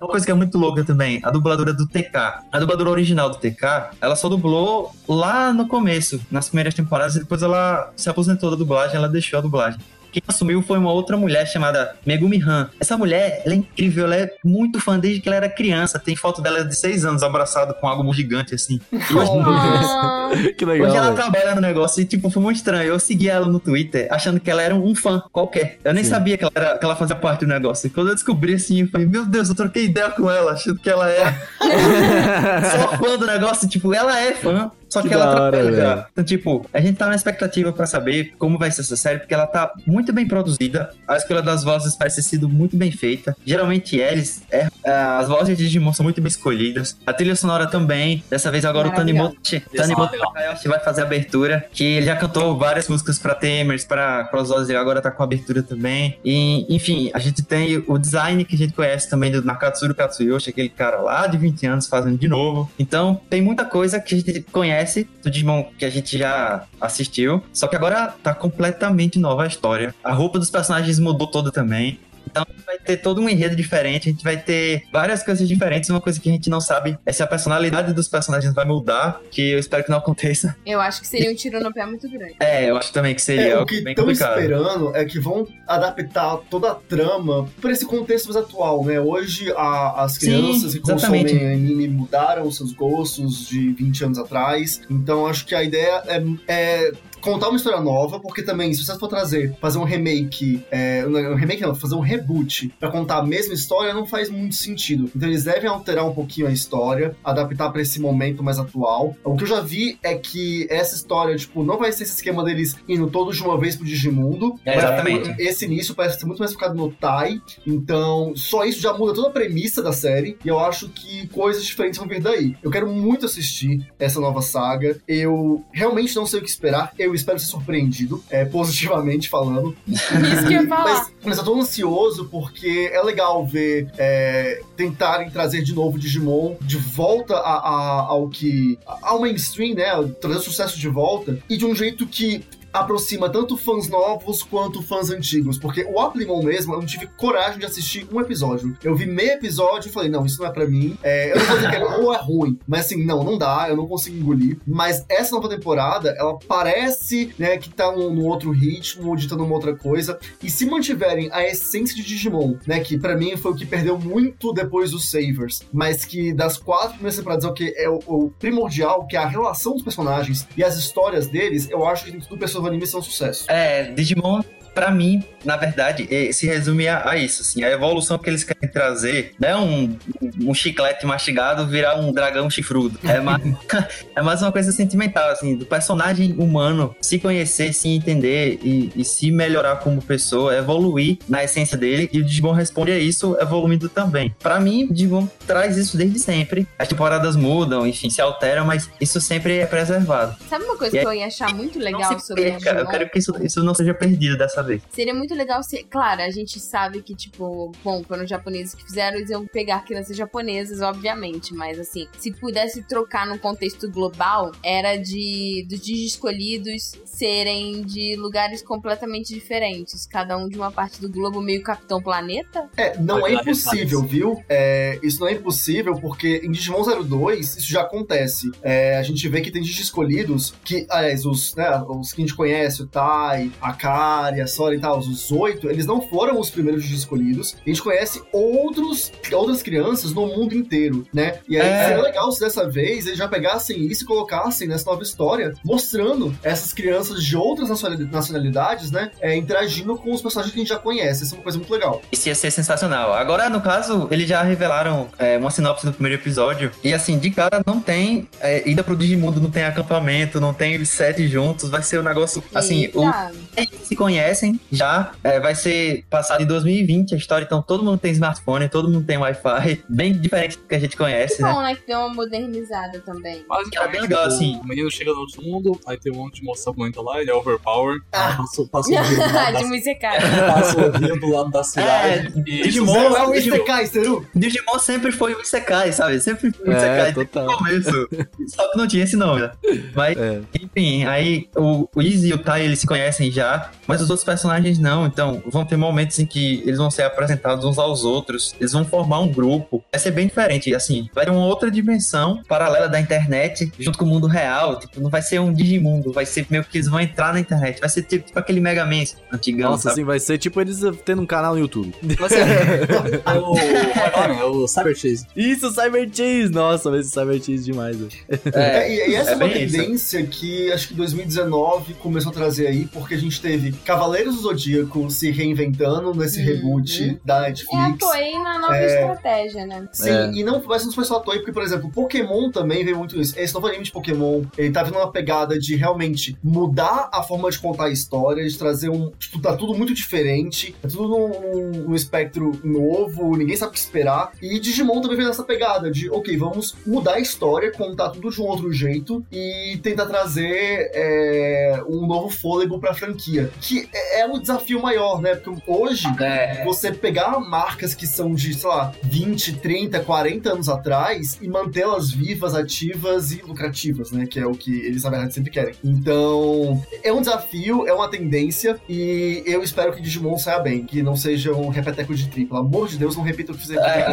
Uma 0.00 0.10
coisa 0.10 0.26
que 0.26 0.32
é 0.32 0.34
muito 0.34 0.58
louca 0.58 0.84
também, 0.84 1.20
a 1.22 1.30
dubladora 1.30 1.72
do 1.72 1.86
TK. 1.86 2.16
A 2.50 2.58
dubladora 2.58 2.90
original 2.90 3.30
do 3.30 3.36
TK, 3.36 3.90
ela 4.00 4.16
só 4.16 4.28
dublou 4.28 4.94
lá 5.08 5.52
no 5.52 5.66
começo, 5.66 6.20
nas 6.30 6.48
primeiras 6.48 6.74
temporadas, 6.74 7.16
e 7.16 7.20
depois 7.20 7.42
ela 7.42 7.92
se 7.96 8.08
aposentou 8.08 8.50
da 8.50 8.56
dublagem, 8.56 8.96
ela 8.96 9.08
deixou 9.08 9.38
a 9.38 9.42
dublagem. 9.42 9.80
Quem 10.10 10.22
assumiu 10.26 10.62
foi 10.62 10.78
uma 10.78 10.92
outra 10.92 11.16
mulher 11.16 11.46
chamada 11.46 11.94
Megumi 12.04 12.42
Han. 12.42 12.68
Essa 12.78 12.96
mulher, 12.96 13.42
ela 13.44 13.54
é 13.54 13.58
incrível, 13.58 14.04
ela 14.04 14.16
é 14.16 14.30
muito 14.44 14.80
fã 14.80 14.98
desde 14.98 15.20
que 15.20 15.28
ela 15.28 15.36
era 15.36 15.48
criança. 15.48 15.98
Tem 15.98 16.14
foto 16.16 16.42
dela 16.42 16.64
de 16.64 16.74
seis 16.76 17.04
anos 17.04 17.22
abraçada 17.22 17.72
com 17.74 17.86
algo 17.88 18.12
gigante 18.12 18.54
assim. 18.54 18.80
E 18.92 18.96
hoje, 19.14 19.30
Ah, 19.46 20.30
Que 20.56 20.64
legal, 20.64 20.88
hoje 20.88 20.96
ela 20.96 21.06
velho. 21.12 21.16
trabalha 21.16 21.54
no 21.54 21.60
negócio 21.60 22.00
e, 22.00 22.04
tipo, 22.04 22.30
foi 22.30 22.42
muito 22.42 22.56
estranho. 22.56 22.84
Eu 22.88 22.98
segui 22.98 23.28
ela 23.28 23.46
no 23.46 23.58
Twitter 23.60 24.08
achando 24.10 24.38
que 24.40 24.50
ela 24.50 24.62
era 24.62 24.74
um 24.74 24.94
fã 24.94 25.22
qualquer. 25.32 25.78
Eu 25.84 25.92
nem 25.94 26.04
Sim. 26.04 26.10
sabia 26.10 26.36
que 26.36 26.44
ela, 26.44 26.52
era- 26.54 26.78
que 26.78 26.84
ela 26.84 26.96
fazia 26.96 27.16
parte 27.16 27.40
do 27.40 27.46
negócio. 27.48 27.86
E 27.86 27.90
quando 27.90 28.08
eu 28.08 28.14
descobri 28.14 28.54
assim, 28.54 28.82
eu 28.82 28.88
falei, 28.88 29.06
meu 29.06 29.24
Deus, 29.24 29.48
eu 29.48 29.54
troquei 29.54 29.84
ideia 29.86 30.10
com 30.10 30.30
ela, 30.30 30.52
achando 30.52 30.78
que 30.78 30.88
ela 30.90 31.10
é 31.10 31.34
só 32.70 32.96
fã 32.98 33.16
do 33.16 33.26
negócio. 33.26 33.68
Tipo, 33.68 33.94
ela 33.94 34.18
é 34.20 34.34
fã. 34.34 34.70
Só 34.90 35.00
que, 35.00 35.08
Que 35.08 35.14
ela 35.14 35.40
hora, 35.40 35.62
velho. 35.62 36.04
Então, 36.12 36.24
tipo, 36.24 36.66
a 36.72 36.80
gente 36.80 36.96
tá 36.96 37.06
na 37.06 37.14
expectativa 37.14 37.72
pra 37.72 37.86
saber 37.86 38.34
como 38.38 38.58
vai 38.58 38.70
ser 38.70 38.80
essa 38.82 38.96
série, 38.96 39.20
porque 39.20 39.32
ela 39.32 39.46
tá 39.46 39.72
muito 39.86 40.12
bem 40.12 40.26
produzida. 40.26 40.90
A 41.06 41.16
escolha 41.16 41.40
das 41.40 41.62
vozes 41.62 41.94
parece 41.94 42.16
ter 42.16 42.22
sido 42.22 42.48
muito 42.48 42.76
bem 42.76 42.90
feita. 42.90 43.36
Geralmente 43.46 43.96
eles, 43.96 44.42
é, 44.50 44.68
é, 44.84 44.92
as 44.92 45.28
vozes 45.28 45.56
de 45.56 45.64
Digimon 45.64 45.92
são 45.92 46.04
muito 46.04 46.20
bem 46.20 46.28
escolhidas. 46.28 46.96
A 47.06 47.12
trilha 47.12 47.36
sonora 47.36 47.66
também. 47.66 48.24
Dessa 48.28 48.50
vez 48.50 48.64
agora 48.64 48.88
o 48.88 48.90
Maravilhosa. 48.90 49.34
Tanimoto, 49.42 49.76
Tanimoto 49.76 50.18
Takayoshi 50.18 50.68
vai 50.68 50.80
fazer 50.80 51.02
a 51.02 51.04
abertura. 51.04 51.66
Que 51.72 51.84
ele 51.84 52.06
já 52.06 52.16
cantou 52.16 52.58
várias 52.58 52.88
músicas 52.88 53.18
pra 53.18 53.34
Tamers, 53.34 53.84
pra 53.84 54.24
Crossover, 54.24 54.68
ele 54.68 54.76
agora 54.76 55.00
tá 55.00 55.10
com 55.10 55.22
a 55.22 55.26
abertura 55.26 55.62
também. 55.62 56.18
E, 56.24 56.74
enfim, 56.74 57.10
a 57.14 57.18
gente 57.18 57.42
tem 57.42 57.82
o 57.86 57.96
design 57.98 58.44
que 58.44 58.54
a 58.54 58.58
gente 58.58 58.72
conhece 58.72 59.08
também 59.08 59.30
do 59.30 59.42
Nakatsuru 59.44 59.94
Katsuyoshi, 59.94 60.50
aquele 60.50 60.68
cara 60.68 61.00
lá 61.00 61.26
de 61.26 61.38
20 61.38 61.66
anos 61.66 61.86
fazendo 61.86 62.18
de 62.18 62.28
novo. 62.28 62.70
Então, 62.78 63.20
tem 63.28 63.40
muita 63.40 63.64
coisa 63.64 64.00
que 64.00 64.14
a 64.14 64.18
gente 64.18 64.42
conhece 64.50 64.79
do 65.22 65.30
Digimon 65.30 65.64
que 65.78 65.84
a 65.84 65.90
gente 65.90 66.18
já 66.18 66.64
assistiu. 66.80 67.42
Só 67.52 67.66
que 67.66 67.76
agora 67.76 68.14
tá 68.22 68.34
completamente 68.34 69.18
nova 69.18 69.44
a 69.44 69.46
história. 69.46 69.94
A 70.02 70.12
roupa 70.12 70.38
dos 70.38 70.50
personagens 70.50 70.98
mudou 70.98 71.26
toda 71.26 71.50
também. 71.50 71.98
Então 72.26 72.46
vai 72.66 72.78
ter 72.78 72.96
todo 72.98 73.20
um 73.20 73.28
enredo 73.28 73.56
diferente, 73.56 74.08
a 74.08 74.12
gente 74.12 74.22
vai 74.24 74.36
ter 74.36 74.84
várias 74.92 75.22
coisas 75.22 75.48
diferentes. 75.48 75.90
Uma 75.90 76.00
coisa 76.00 76.20
que 76.20 76.28
a 76.28 76.32
gente 76.32 76.48
não 76.48 76.60
sabe 76.60 76.96
é 77.04 77.12
se 77.12 77.22
a 77.22 77.26
personalidade 77.26 77.92
dos 77.92 78.06
personagens 78.08 78.54
vai 78.54 78.64
mudar, 78.64 79.20
que 79.30 79.50
eu 79.50 79.58
espero 79.58 79.82
que 79.84 79.90
não 79.90 79.98
aconteça. 79.98 80.56
eu 80.64 80.80
acho 80.80 81.00
que 81.00 81.08
seria 81.08 81.30
um 81.30 81.34
tiro 81.34 81.60
no 81.60 81.72
pé 81.72 81.84
muito 81.86 82.08
grande. 82.08 82.36
É, 82.40 82.70
eu 82.70 82.76
acho 82.76 82.92
também 82.92 83.14
que 83.14 83.22
seria 83.22 83.48
É, 83.48 83.54
o 83.54 83.58
algo 83.60 83.66
que 83.66 83.80
bem 83.80 83.92
estão 83.92 84.10
esperando 84.10 84.94
é 84.94 85.04
que 85.04 85.18
vão 85.18 85.46
adaptar 85.66 86.36
toda 86.50 86.70
a 86.70 86.74
trama 86.74 87.48
para 87.60 87.72
esse 87.72 87.84
contexto 87.86 88.26
mais 88.32 88.36
atual, 88.44 88.84
né? 88.84 89.00
Hoje 89.00 89.52
a- 89.56 90.04
as 90.04 90.12
Sim, 90.12 90.20
crianças 90.26 90.72
que 90.74 90.80
exatamente. 90.80 91.32
consomem 91.32 91.52
anime 91.52 91.88
mudaram 91.88 92.46
os 92.46 92.56
seus 92.56 92.72
gostos 92.72 93.46
de 93.48 93.72
20 93.72 94.04
anos 94.04 94.18
atrás. 94.18 94.80
Então 94.90 95.26
acho 95.26 95.44
que 95.46 95.54
a 95.54 95.62
ideia 95.64 96.02
é, 96.06 96.22
é 96.46 96.92
contar 97.20 97.48
uma 97.48 97.56
história 97.56 97.80
nova, 97.80 98.20
porque 98.20 98.42
também, 98.42 98.72
se 98.74 98.84
você 98.84 98.98
for 98.98 99.08
trazer, 99.08 99.56
fazer 99.60 99.78
um 99.78 99.84
remake, 99.84 100.64
é, 100.70 101.04
um 101.06 101.34
remake 101.34 101.62
não, 101.62 101.74
fazer 101.74 101.94
um 101.94 102.00
reboot 102.00 102.72
pra 102.78 102.90
contar 102.90 103.18
a 103.18 103.22
mesma 103.24 103.54
história, 103.54 103.94
não 103.94 104.06
faz 104.06 104.30
muito 104.30 104.54
sentido. 104.54 105.10
Então 105.14 105.28
eles 105.28 105.44
devem 105.44 105.68
alterar 105.68 106.06
um 106.06 106.14
pouquinho 106.14 106.46
a 106.46 106.52
história, 106.52 107.16
adaptar 107.24 107.70
pra 107.70 107.82
esse 107.82 108.00
momento 108.00 108.42
mais 108.42 108.58
atual. 108.58 109.16
O 109.24 109.36
que 109.36 109.44
eu 109.44 109.48
já 109.48 109.60
vi 109.60 109.98
é 110.02 110.14
que 110.14 110.66
essa 110.70 110.94
história, 110.94 111.36
tipo, 111.36 111.62
não 111.62 111.78
vai 111.78 111.92
ser 111.92 112.04
esse 112.04 112.14
esquema 112.14 112.44
deles 112.44 112.76
indo 112.88 113.08
todos 113.08 113.36
de 113.36 113.42
uma 113.42 113.58
vez 113.58 113.76
pro 113.76 113.84
Digimundo. 113.84 114.58
É, 114.64 114.76
exatamente. 114.76 115.34
Esse 115.38 115.64
início 115.64 115.94
parece 115.94 116.18
ser 116.18 116.26
muito 116.26 116.38
mais 116.38 116.52
focado 116.52 116.74
no 116.74 116.90
Tai, 116.90 117.40
então 117.66 118.34
só 118.34 118.64
isso 118.64 118.80
já 118.80 118.92
muda 118.92 119.14
toda 119.14 119.28
a 119.28 119.32
premissa 119.32 119.82
da 119.82 119.92
série, 119.92 120.36
e 120.44 120.48
eu 120.48 120.58
acho 120.58 120.88
que 120.88 121.26
coisas 121.28 121.64
diferentes 121.64 121.98
vão 121.98 122.08
vir 122.08 122.20
daí. 122.20 122.56
Eu 122.62 122.70
quero 122.70 122.88
muito 122.88 123.26
assistir 123.26 123.86
essa 123.98 124.20
nova 124.20 124.42
saga, 124.42 125.00
eu 125.06 125.64
realmente 125.72 126.14
não 126.16 126.26
sei 126.26 126.40
o 126.40 126.42
que 126.42 126.48
esperar, 126.48 126.92
eu 126.98 127.09
espero 127.14 127.38
ser 127.38 127.46
surpreendido, 127.46 128.22
é, 128.30 128.44
positivamente 128.44 129.28
falando. 129.28 129.76
Isso 129.86 130.46
que 130.46 130.54
eu 130.54 130.62
ia 130.62 130.68
falar. 130.68 130.84
Mas, 130.84 131.12
mas 131.24 131.38
eu 131.38 131.44
tô 131.44 131.54
ansioso 131.60 132.26
porque 132.30 132.90
é 132.92 133.02
legal 133.02 133.46
ver 133.46 133.90
é, 133.98 134.60
tentarem 134.76 135.30
trazer 135.30 135.62
de 135.62 135.74
novo 135.74 135.98
Digimon 135.98 136.56
de 136.60 136.76
volta 136.76 137.34
a- 137.36 137.58
a- 137.58 138.00
ao 138.08 138.28
que. 138.28 138.78
ao 139.02 139.20
mainstream, 139.20 139.74
né? 139.74 139.86
Trazer 140.20 140.40
sucesso 140.40 140.78
de 140.78 140.88
volta 140.88 141.38
e 141.48 141.56
de 141.56 141.64
um 141.66 141.74
jeito 141.74 142.06
que 142.06 142.44
aproxima 142.72 143.28
tanto 143.28 143.56
fãs 143.56 143.88
novos 143.88 144.42
quanto 144.42 144.82
fãs 144.82 145.10
antigos. 145.10 145.58
Porque 145.58 145.84
o 145.84 146.00
Applemon 146.00 146.42
mesmo, 146.42 146.74
eu 146.74 146.78
não 146.78 146.86
tive 146.86 147.06
coragem 147.06 147.58
de 147.58 147.66
assistir 147.66 148.06
um 148.12 148.20
episódio. 148.20 148.76
Eu 148.82 148.94
vi 148.94 149.06
meio 149.06 149.32
episódio 149.32 149.88
e 149.88 149.92
falei, 149.92 150.10
não, 150.10 150.24
isso 150.24 150.40
não 150.40 150.48
é 150.48 150.52
pra 150.52 150.66
mim. 150.66 150.96
É, 151.02 151.32
eu 151.32 151.38
não 151.38 151.44
vou 151.46 151.56
dizer 151.56 151.70
que 151.70 151.76
é 151.76 151.84
ou 151.84 152.14
é 152.14 152.18
ruim, 152.18 152.58
mas 152.66 152.86
assim, 152.86 153.04
não, 153.04 153.24
não 153.24 153.36
dá, 153.36 153.66
eu 153.68 153.76
não 153.76 153.86
consigo 153.86 154.16
engolir. 154.16 154.58
Mas 154.66 155.04
essa 155.08 155.34
nova 155.34 155.48
temporada, 155.48 156.14
ela 156.18 156.38
parece 156.46 157.32
né, 157.38 157.56
que 157.58 157.70
tá 157.70 157.90
num, 157.92 158.10
num 158.14 158.24
outro 158.24 158.50
ritmo, 158.50 159.16
ditando 159.16 159.44
uma 159.44 159.54
outra 159.54 159.76
coisa. 159.76 160.18
E 160.42 160.50
se 160.50 160.66
mantiverem 160.66 161.28
a 161.32 161.44
essência 161.46 161.94
de 161.94 162.02
Digimon, 162.02 162.54
né, 162.66 162.80
que 162.80 162.98
pra 162.98 163.16
mim 163.16 163.36
foi 163.36 163.52
o 163.52 163.54
que 163.54 163.66
perdeu 163.66 163.98
muito 163.98 164.52
depois 164.52 164.90
dos 164.90 165.10
Savers, 165.10 165.62
mas 165.72 166.04
que 166.04 166.32
das 166.32 166.56
quatro 166.56 166.90
primeiras 166.90 167.16
temporadas 167.16 167.44
é 167.44 167.48
o 167.48 167.52
que 167.52 167.74
é 167.76 167.88
o, 167.88 167.98
o 168.06 168.30
primordial, 168.38 169.06
que 169.06 169.16
é 169.16 169.20
a 169.20 169.26
relação 169.26 169.72
dos 169.72 169.82
personagens 169.82 170.46
e 170.56 170.64
as 170.64 170.76
histórias 170.76 171.26
deles, 171.26 171.68
eu 171.70 171.86
acho 171.86 172.04
que 172.04 172.12
tudo 172.26 172.38
pessoas 172.38 172.59
anime 172.68 172.86
são 172.86 173.00
um 173.00 173.02
sucesso. 173.02 173.44
É, 173.48 173.92
Digimon, 173.92 174.42
pra 174.74 174.90
mim, 174.90 175.22
na 175.44 175.56
verdade, 175.56 176.08
se 176.32 176.46
resume 176.46 176.86
a, 176.88 177.08
a 177.10 177.16
isso, 177.16 177.42
assim, 177.42 177.62
a 177.64 177.70
evolução 177.70 178.18
que 178.18 178.28
eles 178.28 178.44
querem 178.44 178.68
trazer, 178.70 179.34
não 179.38 179.48
é 179.48 179.56
um, 179.56 179.96
um 180.44 180.54
chiclete 180.54 181.06
mastigado 181.06 181.66
virar 181.66 181.96
um 181.96 182.12
dragão 182.12 182.48
chifrudo, 182.50 182.98
é 183.04 183.18
mais, 183.20 183.42
é 184.14 184.22
mais 184.22 184.42
uma 184.42 184.52
coisa 184.52 184.72
sentimental, 184.72 185.30
assim, 185.30 185.56
do 185.56 185.66
personagem 185.66 186.34
humano 186.38 186.94
se 187.00 187.18
conhecer, 187.18 187.72
se 187.72 187.88
entender 187.88 188.58
e, 188.62 188.92
e 188.96 189.04
se 189.04 189.30
melhorar 189.30 189.76
como 189.76 190.02
pessoa, 190.02 190.54
evoluir 190.54 191.18
na 191.28 191.42
essência 191.44 191.76
dele, 191.76 192.08
e 192.12 192.20
o 192.20 192.24
Digimon 192.24 192.52
responde 192.52 192.92
a 192.92 192.98
isso, 192.98 193.36
evoluindo 193.40 193.88
também. 193.88 194.34
Pra 194.38 194.60
mim, 194.60 194.84
o 194.84 194.92
Digimon 194.92 195.26
traz 195.46 195.76
isso 195.76 195.96
desde 195.96 196.18
sempre, 196.18 196.66
as 196.78 196.88
temporadas 196.88 197.36
mudam, 197.36 197.86
enfim, 197.86 198.10
se 198.10 198.20
alteram, 198.20 198.64
mas 198.66 198.90
isso 199.00 199.20
sempre 199.20 199.58
é 199.58 199.66
preservado. 199.66 200.36
Sabe 200.48 200.64
uma 200.64 200.76
coisa 200.76 200.96
E 200.96 201.00
que 201.00 201.06
eu 201.06 201.12
ia 201.12 201.26
achar 201.26 201.54
muito 201.54 201.78
legal 201.78 202.18
sobre 202.20 202.42
perca, 202.44 202.70
eu 202.70 202.74
Digimon? 202.74 202.90
quero 202.90 203.10
que 203.10 203.18
isso, 203.18 203.32
isso 203.42 203.62
não 203.64 203.74
seja 203.74 203.94
perdido 203.94 204.36
dessa 204.36 204.59
vez. 204.62 204.82
Seria 204.90 205.14
muito 205.14 205.34
legal 205.34 205.62
se. 205.62 205.84
Claro, 205.84 206.22
a 206.22 206.30
gente 206.30 206.58
sabe 206.60 207.02
que, 207.02 207.14
tipo, 207.14 207.72
bom, 207.82 208.02
foram 208.04 208.24
os 208.24 208.30
japoneses 208.30 208.74
que 208.74 208.84
fizeram, 208.84 209.16
eles 209.16 209.30
iam 209.30 209.46
pegar 209.46 209.84
crianças 209.84 210.16
japonesas, 210.16 210.80
obviamente. 210.80 211.54
Mas, 211.54 211.78
assim, 211.78 212.06
se 212.18 212.32
pudesse 212.32 212.82
trocar 212.82 213.26
num 213.26 213.38
contexto 213.38 213.90
global, 213.90 214.52
era 214.62 214.96
de 214.96 215.66
dos 215.68 215.88
escolhidos 215.88 216.92
serem 217.04 217.82
de 217.82 218.16
lugares 218.16 218.62
completamente 218.62 219.32
diferentes. 219.32 220.06
Cada 220.06 220.36
um 220.36 220.48
de 220.48 220.56
uma 220.56 220.70
parte 220.70 221.00
do 221.00 221.08
globo, 221.10 221.40
meio 221.40 221.62
Capitão 221.62 222.02
Planeta. 222.02 222.68
É, 222.76 222.98
não 222.98 223.26
é 223.26 223.34
impossível, 223.34 224.02
viu? 224.02 224.42
É, 224.48 224.98
isso 225.02 225.20
não 225.20 225.28
é 225.28 225.32
impossível 225.32 225.94
porque 226.00 226.40
em 226.44 226.50
Digimon 226.50 226.82
02 226.82 227.56
isso 227.56 227.70
já 227.70 227.82
acontece. 227.82 228.50
É, 228.62 228.96
a 228.96 229.02
gente 229.02 229.26
vê 229.28 229.40
que 229.40 229.50
tem 229.50 229.62
Digi 229.62 229.82
escolhidos 229.82 230.54
que, 230.64 230.86
aliás, 230.90 231.24
os, 231.24 231.54
né, 231.54 231.70
os 231.88 232.12
que 232.12 232.22
a 232.22 232.24
gente 232.24 232.36
conhece, 232.36 232.82
o 232.82 232.86
Tai, 232.86 233.50
a 233.60 233.72
Kari, 233.72 234.40
a 234.40 234.46
Sora 234.50 234.74
e 234.74 234.78
tal, 234.80 234.98
os 234.98 235.30
oito, 235.32 235.68
eles 235.70 235.86
não 235.86 236.00
foram 236.02 236.38
os 236.38 236.50
primeiros 236.50 236.84
escolhidos. 236.90 237.56
A 237.64 237.68
gente 237.68 237.82
conhece 237.82 238.20
outros, 238.32 239.12
outras 239.32 239.62
crianças 239.62 240.12
no 240.12 240.26
mundo 240.26 240.54
inteiro, 240.54 241.06
né? 241.12 241.38
E 241.48 241.58
aí 241.58 241.66
É. 241.68 241.86
seria 241.88 242.02
legal 242.02 242.30
se 242.32 242.40
dessa 242.40 242.68
vez 242.68 243.06
eles 243.06 243.18
já 243.18 243.28
pegassem 243.28 243.86
isso 243.86 244.04
e 244.04 244.06
colocassem 244.06 244.66
nessa 244.68 244.90
nova 244.90 245.02
história, 245.02 245.54
mostrando 245.64 246.34
essas 246.42 246.72
crianças 246.72 247.22
de 247.24 247.36
outras 247.36 247.68
nacionali- 247.68 248.04
nacionalidades, 248.10 248.90
né? 248.90 249.10
é, 249.20 249.36
interagindo 249.36 249.96
com 249.96 250.12
os 250.12 250.20
personagens 250.22 250.52
que 250.52 250.58
a 250.60 250.62
gente 250.62 250.68
já 250.70 250.78
conhece. 250.78 251.24
Isso 251.24 251.34
é 251.34 251.38
uma 251.38 251.42
coisa 251.42 251.58
muito 251.58 251.72
legal. 251.72 252.00
Isso 252.10 252.28
ia 252.28 252.34
ser 252.34 252.50
sensacional. 252.50 253.12
Agora, 253.14 253.48
no 253.48 253.60
caso, 253.60 254.08
eles 254.10 254.28
já 254.28 254.42
revelaram 254.42 255.08
é, 255.18 255.36
uma 255.38 255.50
sinopse 255.50 255.84
do 255.86 255.92
primeiro 255.92 256.20
episódio. 256.20 256.70
E 256.82 256.92
assim, 256.92 257.18
de 257.18 257.30
cara, 257.30 257.62
não 257.66 257.80
tem 257.80 258.28
é, 258.40 258.68
ida 258.68 258.82
pro 258.82 258.96
Digimundo, 258.96 259.40
não 259.40 259.50
tem 259.50 259.64
acampamento, 259.64 260.40
não 260.40 260.52
tem 260.54 260.82
sete 260.84 261.28
juntos. 261.28 261.68
Vai 261.70 261.82
ser 261.82 262.00
um 262.00 262.02
negócio. 262.02 262.42
Assim, 262.54 262.90
o, 262.94 263.04
Eita. 263.04 263.32
eles 263.56 263.70
se 263.86 263.96
conhecem 264.40 264.60
já. 264.72 265.12
é, 265.22 265.38
vai 265.40 265.54
ser 265.54 266.04
passado 266.08 266.42
em 266.42 266.46
2020 266.46 267.14
a 267.14 267.18
história, 267.18 267.44
então 267.44 267.62
todo 267.62 267.84
mundo 267.84 267.98
tem 267.98 268.12
smartphone, 268.12 268.68
todo 268.68 268.88
mundo 268.88 269.04
tem 269.04 269.18
Wi-Fi. 269.18 269.82
Bem 269.88 270.12
diferente 270.12 270.56
do 270.56 270.64
que 270.64 270.74
a 270.74 270.78
gente 270.78 270.96
conhece, 270.96 271.36
Que 271.36 271.42
né? 271.42 271.52
bom, 271.52 271.60
né? 271.60 271.74
Que 271.74 271.86
deu 271.86 271.98
uma 271.98 272.14
modernizada 272.14 273.00
também. 273.00 273.44
Era 273.76 273.88
bem 273.88 274.00
legal, 274.00 274.24
assim. 274.24 274.58
O 274.62 274.66
menino 274.66 274.90
chega 274.90 275.12
no 275.12 275.20
outro 275.20 275.42
mundo, 275.42 275.78
aí 275.86 275.98
tem 275.98 276.12
um 276.12 276.16
monte 276.16 276.40
de 276.40 276.44
moça 276.46 276.72
bonita 276.72 277.00
lá, 277.02 277.20
ele 277.20 277.30
é 277.30 277.34
overpower. 277.34 277.98
Ah. 278.12 278.36
Passa, 278.38 278.64
passa 278.70 278.90
o 278.90 278.92
rio 279.02 279.32
lado 279.32 279.58
de 279.58 279.94
passa 280.00 280.78
o 280.78 280.90
rio 280.90 281.20
do 281.20 281.30
lado 281.30 281.50
da 281.50 281.62
cidade. 281.64 282.32
e 282.46 282.62
Digimon 282.62 282.96
é 282.96 283.06
é 283.20 283.22
o 283.24 283.32
Digimon. 283.32 283.56
Isekai, 283.56 283.86
Seru. 283.86 284.26
Digimon 284.34 284.78
sempre 284.78 285.12
foi 285.12 285.34
o 285.34 285.40
Isekai, 285.40 285.92
sabe? 285.92 286.20
Sempre 286.20 286.52
foi 286.52 286.68
o 286.68 286.72
É, 286.72 286.76
Isekai 286.76 287.12
total. 287.14 287.46
desde 287.64 287.90
o 287.90 288.08
começo. 288.08 288.08
Só 288.56 288.70
que 288.70 288.78
não 288.78 288.86
tinha 288.86 289.04
esse 289.04 289.16
nome, 289.16 289.42
né? 289.42 289.50
Mas, 289.94 290.16
É. 290.16 290.40
enfim, 290.60 291.04
aí 291.04 291.48
o, 291.56 291.88
o 291.94 292.02
Izzy 292.02 292.28
e 292.30 292.32
o 292.34 292.38
Tai, 292.38 292.62
eles 292.62 292.78
se 292.78 292.86
conhecem 292.86 293.30
já, 293.30 293.70
mas 293.86 294.00
os 294.00 294.08
outros 294.10 294.24
personagens 294.30 294.78
não. 294.78 295.06
Então, 295.06 295.42
vão 295.44 295.64
ter 295.64 295.76
momentos 295.76 296.20
em 296.20 296.24
que 296.24 296.62
eles 296.64 296.78
vão 296.78 296.88
ser 296.88 297.02
apresentados 297.02 297.64
uns 297.64 297.78
aos 297.78 298.04
outros, 298.04 298.54
eles 298.60 298.72
vão 298.72 298.84
formar 298.84 299.18
um 299.18 299.28
grupo. 299.28 299.82
Vai 299.90 300.00
ser 300.00 300.12
bem 300.12 300.28
diferente, 300.28 300.72
assim, 300.72 301.08
vai 301.12 301.24
ter 301.24 301.32
uma 301.32 301.44
outra 301.46 301.68
dimensão 301.68 302.40
paralela 302.46 302.88
da 302.88 303.00
internet 303.00 303.72
junto 303.76 303.98
com 303.98 304.04
o 304.04 304.08
mundo 304.08 304.28
real. 304.28 304.78
Tipo, 304.78 305.00
não 305.00 305.10
vai 305.10 305.20
ser 305.20 305.40
um 305.40 305.52
Digimundo, 305.52 306.12
vai 306.12 306.24
ser 306.24 306.46
meio 306.48 306.62
que 306.62 306.78
eles 306.78 306.88
vão 306.88 307.00
entrar 307.00 307.32
na 307.32 307.40
internet. 307.40 307.80
Vai 307.80 307.88
ser 307.88 308.02
tipo, 308.02 308.24
tipo 308.24 308.38
aquele 308.38 308.60
Mega 308.60 308.84
Man 308.86 309.02
antigão, 309.32 309.72
Nossa, 309.72 309.84
sabe? 309.84 309.92
assim, 309.94 310.04
vai 310.04 310.20
ser 310.20 310.38
tipo 310.38 310.60
eles 310.60 310.80
tendo 311.04 311.22
um 311.22 311.26
canal 311.26 311.54
no 311.54 311.60
YouTube. 311.60 311.92
É, 312.30 313.34
é 313.34 313.38
o, 313.40 313.56
é 313.56 314.44
o? 314.44 314.64
É 314.64 314.68
Cyber 314.68 314.94
Chase. 314.94 315.26
Isso, 315.34 315.70
Cyber 315.72 316.08
Chase! 316.08 316.50
Nossa, 316.50 316.88
vai 316.88 317.02
ser 317.02 317.10
Cyber 317.10 317.38
Chase 317.38 317.64
demais, 317.64 317.96
velho. 317.96 318.10
É, 318.54 318.90
e, 318.90 319.10
e 319.10 319.14
essa 319.16 319.30
é, 319.30 319.32
é 319.32 319.36
uma 319.36 319.48
bem 319.48 319.64
isso. 319.64 319.76
tendência 319.76 320.22
que 320.24 320.70
acho 320.72 320.88
que 320.88 320.94
2019 320.94 321.94
começou 321.94 322.30
a 322.30 322.34
trazer 322.34 322.68
aí, 322.68 322.86
porque 322.86 323.14
a 323.14 323.18
gente 323.18 323.40
teve 323.40 323.72
Cavaleiros 324.20 324.36
do 324.36 324.42
Zodíaco 324.42 325.10
se 325.10 325.30
reinventando 325.30 326.14
nesse 326.14 326.40
Uhum. 326.40 326.46
reboot 326.46 327.20
da 327.24 327.34
É 327.34 327.38
a 327.38 327.48
Netflix. 327.48 327.98
Toei 327.98 328.38
na 328.38 328.58
nova 328.58 328.76
É. 328.76 328.86
estratégia, 328.86 329.66
né? 329.66 329.88
Sim, 329.92 330.10
É. 330.10 330.30
e 330.32 330.44
não, 330.44 330.62
mas 330.66 330.84
não 330.84 330.92
foi 330.92 331.04
só 331.04 331.16
a 331.16 331.20
Toei, 331.20 331.38
porque, 331.38 331.52
por 331.52 331.62
exemplo, 331.62 331.90
Pokémon 331.90 332.50
também 332.50 332.84
veio 332.84 332.98
muito 332.98 333.18
isso. 333.20 333.38
Esse 333.38 333.54
novo 333.54 333.66
anime 333.66 333.84
de 333.84 333.92
Pokémon, 333.92 334.42
ele 334.58 334.70
tá 334.70 334.82
vindo 334.82 334.96
uma 334.96 335.10
pegada 335.10 335.58
de 335.58 335.74
realmente 335.76 336.36
mudar 336.42 337.08
a 337.12 337.22
forma 337.22 337.50
de 337.50 337.58
contar 337.58 337.84
a 337.86 337.90
história, 337.90 338.46
de 338.46 338.56
trazer 338.58 338.88
um. 338.90 339.10
Tipo, 339.18 339.40
tá 339.40 339.56
tudo 339.56 339.74
muito 339.74 339.94
diferente, 339.94 340.74
é 340.82 340.86
tudo 340.88 341.08
num, 341.08 341.28
num- 341.28 341.84
num 341.88 341.94
espectro 341.94 342.52
novo, 342.62 343.36
ninguém 343.36 343.56
sabe 343.56 343.70
o 343.70 343.72
que 343.72 343.78
esperar. 343.78 344.32
E 344.40 344.58
Digimon 344.58 345.00
também 345.00 345.16
veio 345.16 345.28
nessa 345.28 345.44
pegada 345.44 345.90
de, 345.90 346.10
ok, 346.10 346.36
vamos 346.36 346.74
mudar 346.86 347.14
a 347.14 347.20
história, 347.20 347.70
contar 347.72 348.10
tudo 348.10 348.30
de 348.30 348.40
um 348.40 348.44
outro 348.44 348.72
jeito 348.72 349.24
e 349.32 349.78
tentar 349.82 350.06
trazer 350.06 350.90
é, 350.94 351.82
um 351.88 352.06
novo 352.06 352.28
fôlego 352.28 352.78
pra 352.78 352.94
franquia. 352.94 353.50
Que 353.60 353.88
é, 353.92 354.09
é 354.12 354.26
um 354.26 354.38
desafio 354.40 354.80
maior, 354.80 355.20
né? 355.20 355.34
Porque 355.34 355.62
hoje 355.66 356.06
É, 356.20 356.64
você 356.64 356.92
pegar 356.92 357.38
marcas 357.40 357.94
que 357.94 358.06
são 358.06 358.34
de, 358.34 358.54
sei 358.54 358.68
lá, 358.68 358.92
20, 359.02 359.56
30, 359.56 360.00
40 360.00 360.52
anos 360.52 360.68
atrás 360.68 361.38
e 361.40 361.48
mantê-las 361.48 362.10
vivas, 362.10 362.54
ativas 362.54 363.32
e 363.32 363.42
lucrativas, 363.42 364.10
né? 364.10 364.26
Que 364.26 364.40
é 364.40 364.46
o 364.46 364.52
que 364.52 364.72
eles, 364.86 365.04
na 365.04 365.10
verdade, 365.10 365.34
sempre 365.34 365.50
querem. 365.50 365.74
Então, 365.84 366.82
é 367.02 367.12
um 367.12 367.20
desafio, 367.20 367.86
é 367.86 367.92
uma 367.92 368.08
tendência 368.08 368.78
e 368.88 369.42
eu 369.46 369.62
espero 369.62 369.92
que 369.92 370.02
Digimon 370.02 370.36
saia 370.38 370.58
bem, 370.58 370.84
que 370.84 371.02
não 371.02 371.16
seja 371.16 371.52
um 371.52 371.68
repeteco 371.68 372.14
de 372.14 372.28
tri. 372.28 372.44
Pelo 372.44 372.60
amor 372.60 372.88
de 372.88 372.98
Deus, 372.98 373.16
não 373.16 373.22
repita 373.22 373.52
o 373.52 373.54
que 373.54 373.62
fizeram. 373.62 373.84
É. 373.84 374.04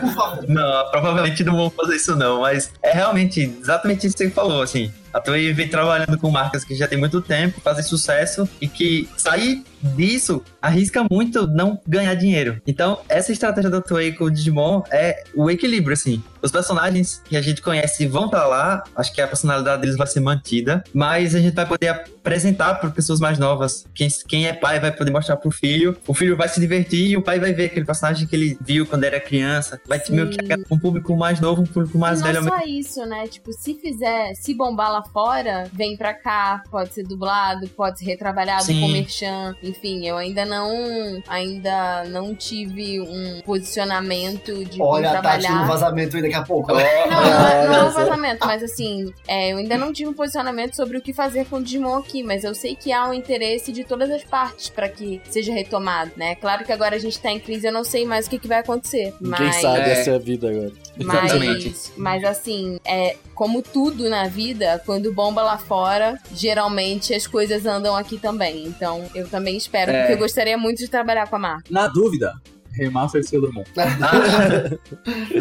Por 0.00 0.14
favor. 0.14 0.48
Não, 0.48 0.90
provavelmente 0.90 1.44
não 1.44 1.56
vão 1.56 1.70
fazer 1.70 1.96
isso 1.96 2.16
não, 2.16 2.40
mas 2.40 2.72
é 2.82 2.92
realmente 2.92 3.40
exatamente 3.60 4.06
isso 4.06 4.16
que 4.16 4.24
você 4.24 4.30
falou, 4.30 4.62
assim. 4.62 4.92
A 5.12 5.20
Toei 5.20 5.52
vem 5.52 5.68
trabalhando 5.68 6.18
com 6.18 6.30
marcas 6.30 6.64
que 6.64 6.74
já 6.74 6.88
tem 6.88 6.98
muito 6.98 7.20
tempo, 7.20 7.60
fazem 7.60 7.84
sucesso 7.84 8.48
e 8.60 8.68
que 8.68 9.08
sair 9.16 9.62
disso 9.82 10.42
arrisca 10.60 11.04
muito 11.10 11.46
não 11.46 11.80
ganhar 11.86 12.14
dinheiro. 12.14 12.60
Então, 12.66 13.00
essa 13.08 13.32
estratégia 13.32 13.70
da 13.70 13.80
Toei 13.80 14.12
com 14.12 14.24
o 14.24 14.30
Digimon 14.30 14.82
é 14.90 15.24
o 15.34 15.50
equilíbrio, 15.50 15.94
assim. 15.94 16.22
Os 16.42 16.50
personagens 16.50 17.22
que 17.24 17.36
a 17.36 17.40
gente 17.40 17.62
conhece 17.62 18.06
vão 18.06 18.28
pra 18.28 18.46
lá, 18.46 18.82
acho 18.96 19.12
que 19.12 19.20
a 19.20 19.28
personalidade 19.28 19.80
deles 19.80 19.96
vai 19.96 20.06
ser 20.06 20.20
mantida, 20.20 20.82
mas 20.92 21.34
a 21.34 21.40
gente 21.40 21.54
vai 21.54 21.66
poder 21.66 21.88
apresentar 21.88 22.74
para 22.74 22.90
pessoas 22.90 23.20
mais 23.20 23.38
novas. 23.38 23.86
Quem, 23.94 24.08
quem 24.26 24.46
é 24.46 24.52
pai 24.52 24.80
vai 24.80 24.90
poder 24.90 25.12
mostrar 25.12 25.36
pro 25.36 25.52
filho, 25.52 25.96
o 26.06 26.12
filho 26.12 26.36
vai 26.36 26.48
se 26.48 26.58
divertir 26.58 27.10
e 27.10 27.16
o 27.16 27.22
pai 27.22 27.38
vai 27.38 27.52
ver 27.52 27.66
aquele 27.66 27.86
personagem 27.86 28.26
que 28.26 28.34
ele 28.34 28.58
viu 28.60 28.84
quando 28.86 29.04
era 29.04 29.20
criança. 29.20 29.80
Vai 29.86 30.00
ter 30.00 30.12
meio 30.12 30.30
que 30.30 30.38
um 30.68 30.78
público 30.78 31.16
mais 31.16 31.40
novo, 31.40 31.62
um 31.62 31.66
público 31.66 31.96
mais 31.96 32.20
e 32.20 32.24
velho. 32.24 32.42
não 32.42 32.58
só 32.58 32.64
isso, 32.66 33.06
né? 33.06 33.26
Tipo, 33.28 33.52
se 33.52 33.74
fizer, 33.74 34.34
se 34.34 34.52
bombar 34.54 34.90
lá 34.90 35.02
fora, 35.02 35.70
vem 35.72 35.96
pra 35.96 36.12
cá, 36.12 36.62
pode 36.70 36.92
ser 36.92 37.04
dublado, 37.04 37.68
pode 37.68 38.00
ser 38.00 38.06
retrabalhado 38.06 38.64
Sim. 38.64 38.80
com 38.80 38.88
merchan. 38.88 39.54
Enfim, 39.72 40.06
eu 40.06 40.16
ainda 40.16 40.44
não 40.44 41.22
ainda 41.28 42.04
não 42.04 42.34
tive 42.34 43.00
um 43.00 43.40
posicionamento 43.44 44.64
de 44.64 44.80
Olha 44.80 45.08
como 45.08 45.18
a 45.18 45.22
Tati 45.22 45.38
no 45.38 45.42
trabalhar. 45.48 45.66
vazamento 45.66 46.16
aí 46.16 46.22
daqui 46.22 46.34
a 46.34 46.42
pouco. 46.42 46.68
Não, 46.72 46.76
não, 46.76 46.82
é- 46.84 47.06
não 47.08 47.74
é 47.74 47.78
Olha 47.80 47.84
um 47.86 47.90
vazamento, 47.92 48.46
mas 48.46 48.62
assim, 48.62 49.12
é, 49.26 49.52
eu 49.52 49.56
ainda 49.58 49.76
não 49.78 49.92
tive 49.92 50.10
um 50.10 50.14
posicionamento 50.14 50.74
sobre 50.76 50.96
o 50.98 51.00
que 51.00 51.12
fazer 51.12 51.46
com 51.46 51.56
o 51.56 51.62
Digimon 51.62 51.96
aqui, 51.96 52.22
mas 52.22 52.44
eu 52.44 52.54
sei 52.54 52.76
que 52.76 52.92
há 52.92 53.08
um 53.08 53.14
interesse 53.14 53.72
de 53.72 53.84
todas 53.84 54.10
as 54.10 54.22
partes 54.22 54.68
pra 54.68 54.88
que 54.88 55.20
seja 55.30 55.52
retomado, 55.52 56.12
né? 56.16 56.34
Claro 56.36 56.64
que 56.64 56.72
agora 56.72 56.96
a 56.96 56.98
gente 56.98 57.18
tá 57.18 57.30
em 57.30 57.40
crise, 57.40 57.66
eu 57.66 57.72
não 57.72 57.84
sei 57.84 58.04
mais 58.06 58.26
o 58.26 58.30
que, 58.30 58.38
que 58.38 58.48
vai 58.48 58.58
acontecer. 58.58 59.12
Quem 59.18 59.28
mas... 59.28 59.56
sabe 59.56 59.80
É. 59.80 59.92
essa 59.92 60.10
é 60.10 60.14
a 60.14 60.18
vida 60.18 60.50
agora. 60.50 60.72
Exatamente. 60.98 61.68
Mas, 61.68 61.92
mas 61.96 62.24
assim, 62.24 62.78
é 62.84 63.16
como 63.34 63.62
tudo 63.62 64.08
na 64.08 64.28
vida, 64.28 64.80
quando 64.84 65.12
bomba 65.12 65.42
lá 65.42 65.58
fora, 65.58 66.18
geralmente 66.34 67.14
as 67.14 67.26
coisas 67.26 67.66
andam 67.66 67.96
aqui 67.96 68.18
também. 68.18 68.64
Então, 68.66 69.04
eu 69.14 69.28
também 69.28 69.56
espero, 69.56 69.90
É. 69.90 70.00
porque 70.00 70.12
eu 70.14 70.18
gostaria 70.18 70.56
muito 70.58 70.78
de 70.78 70.88
trabalhar 70.88 71.26
com 71.28 71.36
a 71.36 71.38
marca. 71.38 71.64
Na 71.70 71.86
dúvida, 71.88 72.34
remaster 72.74 73.24
Sailor 73.24 73.52
Moon. 73.52 73.64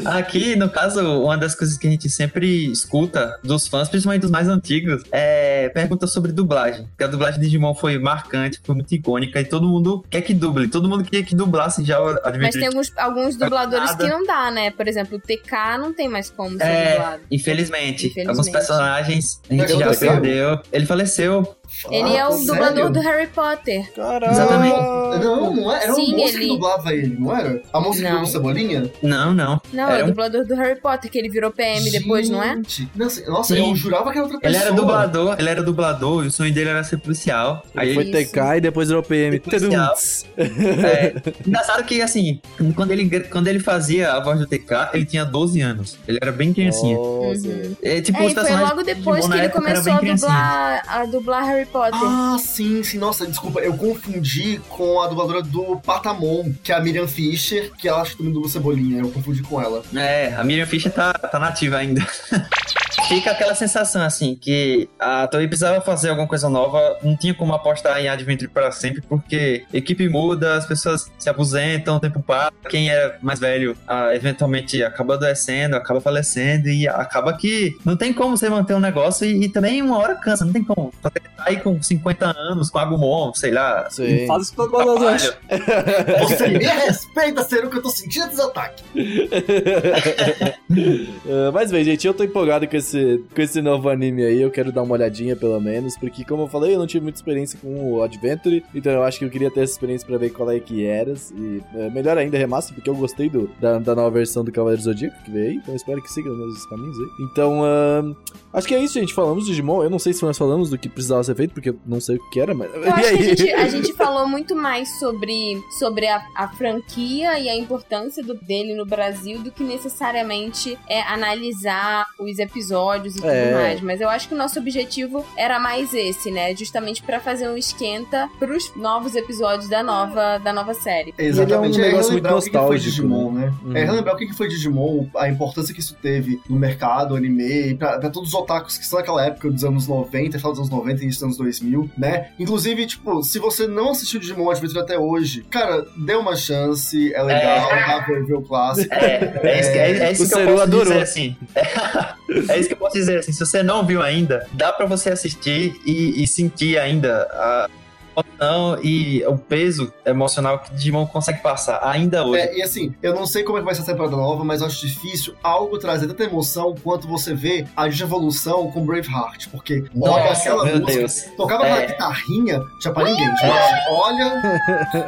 Ah, 0.06 0.18
aqui, 0.18 0.56
no 0.56 0.70
caso, 0.70 1.02
uma 1.24 1.38
das 1.38 1.56
coisas 1.56 1.78
que 1.78 1.88
a 1.88 1.92
gente 1.92 2.10
sempre 2.10 2.72
escuta 2.72 3.38
dos 3.44 3.68
fãs, 3.68 3.90
principalmente 3.90 4.22
dos 4.22 4.32
mais 4.32 4.48
antigos, 4.48 5.04
é 5.12 5.70
pergunta 5.70 6.08
sobre 6.08 6.32
dublagem. 6.32 6.86
Porque 6.88 7.04
a 7.04 7.08
dublagem 7.08 7.40
de 7.40 7.46
Digimon 7.46 7.74
foi 7.74 7.98
marcante, 7.98 8.60
foi 8.64 8.76
muito 8.76 8.94
icônica 8.94 9.40
e 9.40 9.46
todo 9.46 9.68
mundo 9.68 10.04
quer 10.10 10.22
que 10.22 10.34
duble. 10.34 10.68
Todo 10.68 10.88
mundo 10.90 11.04
queria 11.04 11.24
que 11.24 11.36
dublasse 11.36 11.84
já 11.84 12.00
o 12.02 12.14
Mas 12.40 12.56
tem 12.56 12.68
alguns, 12.68 12.92
alguns 12.98 13.36
dubladores 13.36 13.96
que 13.96 14.08
não 14.08 14.26
dá, 14.26 14.52
né? 14.52 14.72
Por 14.72 14.88
exemplo, 14.88 15.18
o 15.18 15.20
TK 15.22 15.78
não 15.80 15.94
tem 15.94 16.08
mais 16.08 16.30
como 16.30 16.58
ser 16.58 16.64
É, 16.64 16.92
dublado. 16.94 17.22
infelizmente, 17.32 18.08
Infelizmente. 18.08 18.30
Alguns 18.30 18.50
personagens 18.50 19.42
a 19.50 19.54
gente 19.54 19.78
já 19.78 19.96
perdeu. 19.96 20.60
Ele 20.72 20.86
faleceu. 20.86 21.56
Ele 21.90 22.16
é 22.16 22.28
o 22.28 22.32
sério? 22.34 22.48
dublador 22.48 22.90
do 22.92 23.00
Harry 23.00 23.28
Potter. 23.28 23.92
Caralho! 23.94 24.32
Exatamente. 24.32 24.76
Não, 25.24 25.56
não 25.56 25.72
é. 25.76 25.84
Era 25.84 25.94
Sim, 25.94 26.06
uma 26.14 26.18
moça 26.18 26.32
que 26.32 26.38
ele- 26.38 26.48
dublava 26.48 26.94
ele, 26.94 27.16
não 27.20 27.36
era? 27.38 27.62
A 27.74 27.80
moça 27.80 28.02
que 28.02 28.08
o 28.14 28.26
Cebolinha? 28.26 28.92
Não, 29.02 29.34
não. 29.34 29.62
Não, 29.74 29.90
é 29.90 29.94
Era 29.96 30.02
o 30.04 30.06
um- 30.06 30.10
dublador 30.10 30.46
do 30.46 30.56
Harry 30.56 30.80
Potter, 30.80 31.10
que 31.10 31.18
ele 31.18 31.30
virou 31.30 31.52
PM 31.52 31.90
depois, 31.90 32.30
não 32.30 32.42
é? 32.44 32.56
Gente, 32.56 32.88
Nossa, 32.96 33.30
nossa 33.30 33.56
Sim. 33.56 33.70
eu 33.70 33.76
jurava 33.76 34.12
que 34.12 34.18
era 34.18 34.24
outra 34.28 34.40
Ele 34.44 34.54
pessoa. 34.54 34.64
era 34.68 34.74
dublador, 34.76 35.36
ele 35.40 35.50
era 35.50 35.64
dublador 35.64 36.24
e 36.24 36.28
o 36.28 36.32
sonho 36.32 36.54
dele 36.54 36.70
era 36.70 36.84
ser 36.84 36.98
policial. 36.98 37.64
Aí 37.76 37.90
Ele 37.90 37.96
foi 37.96 38.04
Isso. 38.22 38.32
TK 38.32 38.58
e 38.58 38.62
depois 38.62 38.88
virou 38.88 39.04
PM. 39.04 39.40
Policial. 39.40 39.94
É, 40.38 41.14
engraçado 41.46 41.84
que, 41.84 42.02
assim, 42.02 42.40
quando 42.76 42.92
ele, 42.92 43.10
quando 43.22 43.48
ele 43.48 43.60
fazia 43.60 44.14
a 44.14 44.20
voz 44.20 44.40
do 44.40 44.46
TK, 44.48 44.90
ele 44.94 45.06
tinha 45.06 45.26
12 45.26 45.62
anos. 45.62 45.98
Ele 46.08 46.20
era 46.22 46.32
bem 46.32 46.54
criancinha. 46.54 46.96
Nossa. 46.98 47.48
Uhum. 47.48 47.76
É, 47.82 48.02
tipo, 48.02 48.20
É, 48.20 48.26
e 48.28 48.34
foi 48.36 48.52
logo 48.56 48.84
de 48.84 48.94
depois 48.94 49.28
que 49.28 49.38
ele 49.38 49.50
começou 49.50 49.94
a 49.94 50.00
dublar, 50.00 50.84
a 50.88 51.06
dublar 51.06 51.46
Harry 51.46 51.61
Potter. 51.66 52.00
Ah, 52.02 52.38
sim, 52.40 52.84
sim. 52.84 52.98
Nossa, 52.98 53.26
desculpa, 53.26 53.60
eu 53.60 53.76
confundi 53.76 54.60
com 54.70 55.02
a 55.02 55.08
dubladora 55.08 55.42
do 55.42 55.78
Patamon, 55.78 56.54
que 56.64 56.72
é 56.72 56.76
a 56.76 56.80
Miriam 56.80 57.08
Fischer, 57.08 57.72
que 57.78 57.88
ela 57.88 58.02
acho 58.02 58.12
que 58.12 58.18
também 58.18 58.34
dubla 58.34 58.50
Cebolinha. 58.50 59.02
Eu 59.02 59.12
confundi 59.12 59.42
com 59.42 59.62
ela. 59.62 59.84
É, 59.96 60.34
a 60.36 60.44
Miriam 60.44 60.66
Fischer 60.66 60.92
tá, 60.92 61.14
tá 61.14 61.40
nativa 61.40 61.78
ainda. 61.78 62.06
Fica 63.12 63.32
aquela 63.32 63.54
sensação, 63.54 64.04
assim, 64.04 64.36
que 64.40 64.88
a 64.98 65.28
Toei 65.28 65.46
precisava 65.46 65.82
fazer 65.82 66.10
alguma 66.10 66.28
coisa 66.28 66.50
nova, 66.50 66.98
não 67.04 67.16
tinha 67.18 67.34
como 67.34 67.54
apostar 67.54 68.00
em 68.00 68.08
Adventure 68.08 68.50
para 68.50 68.72
sempre, 68.72 69.02
porque 69.02 69.66
equipe 69.74 70.08
muda, 70.08 70.56
as 70.56 70.66
pessoas 70.66 71.12
se 71.20 71.30
aposentam, 71.30 71.98
o 71.98 72.00
tempo 72.00 72.24
passa, 72.24 72.54
quem 72.70 72.90
é 72.90 73.18
mais 73.22 73.38
velho 73.38 73.76
ah, 73.86 74.16
eventualmente 74.16 74.82
acaba 74.82 75.16
adoecendo, 75.16 75.76
acaba 75.76 76.00
falecendo, 76.00 76.70
e 76.70 76.88
acaba 76.88 77.34
que 77.34 77.78
não 77.84 77.98
tem 77.98 78.14
como 78.14 78.38
você 78.38 78.48
manter 78.50 78.76
um 78.76 78.80
negócio, 78.80 79.28
e, 79.28 79.44
e 79.44 79.50
também 79.50 79.82
uma 79.82 79.98
hora 79.98 80.16
cansa, 80.16 80.46
não 80.46 80.54
tem 80.54 80.64
como. 80.64 80.94
Você 81.02 81.10
tá 81.10 81.22
aí 81.40 81.60
com 81.60 81.84
50 81.84 82.26
anos, 82.26 82.70
com 82.70 82.80
Agumon, 82.80 83.34
sei 83.34 83.52
lá, 83.52 83.90
Sim. 83.90 84.26
Faz 84.26 84.44
isso 84.44 84.56
Bangladesh. 84.56 85.36
trabalho. 85.48 86.28
Você 86.30 86.48
me 86.48 86.64
respeita, 86.64 87.44
ser 87.44 87.66
o 87.66 87.70
que 87.70 87.78
eu 87.78 87.82
tô 87.82 87.90
sentindo 87.90 88.30
dos 88.30 88.40
ataques. 88.40 88.84
Ah, 90.72 91.52
mas 91.54 91.72
bem, 91.72 91.84
gente, 91.84 92.06
eu 92.08 92.14
tô 92.14 92.24
empolgado 92.24 92.68
com 92.68 92.78
esse, 92.78 92.98
com 93.34 93.42
esse 93.42 93.62
novo 93.62 93.90
anime 93.90 94.24
aí. 94.24 94.42
Eu 94.42 94.52
quero 94.52 94.72
dar 94.72 94.82
uma 94.84 94.94
olhadinha, 94.94 95.36
pelo 95.36 95.60
menos. 95.60 95.98
Porque, 95.98 96.24
como 96.26 96.44
eu 96.44 96.48
falei, 96.48 96.76
eu 96.76 96.80
não 96.80 96.88
tive 96.88 97.04
muita 97.04 97.18
experiência 97.20 97.58
com 97.62 97.94
o 97.94 98.02
Adventure. 98.04 98.64
Então 98.74 98.92
eu 98.92 99.04
acho 99.04 99.20
que 99.20 99.26
eu 99.26 99.30
queria 99.30 99.52
ter 99.52 99.62
essa 99.62 99.74
experiência 99.74 100.08
pra 100.08 100.18
ver 100.18 100.30
qual 100.32 100.50
é 100.52 100.60
que 100.60 100.86
era. 100.86 101.14
E 101.36 101.62
é, 101.76 101.90
melhor 101.90 102.18
ainda, 102.18 102.38
remaster, 102.38 102.74
porque 102.76 102.90
eu 102.90 102.96
gostei 102.96 103.30
do, 103.30 103.50
da, 103.60 103.80
da 103.80 103.96
nova 103.96 104.12
versão 104.12 104.44
do 104.44 104.52
Cavaleiro 104.52 104.82
Zodíaco 104.84 105.16
que 105.24 105.32
veio 105.32 105.50
aí. 105.52 105.56
Então 105.56 105.74
eu 105.74 105.76
espero 105.78 106.02
que 106.02 106.12
siga 106.12 106.30
os 106.32 106.38
mesmos 106.38 106.66
caminhos 106.68 106.98
aí. 106.98 107.08
Então, 107.26 107.64
ahn, 107.64 108.14
acho 108.54 108.68
que 108.68 108.76
é 108.76 108.84
isso, 108.84 108.94
gente. 108.94 109.14
Falamos 109.14 109.44
de 109.46 109.52
Digimon. 109.52 109.84
Eu 109.84 109.90
não 109.90 110.00
sei 110.00 110.14
se 110.14 110.24
nós 110.24 110.38
falamos 110.38 110.70
do 110.70 110.78
que 110.78 110.88
precisava 110.90 111.24
ser 111.24 111.36
feito, 111.36 111.54
porque 111.54 111.70
eu 111.70 111.80
não 111.86 112.00
sei 112.00 112.16
o 112.18 112.30
que 112.30 112.40
era, 112.40 112.54
mas. 112.54 112.74
Eu 112.74 112.84
e 112.86 112.90
acho 112.90 113.00
que 113.02 113.06
a 113.06 113.10
aí? 113.10 113.24
gente, 113.24 113.52
a 113.54 113.68
gente 113.68 113.94
falou 113.94 114.28
muito 114.28 114.56
mais 114.56 114.90
sobre, 115.00 115.62
sobre 115.80 116.08
a, 116.08 116.22
a 116.36 116.48
franquia 116.50 117.40
e 117.40 117.50
a 117.50 117.56
importância 117.56 118.24
do- 118.24 118.34
dele 118.36 118.74
no 118.76 118.86
Brasil 118.86 119.40
do 119.42 119.52
que 119.52 119.64
necessariamente 119.64 120.78
é 120.90 121.02
analisar 121.02 122.06
os 122.20 122.40
episódios 122.40 122.81
e 123.16 123.22
tudo 123.22 123.30
É. 123.30 123.54
mais. 123.54 123.82
Mas 123.82 124.02
eu 124.02 124.10
acho 124.10 124.28
que 124.28 124.34
o 124.34 124.38
nosso 124.38 124.60
objetivo 124.60 125.26
era 125.38 125.60
mais 125.60 125.94
esse, 125.94 126.32
né? 126.32 126.56
Justamente 126.56 127.02
pra 127.04 127.20
fazer 127.20 127.48
um 127.50 127.58
esquenta 127.58 128.28
pros 128.40 128.72
novos 128.76 129.16
episódios 129.16 129.70
da 129.70 129.84
nova, 129.84 130.38
da 130.40 130.52
nova 130.54 130.74
série. 130.74 131.14
Exatamente. 131.18 131.80
um 131.80 131.84
é 131.84 131.88
negócio 131.88 132.12
muito 132.12 132.24
relembrar 132.26 132.38
o 132.38 132.42
que 132.42 132.50
que 132.50 132.52
foi 132.52 132.62
nostálgico, 132.62 132.90
Digimon, 132.92 133.32
né? 133.32 133.54
Uhum. 133.64 133.76
É, 133.78 133.84
relembrar 133.84 134.16
o 134.16 134.18
que 134.18 134.34
foi 134.34 134.48
Digimon, 134.48 135.06
a 135.16 135.30
importância 135.30 135.74
que 135.74 135.80
isso 135.80 135.96
teve 136.02 136.42
no 136.50 136.58
mercado, 136.58 137.16
anime, 137.16 137.76
pra, 137.76 138.00
pra 138.00 138.10
todos 138.10 138.30
os 138.30 138.36
otakus 138.36 138.78
que 138.78 138.86
são 138.86 139.00
daquela 139.00 139.26
época 139.26 139.50
dos 139.50 139.64
anos 139.64 139.88
90, 139.88 140.38
final 140.38 140.52
dos 140.52 140.60
anos 140.60 140.70
90 140.72 141.00
e 141.00 141.04
início 141.04 141.20
dos 141.20 141.24
anos 141.24 141.38
2000, 141.38 141.90
né? 141.98 142.30
Inclusive, 142.40 142.86
tipo, 142.86 143.24
se 143.24 143.40
você 143.40 143.68
não 143.68 143.92
assistiu 143.92 144.20
Digimon 144.20 144.50
Adventure 144.50 144.80
até 144.80 144.98
hoje, 144.98 145.44
cara, 145.50 145.86
dê 145.98 146.16
uma 146.16 146.36
chance, 146.36 147.14
é 147.14 147.22
legal, 147.24 147.70
vá 147.70 148.00
ver, 148.06 148.26
ver 148.26 148.34
o 148.36 148.42
clássico. 148.42 148.94
É, 148.94 149.40
é 149.44 149.60
isso, 149.60 149.72
que- 149.72 149.78
é, 149.78 149.92
é 149.92 150.12
isso 150.12 150.24
O 150.24 150.28
que 150.30 150.34
eu 150.36 150.48
posso 150.48 150.62
adorou. 150.62 150.84
dizer 150.86 151.02
assim. 151.02 151.36
É, 151.56 151.62
isso 152.58 152.68
que 152.68 152.74
eu 152.74 152.78
posso 152.78 152.94
dizer 152.94 153.20
assim. 153.20 153.32
Se 153.32 153.40
você 153.40 153.64
não 153.64 153.86
viu 153.86 154.02
ainda, 154.02 154.48
dá 154.54 154.72
pra 154.72 154.86
você 154.86 155.10
assistir 155.10 155.80
e, 155.86 156.24
e 156.24 156.28
sentir 156.28 156.78
ainda 156.78 157.24
a 157.32 157.70
emoção 158.16 158.80
e 158.84 159.24
o 159.26 159.38
peso 159.38 159.94
emocional 160.06 160.60
que 160.60 160.74
Digimon 160.74 161.06
consegue 161.06 161.42
passar 161.42 161.80
ainda 161.84 162.26
hoje. 162.26 162.42
É, 162.42 162.58
e 162.58 162.62
assim, 162.62 162.94
eu 163.02 163.14
não 163.14 163.26
sei 163.26 163.44
como 163.44 163.58
é 163.58 163.62
que 163.62 163.66
vai 163.66 163.76
ser 163.76 163.82
essa 163.82 163.92
temporada 163.92 164.16
nova, 164.16 164.44
mas 164.44 164.62
eu 164.62 164.68
acho 164.68 164.86
difícil 164.86 165.34
algo 165.44 165.78
trazer 165.78 166.08
tanta 166.08 166.24
emoção 166.24 166.76
quanto 166.84 167.08
você 167.08 167.34
vê 167.34 167.66
a 167.76 167.88
evolução 167.88 168.72
com 168.72 168.86
Braveheart, 168.86 169.48
porque 169.52 169.82
toca 169.82 169.90
Nossa, 169.96 170.32
aquela 170.42 170.66
meu 170.66 170.80
música, 170.80 170.98
Deus. 171.00 171.24
tocava 171.38 171.66
É. 171.68 171.72
aquela 171.72 171.86
guitarrinha, 171.88 172.62
tinha 172.80 172.94
pra 172.94 173.04
ninguém, 173.04 173.26
gente. 173.28 173.52
Olha, 173.92 174.42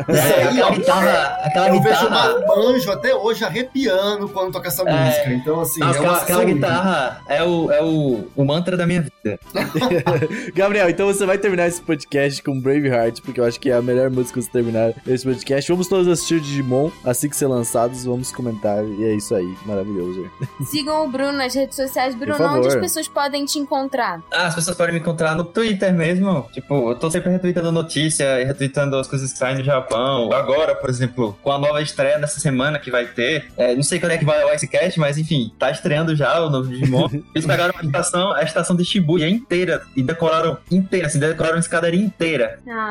isso 0.09 0.21
É, 0.21 0.33
aí, 0.35 0.47
aquela 0.47 0.67
ó, 0.67 0.71
guitarra, 0.71 1.39
aquela 1.43 1.67
eu 1.69 1.81
vejo 1.81 2.01
guitarra. 2.01 2.35
o 2.35 2.47
Manjo 2.47 2.91
até 2.91 3.15
hoje 3.15 3.43
arrepiando 3.43 4.29
quando 4.29 4.51
toca 4.51 4.67
essa 4.67 4.83
É. 4.83 5.05
música. 5.05 5.33
Então, 5.33 5.61
assim, 5.61 5.79
Nossa, 5.79 5.97
é 5.97 5.99
aquela, 5.99 6.17
aquela 6.21 6.43
guitarra 6.45 7.21
é, 7.27 7.43
o, 7.43 7.71
é 7.71 7.81
o, 7.83 8.27
o 8.35 8.45
mantra 8.45 8.77
da 8.77 8.85
minha 8.85 9.01
vida. 9.01 9.39
Gabriel, 10.53 10.89
então 10.89 11.07
você 11.07 11.25
vai 11.25 11.37
terminar 11.37 11.67
esse 11.67 11.81
podcast 11.81 12.41
com 12.43 12.59
Braveheart, 12.59 12.92
porque 13.21 13.39
eu 13.39 13.45
acho 13.45 13.59
que 13.59 13.69
é 13.69 13.73
a 13.73 13.81
melhor 13.81 14.09
música 14.09 14.41
você 14.41 14.49
terminar 14.49 14.93
esse 15.07 15.23
podcast. 15.25 15.71
Vamos 15.71 15.87
todos 15.87 16.07
assistir 16.07 16.35
o 16.35 16.41
Digimon 16.41 16.91
assim 17.03 17.29
que 17.29 17.35
ser 17.35 17.47
lançados, 17.47 18.05
vamos 18.05 18.31
comentar. 18.31 18.83
E 18.83 19.03
é 19.03 19.15
isso 19.15 19.35
aí, 19.35 19.53
maravilhoso. 19.65 20.29
Sigam 20.65 21.05
o 21.05 21.09
Bruno 21.09 21.33
nas 21.33 21.53
redes 21.53 21.75
sociais. 21.75 22.15
Bruno, 22.15 22.43
onde 22.43 22.67
as 22.67 22.75
pessoas 22.75 23.07
podem 23.07 23.45
te 23.45 23.59
encontrar? 23.59 24.21
Ah, 24.31 24.47
as 24.47 24.55
pessoas 24.55 24.75
podem 24.75 24.93
me 24.93 24.99
encontrar 24.99 25.35
no 25.35 25.43
Twitter 25.43 25.93
mesmo. 25.93 26.47
Tipo, 26.53 26.91
eu 26.91 26.95
tô 26.95 27.09
sempre 27.09 27.31
retweetando 27.31 27.71
notícia 27.71 28.41
e 28.41 28.45
retweetando 28.45 28.95
as 28.97 29.07
coisas 29.07 29.31
que 29.31 29.37
saem 29.37 29.57
do 29.57 29.63
Japão. 29.63 30.31
Agora, 30.33 30.75
por 30.75 30.89
exemplo, 30.89 31.37
com 31.41 31.51
a 31.51 31.57
nova 31.57 31.81
estreia 31.81 32.19
dessa 32.19 32.39
semana 32.39 32.79
que 32.79 32.91
vai 32.91 33.05
ter. 33.05 33.45
é, 33.57 33.75
não 33.75 33.83
sei 33.83 33.99
quando 33.99 34.13
é 34.13 34.17
que 34.17 34.25
vai 34.25 34.43
o 34.43 34.53
Ice 34.53 34.67
Cast, 34.67 34.99
mas 34.99 35.17
enfim, 35.17 35.51
tá 35.57 35.71
estreando 35.71 36.15
já 36.15 36.39
o 36.41 36.49
novo 36.49 36.69
Digimon. 36.69 37.09
Eles 37.33 37.45
pegaram 37.45 37.73
a 37.77 37.85
estação, 37.85 38.31
a 38.33 38.43
estação 38.43 38.75
de 38.75 38.85
Shibuya 38.85 39.27
inteira 39.29 39.81
e 39.95 40.03
decoraram 40.03 40.57
inteira, 40.71 41.07
assim, 41.07 41.19
decoraram 41.19 41.55
uma 41.55 41.61
escadaria 41.61 41.99
inteira. 41.99 42.59
Ah, 42.67 42.82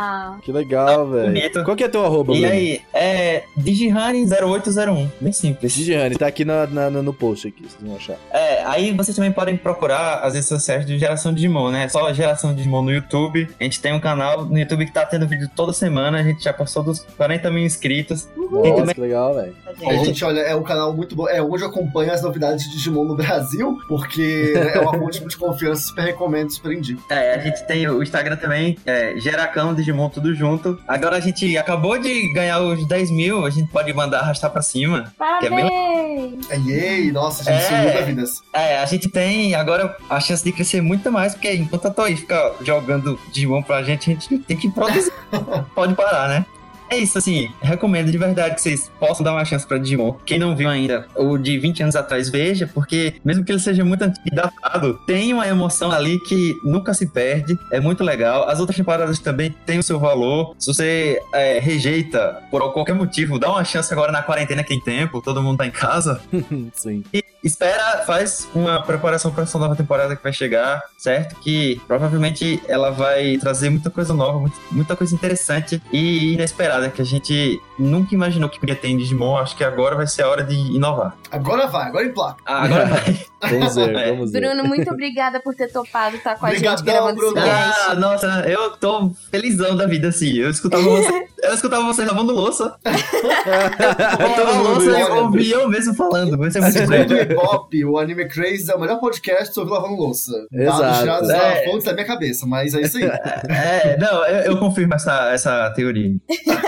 Que 0.42 0.52
legal, 0.52 1.08
velho. 1.08 1.26
bonito. 1.26 1.64
Qual 1.64 1.76
que 1.76 1.84
é 1.84 1.88
teu 1.88 2.04
arroba, 2.04 2.34
E 2.34 2.40
Bruno? 2.40 2.52
aí, 2.52 2.80
é 2.92 3.44
Digihane0801, 3.58 5.08
bem 5.20 5.32
simples. 5.32 5.72
Digihane, 5.74 6.16
tá 6.16 6.26
aqui 6.26 6.44
na, 6.44 6.66
na- 6.66 6.90
no 6.90 7.12
post 7.12 7.48
aqui, 7.48 7.62
vocês 7.62 7.82
vão 7.82 7.96
achar. 7.96 8.16
É, 8.30 8.62
aí 8.64 8.92
vocês 8.92 9.14
também 9.16 9.32
podem 9.32 9.56
procurar 9.56 10.20
as 10.20 10.34
redes 10.34 10.48
sociais 10.48 10.84
de 10.86 10.98
Geração 10.98 11.32
Digimon, 11.32 11.70
né? 11.70 11.88
Só 11.88 12.12
Geração 12.12 12.54
Digimon 12.54 12.82
no 12.82 12.92
YouTube. 12.92 13.48
A 13.58 13.64
gente 13.64 13.80
tem 13.80 13.92
um 13.92 14.00
canal 14.00 14.44
no 14.44 14.58
YouTube 14.58 14.86
que 14.86 14.92
tá 14.92 15.04
tendo 15.06 15.26
vídeo 15.26 15.48
toda 15.54 15.72
semana. 15.72 16.18
A 16.18 16.22
gente 16.22 16.42
já 16.42 16.52
passou 16.52 16.82
dos 16.82 17.00
40 17.16 17.50
mil 17.50 17.64
inscritos. 17.64 18.28
E 18.36 18.40
Nossa, 18.40 18.74
também 18.76 18.94
que 18.94 19.00
legal, 19.00 19.34
velho. 19.34 19.54
A 19.86 19.94
gente, 20.04 20.24
olha, 20.24 20.40
é 20.40 20.54
um 20.54 20.62
canal 20.62 20.92
muito 20.94 21.14
bom. 21.16 21.28
É 21.28 21.42
onde 21.42 21.62
eu 21.62 21.68
acompanho 21.68 22.12
as 22.12 22.22
novidades 22.22 22.64
de 22.64 22.72
Digimon 22.72 23.04
no 23.04 23.16
Brasil, 23.16 23.78
porque 23.88 24.52
né, 24.54 24.72
é 24.74 24.78
uma 24.80 24.92
fonte 24.92 25.24
de 25.26 25.36
confiança, 25.36 25.82
super 25.88 26.02
recomendo, 26.04 26.50
super 26.52 26.72
indico. 26.72 27.02
É, 27.10 27.34
a 27.34 27.38
gente 27.38 27.64
tem 27.66 27.88
o 27.88 28.02
Instagram 28.02 28.36
também, 28.36 28.76
é 28.86 29.14
Geracão 29.18 29.74
Digimon, 29.82 30.08
tudo 30.08 30.34
junto. 30.34 30.78
Agora 30.86 31.16
a 31.16 31.20
gente 31.20 31.56
acabou 31.58 31.98
de 31.98 32.32
ganhar 32.32 32.60
os 32.60 32.86
10 32.86 33.10
mil, 33.10 33.44
a 33.44 33.50
gente 33.50 33.68
pode 33.70 33.92
mandar 33.92 34.20
arrastar 34.20 34.50
pra 34.50 34.62
cima. 34.62 35.12
Que 35.40 35.46
é 35.46 35.50
bem- 35.50 35.68
parabéns! 35.68 36.50
É, 36.50 36.56
yay, 36.58 37.12
nossa, 37.12 37.42
gente, 37.44 37.62
isso 37.62 37.72
É. 37.74 37.86
muda 37.86 38.02
vidas. 38.06 38.30
É, 38.52 38.78
a 38.78 38.86
gente 38.86 39.08
tem 39.08 39.54
agora 39.54 39.96
a 40.08 40.20
chance 40.20 40.42
de 40.44 40.52
crescer 40.52 40.80
muito 40.80 41.10
mais, 41.10 41.34
porque 41.34 41.52
enquanto 41.54 41.86
a 41.86 41.90
Toei 41.90 42.16
fica 42.16 42.54
jogando 42.62 43.18
Digimon 43.32 43.62
pra 43.62 43.82
gente, 43.82 44.10
a 44.10 44.14
gente 44.14 44.38
tem 44.38 44.56
que 44.56 44.70
produzir. 44.70 45.12
pode 45.74 45.94
parar, 45.94 46.28
né? 46.28 46.46
É 46.92 46.98
isso, 46.98 47.16
assim, 47.16 47.50
recomendo 47.62 48.10
de 48.10 48.18
verdade 48.18 48.54
que 48.54 48.60
vocês 48.60 48.92
possam 49.00 49.24
dar 49.24 49.32
uma 49.32 49.46
chance 49.46 49.66
pra 49.66 49.78
Digimon. 49.78 50.12
Quem 50.26 50.38
não 50.38 50.54
viu 50.54 50.68
ainda, 50.68 51.06
o 51.16 51.38
de 51.38 51.58
20 51.58 51.84
anos 51.84 51.96
atrás, 51.96 52.28
veja, 52.28 52.66
porque 52.66 53.14
mesmo 53.24 53.42
que 53.42 53.50
ele 53.50 53.58
seja 53.58 53.82
muito 53.82 54.02
antigo 54.02 54.28
e 54.30 54.34
datado, 54.34 55.00
tem 55.06 55.32
uma 55.32 55.48
emoção 55.48 55.90
ali 55.90 56.20
que 56.20 56.54
nunca 56.62 56.92
se 56.92 57.06
perde, 57.06 57.58
é 57.70 57.80
muito 57.80 58.04
legal. 58.04 58.46
As 58.46 58.60
outras 58.60 58.76
temporadas 58.76 59.18
também 59.20 59.54
têm 59.64 59.78
o 59.78 59.82
seu 59.82 59.98
valor. 59.98 60.54
Se 60.58 60.66
você 60.66 61.18
é, 61.32 61.58
rejeita 61.60 62.42
por 62.50 62.60
qualquer 62.74 62.94
motivo, 62.94 63.38
dá 63.38 63.50
uma 63.50 63.64
chance 63.64 63.90
agora 63.90 64.12
na 64.12 64.22
quarentena 64.22 64.62
que 64.62 64.68
tem 64.68 64.80
tempo, 64.80 65.22
todo 65.22 65.42
mundo 65.42 65.56
tá 65.56 65.66
em 65.66 65.70
casa. 65.70 66.20
Sim. 66.74 67.02
E 67.10 67.24
espera, 67.42 68.04
faz 68.04 68.46
uma 68.54 68.82
preparação 68.82 69.32
para 69.32 69.44
essa 69.44 69.58
nova 69.58 69.74
temporada 69.74 70.14
que 70.14 70.22
vai 70.22 70.32
chegar, 70.32 70.82
certo? 70.98 71.36
Que 71.36 71.80
provavelmente 71.88 72.62
ela 72.68 72.90
vai 72.90 73.38
trazer 73.38 73.70
muita 73.70 73.88
coisa 73.88 74.12
nova, 74.12 74.52
muita 74.70 74.94
coisa 74.94 75.14
interessante 75.14 75.82
e 75.90 76.34
inesperada 76.34 76.81
que 76.90 77.02
a 77.02 77.04
gente 77.04 77.60
nunca 77.78 78.14
imaginou 78.14 78.48
que 78.48 78.58
podia 78.60 78.76
ter 78.76 78.88
em 78.88 78.96
Digimon. 78.96 79.36
Acho 79.36 79.56
que 79.56 79.64
agora 79.64 79.96
vai 79.96 80.06
ser 80.06 80.22
a 80.22 80.28
hora 80.28 80.42
de 80.44 80.54
inovar. 80.54 81.16
Agora 81.30 81.66
vai, 81.66 81.86
agora 81.88 82.06
emplaca. 82.06 82.42
Ah, 82.46 82.64
agora 82.64 82.84
vai. 82.86 83.26
Vamos 83.42 83.74
ver, 83.74 83.96
É. 83.96 84.10
vamos 84.12 84.30
ver. 84.30 84.40
Bruno, 84.40 84.62
muito 84.68 84.88
obrigada 84.88 85.40
por 85.40 85.52
ter 85.52 85.66
topado 85.66 86.14
estar 86.14 86.36
com 86.38 86.46
a 86.46 86.50
gente 86.54 86.58
Obrigadão, 86.68 86.84
gravando 86.84 87.16
Bruno. 87.16 87.40
Ah, 87.40 87.94
nossa, 87.96 88.26
eu 88.46 88.70
tô 88.76 89.10
felizão 89.32 89.74
da 89.76 89.84
vida, 89.84 90.08
assim. 90.10 90.36
Eu 90.38 90.48
escutava 90.48 90.80
você, 90.84 91.26
eu 91.42 91.52
escutava 91.52 91.82
você 91.82 92.04
lavando 92.04 92.32
louça. 92.32 92.76
Eu 92.86 94.34
Todo 94.36 94.54
mundo 94.54 94.68
louça, 94.68 94.90
isso. 95.00 95.08
eu 95.10 95.16
ouvi 95.24 95.50
eu 95.50 95.68
mesmo 95.68 95.94
falando. 95.94 96.38
Vai 96.38 96.50
ser 96.52 96.60
muito 96.60 96.78
Segundo 96.78 97.10
o. 97.14 97.16
Ibope, 97.16 97.84
o 97.84 97.98
Anime 97.98 98.28
Crazy 98.28 98.70
é 98.70 98.74
o 98.76 98.80
melhor 98.80 99.00
podcast 99.00 99.52
sobre 99.52 99.74
lavando 99.74 99.96
louça. 99.96 100.30
Exato. 100.52 100.80
Dados 100.80 100.98
tirados 101.00 101.28
da 101.28 101.36
É. 101.36 101.64
fonte 101.68 101.84
da 101.84 101.92
minha 101.94 102.06
cabeça, 102.06 102.46
mas 102.46 102.74
é 102.74 102.80
isso 102.82 102.98
aí. 102.98 103.04
É, 103.48 103.96
não, 103.98 104.24
eu, 104.26 104.52
eu 104.52 104.58
confirmo 104.58 104.94
essa, 104.94 105.32
essa 105.32 105.68
teoria. 105.70 106.12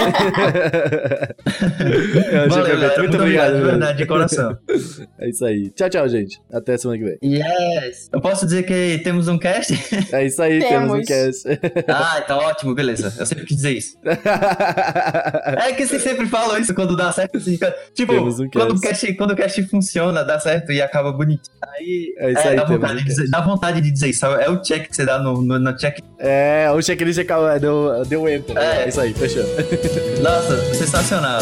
Valeu, 2.49 2.67
galera. 2.67 2.99
Muito 2.99 3.01
Muito 3.01 3.17
obrigado, 3.17 3.23
obrigado, 3.23 3.57
de 3.57 3.63
verdade, 3.63 3.99
de 3.99 4.07
coração. 4.07 4.59
É 5.19 5.29
isso 5.29 5.45
aí. 5.45 5.71
Tchau, 5.71 5.89
tchau, 5.89 6.09
gente. 6.09 6.41
Até 6.53 6.77
semana 6.77 6.99
que 6.99 7.05
vem. 7.05 7.19
Yes! 7.37 8.11
Eu 8.13 8.21
posso 8.21 8.45
dizer 8.45 8.65
que 8.65 9.01
temos 9.03 9.29
um 9.29 9.39
cast? 9.39 9.73
É 10.13 10.27
isso 10.27 10.43
aí, 10.43 10.59
temos, 10.61 10.91
um 10.91 11.03
Temos. 11.03 11.07
cast. 11.07 11.49
ah, 11.89 12.21
então 12.23 12.39
ótimo, 12.39 12.75
beleza. 12.75 13.13
Eu 13.19 13.25
sempre 13.25 13.45
quis 13.47 13.57
dizer 13.57 13.71
isso. 13.73 13.97
É 14.05 15.73
que 15.73 15.87
vocês 15.87 16.03
sempre 16.03 16.27
falam 16.27 16.59
isso 16.59 16.75
quando 16.75 16.97
dá 16.97 17.11
certo. 17.13 17.39
Assim, 17.39 17.59
tipo, 17.95 18.13
Temos 18.13 18.41
um 18.41 18.49
quando, 18.51 18.73
o 18.77 18.81
cast. 18.81 19.15
quando 19.15 19.31
o 19.31 19.37
cast 19.37 19.63
funciona, 19.65 20.23
dá 20.25 20.39
certo 20.39 20.73
e 20.73 20.83
acaba 20.83 21.13
bonito. 21.13 21.49
Aí, 21.63 22.15
É 22.19 22.33
isso 22.33 22.49
aí, 22.49 22.57
dá, 22.57 22.65
vontade 22.65 22.95
um 22.95 22.97
de 22.97 23.05
dizer, 23.05 23.31
dá 23.31 23.41
vontade 23.41 23.81
de 23.81 23.91
dizer 23.91 24.09
isso. 24.09 24.27
É 24.27 24.51
o 24.51 24.61
check 24.61 24.89
que 24.89 24.97
você 24.97 25.07
dá 25.07 25.19
no, 25.19 25.41
no, 25.43 25.59
no 25.59 25.77
check. 25.77 25.99
é, 26.19 26.71
o 26.73 26.83
checklist 26.83 27.19
acabou, 27.21 27.59
deu, 27.59 28.05
deu 28.07 28.29
enter. 28.29 28.57
É. 28.59 28.85
É 28.85 28.89
isso 28.89 29.01
aí, 29.01 29.15
fechou. 29.15 29.45
Nossa, 30.23 30.75
sensacional. 30.75 31.41